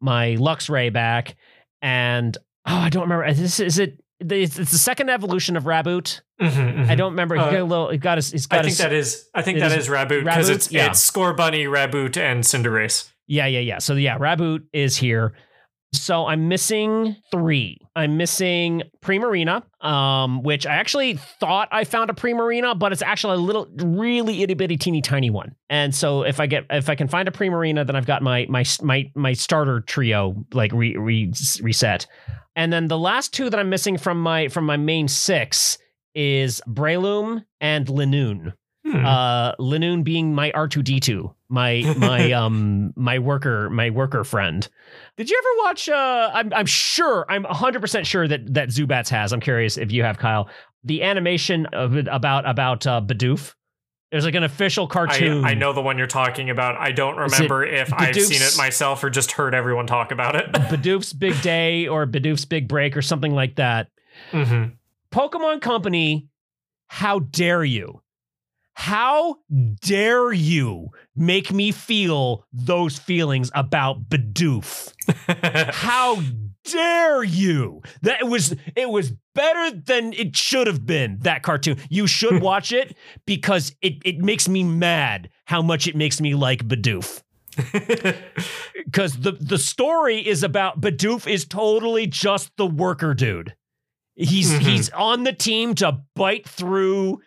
my 0.00 0.36
Luxray 0.38 0.92
back, 0.92 1.36
and 1.82 2.36
oh, 2.66 2.74
I 2.76 2.88
don't 2.88 3.02
remember. 3.02 3.24
Is, 3.26 3.38
this, 3.40 3.60
is 3.60 3.78
it? 3.78 4.02
It's, 4.20 4.58
it's 4.58 4.70
the 4.70 4.78
second 4.78 5.08
evolution 5.08 5.56
of 5.56 5.64
Raboot. 5.64 6.20
Mhm, 6.40 6.50
mhm. 6.50 6.88
I 6.90 6.94
don't 6.94 7.12
remember. 7.12 7.34
He 7.36 7.40
Uh, 7.40 7.50
got 7.50 7.60
a 7.60 7.64
little. 7.64 7.90
He 7.90 7.98
got 7.98 8.18
his. 8.18 8.30
He's 8.30 8.46
got 8.46 8.60
I 8.60 8.62
think 8.62 8.68
his, 8.70 8.78
that 8.78 8.92
is. 8.92 9.28
I 9.34 9.42
think 9.42 9.58
that 9.60 9.72
is 9.72 9.86
is 9.86 9.88
Raboot 9.88 10.24
because 10.24 10.48
it's 10.48 10.70
Yeah. 10.70 10.90
it's 10.90 11.10
Scorbunny, 11.10 11.64
Raboot, 11.66 12.16
and 12.16 12.44
Cinderace. 12.44 13.10
Yeah, 13.26 13.46
yeah, 13.46 13.60
yeah. 13.60 13.78
So 13.78 13.94
yeah, 13.94 14.18
Raboot 14.18 14.60
is 14.72 14.96
here. 14.96 15.32
So 15.94 16.26
I'm 16.26 16.48
missing 16.48 17.16
three. 17.32 17.79
I'm 17.96 18.16
missing 18.16 18.82
Primarina, 19.02 19.62
um, 19.84 20.42
which 20.42 20.66
I 20.66 20.76
actually 20.76 21.14
thought 21.14 21.68
I 21.72 21.84
found 21.84 22.08
a 22.08 22.12
Primarina, 22.12 22.78
but 22.78 22.92
it's 22.92 23.02
actually 23.02 23.34
a 23.34 23.40
little, 23.40 23.68
really 23.76 24.42
itty 24.42 24.54
bitty 24.54 24.76
teeny 24.76 25.02
tiny 25.02 25.30
one. 25.30 25.56
And 25.68 25.94
so 25.94 26.22
if 26.22 26.38
I 26.38 26.46
get, 26.46 26.66
if 26.70 26.88
I 26.88 26.94
can 26.94 27.08
find 27.08 27.26
a 27.26 27.32
Primarina, 27.32 27.84
then 27.84 27.96
I've 27.96 28.06
got 28.06 28.22
my 28.22 28.46
my 28.48 28.64
my 28.82 29.10
my 29.14 29.32
starter 29.32 29.80
trio 29.80 30.44
like 30.52 30.72
re, 30.72 30.96
re, 30.96 31.32
reset. 31.60 32.06
And 32.54 32.72
then 32.72 32.88
the 32.88 32.98
last 32.98 33.34
two 33.34 33.50
that 33.50 33.58
I'm 33.58 33.70
missing 33.70 33.98
from 33.98 34.20
my 34.20 34.48
from 34.48 34.66
my 34.66 34.76
main 34.76 35.08
six 35.08 35.78
is 36.14 36.60
Breloom 36.68 37.44
and 37.60 37.86
Linoone. 37.86 38.52
Hmm. 38.86 39.04
Uh, 39.04 39.54
Linoone 39.56 40.04
being 40.04 40.34
my 40.34 40.50
R2D2, 40.52 41.34
my 41.50 41.82
my 41.96 42.32
um 42.40 42.92
my 42.96 43.18
worker 43.18 43.68
my 43.70 43.90
worker 43.90 44.24
friend. 44.24 44.66
Did 45.16 45.28
you 45.28 45.38
ever 45.38 45.68
watch? 45.68 45.88
Uh, 45.88 46.30
I'm 46.32 46.52
I'm 46.54 46.66
sure 46.66 47.26
I'm 47.28 47.42
100 47.42 47.80
percent 47.80 48.06
sure 48.06 48.26
that 48.26 48.54
that 48.54 48.68
Zubats 48.68 49.08
has. 49.10 49.32
I'm 49.32 49.40
curious 49.40 49.76
if 49.76 49.92
you 49.92 50.02
have 50.02 50.18
Kyle. 50.18 50.48
The 50.84 51.02
animation 51.02 51.66
of 51.66 51.96
about 51.96 52.48
about 52.48 52.86
uh, 52.86 53.02
Bidoof. 53.04 53.54
There's 54.10 54.24
like 54.24 54.34
an 54.34 54.42
official 54.42 54.88
cartoon. 54.88 55.44
I 55.44 55.54
know 55.54 55.72
the 55.72 55.82
one 55.82 55.96
you're 55.96 56.08
talking 56.08 56.50
about. 56.50 56.76
I 56.76 56.90
don't 56.90 57.16
remember 57.16 57.64
if 57.64 57.92
I've 57.92 58.16
seen 58.16 58.42
it 58.42 58.56
myself 58.58 59.04
or 59.04 59.10
just 59.10 59.30
heard 59.32 59.54
everyone 59.54 59.86
talk 59.86 60.10
about 60.10 60.34
it. 60.34 60.50
Bidoof's 60.52 61.12
Big 61.12 61.40
Day 61.42 61.86
or 61.86 62.08
Bidoof's 62.08 62.44
Big 62.44 62.66
Break 62.66 62.96
or 62.96 63.02
something 63.02 63.32
like 63.32 63.54
that. 63.56 63.88
hmm 64.32 64.64
Pokemon 65.12 65.60
Company, 65.60 66.28
how 66.88 67.20
dare 67.20 67.62
you? 67.62 68.02
How 68.80 69.36
dare 69.82 70.32
you 70.32 70.88
make 71.14 71.52
me 71.52 71.70
feel 71.70 72.46
those 72.50 72.98
feelings 72.98 73.50
about 73.54 74.08
Bidoof? 74.08 74.92
How 75.74 76.22
dare 76.64 77.22
you? 77.22 77.82
That 78.00 78.22
it 78.22 78.26
was 78.26 78.56
it 78.74 78.88
was 78.88 79.12
better 79.34 79.76
than 79.76 80.14
it 80.14 80.34
should 80.34 80.66
have 80.66 80.86
been. 80.86 81.18
That 81.20 81.42
cartoon. 81.42 81.76
You 81.90 82.06
should 82.06 82.40
watch 82.50 82.72
it 82.72 82.96
because 83.26 83.76
it 83.82 83.96
it 84.04 84.18
makes 84.18 84.48
me 84.48 84.64
mad 84.64 85.28
how 85.44 85.60
much 85.60 85.86
it 85.86 85.94
makes 85.94 86.18
me 86.18 86.34
like 86.34 86.66
Bidoof. 86.66 87.22
Because 88.86 89.18
the 89.20 89.32
the 89.32 89.58
story 89.58 90.26
is 90.26 90.42
about 90.42 90.80
Bidoof 90.80 91.30
is 91.30 91.44
totally 91.44 92.06
just 92.06 92.50
the 92.56 92.66
worker 92.66 93.12
dude. 93.14 93.54
He's 94.16 94.50
Mhm. 94.50 94.60
he's 94.60 94.90
on 94.90 95.24
the 95.24 95.32
team 95.32 95.74
to 95.76 96.00
bite 96.16 96.48
through 96.48 97.20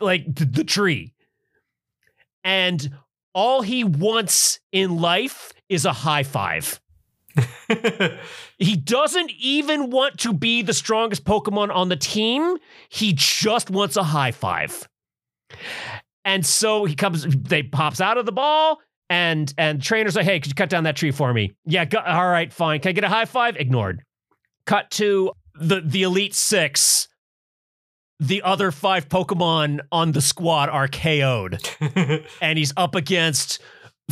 like 0.00 0.24
th- 0.34 0.50
the 0.52 0.64
tree. 0.64 1.12
And 2.44 2.90
all 3.34 3.62
he 3.62 3.84
wants 3.84 4.60
in 4.72 5.00
life 5.00 5.52
is 5.68 5.84
a 5.84 5.92
high 5.92 6.24
five. 6.24 6.80
He 8.62 8.76
doesn't 8.76 9.32
even 9.40 9.90
want 9.90 10.20
to 10.20 10.32
be 10.32 10.62
the 10.62 10.72
strongest 10.72 11.24
Pokemon 11.24 11.74
on 11.74 11.88
the 11.88 11.96
team. 11.96 12.58
He 12.88 13.12
just 13.12 13.70
wants 13.70 13.96
a 13.96 14.04
high 14.04 14.30
five. 14.30 14.88
And 16.24 16.46
so 16.46 16.84
he 16.84 16.94
comes, 16.94 17.26
they 17.26 17.64
pops 17.64 18.00
out 18.00 18.18
of 18.18 18.24
the 18.24 18.30
ball, 18.30 18.80
and 19.10 19.52
and 19.58 19.82
trainers 19.82 20.14
like, 20.14 20.26
hey, 20.26 20.38
could 20.38 20.50
you 20.50 20.54
cut 20.54 20.70
down 20.70 20.84
that 20.84 20.94
tree 20.94 21.10
for 21.10 21.34
me? 21.34 21.54
Yeah, 21.64 21.84
go, 21.86 21.98
all 21.98 22.28
right, 22.28 22.52
fine. 22.52 22.78
Can 22.78 22.90
I 22.90 22.92
get 22.92 23.02
a 23.02 23.08
high 23.08 23.24
five? 23.24 23.56
Ignored. 23.56 24.04
Cut 24.64 24.92
to 24.92 25.32
the 25.56 25.80
the 25.80 26.04
Elite 26.04 26.36
Six. 26.36 27.08
The 28.22 28.42
other 28.42 28.70
five 28.70 29.08
Pokemon 29.08 29.80
on 29.90 30.12
the 30.12 30.20
squad 30.20 30.68
are 30.68 30.86
KO'd 30.86 31.58
and 32.40 32.56
he's 32.56 32.72
up 32.76 32.94
against 32.94 33.60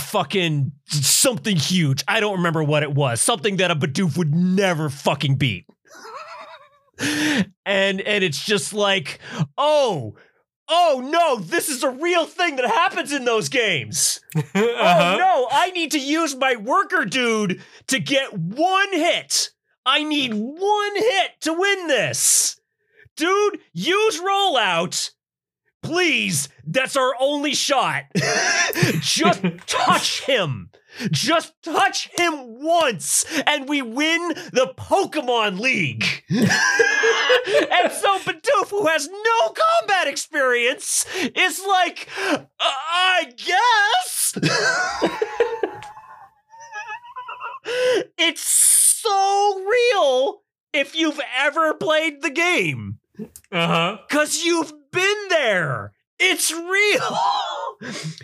fucking 0.00 0.72
something 0.86 1.54
huge. 1.54 2.02
I 2.08 2.18
don't 2.18 2.38
remember 2.38 2.64
what 2.64 2.82
it 2.82 2.92
was. 2.92 3.20
Something 3.20 3.58
that 3.58 3.70
a 3.70 3.76
Bidoof 3.76 4.18
would 4.18 4.34
never 4.34 4.90
fucking 4.90 5.36
beat. 5.36 5.64
and 6.98 8.00
and 8.00 8.24
it's 8.24 8.44
just 8.44 8.72
like, 8.72 9.20
oh, 9.56 10.16
oh 10.68 11.08
no, 11.08 11.36
this 11.36 11.68
is 11.68 11.84
a 11.84 11.90
real 11.90 12.26
thing 12.26 12.56
that 12.56 12.66
happens 12.66 13.12
in 13.12 13.24
those 13.24 13.48
games. 13.48 14.20
Uh-huh. 14.52 15.14
Oh 15.14 15.18
no, 15.18 15.48
I 15.52 15.70
need 15.70 15.92
to 15.92 16.00
use 16.00 16.34
my 16.34 16.56
worker 16.56 17.04
dude 17.04 17.62
to 17.86 18.00
get 18.00 18.32
one 18.36 18.92
hit. 18.92 19.50
I 19.86 20.02
need 20.02 20.34
one 20.34 20.96
hit 20.96 21.40
to 21.42 21.52
win 21.52 21.86
this. 21.86 22.59
Dude, 23.20 23.58
use 23.74 24.18
rollout. 24.18 25.10
Please, 25.82 26.48
that's 26.66 26.96
our 26.96 27.12
only 27.20 27.52
shot. 27.52 28.04
Just 29.00 29.42
touch 29.66 30.22
him. 30.22 30.70
Just 31.10 31.52
touch 31.62 32.08
him 32.18 32.32
once, 32.62 33.26
and 33.46 33.68
we 33.68 33.82
win 33.82 34.28
the 34.52 34.72
Pokemon 34.74 35.60
League. 35.60 36.24
and 36.30 37.92
so 37.92 38.18
Bidoof, 38.20 38.70
who 38.70 38.86
has 38.86 39.06
no 39.06 39.54
combat 39.54 40.08
experience, 40.08 41.04
is 41.36 41.62
like, 41.68 42.08
"Uh, 42.18 42.38
I 42.58 43.34
guess. 43.36 44.38
it's 48.16 48.40
so 48.40 49.60
real 49.60 50.40
if 50.72 50.94
you've 50.94 51.20
ever 51.36 51.74
played 51.74 52.22
the 52.22 52.30
game. 52.30 52.99
Uh-huh. 53.52 53.98
Cause 54.08 54.42
you've 54.42 54.72
been 54.92 55.28
there. 55.28 55.92
It's 56.18 56.52
real. 56.52 57.18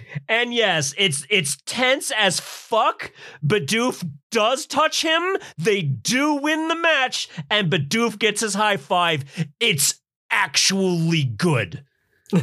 and 0.29 0.53
yes, 0.53 0.95
it's 0.99 1.27
it's 1.31 1.57
tense 1.65 2.13
as 2.17 2.41
fuck. 2.41 3.11
Bidoof 3.45 4.07
does 4.31 4.67
touch 4.67 5.03
him. 5.03 5.37
They 5.57 5.81
do 5.83 6.35
win 6.35 6.69
the 6.69 6.75
match, 6.77 7.29
and 7.51 7.73
Bidoof 7.73 8.19
gets 8.19 8.43
his 8.43 8.55
high 8.55 8.77
five. 8.77 9.25
It's 9.61 10.01
actually 10.31 11.25
good. 11.25 11.85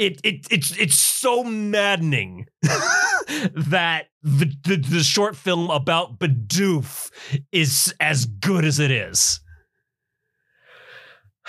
It, 0.00 0.18
it 0.24 0.46
it's 0.50 0.74
it's 0.78 0.96
so 0.96 1.44
maddening 1.44 2.46
that 2.62 4.06
the, 4.22 4.50
the 4.64 4.76
the 4.76 5.02
short 5.02 5.36
film 5.36 5.68
about 5.68 6.18
Bidoof 6.18 7.10
is 7.52 7.92
as 8.00 8.24
good 8.24 8.64
as 8.64 8.78
it 8.78 8.90
is. 8.90 9.40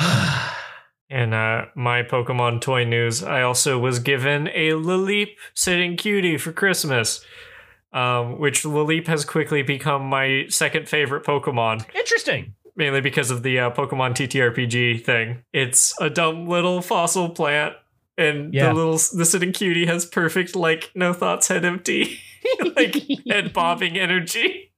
In 1.09 1.33
uh, 1.33 1.65
my 1.75 2.03
Pokemon 2.03 2.61
toy 2.61 2.85
news, 2.85 3.21
I 3.21 3.41
also 3.41 3.77
was 3.77 3.99
given 3.99 4.47
a 4.49 4.69
Lileep 4.71 5.35
sitting 5.53 5.97
cutie 5.97 6.37
for 6.37 6.53
Christmas, 6.53 7.23
um, 7.91 8.39
which 8.39 8.63
Lileep 8.63 9.07
has 9.07 9.25
quickly 9.25 9.61
become 9.61 10.03
my 10.05 10.45
second 10.47 10.87
favorite 10.87 11.25
Pokemon, 11.25 11.85
Interesting. 11.93 12.53
mainly 12.77 13.01
because 13.01 13.29
of 13.29 13.43
the 13.43 13.59
uh, 13.59 13.71
Pokemon 13.71 14.11
TTRPG 14.13 15.03
thing. 15.03 15.43
It's 15.51 15.93
a 15.99 16.09
dumb 16.09 16.47
little 16.47 16.81
fossil 16.81 17.27
plant, 17.29 17.73
and 18.17 18.53
Yeah. 18.53 18.69
the 18.69 18.73
little 18.75 18.93
the 18.93 19.25
sitting 19.25 19.51
cutie 19.51 19.87
has 19.87 20.05
perfect 20.05 20.55
like 20.55 20.91
no 20.95 21.11
thoughts 21.11 21.49
head 21.49 21.65
empty, 21.65 22.19
like 22.77 22.95
head 23.29 23.51
bobbing 23.51 23.97
energy. 23.99 24.71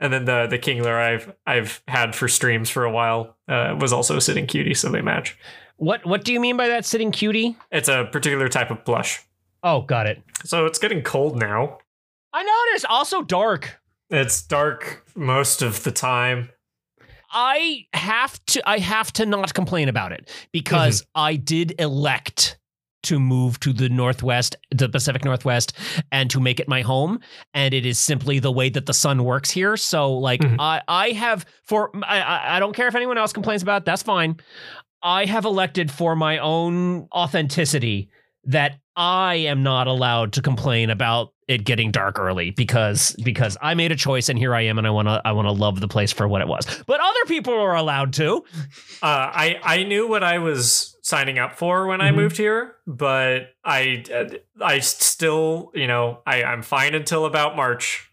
And 0.00 0.12
then 0.12 0.24
the 0.24 0.46
the 0.46 0.58
Kingler 0.58 0.96
I've 0.96 1.34
I've 1.46 1.82
had 1.88 2.14
for 2.14 2.28
streams 2.28 2.70
for 2.70 2.84
a 2.84 2.90
while 2.90 3.36
uh, 3.48 3.76
was 3.78 3.92
also 3.92 4.16
a 4.16 4.20
sitting 4.20 4.46
cutie, 4.46 4.74
so 4.74 4.90
they 4.90 5.02
match. 5.02 5.36
What 5.76 6.04
what 6.06 6.24
do 6.24 6.32
you 6.32 6.40
mean 6.40 6.56
by 6.56 6.68
that 6.68 6.84
sitting 6.84 7.12
cutie? 7.12 7.56
It's 7.70 7.88
a 7.88 8.08
particular 8.10 8.48
type 8.48 8.70
of 8.70 8.84
blush. 8.84 9.20
Oh, 9.62 9.82
got 9.82 10.06
it. 10.06 10.22
So 10.44 10.66
it's 10.66 10.78
getting 10.78 11.02
cold 11.02 11.36
now. 11.36 11.78
I 12.32 12.42
noticed 12.42 12.86
also 12.86 13.22
dark. 13.22 13.80
It's 14.10 14.42
dark 14.42 15.04
most 15.14 15.62
of 15.62 15.82
the 15.82 15.90
time. 15.90 16.50
I 17.30 17.86
have 17.92 18.44
to 18.46 18.68
I 18.68 18.78
have 18.78 19.12
to 19.14 19.26
not 19.26 19.52
complain 19.54 19.88
about 19.88 20.12
it 20.12 20.30
because 20.52 21.04
I 21.14 21.36
did 21.36 21.74
elect 21.78 22.57
to 23.08 23.18
move 23.18 23.58
to 23.60 23.72
the 23.72 23.88
northwest, 23.88 24.56
the 24.70 24.88
Pacific 24.88 25.24
Northwest 25.24 25.72
and 26.12 26.30
to 26.30 26.40
make 26.40 26.60
it 26.60 26.68
my 26.68 26.82
home 26.82 27.20
and 27.54 27.74
it 27.74 27.84
is 27.84 27.98
simply 27.98 28.38
the 28.38 28.52
way 28.52 28.68
that 28.68 28.86
the 28.86 28.94
sun 28.94 29.24
works 29.24 29.50
here. 29.50 29.76
So 29.76 30.12
like 30.12 30.40
Mhm. 30.40 30.56
I 30.58 30.82
I 30.88 31.10
have 31.10 31.44
for 31.64 31.90
I 32.04 32.56
I 32.56 32.60
don't 32.60 32.74
care 32.74 32.88
if 32.88 32.94
anyone 32.94 33.18
else 33.18 33.32
complains 33.32 33.62
about 33.62 33.82
it, 33.82 33.84
that's 33.86 34.02
fine. 34.02 34.36
I 35.02 35.24
have 35.26 35.44
elected 35.44 35.90
for 35.90 36.16
my 36.16 36.38
own 36.38 37.08
authenticity 37.12 38.08
that 38.44 38.78
I 38.96 39.36
am 39.36 39.62
not 39.62 39.86
allowed 39.86 40.32
to 40.34 40.42
complain 40.42 40.90
about 40.90 41.32
it 41.48 41.64
getting 41.64 41.90
dark 41.90 42.18
early 42.18 42.50
because 42.50 43.16
because 43.24 43.56
I 43.60 43.74
made 43.74 43.90
a 43.90 43.96
choice 43.96 44.28
and 44.28 44.38
here 44.38 44.54
I 44.54 44.62
am 44.66 44.78
and 44.78 44.86
I 44.86 44.90
want 44.90 45.08
to 45.08 45.20
I 45.24 45.32
want 45.32 45.46
to 45.46 45.52
love 45.52 45.80
the 45.80 45.88
place 45.88 46.12
for 46.12 46.28
what 46.28 46.42
it 46.42 46.46
was. 46.48 46.64
But 46.86 47.00
other 47.00 47.24
people 47.26 47.54
are 47.54 47.74
allowed 47.74 48.12
to. 48.14 48.44
Uh, 49.02 49.06
I 49.06 49.56
I 49.62 49.82
knew 49.84 50.06
what 50.06 50.22
I 50.22 50.38
was 50.38 50.94
signing 51.02 51.38
up 51.38 51.56
for 51.56 51.86
when 51.86 52.00
I 52.02 52.10
Mhm. 52.10 52.14
moved 52.16 52.36
here, 52.36 52.76
but 52.86 53.54
I 53.64 54.04
I 54.60 54.80
still 54.80 55.72
you 55.74 55.86
know 55.86 56.20
I 56.26 56.42
I'm 56.44 56.62
fine 56.62 56.94
until 56.94 57.24
about 57.24 57.56
March. 57.56 58.04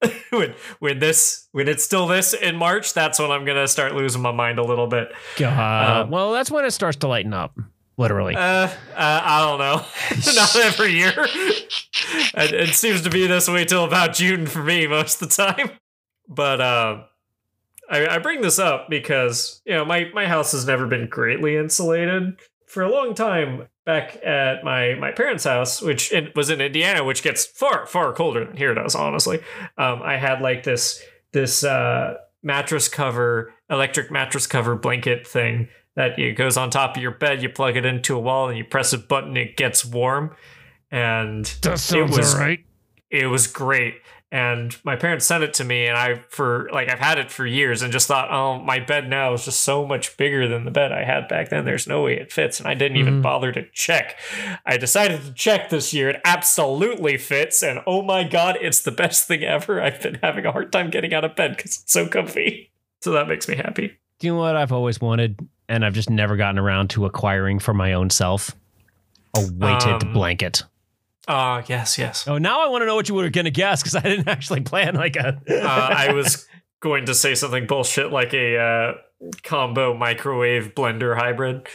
when 0.30 0.54
when 0.78 0.98
this 1.00 1.48
when 1.52 1.66
it's 1.68 1.82
still 1.84 2.06
this 2.06 2.32
in 2.32 2.56
March, 2.56 2.94
that's 2.94 3.18
when 3.18 3.30
I'm 3.30 3.44
gonna 3.44 3.66
start 3.68 3.94
losing 3.94 4.22
my 4.22 4.32
mind 4.32 4.58
a 4.58 4.64
little 4.64 4.86
bit. 4.86 5.12
God. 5.36 6.02
Um, 6.04 6.10
well, 6.10 6.32
that's 6.32 6.50
when 6.50 6.64
it 6.64 6.70
starts 6.70 6.96
to 6.98 7.08
lighten 7.08 7.34
up. 7.34 7.58
Literally. 7.98 8.36
Uh, 8.36 8.40
uh 8.40 8.70
I 8.96 9.44
don't 9.44 9.58
know. 9.58 9.84
Not 10.34 10.56
every 10.56 10.92
year. 10.92 11.12
it, 11.16 12.54
it 12.54 12.74
seems 12.74 13.02
to 13.02 13.10
be 13.10 13.26
this 13.26 13.48
way 13.48 13.64
till 13.64 13.84
about 13.84 14.14
June 14.14 14.46
for 14.46 14.62
me 14.62 14.86
most 14.86 15.20
of 15.20 15.28
the 15.28 15.34
time. 15.34 15.72
but 16.28 16.60
uh, 16.60 17.02
I, 17.90 18.06
I 18.06 18.18
bring 18.18 18.40
this 18.40 18.58
up 18.58 18.88
because 18.88 19.60
you 19.66 19.74
know 19.74 19.84
my 19.84 20.10
my 20.14 20.26
house 20.26 20.52
has 20.52 20.66
never 20.66 20.86
been 20.86 21.08
greatly 21.08 21.56
insulated 21.56 22.38
for 22.66 22.82
a 22.82 22.90
long 22.90 23.14
time. 23.14 23.66
Back 23.84 24.22
at 24.22 24.62
my 24.64 24.94
my 24.94 25.12
parents' 25.12 25.44
house, 25.44 25.80
which 25.80 26.12
was 26.36 26.50
in 26.50 26.60
Indiana, 26.60 27.02
which 27.04 27.22
gets 27.22 27.46
far 27.46 27.86
far 27.86 28.12
colder 28.12 28.44
than 28.44 28.56
here 28.56 28.74
does. 28.74 28.94
Honestly, 28.94 29.38
um, 29.78 30.02
I 30.02 30.18
had 30.18 30.42
like 30.42 30.62
this 30.62 31.02
this 31.32 31.64
uh, 31.64 32.18
mattress 32.42 32.86
cover, 32.88 33.54
electric 33.70 34.10
mattress 34.10 34.46
cover 34.46 34.76
blanket 34.76 35.26
thing 35.26 35.68
that 35.98 36.16
it 36.18 36.36
goes 36.36 36.56
on 36.56 36.70
top 36.70 36.96
of 36.96 37.02
your 37.02 37.10
bed. 37.10 37.42
You 37.42 37.48
plug 37.48 37.76
it 37.76 37.84
into 37.84 38.14
a 38.16 38.20
wall 38.20 38.48
and 38.48 38.56
you 38.56 38.64
press 38.64 38.92
a 38.92 38.98
button, 38.98 39.36
it 39.36 39.56
gets 39.56 39.84
warm, 39.84 40.34
and 40.90 41.44
That 41.62 41.78
sounds 41.80 42.16
was- 42.16 42.34
alright. 42.34 42.60
it 43.10 43.26
was 43.26 43.46
great. 43.48 43.96
And 44.30 44.76
my 44.84 44.94
parents 44.94 45.24
sent 45.26 45.42
it 45.42 45.54
to 45.54 45.64
me 45.64 45.86
and 45.86 45.96
i 45.96 46.22
for 46.28 46.68
like 46.70 46.90
i've 46.90 46.98
had 46.98 47.18
it 47.18 47.30
for 47.32 47.46
years 47.46 47.80
and 47.80 47.90
just 47.90 48.06
thought 48.06 48.30
oh 48.30 48.58
my 48.62 48.78
bed 48.78 49.08
now 49.08 49.32
is 49.32 49.46
just 49.46 49.60
so 49.60 49.86
much 49.86 50.18
bigger 50.18 50.46
than 50.46 50.66
the 50.66 50.70
bed 50.70 50.92
i 50.92 51.02
had 51.02 51.28
back 51.28 51.48
then. 51.48 51.64
There's 51.64 51.86
no 51.86 52.02
way 52.02 52.18
it 52.18 52.30
fits 52.30 52.60
and 52.60 52.68
i 52.68 52.74
didn't 52.74 52.98
even 52.98 53.20
Mhm. 53.20 53.22
bother 53.22 53.52
to 53.52 53.64
check. 53.72 54.18
I 54.66 54.76
decided 54.76 55.22
to 55.22 55.32
check 55.32 55.70
this 55.70 55.94
year. 55.94 56.10
It 56.10 56.20
absolutely 56.26 57.16
fits 57.16 57.62
and 57.62 57.80
oh 57.86 58.02
my 58.02 58.22
god 58.22 58.58
it's 58.60 58.82
the 58.82 58.90
best 58.92 59.26
thing 59.26 59.42
ever. 59.44 59.80
I've 59.80 60.02
been 60.02 60.18
having 60.22 60.44
a 60.44 60.52
hard 60.52 60.72
time 60.72 60.90
getting 60.90 61.14
out 61.14 61.24
of 61.24 61.34
bed 61.34 61.56
because 61.56 61.78
it's 61.82 61.90
so 61.92 62.06
comfy. 62.06 62.70
So 63.00 63.12
that 63.12 63.28
makes 63.28 63.48
me 63.48 63.56
happy. 63.56 63.96
Do 64.20 64.26
you 64.26 64.34
know 64.34 64.40
what? 64.40 64.56
I've 64.56 64.72
always 64.72 65.00
wanted, 65.00 65.38
and 65.68 65.84
I've 65.84 65.94
just 65.94 66.10
never 66.10 66.36
gotten 66.36 66.58
around 66.58 66.90
to 66.90 67.04
acquiring 67.06 67.58
for 67.58 67.74
my 67.74 67.92
own 67.92 68.10
self? 68.10 68.54
A 69.36 69.40
weighted 69.40 70.02
Um, 70.04 70.12
blanket. 70.12 70.62
ah 71.28 71.62
yes 71.68 71.98
yes 71.98 72.26
Oh, 72.26 72.38
now 72.38 72.64
I 72.64 72.68
want 72.68 72.82
to 72.82 72.86
know 72.86 72.94
what 72.94 73.08
you 73.08 73.14
were 73.14 73.28
going 73.30 73.44
to 73.44 73.50
guess 73.50 73.82
because 73.82 73.94
I 73.96 74.00
didn't 74.00 74.28
actually 74.28 74.60
plan 74.62 74.94
like 74.94 75.16
a. 75.16 75.40
uh, 75.50 75.88
i 75.96 76.12
was 76.12 76.46
going 76.80 77.06
to 77.06 77.14
say 77.14 77.34
something 77.34 77.66
bullshit 77.66 78.10
like 78.12 78.32
a 78.34 78.56
uh, 78.56 78.92
combo 79.42 79.94
microwave 79.94 80.74
blender 80.74 81.16
hybrid 81.16 81.66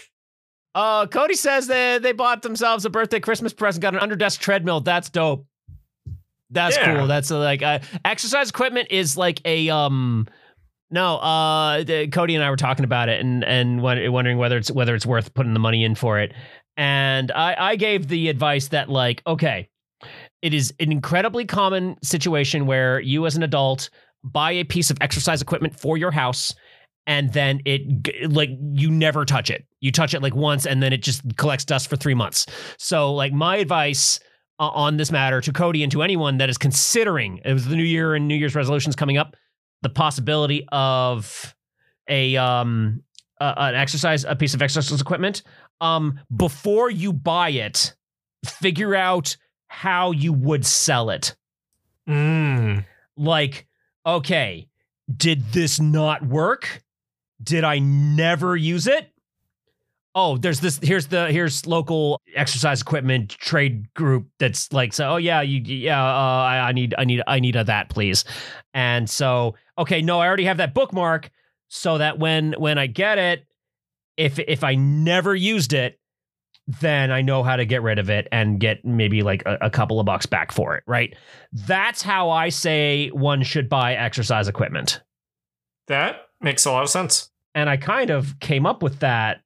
Uh, 0.76 1.06
Cody 1.06 1.36
says 1.36 1.68
they 1.68 2.00
they 2.00 2.14
bought 2.14 2.42
themselves 2.42 2.84
a 2.86 2.90
birthday 2.90 3.20
Christmas 3.20 3.54
present, 3.54 3.82
got 3.84 3.94
an 3.94 4.00
underdesk 4.02 4.40
treadmill. 4.40 4.80
That's 4.82 5.10
dope. 5.12 5.46
That's 6.50 6.76
Yeah. 6.78 6.98
cool. 6.98 7.06
That's 7.08 7.30
uh, 7.30 7.38
like 7.38 7.62
uh, 7.62 7.80
exercise 8.04 8.50
equipment 8.50 8.88
is 8.92 9.16
like 9.18 9.40
a 9.46 9.70
um. 9.70 10.28
No, 10.92 11.18
uh, 11.18 11.84
Cody 12.12 12.36
and 12.36 12.44
I 12.44 12.50
were 12.50 12.56
talking 12.56 12.86
about 12.86 13.10
it 13.10 13.20
and 13.20 13.44
and 13.44 13.82
wondering 13.82 14.38
whether 14.38 14.58
it's 14.58 14.70
whether 14.70 14.94
it's 14.94 15.06
worth 15.06 15.34
putting 15.34 15.54
the 15.54 15.60
money 15.60 15.84
in 15.84 15.96
for 15.96 16.20
it. 16.20 16.34
And 16.78 17.32
I 17.32 17.56
I 17.58 17.76
gave 17.76 18.08
the 18.08 18.30
advice 18.30 18.68
that 18.70 18.90
like 18.90 19.24
okay, 19.26 19.70
it 20.42 20.54
is 20.54 20.74
an 20.80 20.92
incredibly 20.92 21.46
common 21.46 21.96
situation 22.04 22.66
where 22.66 23.00
you 23.00 23.26
as 23.26 23.36
an 23.36 23.44
adult 23.44 23.90
buy 24.24 24.52
a 24.52 24.64
piece 24.64 24.90
of 24.90 24.98
exercise 25.02 25.42
equipment 25.42 25.78
for 25.80 25.98
your 25.98 26.12
house 26.12 26.54
and 27.06 27.34
then 27.34 27.60
it 27.66 28.32
like 28.32 28.50
you 28.74 28.90
never 28.90 29.26
touch 29.26 29.50
it. 29.50 29.66
You 29.82 29.92
touch 29.92 30.14
it 30.14 30.22
like 30.22 30.36
once 30.36 30.66
and 30.66 30.82
then 30.82 30.94
it 30.94 31.02
just 31.02 31.22
collects 31.38 31.66
dust 31.66 31.90
for 31.90 31.96
3 31.96 32.14
months. 32.14 32.46
So 32.78 33.14
like 33.14 33.34
my 33.34 33.58
advice 33.58 34.20
uh, 34.60 34.70
on 34.70 34.98
this 34.98 35.12
matter 35.12 35.42
to 35.42 35.52
Cody 35.52 35.84
and 35.84 35.92
to 35.92 36.04
anyone 36.04 36.38
that 36.38 36.50
is 36.50 36.58
considering 36.58 37.40
it 37.44 37.54
was 37.54 37.66
the 37.66 37.76
new 37.76 37.84
year 37.84 38.14
and 38.16 38.28
new 38.28 38.36
year's 38.36 38.56
resolutions 38.56 38.96
coming 38.96 39.18
up 39.18 39.36
the 39.84 39.90
possibility 39.90 40.66
of 40.72 41.56
a 42.08 42.36
um 42.38 43.04
a, 43.40 43.54
an 43.58 43.76
exercise 43.76 44.24
a 44.24 44.36
piece 44.36 44.54
of 44.54 44.62
exercise 44.62 45.00
equipment 45.00 45.44
um 45.82 46.20
before 46.36 46.90
you 46.90 47.14
buy 47.14 47.50
it 47.50 47.94
figure 48.46 48.96
out 48.96 49.38
how 49.68 50.12
you 50.12 50.34
would 50.34 50.66
sell 50.66 51.10
it. 51.10 51.36
Mm. 52.08 52.86
like 53.16 53.68
okay 54.06 54.68
did 55.16 55.52
this 55.52 55.80
not 55.80 56.26
work? 56.26 56.84
Did 57.42 57.64
i 57.64 57.80
never 57.80 58.56
use 58.56 58.88
it 58.88 59.13
oh 60.16 60.38
there's 60.38 60.60
this 60.60 60.80
here's 60.82 61.08
the 61.08 61.32
here's 61.32 61.66
local 61.66 62.22
exercise 62.36 62.82
equipment 62.82 63.30
trade 63.30 63.92
group 63.94 64.28
that's 64.40 64.72
like 64.72 64.94
so 64.94 65.14
oh 65.14 65.18
yeah 65.18 65.42
you 65.42 65.62
yeah 65.62 66.04
uh, 66.04 66.08
I, 66.08 66.70
I 66.70 66.72
need 66.72 66.96
i 66.98 67.06
need 67.06 67.22
i 67.28 67.40
need 67.40 67.56
a 67.56 67.64
that 67.64 67.90
please 67.90 68.26
and 68.74 69.10
so 69.10 69.56
okay 69.78 70.02
no 70.02 70.20
i 70.20 70.28
already 70.28 70.46
have 70.46 70.58
that 70.58 70.74
bookmark 70.74 71.32
so 71.70 71.98
that 71.98 72.20
when 72.20 72.54
when 72.58 72.78
i 72.78 72.88
get 72.88 73.18
it 73.18 73.46
if 74.18 74.40
if 74.40 74.64
i 74.64 74.76
never 74.76 75.36
used 75.36 75.74
it 75.74 76.00
then 76.80 77.12
i 77.12 77.22
know 77.22 77.44
how 77.44 77.56
to 77.56 77.66
get 77.66 77.82
rid 77.82 78.00
of 78.00 78.10
it 78.10 78.28
and 78.32 78.60
get 78.60 78.86
maybe 78.86 79.22
like 79.22 79.44
a, 79.46 79.58
a 79.62 79.70
couple 79.70 80.00
of 80.00 80.06
bucks 80.06 80.26
back 80.26 80.52
for 80.52 80.76
it 80.76 80.84
right 80.86 81.16
that's 81.54 82.02
how 82.02 82.32
I 82.32 82.50
say 82.50 83.10
one 83.10 83.44
should 83.44 83.70
buy 83.70 83.94
exercise 83.94 84.48
equipment. 84.48 85.02
That 85.88 86.28
makes 86.42 86.66
a 86.66 86.72
lot 86.72 86.84
of 86.84 86.90
sense. 86.90 87.30
And 87.56 87.70
I 87.70 87.78
kind 87.78 88.10
of 88.10 88.40
came 88.40 88.66
up 88.66 88.82
with 88.82 89.00
that, 89.00 89.42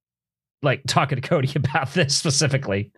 like 0.62 0.82
talking 0.88 1.20
to 1.20 1.28
Cody 1.28 1.52
about 1.56 1.94
this 1.94 2.16
specifically. 2.16 2.92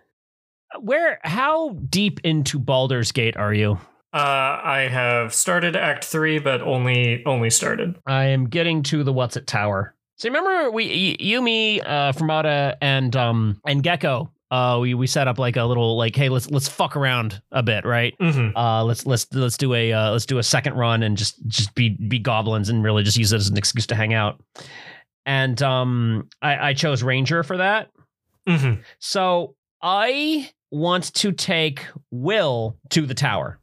Where, 0.80 1.20
how 1.24 1.70
deep 1.90 2.20
into 2.24 2.60
Baldur's 2.60 3.12
Gate 3.12 3.36
are 3.38 3.54
you? 3.54 3.80
Uh, 4.14 4.60
I 4.64 4.88
have 4.92 5.34
started 5.34 5.76
Act 5.76 6.04
Three, 6.06 6.40
but 6.40 6.62
only 6.62 7.24
only 7.26 7.50
started. 7.50 7.96
I 8.08 8.26
am 8.26 8.48
getting 8.50 8.82
to 8.84 9.04
the 9.04 9.14
What's 9.14 9.36
It 9.38 9.46
Tower. 9.48 9.96
So 10.18 10.30
remember 10.30 10.72
we, 10.72 10.88
y- 10.88 11.24
you, 11.24 11.42
me, 11.42 11.80
uh, 11.82 12.12
Fermata, 12.14 12.76
and 12.82 13.16
um, 13.16 13.62
and 13.66 13.84
Gecko. 13.84 14.32
Uh, 14.52 14.80
we 14.82 14.96
we 14.96 15.06
set 15.06 15.28
up 15.28 15.38
like 15.38 15.58
a 15.58 15.64
little 15.64 15.96
like, 15.96 16.16
hey, 16.16 16.28
let's 16.30 16.50
let's 16.50 16.68
fuck 16.68 16.96
around 16.96 17.40
a 17.52 17.62
bit, 17.62 17.86
right? 17.86 18.16
Mm-hmm. 18.20 18.58
uh 18.58 18.84
let's 18.84 19.06
let's 19.06 19.28
let's 19.32 19.58
do 19.58 19.76
a 19.76 19.94
uh, 19.94 20.12
let's 20.12 20.26
do 20.26 20.40
a 20.40 20.44
second 20.44 20.74
run 20.74 21.04
and 21.04 21.16
just 21.16 21.46
just 21.48 21.76
be 21.76 21.90
be 21.90 22.18
goblins 22.18 22.70
and 22.70 22.84
really 22.84 23.04
just 23.04 23.16
use 23.18 23.32
it 23.32 23.38
as 23.38 23.50
an 23.50 23.58
excuse 23.58 23.86
to 23.88 23.96
hang 23.96 24.16
out 24.16 24.42
and 25.30 25.62
um 25.62 26.28
i 26.42 26.70
i 26.70 26.74
chose 26.74 27.02
ranger 27.04 27.44
for 27.44 27.58
that 27.58 27.90
Mm-hmm. 28.48 28.82
so 29.00 29.56
i 29.82 30.50
want 30.72 31.14
to 31.16 31.32
take 31.32 31.86
will 32.12 32.76
to 32.90 33.06
the 33.06 33.14
tower 33.14 33.60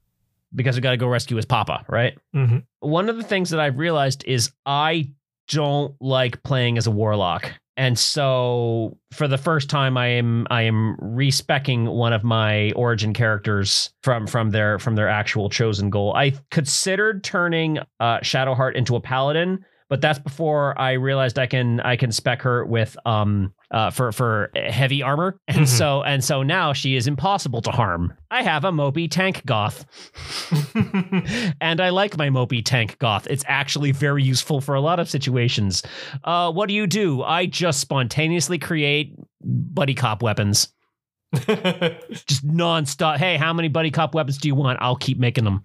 because 0.54 0.76
we 0.76 0.80
got 0.82 0.92
to 0.92 0.96
go 0.96 1.08
rescue 1.08 1.36
his 1.36 1.44
papa 1.46 1.84
right 1.88 2.16
Mm-hmm. 2.34 2.58
one 2.80 3.08
of 3.08 3.16
the 3.16 3.22
things 3.24 3.50
that 3.50 3.60
I've 3.60 3.78
realized 3.78 4.24
is 4.26 4.50
I 4.64 5.10
don't 5.48 5.94
like 6.00 6.42
playing 6.42 6.76
as 6.78 6.86
a 6.88 6.90
warlock. 6.90 7.52
And 7.76 7.96
so 7.98 8.96
for 9.12 9.28
the 9.28 9.38
first 9.38 9.68
time 9.70 9.96
I 9.96 10.08
am 10.08 10.46
I 10.50 10.62
am 10.62 10.96
respecking 11.00 11.84
one 11.86 12.12
of 12.12 12.24
my 12.24 12.72
origin 12.72 13.12
characters 13.12 13.90
from 14.02 14.26
from 14.26 14.50
their 14.50 14.78
from 14.78 14.94
their 14.96 15.08
actual 15.08 15.48
chosen 15.50 15.90
goal. 15.90 16.12
I 16.16 16.32
considered 16.50 17.22
turning 17.22 17.78
uh 18.00 18.18
Shadowheart 18.20 18.74
into 18.74 18.96
a 18.96 19.00
paladin, 19.00 19.64
but 19.88 20.00
that's 20.00 20.18
before 20.18 20.78
I 20.80 20.92
realized 20.92 21.38
I 21.38 21.46
can 21.46 21.80
I 21.80 21.96
can 21.96 22.10
spec 22.12 22.42
her 22.42 22.64
with 22.64 22.96
um 23.06 23.52
uh 23.70 23.90
for 23.90 24.12
for 24.12 24.50
heavy 24.54 25.02
armor. 25.02 25.38
And 25.48 25.60
Mhm. 25.62 25.68
so 25.68 26.02
and 26.02 26.22
so 26.24 26.42
now 26.42 26.72
she 26.72 26.96
is 26.96 27.06
impossible 27.06 27.60
to 27.62 27.70
harm. 27.70 28.12
I 28.30 28.42
have 28.42 28.64
a 28.64 28.72
Moby 28.72 29.08
tank 29.08 29.44
goth 29.46 29.84
and 31.60 31.80
I 31.80 31.90
like 31.90 32.16
my 32.16 32.30
Moby 32.30 32.62
Tank 32.62 32.98
Goth. 32.98 33.26
It's 33.28 33.44
actually 33.46 33.92
very 33.92 34.22
useful 34.22 34.60
for 34.60 34.74
a 34.74 34.80
lot 34.80 34.98
of 35.00 35.08
situations. 35.08 35.82
Uh, 36.24 36.50
what 36.52 36.68
do 36.68 36.74
you 36.74 36.86
do? 36.86 37.22
I 37.22 37.46
just 37.46 37.80
spontaneously 37.80 38.58
create 38.58 39.14
buddy 39.42 39.94
cop 39.94 40.22
weapons. 40.22 40.68
Just 41.34 42.46
nonstop. 42.46 43.16
Hey, 43.18 43.36
how 43.36 43.52
many 43.52 43.68
buddy 43.68 43.90
cop 43.90 44.14
weapons 44.14 44.38
do 44.38 44.48
you 44.48 44.54
want? 44.54 44.78
I'll 44.80 44.96
keep 44.96 45.18
making 45.18 45.44
them. 45.44 45.64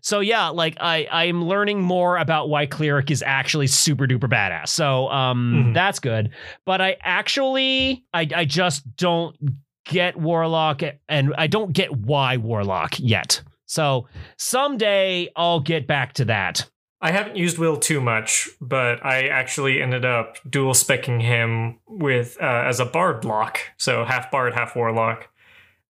So 0.00 0.20
yeah, 0.20 0.48
like 0.48 0.76
I 0.80 1.06
I'm 1.10 1.44
learning 1.44 1.80
more 1.82 2.16
about 2.16 2.48
why 2.48 2.66
cleric 2.66 3.10
is 3.10 3.22
actually 3.26 3.66
super 3.66 4.06
duper 4.06 4.28
badass. 4.28 4.68
So 4.68 5.08
um 5.08 5.68
Mhm. 5.68 5.74
that's 5.74 5.98
good. 5.98 6.30
But 6.64 6.80
I 6.80 6.96
actually 7.02 8.04
I 8.12 8.28
I 8.34 8.44
just 8.44 8.96
don't 8.96 9.36
get 9.84 10.16
warlock 10.16 10.82
and 11.08 11.34
I 11.38 11.46
don't 11.46 11.72
get 11.72 11.90
why 11.96 12.36
warlock 12.36 12.98
yet. 12.98 13.42
So 13.66 14.06
someday 14.36 15.28
I'll 15.36 15.60
get 15.60 15.86
back 15.86 16.12
to 16.14 16.24
that. 16.26 16.68
I 17.00 17.10
haven't 17.10 17.36
used 17.36 17.58
Will 17.58 17.76
too 17.76 18.00
much, 18.00 18.48
but 18.60 19.04
I 19.04 19.28
actually 19.28 19.82
ended 19.82 20.04
up 20.04 20.36
dual 20.48 20.72
specking 20.72 21.20
him 21.20 21.78
with 21.86 22.38
uh, 22.40 22.64
as 22.66 22.80
a 22.80 22.86
bard 22.86 23.24
lock, 23.24 23.60
so 23.76 24.04
half 24.04 24.30
bard, 24.30 24.54
half 24.54 24.74
warlock, 24.74 25.28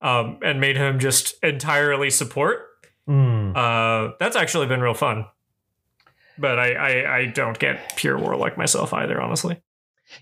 um, 0.02 0.38
and 0.42 0.60
made 0.60 0.76
him 0.76 0.98
just 0.98 1.42
entirely 1.44 2.10
support. 2.10 2.66
Uh, 3.08 4.12
that's 4.18 4.36
actually 4.36 4.66
been 4.66 4.80
real 4.80 4.94
fun. 4.94 5.26
But 6.38 6.58
I, 6.58 6.72
I, 6.74 7.16
I 7.18 7.24
don't 7.26 7.58
get 7.58 7.96
pure 7.96 8.18
warlock 8.18 8.58
myself 8.58 8.92
either, 8.92 9.20
honestly. 9.20 9.60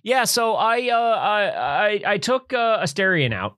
Yeah, 0.03 0.25
so 0.25 0.55
I 0.55 0.89
uh 0.89 0.97
I 0.97 1.43
I, 1.49 2.01
I 2.15 2.19
took 2.19 2.53
uh, 2.53 2.81
Astarion 2.83 3.35
out 3.35 3.57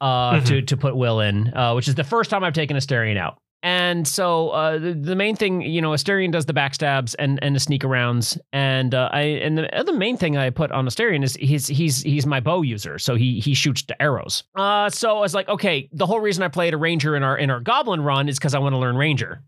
uh 0.00 0.34
Mhm. 0.34 0.46
to 0.46 0.62
to 0.62 0.76
put 0.76 0.94
Will 0.96 1.20
in, 1.20 1.52
uh, 1.56 1.72
which 1.74 1.88
is 1.88 1.94
the 1.94 2.04
first 2.04 2.30
time 2.30 2.44
I've 2.44 2.52
taken 2.52 2.76
Astarion 2.76 3.16
out. 3.16 3.38
And 3.64 4.06
so 4.06 4.50
uh, 4.50 4.78
the, 4.78 4.92
the 4.92 5.16
main 5.16 5.36
thing, 5.36 5.62
you 5.62 5.80
know, 5.80 5.92
Astarion 5.92 6.30
does 6.30 6.44
the 6.44 6.52
backstabs 6.52 7.14
and 7.18 7.42
and 7.42 7.56
the 7.56 7.60
sneak 7.60 7.82
arounds, 7.82 8.38
and 8.52 8.94
uh, 8.94 9.08
I 9.10 9.22
and 9.22 9.56
the 9.56 9.74
other 9.74 9.94
main 9.94 10.18
thing 10.18 10.36
I 10.36 10.50
put 10.50 10.70
on 10.70 10.86
Astarion 10.86 11.24
is 11.24 11.34
he's 11.36 11.66
he's 11.66 12.02
he's 12.02 12.26
my 12.26 12.40
bow 12.40 12.60
user, 12.60 12.98
so 12.98 13.14
he 13.14 13.40
he 13.40 13.54
shoots 13.54 13.82
the 13.82 14.00
arrows. 14.02 14.44
Uh, 14.54 14.90
so 14.90 15.16
I 15.16 15.20
was 15.20 15.32
like, 15.32 15.48
okay, 15.48 15.88
the 15.92 16.04
whole 16.04 16.20
reason 16.20 16.42
I 16.42 16.48
played 16.48 16.74
a 16.74 16.76
ranger 16.76 17.16
in 17.16 17.22
our 17.22 17.38
in 17.38 17.48
our 17.48 17.58
goblin 17.58 18.02
run 18.02 18.28
is 18.28 18.38
because 18.38 18.52
I 18.52 18.58
want 18.58 18.74
to 18.74 18.78
learn 18.78 18.96
ranger. 18.96 19.42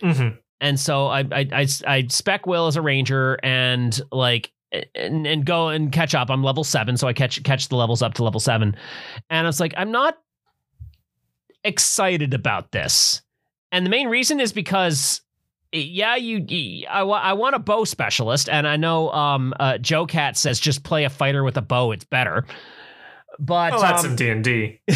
Mm-hmm. 0.00 0.36
and 0.60 0.78
so 0.78 1.08
I 1.08 1.20
I 1.32 1.48
I, 1.52 1.66
I 1.88 2.06
spec 2.08 2.46
Will 2.46 2.68
as 2.68 2.76
a 2.76 2.82
ranger 2.82 3.36
and 3.42 4.00
like 4.12 4.52
and, 4.94 5.26
and 5.26 5.44
go 5.44 5.70
and 5.70 5.90
catch 5.90 6.14
up. 6.14 6.30
I'm 6.30 6.44
level 6.44 6.62
seven, 6.62 6.96
so 6.96 7.08
I 7.08 7.12
catch 7.12 7.42
catch 7.42 7.68
the 7.68 7.76
levels 7.76 8.00
up 8.00 8.14
to 8.14 8.22
level 8.22 8.38
seven, 8.38 8.76
and 9.28 9.44
I 9.44 9.48
was 9.48 9.58
like 9.58 9.74
I'm 9.76 9.90
not 9.90 10.18
excited 11.64 12.32
about 12.32 12.70
this, 12.70 13.22
and 13.72 13.84
the 13.84 13.90
main 13.90 14.08
reason 14.08 14.40
is 14.40 14.52
because 14.52 15.20
yeah, 15.72 16.16
you. 16.16 16.86
I, 16.88 17.00
I 17.02 17.32
want 17.34 17.54
a 17.54 17.58
bow 17.58 17.84
specialist, 17.84 18.48
and 18.48 18.66
I 18.66 18.76
know 18.76 19.10
um, 19.10 19.52
uh, 19.60 19.74
JoCat 19.74 20.36
says 20.36 20.58
just 20.58 20.84
play 20.84 21.04
a 21.04 21.10
fighter 21.10 21.44
with 21.44 21.56
a 21.56 21.62
bow; 21.62 21.92
it's 21.92 22.04
better. 22.04 22.44
But 23.38 23.74
oh, 23.74 23.80
that's 23.80 24.04
um, 24.04 24.10
in 24.12 24.16
D 24.16 24.30
and 24.30 24.44
D. 24.44 24.80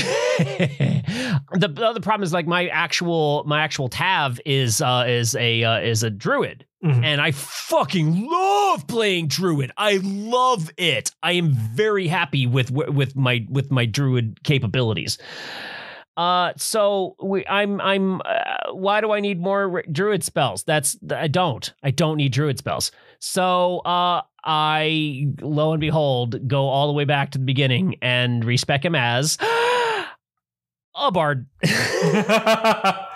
The 1.53 1.69
the 1.69 1.85
other 1.85 2.01
problem 2.01 2.23
is 2.23 2.33
like 2.33 2.47
my 2.47 2.69
actual 2.69 3.43
my 3.45 3.61
actual 3.61 3.89
Tav 3.89 4.41
is 4.47 4.81
uh, 4.81 5.05
is 5.07 5.35
a 5.35 5.63
uh, 5.65 5.81
is 5.81 6.03
a 6.03 6.09
druid, 6.11 6.65
Mhm. 6.83 7.05
and 7.05 7.21
I 7.21 7.33
fucking 7.33 8.27
love 8.27 8.87
playing 8.87 9.27
druid. 9.29 9.71
I 9.77 9.99
love 10.03 10.71
it. 10.79 11.11
I 11.23 11.33
am 11.33 11.51
very 11.53 12.07
happy 12.07 12.47
with 12.47 12.71
with 12.71 13.17
my 13.17 13.45
with 13.51 13.71
my 13.71 13.85
druid 13.85 14.43
capabilities. 14.45 15.19
Uh, 16.21 16.53
so 16.59 17.17
we, 17.23 17.47
I'm, 17.47 17.81
I'm. 17.81 18.21
Uh, 18.21 18.75
why 18.75 19.01
do 19.01 19.11
I 19.11 19.21
need 19.21 19.41
more 19.41 19.77
r- 19.77 19.85
druid 19.91 20.23
spells? 20.23 20.65
That's 20.65 20.99
I 21.11 21.29
don't. 21.29 21.73
I 21.83 21.93
don't 21.93 22.19
need 22.19 22.33
druid 22.33 22.59
spells. 22.59 22.93
So, 23.21 23.79
uh, 23.79 24.21
I 24.45 25.29
lo 25.41 25.73
and 25.73 25.81
behold 25.81 26.47
go 26.47 26.69
all 26.69 26.89
the 26.89 26.93
way 26.93 27.07
back 27.07 27.31
to 27.31 27.39
the 27.39 27.45
beginning 27.47 27.97
and 28.03 28.45
respec 28.45 28.85
him 28.85 28.95
as 28.95 29.39
a 30.95 31.11
bard. 31.11 31.47
Well, 31.63 33.09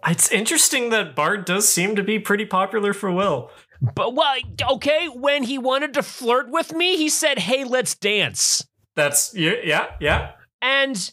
it's 0.06 0.32
interesting 0.32 0.88
that 0.88 1.14
Bard 1.14 1.44
does 1.44 1.68
seem 1.68 1.96
to 1.96 2.02
be 2.02 2.18
pretty 2.18 2.46
popular 2.46 2.94
for 2.94 3.12
Will. 3.12 3.50
but 3.94 4.14
well, 4.14 4.36
okay. 4.70 5.06
When 5.08 5.42
he 5.42 5.58
wanted 5.58 5.92
to 5.94 6.02
flirt 6.02 6.50
with 6.50 6.72
me, 6.72 6.96
he 6.96 7.10
said, 7.10 7.40
"Hey, 7.40 7.64
let's 7.64 7.94
dance." 7.94 8.66
That's 8.96 9.34
yeah, 9.34 9.56
yeah, 9.62 9.86
yeah. 10.00 10.30
and 10.62 11.12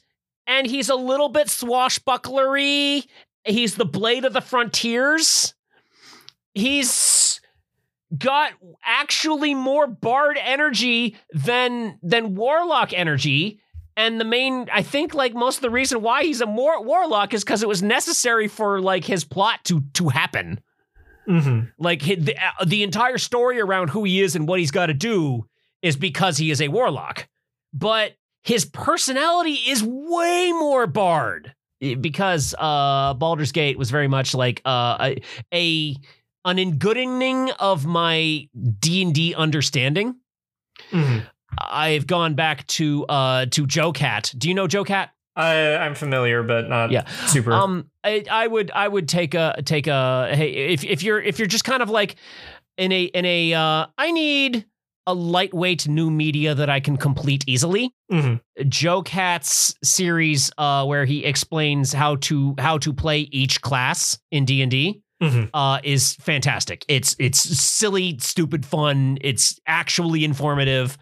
and 0.49 0.65
he's 0.65 0.89
a 0.89 0.95
little 0.95 1.29
bit 1.29 1.47
swashbucklery. 1.47 3.05
He's 3.45 3.75
the 3.75 3.85
blade 3.85 4.25
of 4.25 4.33
the 4.33 4.41
frontiers. 4.41 5.53
He's 6.55 7.39
got 8.17 8.53
actually 8.83 9.53
more 9.53 9.85
bard 9.85 10.37
energy 10.41 11.15
than 11.31 11.99
than 12.01 12.35
warlock 12.35 12.91
energy. 12.91 13.61
And 13.95 14.19
the 14.19 14.25
main, 14.25 14.67
I 14.73 14.81
think, 14.81 15.13
like 15.13 15.33
most 15.33 15.57
of 15.57 15.61
the 15.61 15.69
reason 15.69 16.01
why 16.01 16.23
he's 16.23 16.41
a 16.41 16.45
more 16.45 16.83
warlock 16.83 17.33
is 17.33 17.43
because 17.43 17.61
it 17.61 17.69
was 17.69 17.83
necessary 17.83 18.47
for 18.47 18.81
like 18.81 19.05
his 19.05 19.23
plot 19.23 19.63
to 19.65 19.83
to 19.93 20.09
happen. 20.09 20.59
Mm-hmm. 21.27 21.65
Like 21.77 22.01
the, 22.01 22.35
uh, 22.35 22.65
the 22.65 22.81
entire 22.81 23.19
story 23.19 23.61
around 23.61 23.89
who 23.89 24.03
he 24.03 24.21
is 24.21 24.35
and 24.35 24.47
what 24.47 24.59
he's 24.59 24.71
got 24.71 24.87
to 24.87 24.95
do 24.95 25.45
is 25.83 25.95
because 25.95 26.37
he 26.37 26.49
is 26.49 26.59
a 26.59 26.69
warlock. 26.69 27.27
But 27.71 28.13
his 28.43 28.65
personality 28.65 29.53
is 29.67 29.83
way 29.83 30.51
more 30.51 30.87
bard 30.87 31.53
because 31.79 32.55
uh 32.57 33.13
Baldur's 33.13 33.51
Gate 33.51 33.77
was 33.77 33.89
very 33.91 34.07
much 34.07 34.33
like 34.33 34.61
uh 34.65 34.97
a, 35.01 35.21
a 35.53 35.95
an 36.45 36.57
ingooding 36.57 37.53
of 37.59 37.85
my 37.85 38.47
D&D 38.79 39.35
understanding. 39.35 40.15
Mm-hmm. 40.91 41.19
I've 41.57 42.07
gone 42.07 42.35
back 42.35 42.65
to 42.67 43.05
uh 43.07 43.45
to 43.47 43.65
JoCat. 43.67 44.37
Do 44.37 44.47
you 44.49 44.53
know 44.55 44.67
JoCat? 44.67 45.09
I 45.35 45.75
I'm 45.77 45.95
familiar, 45.95 46.43
but 46.43 46.67
not 46.69 46.91
Yeah. 46.91 47.05
super. 47.27 47.53
Um, 47.53 47.89
I, 48.03 48.23
I 48.29 48.47
would 48.47 48.71
I 48.71 48.87
would 48.87 49.07
take 49.07 49.33
a 49.35 49.61
take 49.65 49.87
a 49.87 50.29
hey 50.33 50.51
if 50.73 50.83
if 50.83 51.03
you're 51.03 51.21
if 51.21 51.39
you're 51.39 51.47
just 51.47 51.63
kind 51.63 51.81
of 51.81 51.89
like 51.89 52.15
in 52.77 52.91
a 52.91 53.03
in 53.03 53.25
a 53.25 53.53
uh, 53.53 53.85
I 53.97 54.11
need 54.11 54.65
a 55.09 55.13
lightweight 55.13 55.87
new 55.87 56.09
media 56.11 56.53
that 56.53 56.69
I 56.69 56.79
can 56.79 56.95
complete 56.97 57.43
easily. 57.47 57.93
Mhm. 58.11 58.39
JoCat's 58.61 59.75
series 59.83 60.51
uh, 60.57 60.85
where 60.85 61.05
he 61.05 61.25
explains 61.25 61.91
how 61.93 62.15
to 62.17 62.55
how 62.59 62.77
to 62.79 62.93
play 62.93 63.21
each 63.31 63.61
class 63.61 64.17
in 64.31 64.45
D 64.45 64.61
and 64.61 64.71
D 64.71 65.01
Mhm. 65.21 65.49
uh, 65.53 65.79
is 65.83 66.13
fantastic. 66.21 66.85
It's 66.87 67.15
it's 67.19 67.39
silly, 67.39 68.17
stupid 68.19 68.65
fun. 68.65 69.17
It's 69.21 69.59
actually 69.67 70.23
informative. 70.23 70.97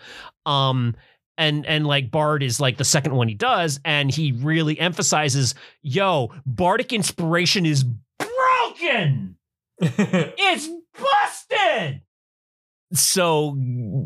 Um, 0.46 0.96
and 1.38 1.66
and 1.66 1.86
like 1.86 2.10
Bard 2.10 2.42
is 2.44 2.60
like 2.60 2.78
the 2.78 2.86
second 2.86 3.14
one 3.16 3.28
he 3.28 3.36
does, 3.36 3.80
and 3.86 4.10
he 4.10 4.32
really 4.32 4.80
emphasizes, 4.80 5.54
"Yo, 5.84 6.32
bardic 6.46 6.94
inspiration 6.94 7.66
is 7.66 7.84
broken. 8.18 9.36
It's 9.80 10.68
busted." 11.00 12.02
So 12.94 13.58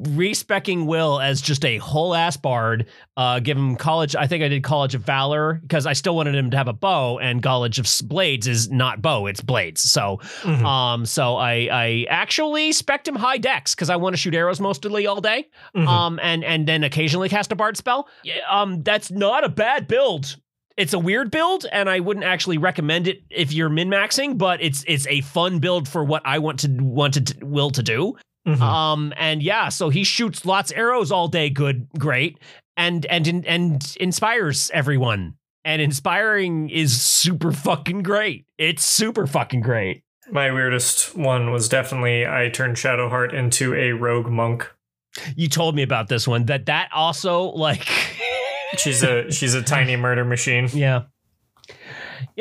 respecking 0.10 0.88
Will 0.88 1.20
as 1.20 1.40
just 1.42 1.64
a 1.64 1.78
whole 1.78 2.16
ass 2.16 2.36
bard, 2.36 2.88
uh, 3.16 3.40
give 3.40 3.56
him 3.56 3.76
college. 3.76 4.16
I 4.16 4.26
think 4.26 4.44
I 4.44 4.48
did 4.48 4.64
College 4.64 4.96
of 4.96 5.02
Valor 5.04 5.60
because 5.62 5.86
I 5.86 5.94
still 5.94 6.16
wanted 6.16 6.34
him 6.34 6.50
to 6.52 6.58
have 6.58 6.68
a 6.68 6.74
bow, 6.74 7.20
and 7.20 7.44
College 7.44 7.78
of 7.78 7.88
Blades 8.08 8.48
is 8.48 8.72
not 8.72 9.02
bow, 9.02 9.28
it's 9.28 9.42
blades. 9.42 9.82
So 9.82 10.18
Mhm. 10.44 10.64
um, 10.66 11.06
so 11.06 11.36
I 11.36 11.70
I 11.72 12.06
actually 12.10 12.72
spec 12.72 13.08
him 13.08 13.16
high 13.16 13.38
dex 13.38 13.76
because 13.76 13.90
I 13.92 13.98
want 13.98 14.14
to 14.14 14.18
shoot 14.18 14.34
arrows 14.34 14.60
mostly 14.60 15.06
all 15.06 15.22
day. 15.22 15.48
Mhm. 15.76 15.88
Um, 15.88 16.20
and 16.24 16.44
and 16.44 16.68
then 16.68 16.84
occasionally 16.84 17.30
cast 17.30 17.52
a 17.52 17.56
bard 17.56 17.78
spell. 17.78 18.08
Um, 18.50 18.82
that's 18.82 19.12
not 19.12 19.44
a 19.44 19.50
bad 19.50 19.88
build. 19.88 20.38
It's 20.78 20.94
a 20.94 21.00
weird 21.00 21.30
build, 21.30 21.66
and 21.72 21.88
I 21.90 22.00
wouldn't 22.00 22.26
actually 22.26 22.58
recommend 22.58 23.08
it 23.08 23.22
if 23.30 23.54
you're 23.54 23.70
min 23.70 23.90
maxing. 23.90 24.38
But 24.40 24.62
it's 24.64 24.84
it's 24.88 25.06
a 25.08 25.22
fun 25.22 25.60
build 25.60 25.88
for 25.88 26.04
what 26.04 26.24
I 26.26 26.40
want 26.40 26.60
to 26.62 26.70
want 26.82 27.14
to 27.14 27.46
will 27.46 27.70
to 27.72 27.84
do. 27.84 28.16
Mhm. 28.48 28.60
Um, 28.62 29.14
and 29.18 29.44
yeah, 29.44 29.70
so 29.70 29.90
he 29.90 30.04
shoots 30.04 30.46
lots 30.46 30.72
of 30.72 30.78
arrows 30.78 31.12
all 31.12 31.28
day. 31.28 31.50
Good, 31.50 31.88
great, 31.98 32.40
and 32.76 33.06
and 33.06 33.46
and 33.46 33.96
inspires 34.00 34.72
everyone. 34.74 35.36
And 35.64 35.80
inspiring 35.82 36.70
is 36.72 37.00
super 37.00 37.52
fucking 37.52 38.02
great. 38.02 38.46
It's 38.58 38.84
super 38.84 39.28
fucking 39.28 39.62
great. 39.62 40.02
My 40.32 40.52
weirdest 40.52 41.16
one 41.16 41.52
was 41.52 41.70
definitely 41.70 42.26
I 42.26 42.50
turned 42.50 42.78
Shadowheart 42.78 43.34
into 43.34 43.76
a 43.76 43.92
rogue 43.92 44.28
monk. 44.28 44.72
You 45.36 45.48
told 45.50 45.76
me 45.76 45.84
about 45.84 46.08
this 46.08 46.28
one. 46.28 46.46
That 46.46 46.66
that 46.66 46.90
also 46.94 47.44
like 47.44 47.88
She's 48.78 49.04
a 49.04 49.30
she's 49.32 49.54
a 49.54 49.62
tiny 49.62 49.96
murder 49.98 50.24
machine. 50.26 50.68
yeah. 50.74 51.04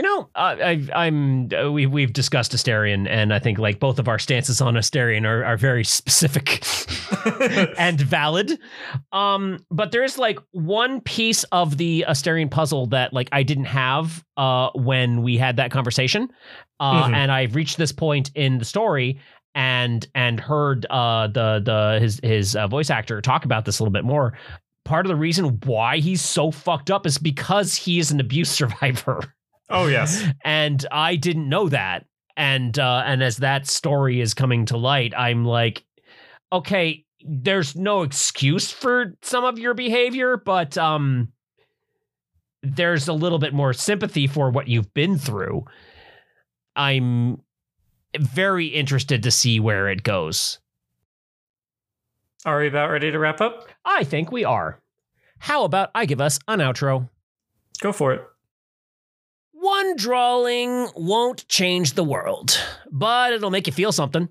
You 0.00 0.08
know, 0.08 0.30
uh, 0.34 0.56
I, 0.64 0.88
I'm 0.94 1.50
uh, 1.52 1.70
we 1.70 1.84
we've 1.84 2.14
discussed 2.14 2.52
Astarion, 2.52 3.06
and 3.06 3.34
I 3.34 3.38
think 3.38 3.58
like 3.58 3.78
both 3.80 3.98
of 3.98 4.08
our 4.08 4.18
stances 4.18 4.62
on 4.62 4.72
Astarion 4.72 5.26
are 5.26 5.44
are 5.44 5.58
very 5.58 5.84
specific 6.00 6.64
and 7.78 8.00
valid. 8.00 8.58
Um, 9.12 9.58
but 9.70 9.92
there's 9.92 10.16
like 10.16 10.38
one 10.52 11.02
piece 11.02 11.44
of 11.52 11.76
the 11.76 12.06
Astarion 12.08 12.50
puzzle 12.50 12.86
that 12.86 13.12
like 13.12 13.28
I 13.32 13.42
didn't 13.42 13.66
have 13.66 14.24
uh 14.38 14.70
when 14.74 15.20
we 15.22 15.36
had 15.36 15.56
that 15.56 15.70
conversation, 15.70 16.30
uh, 16.78 17.04
Mhm. 17.04 17.14
and 17.14 17.30
I've 17.30 17.54
reached 17.54 17.76
this 17.76 17.92
point 17.92 18.30
in 18.34 18.56
the 18.56 18.64
story 18.64 19.20
and 19.54 20.06
and 20.14 20.40
heard 20.40 20.86
uh 20.88 21.26
the 21.26 21.60
the 21.62 21.98
his 22.00 22.20
his 22.22 22.56
uh, 22.56 22.66
voice 22.68 22.88
actor 22.88 23.20
talk 23.20 23.44
about 23.44 23.66
this 23.66 23.80
a 23.80 23.82
little 23.82 23.92
bit 23.92 24.04
more. 24.04 24.32
Part 24.86 25.04
of 25.04 25.10
the 25.10 25.16
reason 25.16 25.60
why 25.66 25.98
he's 25.98 26.22
so 26.22 26.50
fucked 26.50 26.90
up 26.90 27.04
is 27.04 27.18
because 27.18 27.74
he 27.76 27.98
is 27.98 28.10
an 28.10 28.18
abuse 28.18 28.48
survivor 28.60 29.34
oh 29.70 29.86
yes. 29.86 30.24
and 30.44 30.84
I 30.90 31.16
didn't 31.16 31.48
know 31.48 31.68
that. 31.68 32.06
And 32.36 32.78
uh, 32.78 33.02
and 33.04 33.22
as 33.22 33.38
that 33.38 33.66
story 33.66 34.20
is 34.20 34.34
coming 34.34 34.66
to 34.66 34.76
light, 34.76 35.12
I'm 35.16 35.44
like, 35.44 35.84
okay, 36.52 37.04
there's 37.22 37.76
no 37.76 38.02
excuse 38.02 38.70
for 38.70 39.14
some 39.22 39.44
of 39.44 39.58
your 39.58 39.74
behavior, 39.74 40.36
but 40.36 40.78
um, 40.78 41.32
there's 42.62 43.08
a 43.08 43.12
little 43.12 43.38
bit 43.38 43.52
more 43.52 43.72
sympathy 43.72 44.26
for 44.26 44.50
what 44.50 44.68
you've 44.68 44.92
been 44.94 45.18
through. 45.18 45.64
I'm 46.76 47.42
very 48.18 48.66
interested 48.66 49.22
to 49.24 49.30
see 49.30 49.60
where 49.60 49.88
it 49.88 50.02
goes. 50.02 50.58
Are 52.46 52.60
we 52.60 52.68
about 52.68 52.90
ready 52.90 53.10
to 53.10 53.18
wrap 53.18 53.40
up? 53.40 53.68
I 53.84 54.04
think 54.04 54.32
we 54.32 54.44
are. 54.44 54.80
How 55.38 55.64
about 55.64 55.90
I 55.94 56.06
give 56.06 56.20
us 56.20 56.38
an 56.48 56.60
outro? 56.60 57.08
Go 57.80 57.92
for 57.92 58.12
it. 58.14 58.22
One 59.62 59.94
drawing 59.96 60.88
won't 60.96 61.46
change 61.46 61.92
the 61.92 62.02
world, 62.02 62.58
but 62.90 63.34
it'll 63.34 63.50
make 63.50 63.66
you 63.66 63.74
feel 63.74 63.92
something. 63.92 64.30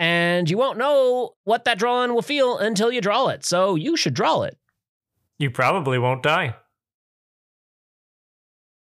And 0.00 0.50
you 0.50 0.58
won't 0.58 0.78
know 0.78 1.36
what 1.44 1.64
that 1.64 1.78
drawing 1.78 2.12
will 2.12 2.22
feel 2.22 2.58
until 2.58 2.90
you 2.90 3.00
draw 3.00 3.28
it, 3.28 3.44
so 3.44 3.76
you 3.76 3.96
should 3.96 4.14
draw 4.14 4.42
it. 4.42 4.58
You 5.38 5.52
probably 5.52 6.00
won't 6.00 6.24
die. 6.24 6.56